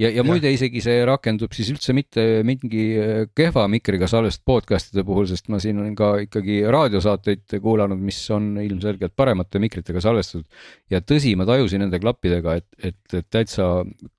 ja, 0.00 0.10
ja 0.10 0.24
muide 0.26 0.50
isegi 0.54 0.82
see 0.84 1.02
rakendub 1.08 1.52
siis 1.56 1.72
üldse 1.74 1.94
mitte 1.96 2.24
mingi 2.46 2.84
äh, 2.98 3.24
kehva 3.36 3.66
mikriga 3.70 4.08
salvestatud 4.10 4.46
podcast'ide 4.48 5.04
puhul, 5.06 5.26
sest 5.30 5.50
ma 5.52 5.60
siin 5.62 5.80
olen 5.82 5.94
ka 5.98 6.14
ikkagi 6.24 6.62
raadiosaateid 6.72 7.58
kuulanud, 7.62 8.00
mis 8.00 8.20
on 8.34 8.54
ilmselgelt 8.62 9.14
paremate 9.18 9.62
mikritega 9.62 10.02
salvestatud. 10.04 10.46
ja 10.92 11.02
tõsi, 11.04 11.34
ma 11.38 11.46
tajusin 11.48 11.84
nende 11.84 12.00
klappidega, 12.02 12.58
et, 12.62 12.68
et, 12.78 13.18
et 13.18 13.28
täitsa 13.30 13.72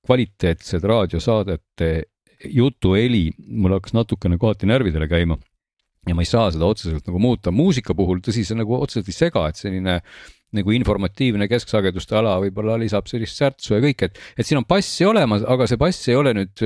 kvaliteetsed 0.05 0.83
raadiosaadete 0.93 1.93
jutuheli 2.51 3.29
mul 3.47 3.77
hakkas 3.77 3.95
natukene 3.95 4.37
kohati 4.41 4.67
närvidele 4.67 5.07
käima 5.07 5.39
ja 6.07 6.15
ma 6.15 6.23
ei 6.23 6.29
saa 6.29 6.49
seda 6.53 6.67
otseselt 6.67 7.07
nagu 7.07 7.21
muuta, 7.21 7.51
muusika 7.55 7.95
puhul 7.97 8.23
tõsi, 8.23 8.45
see 8.47 8.59
nagu 8.59 8.75
otseselt 8.79 9.11
ei 9.11 9.17
sega, 9.17 9.45
et 9.49 9.59
selline 9.59 9.99
nagu 10.53 10.73
informatiivne 10.75 11.47
kesksageduste 11.49 12.17
ala 12.19 12.35
võib-olla 12.43 12.77
lisab 12.81 13.07
sellist 13.09 13.39
särtsu 13.39 13.77
ja 13.77 13.83
kõik, 13.83 14.07
et, 14.07 14.19
et 14.37 14.47
siin 14.47 14.61
on 14.61 14.67
bassi 14.69 15.07
olemas, 15.07 15.45
aga 15.49 15.67
see 15.69 15.79
bass 15.81 16.09
ei 16.11 16.19
ole 16.19 16.35
nüüd 16.37 16.65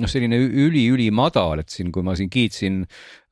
noh, 0.00 0.10
selline 0.10 0.38
üli-ülimadal, 0.42 1.62
et 1.62 1.70
siin, 1.70 1.90
kui 1.94 2.04
ma 2.06 2.16
siin 2.18 2.30
kiitsin, 2.32 2.82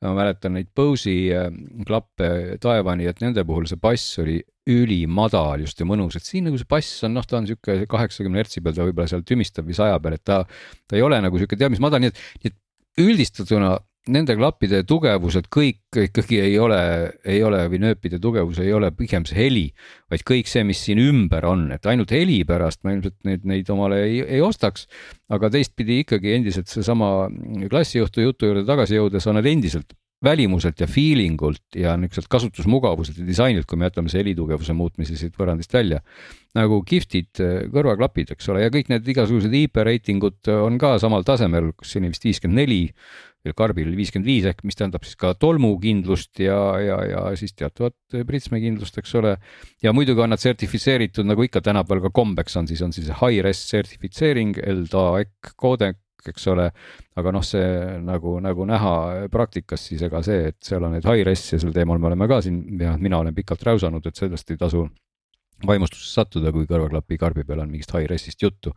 ma 0.03 0.13
mäletan 0.15 0.55
neid 0.57 0.71
Bose'i 0.75 1.27
äh, 1.35 1.49
klappe 1.87 2.57
taevani, 2.63 3.07
et 3.09 3.23
nende 3.23 3.43
puhul 3.47 3.67
see 3.69 3.79
bass 3.83 4.19
oli 4.23 4.39
ülimadal 4.71 5.65
just 5.65 5.81
ja 5.81 5.87
mõnus, 5.87 6.15
et 6.15 6.27
siin 6.27 6.47
nagu 6.47 6.59
see 6.59 6.69
bass 6.69 7.03
on 7.03 7.17
noh, 7.17 7.25
ta 7.27 7.41
on 7.41 7.49
sihuke 7.49 7.83
kaheksakümne 7.91 8.39
hertsi 8.39 8.63
peal, 8.63 8.75
ta 8.77 8.87
võib-olla 8.87 9.11
seal 9.11 9.25
tümistab 9.27 9.67
või 9.67 9.75
saja 9.75 9.99
peal, 10.03 10.15
et 10.15 10.23
ta, 10.23 10.43
ta 10.87 10.99
ei 10.99 11.03
ole 11.03 11.19
nagu 11.23 11.39
sihuke 11.39 11.59
teab 11.59 11.75
mis 11.75 11.83
madal, 11.83 12.03
nii 12.03 12.13
et, 12.13 12.21
nii 12.43 12.53
et 12.53 13.03
üldistatuna 13.03 13.75
nende 14.11 14.35
klappide 14.35 14.81
tugevused 14.87 15.47
kõik 15.53 15.99
ikkagi 16.07 16.41
ei 16.43 16.57
ole, 16.59 16.79
ei 17.29 17.39
ole 17.45 17.61
või 17.71 17.79
nööpide 17.85 18.19
tugevus 18.23 18.59
ei 18.63 18.73
ole 18.75 18.91
pigem 18.95 19.23
see 19.29 19.37
heli, 19.37 19.65
vaid 20.11 20.25
kõik 20.27 20.49
see, 20.51 20.65
mis 20.67 20.81
siin 20.83 20.99
ümber 20.99 21.47
on, 21.47 21.69
et 21.75 21.87
ainult 21.87 22.11
heli 22.11 22.41
pärast 22.47 22.83
ma 22.83 22.95
ilmselt 22.95 23.19
neid, 23.27 23.47
neid 23.47 23.71
omale 23.71 24.01
ei, 24.03 24.21
ei 24.25 24.43
ostaks. 24.43 24.87
aga 25.33 25.49
teistpidi 25.53 26.01
ikkagi 26.03 26.35
endiselt 26.35 26.67
seesama 26.69 27.29
klassijuhtu 27.71 28.27
jutu 28.27 28.51
juurde 28.51 28.65
tagasi 28.67 28.99
jõudes 28.99 29.27
on 29.29 29.39
nad 29.39 29.47
endiselt 29.49 29.95
välimuselt 30.23 30.79
ja 30.79 30.87
feeling 30.87 31.41
ult 31.43 31.75
ja 31.75 31.97
niisuguselt 31.99 32.29
kasutusmugavuselt 32.31 33.17
ja 33.19 33.25
disainilt, 33.27 33.67
kui 33.67 33.79
me 33.79 33.89
jätame 33.89 34.11
see 34.11 34.21
helitugevuse 34.21 34.75
muutmise 34.75 35.17
siit 35.19 35.35
võrrandist 35.39 35.73
välja. 35.73 35.99
nagu 36.53 36.83
kihvtid 36.85 37.39
äh, 37.41 37.53
kõrvaklapid, 37.73 38.35
eks 38.35 38.49
ole, 38.53 38.61
ja 38.61 38.71
kõik 38.73 38.91
need 38.91 39.07
igasugused 39.09 39.53
IP 39.57 39.79
reitingud 39.87 40.51
on 40.53 40.77
ka 40.77 40.95
samal 41.01 41.25
tasemel, 41.25 41.71
kus 41.73 41.95
siin 41.95 42.05
vist 42.05 42.27
viiskümmend 42.27 42.61
neli 42.61 42.81
karbil 43.51 43.89
oli 43.89 43.99
viiskümmend 43.99 44.29
viis 44.29 44.45
ehk 44.47 44.61
mis 44.63 44.77
tähendab 44.79 45.03
siis 45.03 45.17
ka 45.19 45.33
tolmukindlust 45.35 46.39
ja, 46.39 46.59
ja, 46.79 46.99
ja 47.09 47.23
siis 47.39 47.51
teatavat 47.59 48.23
pritsmekindlust, 48.27 49.01
eks 49.01 49.15
ole. 49.19 49.35
ja 49.83 49.91
muidugi 49.93 50.23
on 50.23 50.31
nad 50.31 50.39
sertifitseeritud, 50.39 51.27
nagu 51.27 51.43
ikka 51.43 51.61
tänapäeval 51.65 52.05
ka 52.07 52.13
kombeks 52.21 52.55
on, 52.61 52.69
siis 52.71 52.81
on 52.85 52.95
siis 52.95 53.11
high-res 53.19 53.65
sertifitseering, 53.73 54.55
LDAC 54.63 55.53
koodek, 55.59 55.99
eks 56.29 56.47
ole. 56.47 56.69
aga 57.19 57.35
noh, 57.35 57.43
see 57.43 57.67
nagu, 58.05 58.37
nagu 58.41 58.65
näha 58.69 58.95
praktikas, 59.31 59.89
siis 59.89 60.07
ega 60.07 60.23
see, 60.23 60.47
et 60.53 60.59
seal 60.63 60.87
on 60.87 60.95
need 60.95 61.07
high-res 61.07 61.49
ja 61.51 61.59
sel 61.59 61.75
teemal 61.75 61.99
me 61.99 62.13
oleme 62.13 62.29
ka 62.31 62.39
siin, 62.45 62.63
mina 62.79 63.19
olen 63.19 63.35
pikalt 63.35 63.67
räusanud, 63.67 64.07
et 64.07 64.23
sellest 64.23 64.55
ei 64.55 64.61
tasu 64.61 64.87
vaimustusse 65.67 66.11
sattuda, 66.11 66.51
kui 66.55 66.67
kõrvaklapi 66.69 67.17
karbi 67.21 67.45
peal 67.47 67.63
on 67.63 67.71
mingist 67.71 67.93
high-res'ist 67.95 68.41
juttu. 68.43 68.73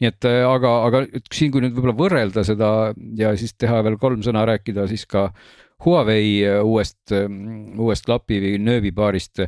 nii 0.00 0.10
et 0.10 0.28
äh, 0.28 0.40
aga, 0.48 0.72
aga 0.88 1.04
siin, 1.30 1.52
kui 1.54 1.62
nüüd 1.64 1.76
võib-olla 1.76 1.96
võrrelda 1.98 2.44
seda 2.46 2.70
ja 3.18 3.34
siis 3.38 3.54
teha 3.54 3.82
veel 3.86 3.98
kolm 4.02 4.24
sõna 4.26 4.46
rääkida 4.48 4.88
siis 4.90 5.06
ka 5.06 5.28
Huawei 5.84 6.40
äh, 6.46 6.62
uuest, 6.64 7.02
äh, 7.12 7.28
uuest 7.78 8.06
klapi 8.08 8.40
või 8.42 8.56
nööbipaarist 8.62 9.46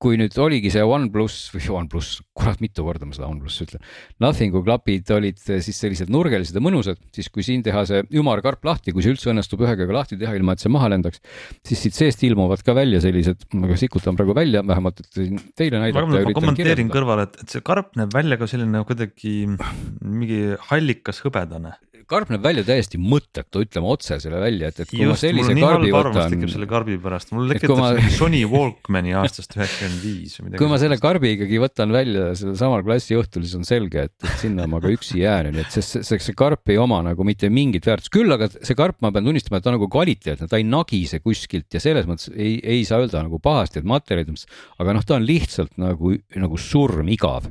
kui 0.00 0.16
nüüd 0.20 0.36
oligi 0.40 0.72
see 0.72 0.84
OnePlus 0.84 1.36
või 1.54 1.66
OnePlus, 1.80 2.10
kurat, 2.36 2.60
mitu 2.64 2.84
korda 2.86 3.08
ma 3.08 3.16
seda 3.16 3.28
OnePlus 3.28 3.58
ütlen. 3.66 3.84
Nothingu 4.22 4.62
klapid 4.64 5.10
olid 5.14 5.40
siis 5.40 5.76
sellised 5.76 6.12
nurgelised 6.12 6.56
ja 6.56 6.62
mõnusad, 6.64 7.00
siis 7.16 7.28
kui 7.32 7.44
siin 7.46 7.64
teha 7.66 7.84
see 7.88 8.02
ümarkarp 8.16 8.64
lahti, 8.66 8.94
kui 8.96 9.04
see 9.04 9.14
üldse 9.14 9.30
õnnestub 9.32 9.64
ühe 9.66 9.76
käega 9.76 9.96
lahti 10.00 10.18
teha, 10.20 10.32
ilma 10.38 10.56
et 10.56 10.64
see 10.64 10.72
maha 10.72 10.88
lendaks, 10.94 11.22
siis 11.66 11.84
siit 11.84 11.98
seest 11.98 12.24
ilmuvad 12.26 12.64
ka 12.64 12.74
välja 12.76 13.02
sellised, 13.04 13.44
ma 13.56 13.76
sikutan 13.80 14.18
praegu 14.18 14.36
välja, 14.36 14.64
vähemalt 14.66 15.04
et 15.04 15.20
teile 15.58 15.82
näidata. 15.82 16.08
ma 16.08 16.34
kommenteerin 16.40 16.92
kõrvale, 16.92 17.28
et, 17.28 17.44
et 17.44 17.56
see 17.56 17.64
karp 17.66 17.92
näeb 18.00 18.16
välja 18.16 18.40
ka 18.40 18.48
selline 18.50 18.84
kuidagi 18.88 19.36
mingi 19.50 20.42
hallikas 20.70 21.20
hõbedane 21.26 21.76
karp 22.08 22.30
näeb 22.32 22.44
välja 22.44 22.62
täiesti 22.66 22.98
mõttetu, 23.00 23.62
ütleme 23.64 23.88
otse 23.92 24.18
selle 24.22 24.40
välja, 24.42 24.70
et, 24.70 24.80
et 24.84 24.90
kui 24.90 25.02
Just, 25.02 25.10
ma 25.10 25.18
sellise 25.20 25.56
karbi 25.58 25.92
võtan. 25.94 26.34
tekib 26.34 26.52
selle 26.52 26.68
karbi 26.70 26.96
pärast, 27.02 27.32
mul 27.34 27.50
tekitab 27.54 27.80
ma... 27.80 27.90
Sony 28.14 28.42
Walkmani 28.50 29.14
aastast 29.20 29.56
üheksakümmend 29.56 30.04
viis 30.04 30.36
või 30.38 30.46
midagi. 30.46 30.60
kui 30.62 30.70
ma 30.70 30.78
selle 30.82 30.98
karbi 31.02 31.34
ikkagi 31.36 31.60
võtan 31.62 31.94
välja 31.94 32.30
sellel 32.38 32.56
samal 32.60 32.84
klassiõhtul, 32.86 33.44
siis 33.46 33.58
on 33.58 33.66
selge, 33.68 34.06
et, 34.08 34.28
sinna 34.42 34.68
ma 34.70 34.80
ka 34.82 34.92
üksi 34.94 35.20
jään, 35.22 35.50
nii 35.56 35.64
et 35.64 35.76
see, 35.76 35.84
see, 35.86 36.06
see, 36.06 36.22
see 36.30 36.38
karp 36.38 36.72
ei 36.72 36.80
oma 36.80 37.02
nagu 37.06 37.26
mitte 37.26 37.50
mingit 37.52 37.88
väärtust, 37.90 38.12
küll 38.14 38.36
aga 38.36 38.50
see 38.54 38.78
karp, 38.78 39.00
ma 39.04 39.12
pean 39.14 39.28
tunnistama, 39.28 39.60
et 39.60 39.66
ta 39.66 39.72
on 39.72 39.78
nagu 39.78 39.90
kvaliteetne, 39.92 40.48
ta 40.50 40.60
ei 40.60 40.66
nagise 40.68 41.20
kuskilt 41.24 41.68
ja 41.76 41.82
selles 41.82 42.08
mõttes 42.10 42.32
ei, 42.32 42.56
ei 42.62 42.86
saa 42.88 43.02
öelda 43.02 43.24
nagu 43.26 43.42
pahasti, 43.42 43.82
et 43.82 43.88
materjalide 43.88 44.34
mõttes, 44.34 44.50
aga 44.80 44.96
noh, 44.96 45.06
ta 45.06 45.18
on 45.18 45.28
lihtsalt 45.28 45.78
nagu, 45.80 46.16
nagu 46.40 46.60
surmigav 46.60 47.50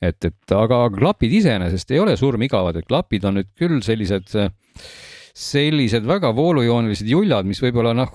et, 0.00 0.18
et 0.24 0.54
aga 0.56 0.82
klapid 0.94 1.32
iseenesest 1.40 1.94
ei 1.94 2.02
ole 2.02 2.16
surmigavad, 2.20 2.80
et 2.80 2.88
klapid 2.88 3.26
on 3.28 3.38
nüüd 3.40 3.50
küll 3.58 3.80
sellised, 3.84 4.32
sellised 5.40 6.08
väga 6.08 6.32
voolujoonelised 6.36 7.08
juljad, 7.10 7.48
mis 7.48 7.62
võib-olla 7.62 7.94
noh, 7.96 8.10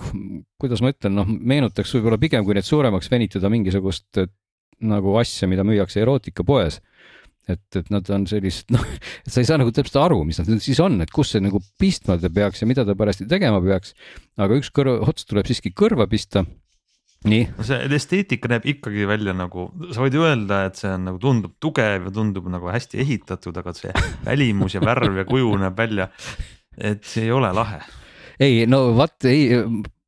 kuidas 0.60 0.82
ma 0.84 0.92
ütlen, 0.94 1.16
noh, 1.18 1.28
meenutaks 1.28 1.94
võib-olla 1.96 2.20
pigem, 2.22 2.44
kui 2.46 2.58
need 2.58 2.68
suuremaks 2.68 3.10
venitada 3.12 3.50
mingisugust 3.52 4.26
nagu 4.86 5.16
asja, 5.16 5.48
mida 5.48 5.64
müüakse 5.64 6.02
erootikapoes 6.02 6.82
et, 7.50 7.78
et 7.78 7.90
nad 7.94 8.08
on 8.14 8.26
sellised, 8.28 8.70
noh, 8.74 8.84
sa 9.26 9.42
ei 9.42 9.48
saa 9.48 9.58
nagu 9.60 9.72
täpselt 9.74 9.98
aru, 10.02 10.20
mis 10.26 10.40
nad 10.40 10.50
siis 10.62 10.80
on, 10.82 10.98
et 11.04 11.12
kus 11.14 11.34
see 11.34 11.42
nagu 11.44 11.60
pistma 11.80 12.18
ta 12.20 12.30
peaks 12.32 12.62
ja 12.62 12.68
mida 12.68 12.84
ta 12.86 12.96
parajasti 12.98 13.28
tegema 13.30 13.60
peaks. 13.64 13.94
aga 14.42 14.58
üks 14.58 14.72
kõrv, 14.74 15.00
ots 15.06 15.28
tuleb 15.28 15.48
siiski 15.48 15.72
kõrva 15.76 16.08
pista. 16.10 16.44
No 17.56 17.66
see 17.66 17.88
esteetika 17.96 18.50
näeb 18.50 18.66
ikkagi 18.74 19.06
välja 19.08 19.34
nagu, 19.36 19.68
sa 19.92 20.04
võid 20.04 20.16
öelda, 20.20 20.62
et 20.68 20.80
see 20.80 20.92
on 20.94 21.08
nagu 21.10 21.20
tundub 21.22 21.56
tugev 21.62 22.08
ja 22.08 22.14
tundub 22.14 22.48
nagu 22.52 22.70
hästi 22.72 23.02
ehitatud, 23.04 23.56
aga 23.62 23.74
see 23.76 23.92
välimus 24.26 24.76
ja 24.78 24.82
värv 24.84 25.22
ja 25.22 25.26
kuju 25.28 25.56
näeb 25.62 25.78
välja, 25.78 26.08
et 26.76 27.04
see 27.06 27.26
ei 27.26 27.34
ole 27.34 27.52
lahe. 27.56 27.82
Ei 28.42 28.66
no 28.68 28.90
vaat 28.96 29.24
ei, 29.30 29.48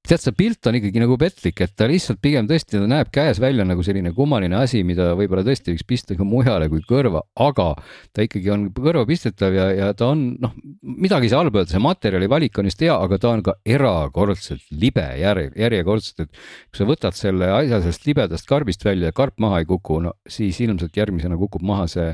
tead, 0.09 0.23
see 0.23 0.35
pilt 0.37 0.69
on 0.69 0.79
ikkagi 0.79 1.03
nagu 1.03 1.17
petlik, 1.21 1.61
et 1.65 1.75
ta 1.77 1.89
lihtsalt 1.91 2.21
pigem 2.25 2.49
tõesti, 2.49 2.77
ta 2.77 2.89
näeb 2.89 3.11
käes 3.15 3.41
välja 3.43 3.67
nagu 3.69 3.85
selline 3.85 4.13
kummaline 4.17 4.57
asi, 4.59 4.81
mida 4.87 5.11
võib-olla 5.19 5.45
tõesti 5.47 5.75
võiks 5.75 5.87
pista 5.89 6.17
ka 6.19 6.27
mujale 6.27 6.71
kui 6.73 6.83
kõrva, 6.89 7.23
aga 7.45 7.69
ta 8.17 8.25
ikkagi 8.25 8.53
on 8.55 8.67
kõrva 8.77 9.05
pistetav 9.09 9.57
ja, 9.57 9.69
ja 9.77 9.91
ta 9.99 10.11
on 10.15 10.25
noh, 10.41 10.55
midagi 10.83 11.29
ei 11.29 11.35
saa 11.35 11.43
halba 11.43 11.63
öelda, 11.63 11.75
see 11.75 11.85
materjali 11.85 12.31
valik 12.31 12.61
on 12.61 12.71
just 12.71 12.85
hea, 12.85 12.97
aga 12.97 13.21
ta 13.21 13.33
on 13.35 13.45
ka 13.47 13.57
erakordselt 13.69 14.65
libe 14.73 15.07
järg, 15.21 15.57
järjekordselt, 15.59 16.27
et 16.27 16.43
kui 16.71 16.83
sa 16.83 16.89
võtad 16.89 17.19
selle 17.19 17.53
asja 17.61 17.83
sellest 17.83 18.09
libedast 18.09 18.49
karbist 18.49 18.87
välja 18.89 19.13
ja 19.13 19.17
karp 19.17 19.37
maha 19.43 19.63
ei 19.63 19.69
kuku, 19.69 20.01
no 20.09 20.17
siis 20.29 20.61
ilmselt 20.65 20.97
järgmisena 20.97 21.39
kukub 21.41 21.65
maha 21.67 21.89
see 21.91 22.13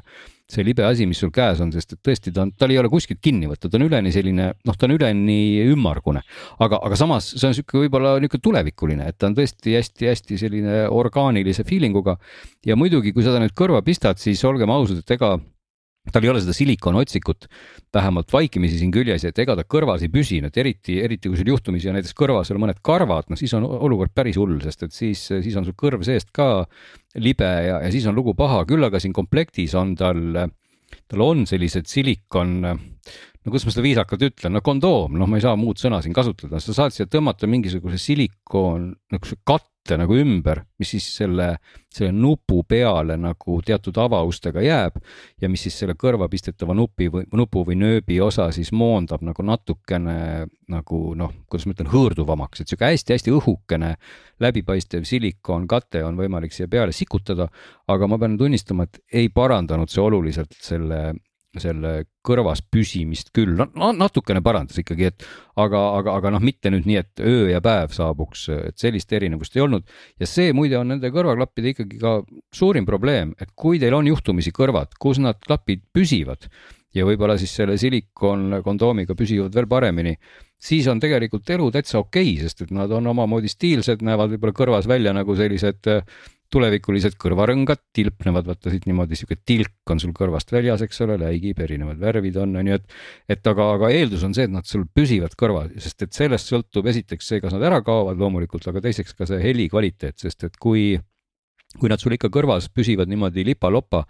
see 0.55 0.67
libe 0.67 0.85
asi, 0.87 1.07
mis 1.11 1.21
sul 1.23 1.33
käes 1.35 1.61
on, 1.65 1.73
sest 1.75 1.97
et 1.97 2.01
tõesti 2.05 2.33
ta 2.35 2.45
on, 2.45 2.53
tal 2.59 2.73
ei 2.73 2.79
ole 2.81 2.91
kuskilt 2.93 3.21
kinni 3.25 3.49
võtta, 3.51 3.71
ta 3.71 3.79
on 3.81 3.87
üleni 3.87 4.13
selline, 4.15 4.51
noh, 4.67 4.79
ta 4.79 4.89
on 4.89 4.97
üleni 4.97 5.39
ümmargune. 5.73 6.25
aga, 6.65 6.81
aga 6.89 6.99
samas 6.99 7.33
see 7.35 7.49
on 7.49 7.57
sihuke 7.57 7.81
võib-olla 7.85 8.17
niisugune 8.23 8.45
tulevikuline, 8.49 9.09
et 9.11 9.19
ta 9.19 9.31
on 9.31 9.39
tõesti 9.39 9.77
hästi-hästi 9.79 10.39
selline 10.41 10.85
orgaanilise 10.91 11.67
feeling 11.69 11.97
uga. 11.97 12.17
ja 12.67 12.77
muidugi, 12.77 13.13
kui 13.13 13.27
sa 13.27 13.35
ta 13.35 13.43
nüüd 13.43 13.57
kõrva 13.57 13.83
pistad, 13.85 14.21
siis 14.23 14.43
olgem 14.45 14.71
ausad, 14.71 15.03
et 15.03 15.17
ega 15.19 15.37
tal 16.13 16.25
ei 16.25 16.31
ole 16.31 16.43
seda 16.43 16.53
silikonotsikut 16.57 17.47
vähemalt 17.95 18.33
vaikimisi 18.33 18.79
siin 18.81 18.93
küljes, 18.93 19.25
et 19.25 19.39
ega 19.41 19.57
ta 19.57 19.65
kõrvas 19.65 20.05
ei 20.05 20.11
püsi, 20.13 20.41
et 20.45 20.59
eriti, 20.61 20.99
eriti 21.01 21.31
kui 21.31 21.41
sul 21.41 21.49
juhtumisi 21.55 21.89
on 21.89 21.97
näiteks 21.99 22.17
kõrvas 22.19 22.51
veel 22.53 22.61
mõned 22.61 22.81
karvad, 22.85 23.31
no 23.33 23.39
siis 23.41 23.55
on 23.57 23.65
olukord 23.65 24.13
päris 24.15 24.39
hull, 24.41 24.59
sest 24.65 24.85
et 24.87 24.97
siis, 24.97 25.23
siis 25.33 25.57
on 25.57 25.65
sul 25.65 25.77
kõrv 25.81 26.05
seest 26.05 26.29
ka 26.35 26.67
libe 27.25 27.49
ja, 27.49 27.81
ja 27.87 27.93
siis 27.95 28.07
on 28.11 28.19
lugu 28.19 28.37
paha, 28.37 28.65
küll 28.69 28.85
aga 28.85 29.01
siin 29.01 29.17
komplektis 29.17 29.77
on 29.81 29.95
tal, 29.99 30.21
tal 31.09 31.25
on 31.25 31.47
sellised 31.49 31.89
silikon, 31.89 32.57
no 32.65 33.53
kuidas 33.53 33.69
ma 33.69 33.75
seda 33.75 33.87
viisakalt 33.87 34.29
ütlen, 34.29 34.59
no 34.59 34.65
kondoom, 34.65 35.17
noh, 35.21 35.31
ma 35.31 35.41
ei 35.41 35.47
saa 35.47 35.57
muud 35.57 35.81
sõna 35.81 36.03
siin 36.05 36.17
kasutada, 36.17 36.61
sa 36.61 36.77
saad 36.77 36.97
siia 36.97 37.09
tõmmata 37.09 37.49
mingisuguse 37.49 38.01
silikon, 38.03 38.91
nagu 39.15 39.41
katte 39.47 39.74
katte 39.85 39.99
nagu 40.01 40.17
ümber, 40.17 40.63
mis 40.81 40.95
siis 40.95 41.05
selle, 41.19 41.59
selle 41.93 42.13
nupu 42.17 42.63
peale 42.65 43.19
nagu 43.21 43.59
teatud 43.65 43.99
avaustega 44.01 44.63
jääb 44.65 44.97
ja 45.43 45.51
mis 45.53 45.67
siis 45.67 45.77
selle 45.83 45.93
kõrva 46.01 46.25
pistetava 46.33 46.73
nupi 46.75 47.11
või 47.13 47.27
nupu 47.37 47.67
või 47.69 47.77
nööbi 47.77 48.17
osa 48.25 48.49
siis 48.57 48.73
moondab 48.73 49.21
nagu 49.21 49.45
natukene 49.45 50.47
nagu 50.73 51.01
noh, 51.21 51.35
kuidas 51.45 51.69
ma 51.69 51.77
ütlen, 51.77 51.93
hõõrduvamaks, 51.93 52.63
et 52.63 52.73
sihuke 52.73 52.89
hästi-hästi 52.89 53.35
õhukene 53.37 53.93
läbipaistev 54.41 55.05
silikonkate 55.05 56.01
on 56.09 56.17
võimalik 56.17 56.57
siia 56.57 56.69
peale 56.69 56.97
sikutada. 56.97 57.51
aga 57.87 58.09
ma 58.09 58.19
pean 58.19 58.39
tunnistama, 58.41 58.89
et 58.89 59.03
ei 59.13 59.29
parandanud 59.29 59.93
see 59.93 60.01
oluliselt 60.01 60.57
selle 60.65 61.13
selle 61.63 61.93
kõrvas 62.25 62.63
püsimist 62.73 63.33
küll, 63.37 63.57
no 63.59 63.91
natukene 63.97 64.43
parandas 64.45 64.79
ikkagi, 64.81 65.11
et 65.11 65.27
aga, 65.61 65.81
aga, 66.01 66.15
aga 66.19 66.35
noh, 66.35 66.45
mitte 66.45 66.73
nüüd 66.73 66.89
nii, 66.89 67.01
et 67.03 67.25
öö 67.25 67.49
ja 67.53 67.61
päev 67.65 67.93
saabuks, 67.97 68.47
et 68.71 68.79
sellist 68.81 69.13
erinevust 69.13 69.57
ei 69.57 69.65
olnud. 69.65 69.85
ja 70.21 70.29
see 70.29 70.53
muide 70.57 70.79
on 70.81 70.95
nende 70.95 71.11
kõrvaklappide 71.15 71.75
ikkagi 71.75 72.01
ka 72.01 72.17
suurim 72.55 72.87
probleem, 72.89 73.35
et 73.41 73.53
kui 73.55 73.83
teil 73.83 73.95
on 73.95 74.09
juhtumisi 74.09 74.55
kõrvad, 74.55 74.97
kus 74.99 75.21
nad 75.23 75.39
klapid 75.45 75.85
püsivad 75.93 76.49
ja 76.95 77.07
võib-olla 77.07 77.37
siis 77.41 77.55
selle 77.55 77.77
silikon 77.81 78.61
kondoomiga 78.65 79.17
püsivad 79.19 79.55
veel 79.55 79.67
paremini, 79.71 80.15
siis 80.61 80.87
on 80.91 81.01
tegelikult 81.03 81.51
elu 81.51 81.71
täitsa 81.75 81.99
okei 82.01 82.35
okay,, 82.37 82.45
sest 82.45 82.65
et 82.67 82.75
nad 82.75 82.93
on 82.95 83.11
omamoodi 83.13 83.51
stiilsed, 83.51 84.05
näevad 84.07 84.35
võib-olla 84.35 84.57
kõrvas 84.57 84.89
välja 84.91 85.15
nagu 85.17 85.37
sellised 85.39 85.91
tulevikulised 86.55 87.17
kõrvarõngad 87.21 87.81
tilpnevad, 87.97 88.47
vaata 88.49 88.73
siit 88.73 88.87
niimoodi 88.89 89.19
sihuke 89.19 89.39
tilk 89.47 89.91
on 89.91 90.03
sul 90.03 90.15
kõrvast 90.17 90.53
väljas, 90.55 90.85
eks 90.87 91.03
ole, 91.07 91.19
läigib, 91.21 91.61
erinevad 91.65 91.99
värvid 92.03 92.39
on, 92.43 92.55
on 92.61 92.71
ju, 92.71 92.79
et. 92.79 92.99
et 93.37 93.51
aga, 93.51 93.71
aga 93.79 93.91
eeldus 93.95 94.23
on 94.27 94.37
see, 94.37 94.47
et 94.49 94.55
nad 94.55 94.67
sul 94.69 94.87
püsivad 94.87 95.35
kõrval, 95.41 95.73
sest 95.83 96.07
et 96.07 96.15
sellest 96.17 96.53
sõltub 96.53 96.87
esiteks 96.93 97.33
see, 97.33 97.43
kas 97.43 97.57
nad 97.57 97.65
ära 97.67 97.83
kaovad 97.87 98.21
loomulikult, 98.21 98.69
aga 98.71 98.85
teiseks 98.85 99.17
ka 99.19 99.29
see 99.31 99.43
heli 99.43 99.69
kvaliteet, 99.73 100.19
sest 100.23 100.47
et 100.49 100.61
kui 100.63 100.95
kui 101.75 101.91
nad 101.91 101.99
sul 101.99 102.15
ikka 102.15 102.31
kõrvas 102.31 102.69
püsivad 102.71 103.11
niimoodi 103.11 103.43
lipa-lopa, 103.49 104.05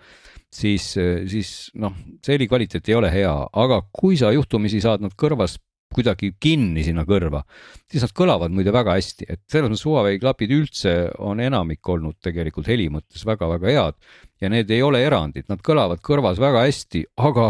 siis, 0.53 0.90
siis 1.30 1.53
noh, 1.80 1.95
see 2.20 2.36
heli 2.36 2.49
kvaliteet 2.51 2.90
ei 2.90 2.99
ole 2.99 3.09
hea, 3.12 3.32
aga 3.32 3.80
kui 3.88 4.18
sa 4.20 4.34
juhtumisi 4.34 4.82
saad 4.84 5.05
nad 5.05 5.14
kõrvas 5.16 5.57
kuidagi 5.95 6.32
kinni 6.40 6.84
sinna 6.86 7.05
kõrva, 7.09 7.45
siis 7.90 8.05
nad 8.05 8.12
kõlavad 8.16 8.55
muide 8.55 8.72
väga 8.74 8.97
hästi, 8.99 9.28
et 9.28 9.42
selles 9.51 9.70
mõttes 9.70 9.86
Huawei 9.86 10.20
klapid 10.22 10.55
üldse 10.55 10.95
on 11.22 11.42
enamik 11.45 11.88
olnud 11.95 12.18
tegelikult 12.24 12.68
heli 12.70 12.88
mõttes 12.92 13.24
väga-väga 13.26 13.70
head 13.70 13.99
ja 14.42 14.51
need 14.53 14.70
ei 14.74 14.82
ole 14.84 15.01
erandid, 15.05 15.47
nad 15.49 15.62
kõlavad 15.64 16.03
kõrvas 16.05 16.40
väga 16.42 16.64
hästi, 16.66 17.05
aga, 17.28 17.47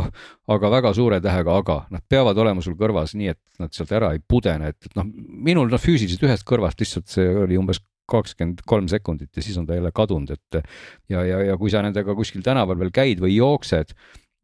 aga 0.51 0.71
väga 0.77 0.95
suure 0.97 1.21
tähega 1.25 1.57
aga, 1.63 1.81
nad 1.95 2.05
peavad 2.09 2.39
olema 2.39 2.63
sul 2.65 2.77
kõrvas 2.79 3.17
nii, 3.19 3.33
et 3.35 3.63
nad 3.63 3.75
sealt 3.75 3.93
ära 3.97 4.13
ei 4.15 4.21
pudene, 4.21 4.75
et, 4.75 4.81
et 4.87 4.95
noh, 4.99 5.09
minul 5.49 5.71
noh, 5.71 5.81
füüsiliselt 5.81 6.29
ühest 6.29 6.47
kõrvast 6.49 6.81
lihtsalt 6.83 7.11
see 7.11 7.27
oli 7.45 7.59
umbes 7.61 7.83
kakskümmend 8.11 8.61
kolm 8.69 8.89
sekundit 8.93 9.33
ja 9.33 9.43
siis 9.45 9.57
on 9.57 9.67
ta 9.67 9.79
jälle 9.79 9.93
kadunud, 9.95 10.35
et 10.35 10.61
ja, 11.09 11.23
ja, 11.25 11.41
ja 11.49 11.57
kui 11.61 11.73
sa 11.73 11.81
nendega 11.85 12.17
kuskil 12.17 12.45
tänaval 12.45 12.79
veel 12.81 12.93
käid 12.95 13.23
või 13.23 13.39
jooksed 13.39 13.95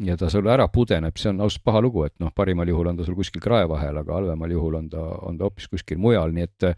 ja 0.05 0.17
ta 0.17 0.31
sulle 0.33 0.53
ära 0.53 0.67
pudeneb, 0.73 1.17
see 1.21 1.31
on 1.33 1.43
ausalt 1.45 1.63
paha 1.67 1.83
lugu, 1.85 2.05
et 2.09 2.15
noh, 2.23 2.33
parimal 2.37 2.69
juhul 2.69 2.89
on 2.91 2.99
ta 2.99 3.05
sul 3.05 3.17
kuskil 3.19 3.43
krae 3.45 3.67
vahel, 3.69 3.99
aga 4.01 4.17
halvemal 4.17 4.53
juhul 4.55 4.79
on 4.79 4.89
ta, 4.93 5.03
on 5.29 5.39
ta 5.39 5.47
hoopis 5.47 5.69
kuskil 5.73 6.01
mujal, 6.01 6.33
nii 6.37 6.47
et. 6.49 6.69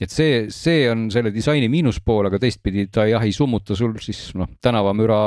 et 0.00 0.08
see, 0.08 0.46
see 0.48 0.86
on 0.88 1.08
selle 1.12 1.28
disaini 1.34 1.68
miinuspool, 1.68 2.30
aga 2.30 2.38
teistpidi 2.40 2.86
ta 2.88 3.04
jah 3.04 3.20
ei 3.26 3.34
summuta 3.36 3.76
sul 3.76 3.98
siis 4.00 4.30
noh, 4.38 4.48
tänavamüra 4.64 5.20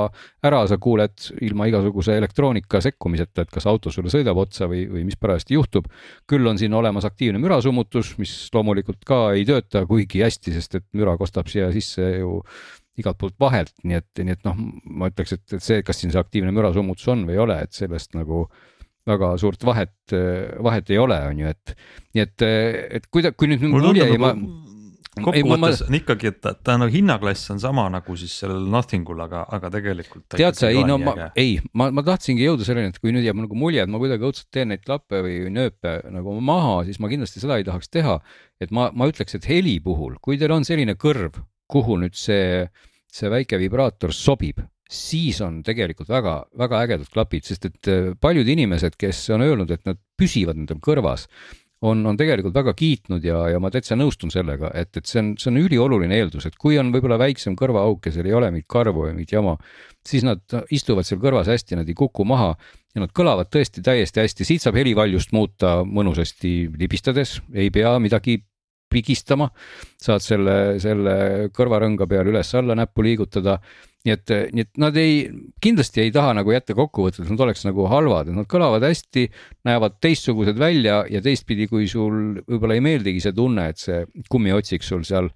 ära, 0.50 0.64
sa 0.70 0.80
kuuled 0.82 1.28
ilma 1.46 1.68
igasuguse 1.70 2.18
elektroonika 2.18 2.82
sekkumiseta, 2.82 3.46
et 3.46 3.54
kas 3.54 3.70
auto 3.70 3.94
sulle 3.94 4.10
sõidab 4.14 4.40
otsa 4.42 4.66
või, 4.72 4.88
või 4.90 5.06
mis 5.06 5.20
parajasti 5.22 5.60
juhtub. 5.60 5.92
küll 6.30 6.48
on 6.50 6.58
siin 6.58 6.74
olemas 6.74 7.06
aktiivne 7.06 7.42
mürasummutus, 7.44 8.16
mis 8.18 8.34
loomulikult 8.54 9.06
ka 9.06 9.28
ei 9.38 9.46
tööta 9.46 9.86
kuigi 9.86 10.26
hästi, 10.26 10.56
sest 10.58 10.82
et 10.82 10.88
müra 10.98 11.18
kostab 11.22 11.52
siia 11.54 11.70
sisse 11.76 12.16
ju 12.18 12.42
igalt 13.02 13.18
poolt 13.22 13.38
vahelt, 13.42 13.74
nii 13.84 13.98
et, 14.00 14.12
nii 14.20 14.36
et 14.36 14.44
noh, 14.46 14.60
ma 14.86 15.10
ütleks, 15.12 15.36
et, 15.38 15.46
et 15.58 15.64
see, 15.64 15.82
kas 15.86 16.02
siin 16.02 16.14
see 16.14 16.22
aktiivne 16.22 16.54
mürasummutus 16.54 17.10
on 17.14 17.26
või 17.28 17.38
ei 17.38 17.44
ole, 17.46 17.58
et 17.66 17.74
sellest 17.74 18.14
nagu 18.18 18.46
väga 19.10 19.34
suurt 19.42 19.64
vahet, 19.68 20.14
vahet 20.64 20.92
ei 20.94 21.00
ole, 21.02 21.18
on 21.32 21.42
ju, 21.42 21.56
et 21.56 21.74
nii 22.16 22.24
et, 22.24 22.46
et 23.00 23.10
kui 23.12 23.26
ta, 23.26 23.34
kui 23.36 23.50
nüüd 23.52 23.66
mulje 23.68 24.06
jäi, 24.08 24.20
ma 24.22 24.32
kokkuvõttes 25.22 25.84
on 25.86 25.98
ikkagi, 25.98 26.30
et 26.32 26.40
ta, 26.42 26.54
ta 26.58 26.76
nagu 26.82 26.94
hinnaklass 26.94 27.52
on 27.54 27.60
sama 27.62 27.86
nagu 27.94 28.16
siis 28.18 28.34
sellel 28.42 28.66
Nothing 28.74 29.10
ul, 29.14 29.22
aga, 29.26 29.44
aga 29.54 29.70
tegelikult. 29.76 30.26
tead 30.34 30.58
sa, 30.58 30.72
ei 30.74 30.82
no 30.88 30.98
ma, 31.02 31.30
ei, 31.40 31.58
ma, 31.78 31.90
ma 31.94 32.04
tahtsingi 32.06 32.46
jõuda 32.46 32.66
selleni, 32.68 32.94
et 32.94 33.00
kui 33.02 33.14
nüüd 33.14 33.26
jääb 33.28 33.42
nagu 33.44 33.58
mulje, 33.60 33.84
et 33.84 33.92
ma 33.92 34.02
kuidagi 34.02 34.26
õudselt 34.26 34.50
teen 34.54 34.72
neid 34.74 34.84
klappe 34.86 35.22
või 35.26 35.52
nööpe 35.54 36.00
nagu 36.14 36.38
maha, 36.42 36.82
siis 36.88 37.02
ma 37.04 37.12
kindlasti 37.12 37.44
seda 37.44 37.60
ei 37.60 37.68
tahaks 37.68 37.92
teha. 37.94 38.20
et 38.64 38.72
ma, 38.74 38.90
ma 38.96 39.10
ütleks, 39.12 39.36
et 39.38 39.50
heli 39.50 39.80
puhul, 39.84 40.16
kui 40.24 40.40
teil 40.40 40.54
on 40.56 40.66
selline 40.66 40.96
kõrv, 41.00 41.42
kuhu 41.70 41.98
nüüd 42.02 42.16
see, 42.18 42.68
see 43.12 43.32
väike 43.32 43.60
vibraator 43.62 44.14
sobib, 44.16 44.62
siis 44.94 45.40
on 45.42 45.62
tegelikult 45.66 46.12
väga-väga 46.12 46.84
ägedad 46.86 47.12
klapid, 47.14 47.48
sest 47.48 47.68
et 47.70 47.92
äh, 47.92 48.14
paljud 48.20 48.48
inimesed, 48.48 48.98
kes 49.00 49.26
on 49.34 49.46
öelnud, 49.46 49.72
et 49.74 49.86
nad 49.90 50.00
püsivad 50.20 50.60
nendel 50.60 50.82
kõrvas, 50.84 51.28
on, 51.84 52.04
on 52.08 52.18
tegelikult 52.20 52.56
väga 52.56 52.74
kiitnud 52.78 53.26
ja, 53.28 53.42
ja 53.52 53.60
ma 53.60 53.72
täitsa 53.74 53.98
nõustun 54.00 54.32
sellega, 54.32 54.72
et, 54.78 54.94
et 55.00 55.10
see 55.10 55.20
on, 55.20 55.34
see 55.40 55.50
on 55.52 55.60
ülioluline 55.64 56.16
eeldus, 56.16 56.48
et 56.48 56.56
kui 56.60 56.78
on 56.80 56.94
võib-olla 56.94 57.18
väiksem 57.20 57.58
kõrvaauk 57.60 58.08
ja 58.08 58.16
seal 58.16 58.30
ei 58.30 58.38
ole 58.38 58.52
mingit 58.54 58.70
karvu 58.72 59.08
või 59.08 59.18
mingit 59.18 59.36
jama, 59.36 59.58
siis 60.08 60.24
nad 60.28 60.44
istuvad 60.74 61.08
seal 61.08 61.20
kõrvas 61.24 61.52
hästi, 61.52 61.80
nad 61.80 61.90
ei 61.90 61.98
kuku 61.98 62.26
maha 62.28 62.54
ja 62.96 63.04
nad 63.04 63.12
kõlavad 63.16 63.52
tõesti 63.52 63.84
täiesti 63.84 64.24
hästi, 64.24 64.48
siit 64.48 64.64
saab 64.64 64.80
helivaljust 64.80 65.36
muuta 65.36 65.82
mõnusasti 65.84 66.54
libistades, 66.80 67.40
ei 67.52 67.74
pea 67.74 67.98
midagi 68.04 68.40
pigistama, 68.94 69.50
saad 70.02 70.24
selle, 70.24 70.58
selle 70.84 71.16
kõrvarõnga 71.56 72.08
peal 72.10 72.30
üles-alla 72.32 72.78
näppu 72.78 73.06
liigutada. 73.06 73.60
nii 74.04 74.12
et, 74.12 74.32
nii 74.52 74.64
et 74.66 74.82
nad 74.84 74.98
ei, 75.00 75.30
kindlasti 75.64 76.02
ei 76.04 76.12
taha 76.12 76.34
nagu 76.36 76.52
jätta 76.52 76.76
kokkuvõtet, 76.76 77.24
et 77.24 77.32
nad 77.32 77.44
oleks 77.46 77.64
nagu 77.64 77.88
halvad, 77.88 78.28
et 78.28 78.36
nad 78.36 78.50
kõlavad 78.52 78.84
hästi, 78.84 79.30
näevad 79.64 79.96
teistsugused 80.04 80.60
välja 80.60 81.06
ja 81.10 81.22
teistpidi, 81.24 81.70
kui 81.72 81.88
sul 81.88 82.42
võib-olla 82.44 82.76
ei 82.76 82.84
meeldigi 82.84 83.24
see 83.24 83.36
tunne, 83.36 83.70
et 83.72 83.80
see 83.80 84.04
kummiotsik 84.30 84.84
sul 84.84 85.06
seal 85.08 85.32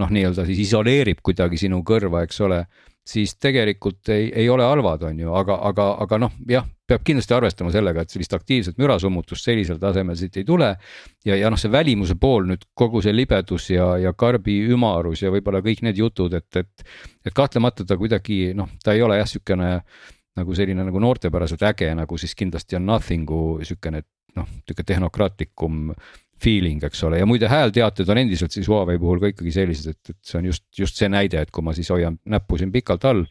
noh, 0.00 0.12
nii-öelda 0.12 0.46
siis 0.48 0.64
isoleerib 0.64 1.20
kuidagi 1.24 1.60
sinu 1.60 1.82
kõrva, 1.84 2.24
eks 2.24 2.40
ole 2.44 2.64
siis 3.06 3.36
tegelikult 3.40 4.08
ei, 4.08 4.30
ei 4.34 4.48
ole 4.50 4.66
halvad, 4.66 5.06
on 5.10 5.20
ju, 5.20 5.34
aga, 5.36 5.58
aga, 5.70 5.90
aga 6.04 6.18
noh, 6.26 6.34
jah, 6.50 6.66
peab 6.86 7.02
kindlasti 7.06 7.34
arvestama 7.34 7.72
sellega, 7.74 8.02
et 8.02 8.12
sellist 8.14 8.34
aktiivset 8.36 8.78
mürasummutust 8.78 9.48
sellisel 9.48 9.78
tasemel 9.82 10.16
siit 10.18 10.36
ei 10.40 10.44
tule. 10.46 10.72
ja, 11.26 11.36
ja 11.36 11.50
noh, 11.50 11.58
see 11.58 11.72
välimuse 11.72 12.14
pool 12.20 12.46
nüüd 12.50 12.66
kogu 12.74 13.02
see 13.02 13.14
libedus 13.14 13.70
ja, 13.70 13.96
ja 13.98 14.12
karbi 14.12 14.60
ümarus 14.70 15.22
ja 15.22 15.32
võib-olla 15.34 15.62
kõik 15.64 15.82
need 15.86 15.98
jutud, 15.98 16.34
et, 16.38 16.48
et, 16.56 16.86
et 17.26 17.34
kahtlemata 17.34 17.84
ta 17.84 17.98
kuidagi 17.98 18.52
noh, 18.54 18.70
ta 18.84 18.94
ei 18.94 19.02
ole 19.02 19.18
jah, 19.18 19.28
sihukene 19.30 19.72
nagu 20.36 20.54
selline 20.54 20.84
nagu 20.84 21.00
noortepäraselt 21.00 21.64
äge, 21.66 21.90
nagu 21.96 22.18
siis 22.20 22.36
kindlasti 22.36 22.78
on 22.78 22.86
Nothing'u 22.86 23.42
sihukene 23.64 24.04
noh, 24.36 24.48
sihuke 24.66 24.84
tehnokraatlikum 24.86 25.90
feeling, 26.42 26.82
eks 26.84 27.00
ole, 27.08 27.20
ja 27.22 27.26
muide 27.28 27.48
häälteated 27.48 28.10
on 28.12 28.20
endiselt 28.20 28.52
siis 28.52 28.68
Huawei 28.68 28.98
puhul 29.00 29.22
ka 29.22 29.30
ikkagi 29.32 29.54
sellised, 29.54 29.94
et, 29.94 30.10
et 30.12 30.18
see 30.28 30.36
on 30.40 30.50
just, 30.50 30.66
just 30.76 31.00
see 31.00 31.08
näide, 31.08 31.40
et 31.40 31.52
kui 31.54 31.64
ma 31.64 31.72
siis 31.76 31.88
hoian 31.94 32.18
näppu 32.28 32.58
siin 32.60 32.74
pikalt 32.74 33.06
all, 33.08 33.24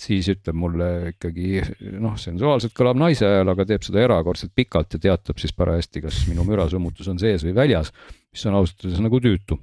siis 0.00 0.30
ütleb 0.32 0.56
mulle 0.56 0.90
ikkagi 1.12 1.60
noh, 2.00 2.14
sensuaalselt 2.20 2.72
kõlab 2.76 2.98
naise 3.00 3.28
hääl, 3.28 3.50
aga 3.52 3.66
teeb 3.68 3.84
seda 3.84 4.00
erakordselt 4.04 4.54
pikalt 4.56 4.96
ja 4.96 5.02
teatab 5.10 5.40
siis 5.42 5.52
parajasti, 5.56 6.04
kas 6.06 6.22
minu 6.30 6.46
mürasummutus 6.48 7.10
on 7.12 7.20
sees 7.20 7.44
või 7.46 7.56
väljas, 7.56 7.92
mis 8.32 8.46
on 8.48 8.56
ausalt 8.60 8.86
öeldes 8.86 9.04
nagu 9.04 9.20
tüütu. 9.20 9.60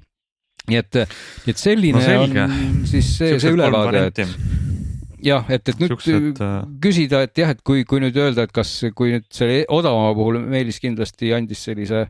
nii 0.68 0.78
et, 0.78 1.00
et 1.48 1.58
selline 1.58 1.98
no 2.04 2.22
on 2.22 2.86
siis 2.86 3.10
see, 3.18 3.38
see 3.40 3.54
ülevaade, 3.56 4.06
et 4.12 4.87
jah, 5.24 5.48
et, 5.52 5.68
et 5.70 5.80
nüüd 5.80 5.92
Siuksed, 5.94 6.40
äh, 6.44 6.54
küsida, 6.82 7.22
et 7.26 7.40
jah, 7.40 7.52
et 7.54 7.62
kui, 7.66 7.84
kui 7.88 8.02
nüüd 8.02 8.16
öelda, 8.18 8.46
et 8.46 8.54
kas, 8.54 8.72
kui 8.96 9.14
nüüd 9.16 9.26
selle 9.34 9.62
odavama 9.74 10.14
puhul 10.18 10.40
Meelis 10.44 10.80
kindlasti 10.82 11.32
andis 11.36 11.64
sellise 11.68 12.06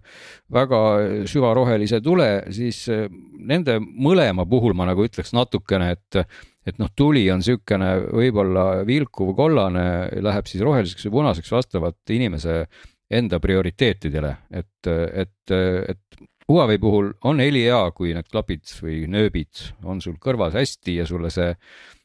väga 0.54 0.82
süvarohelise 1.30 2.02
tule, 2.04 2.28
siis 2.54 2.84
äh, 2.92 3.09
nende 3.38 3.78
mõlema 3.80 4.46
puhul 4.48 4.76
ma 4.78 4.88
nagu 4.88 5.06
ütleks 5.09 5.34
natukene, 5.36 5.92
et 5.96 6.22
et 6.68 6.76
noh, 6.76 6.90
tuli 6.92 7.22
on 7.32 7.40
niisugune 7.40 7.94
võib-olla 8.12 8.82
vilkuv 8.84 9.30
kollane, 9.38 9.84
läheb 10.20 10.48
siis 10.50 10.61
roheliseks 10.61 11.06
või 11.06 11.14
punaseks 11.14 11.52
vastavalt 11.54 12.12
inimese 12.12 12.59
enda 13.09 13.38
prioriteetidele, 13.40 14.34
et, 14.52 14.90
et, 14.90 15.54
et 15.54 16.26
Huawei 16.48 16.78
puhul 16.80 17.11
on 17.28 17.40
heli 17.40 17.66
hea, 17.66 17.80
kui 17.92 18.14
need 18.16 18.28
klapid 18.32 18.70
või 18.80 19.02
nööbid 19.11 19.66
on 19.84 19.98
sul 20.00 20.16
kõrvas 20.20 20.54
hästi 20.56 20.94
ja 20.96 21.04
sulle 21.09 21.28
see 21.32 21.50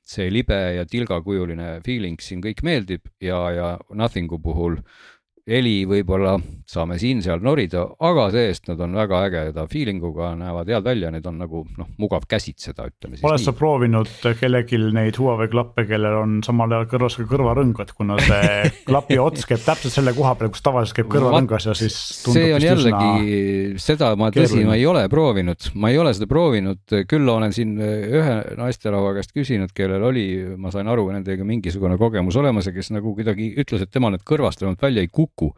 see 0.04 0.30
libe 0.32 0.58
ja 0.76 0.86
tilgakujuline 0.90 1.80
feeling 1.86 2.20
siin 2.22 2.42
kõik 2.44 2.64
meeldib 2.66 3.08
ja, 3.24 3.40
ja 3.56 3.68
Nothingu 3.96 4.40
puhul 4.44 4.80
heli 5.50 5.84
võib-olla 5.88 6.38
saame 6.74 6.96
siin-seal 7.00 7.42
norida, 7.44 7.84
aga 8.08 8.30
see-eest 8.32 8.70
nad 8.70 8.80
on 8.86 8.96
väga 8.96 9.20
ägeda 9.28 9.66
feeling 9.70 10.04
uga, 10.08 10.32
näevad 10.40 10.70
head 10.72 10.86
välja, 10.86 11.10
need 11.12 11.26
on 11.28 11.42
nagu 11.42 11.64
noh, 11.78 11.90
mugav 12.00 12.24
käsitseda, 12.32 12.88
ütleme 12.88 13.18
siis. 13.18 13.26
oled 13.28 13.44
sa 13.44 13.54
proovinud 13.58 14.10
kellelgi 14.40 14.80
neid 14.96 15.20
Huawei 15.20 15.52
klappe, 15.52 15.84
kellel 15.90 16.16
on 16.22 16.38
samal 16.46 16.72
ajal 16.72 16.88
kõrvas 16.94 17.18
ka 17.20 17.28
kõrvarõng, 17.28 17.76
et 17.84 17.92
kuna 17.98 18.18
see 18.24 18.72
klapi 18.90 19.20
ots 19.22 19.48
käib 19.50 19.66
täpselt 19.66 19.96
selle 19.98 20.16
koha 20.16 20.32
peal, 20.40 20.54
kus 20.56 20.64
tavaliselt 20.64 21.02
käib 21.02 21.12
kõrvarõngas 21.12 21.68
ja 21.68 21.76
siis 21.78 22.00
see 22.24 22.48
on 22.56 22.64
jällegi, 22.64 23.76
seda 23.84 24.14
ma 24.20 24.32
tõsi, 24.34 24.64
ma 24.64 24.80
ei 24.80 24.88
ole 24.88 25.04
proovinud, 25.12 25.70
ma 25.76 25.92
ei 25.92 26.00
ole 26.00 26.16
seda 26.16 26.30
proovinud, 26.32 26.82
küll 27.12 27.36
olen 27.36 27.54
siin 27.56 27.76
ühe 27.84 28.40
naisterahva 28.58 29.12
käest 29.20 29.36
küsinud, 29.36 29.76
kellel 29.76 30.08
oli, 30.08 30.26
ma 30.56 30.72
sain 30.72 30.88
aru, 30.88 31.10
nendega 31.12 31.46
mingisugune 31.48 32.00
kogemus 32.00 32.40
olemas 32.40 32.72
ja 32.72 32.76
kes 32.76 32.94
nagu 32.96 33.12
kuidagi 33.20 33.52
ütles, 33.60 33.84
et 33.84 33.92
temal 33.94 34.16
need 34.16 34.24
kõrvast 34.28 34.64
ainult 34.64 34.82
välja 34.82 35.04
ei 35.04 35.12
kuku 35.12 35.33
kuku. 35.34 35.54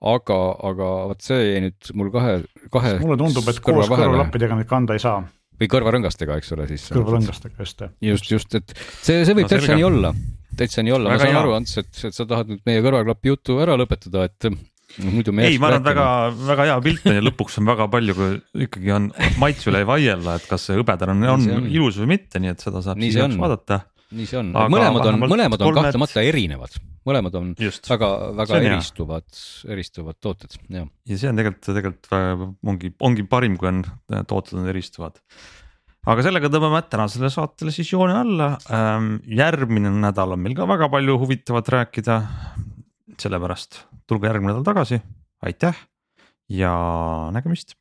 aga, 0.00 0.38
aga 0.70 0.92
vot 1.12 1.24
see 1.24 1.40
jäi 1.42 1.64
nüüd 1.66 1.90
mul 1.98 2.12
kahe, 2.14 2.38
kahe. 2.72 2.94
mulle 3.02 3.18
tundub, 3.20 3.50
et 3.50 3.60
koos 3.64 3.90
kõrvalappidega 3.90 4.58
neid 4.58 4.70
kanda 4.70 4.96
ei 4.96 5.02
saa. 5.02 5.20
või 5.58 5.70
kõrvarõngastega, 5.74 6.38
eks 6.40 6.56
ole 6.56 6.68
siis. 6.70 6.88
kõrvarõngastega, 6.94 7.58
just. 7.60 7.84
just, 8.00 8.32
just, 8.32 8.58
et 8.58 8.74
see, 8.78 9.20
see 9.24 9.34
võib 9.34 9.46
no, 9.46 9.52
täitsa 9.52 9.76
nii 9.76 9.86
olla, 9.90 10.14
täitsa 10.58 10.86
nii 10.86 10.96
olla, 10.96 11.12
ma 11.12 11.20
saan 11.20 11.34
hea. 11.34 11.44
aru, 11.44 11.54
Ants, 11.58 11.76
et, 11.82 11.92
et 12.08 12.16
sa 12.16 12.26
tahad 12.28 12.50
nüüd 12.52 12.64
meie 12.68 12.82
kõrvaklapi 12.84 13.34
jutu 13.34 13.60
ära 13.64 13.76
lõpetada, 13.80 14.28
et 14.30 14.48
no 14.48 15.12
muidu 15.12 15.34
me 15.36 15.44
ei, 15.50 15.58
ma 15.60 15.68
arvan, 15.72 15.84
et 15.84 15.90
väga, 15.90 16.08
väga 16.48 16.68
hea 16.70 16.78
pilt 16.86 17.06
on 17.10 17.18
ja 17.18 17.26
lõpuks 17.26 17.60
on 17.60 17.68
väga 17.68 17.90
palju, 17.92 18.16
kui 18.16 18.64
ikkagi 18.64 18.94
on 18.96 19.12
maitse 19.42 19.68
üle 19.68 19.84
ei 19.84 19.88
vaielda, 19.88 20.38
et 20.40 20.48
kas 20.48 20.64
see 20.70 20.78
hõbedane 20.78 21.14
on, 21.18 21.28
on, 21.34 21.46
on 21.58 21.70
ilus 21.70 22.00
või 22.00 22.14
mitte, 22.16 22.40
nii 22.42 22.54
et 22.54 22.64
seda 22.64 22.82
saab 22.86 23.02
siis 23.02 23.36
vaadata 23.36 23.82
nii 24.16 24.28
see 24.28 24.38
on, 24.40 24.50
mõlemad 24.72 25.04
on, 25.10 25.18
mõlemad 25.20 25.60
on 25.60 25.68
kolmed... 25.68 25.84
kahtlemata 25.84 26.24
erinevad, 26.24 26.76
mõlemad 27.08 27.34
on 27.40 27.52
Just. 27.60 27.88
väga, 27.90 28.08
väga 28.38 28.60
eristuvad, 28.70 29.26
eristuvad 29.68 30.18
tooted, 30.22 30.56
jah. 30.72 30.88
ja 31.08 31.20
see 31.20 31.30
on 31.30 31.40
tegelikult, 31.40 31.64
tegelikult 31.66 32.68
ongi, 32.72 32.92
ongi 33.04 33.26
parim, 33.28 33.58
kui 33.60 33.70
on 33.70 33.82
tooted 34.30 34.56
on 34.60 34.70
eristuvad. 34.72 35.20
aga 36.08 36.24
sellega 36.24 36.50
tõmbame 36.52 36.80
tänasele 36.88 37.30
saatele 37.32 37.74
siis 37.74 37.92
joone 37.92 38.16
alla. 38.16 38.54
Ähm, 38.72 39.18
järgmine 39.28 39.92
nädal 40.00 40.32
on 40.36 40.42
meil 40.44 40.56
ka 40.56 40.68
väga 40.70 40.88
palju 40.92 41.18
huvitavat 41.20 41.68
rääkida. 41.76 42.22
sellepärast 43.18 43.82
tulge 44.08 44.30
järgmine 44.30 44.54
nädal 44.54 44.64
tagasi, 44.64 45.02
aitäh 45.44 45.76
ja 46.48 46.72
nägemist 47.34 47.77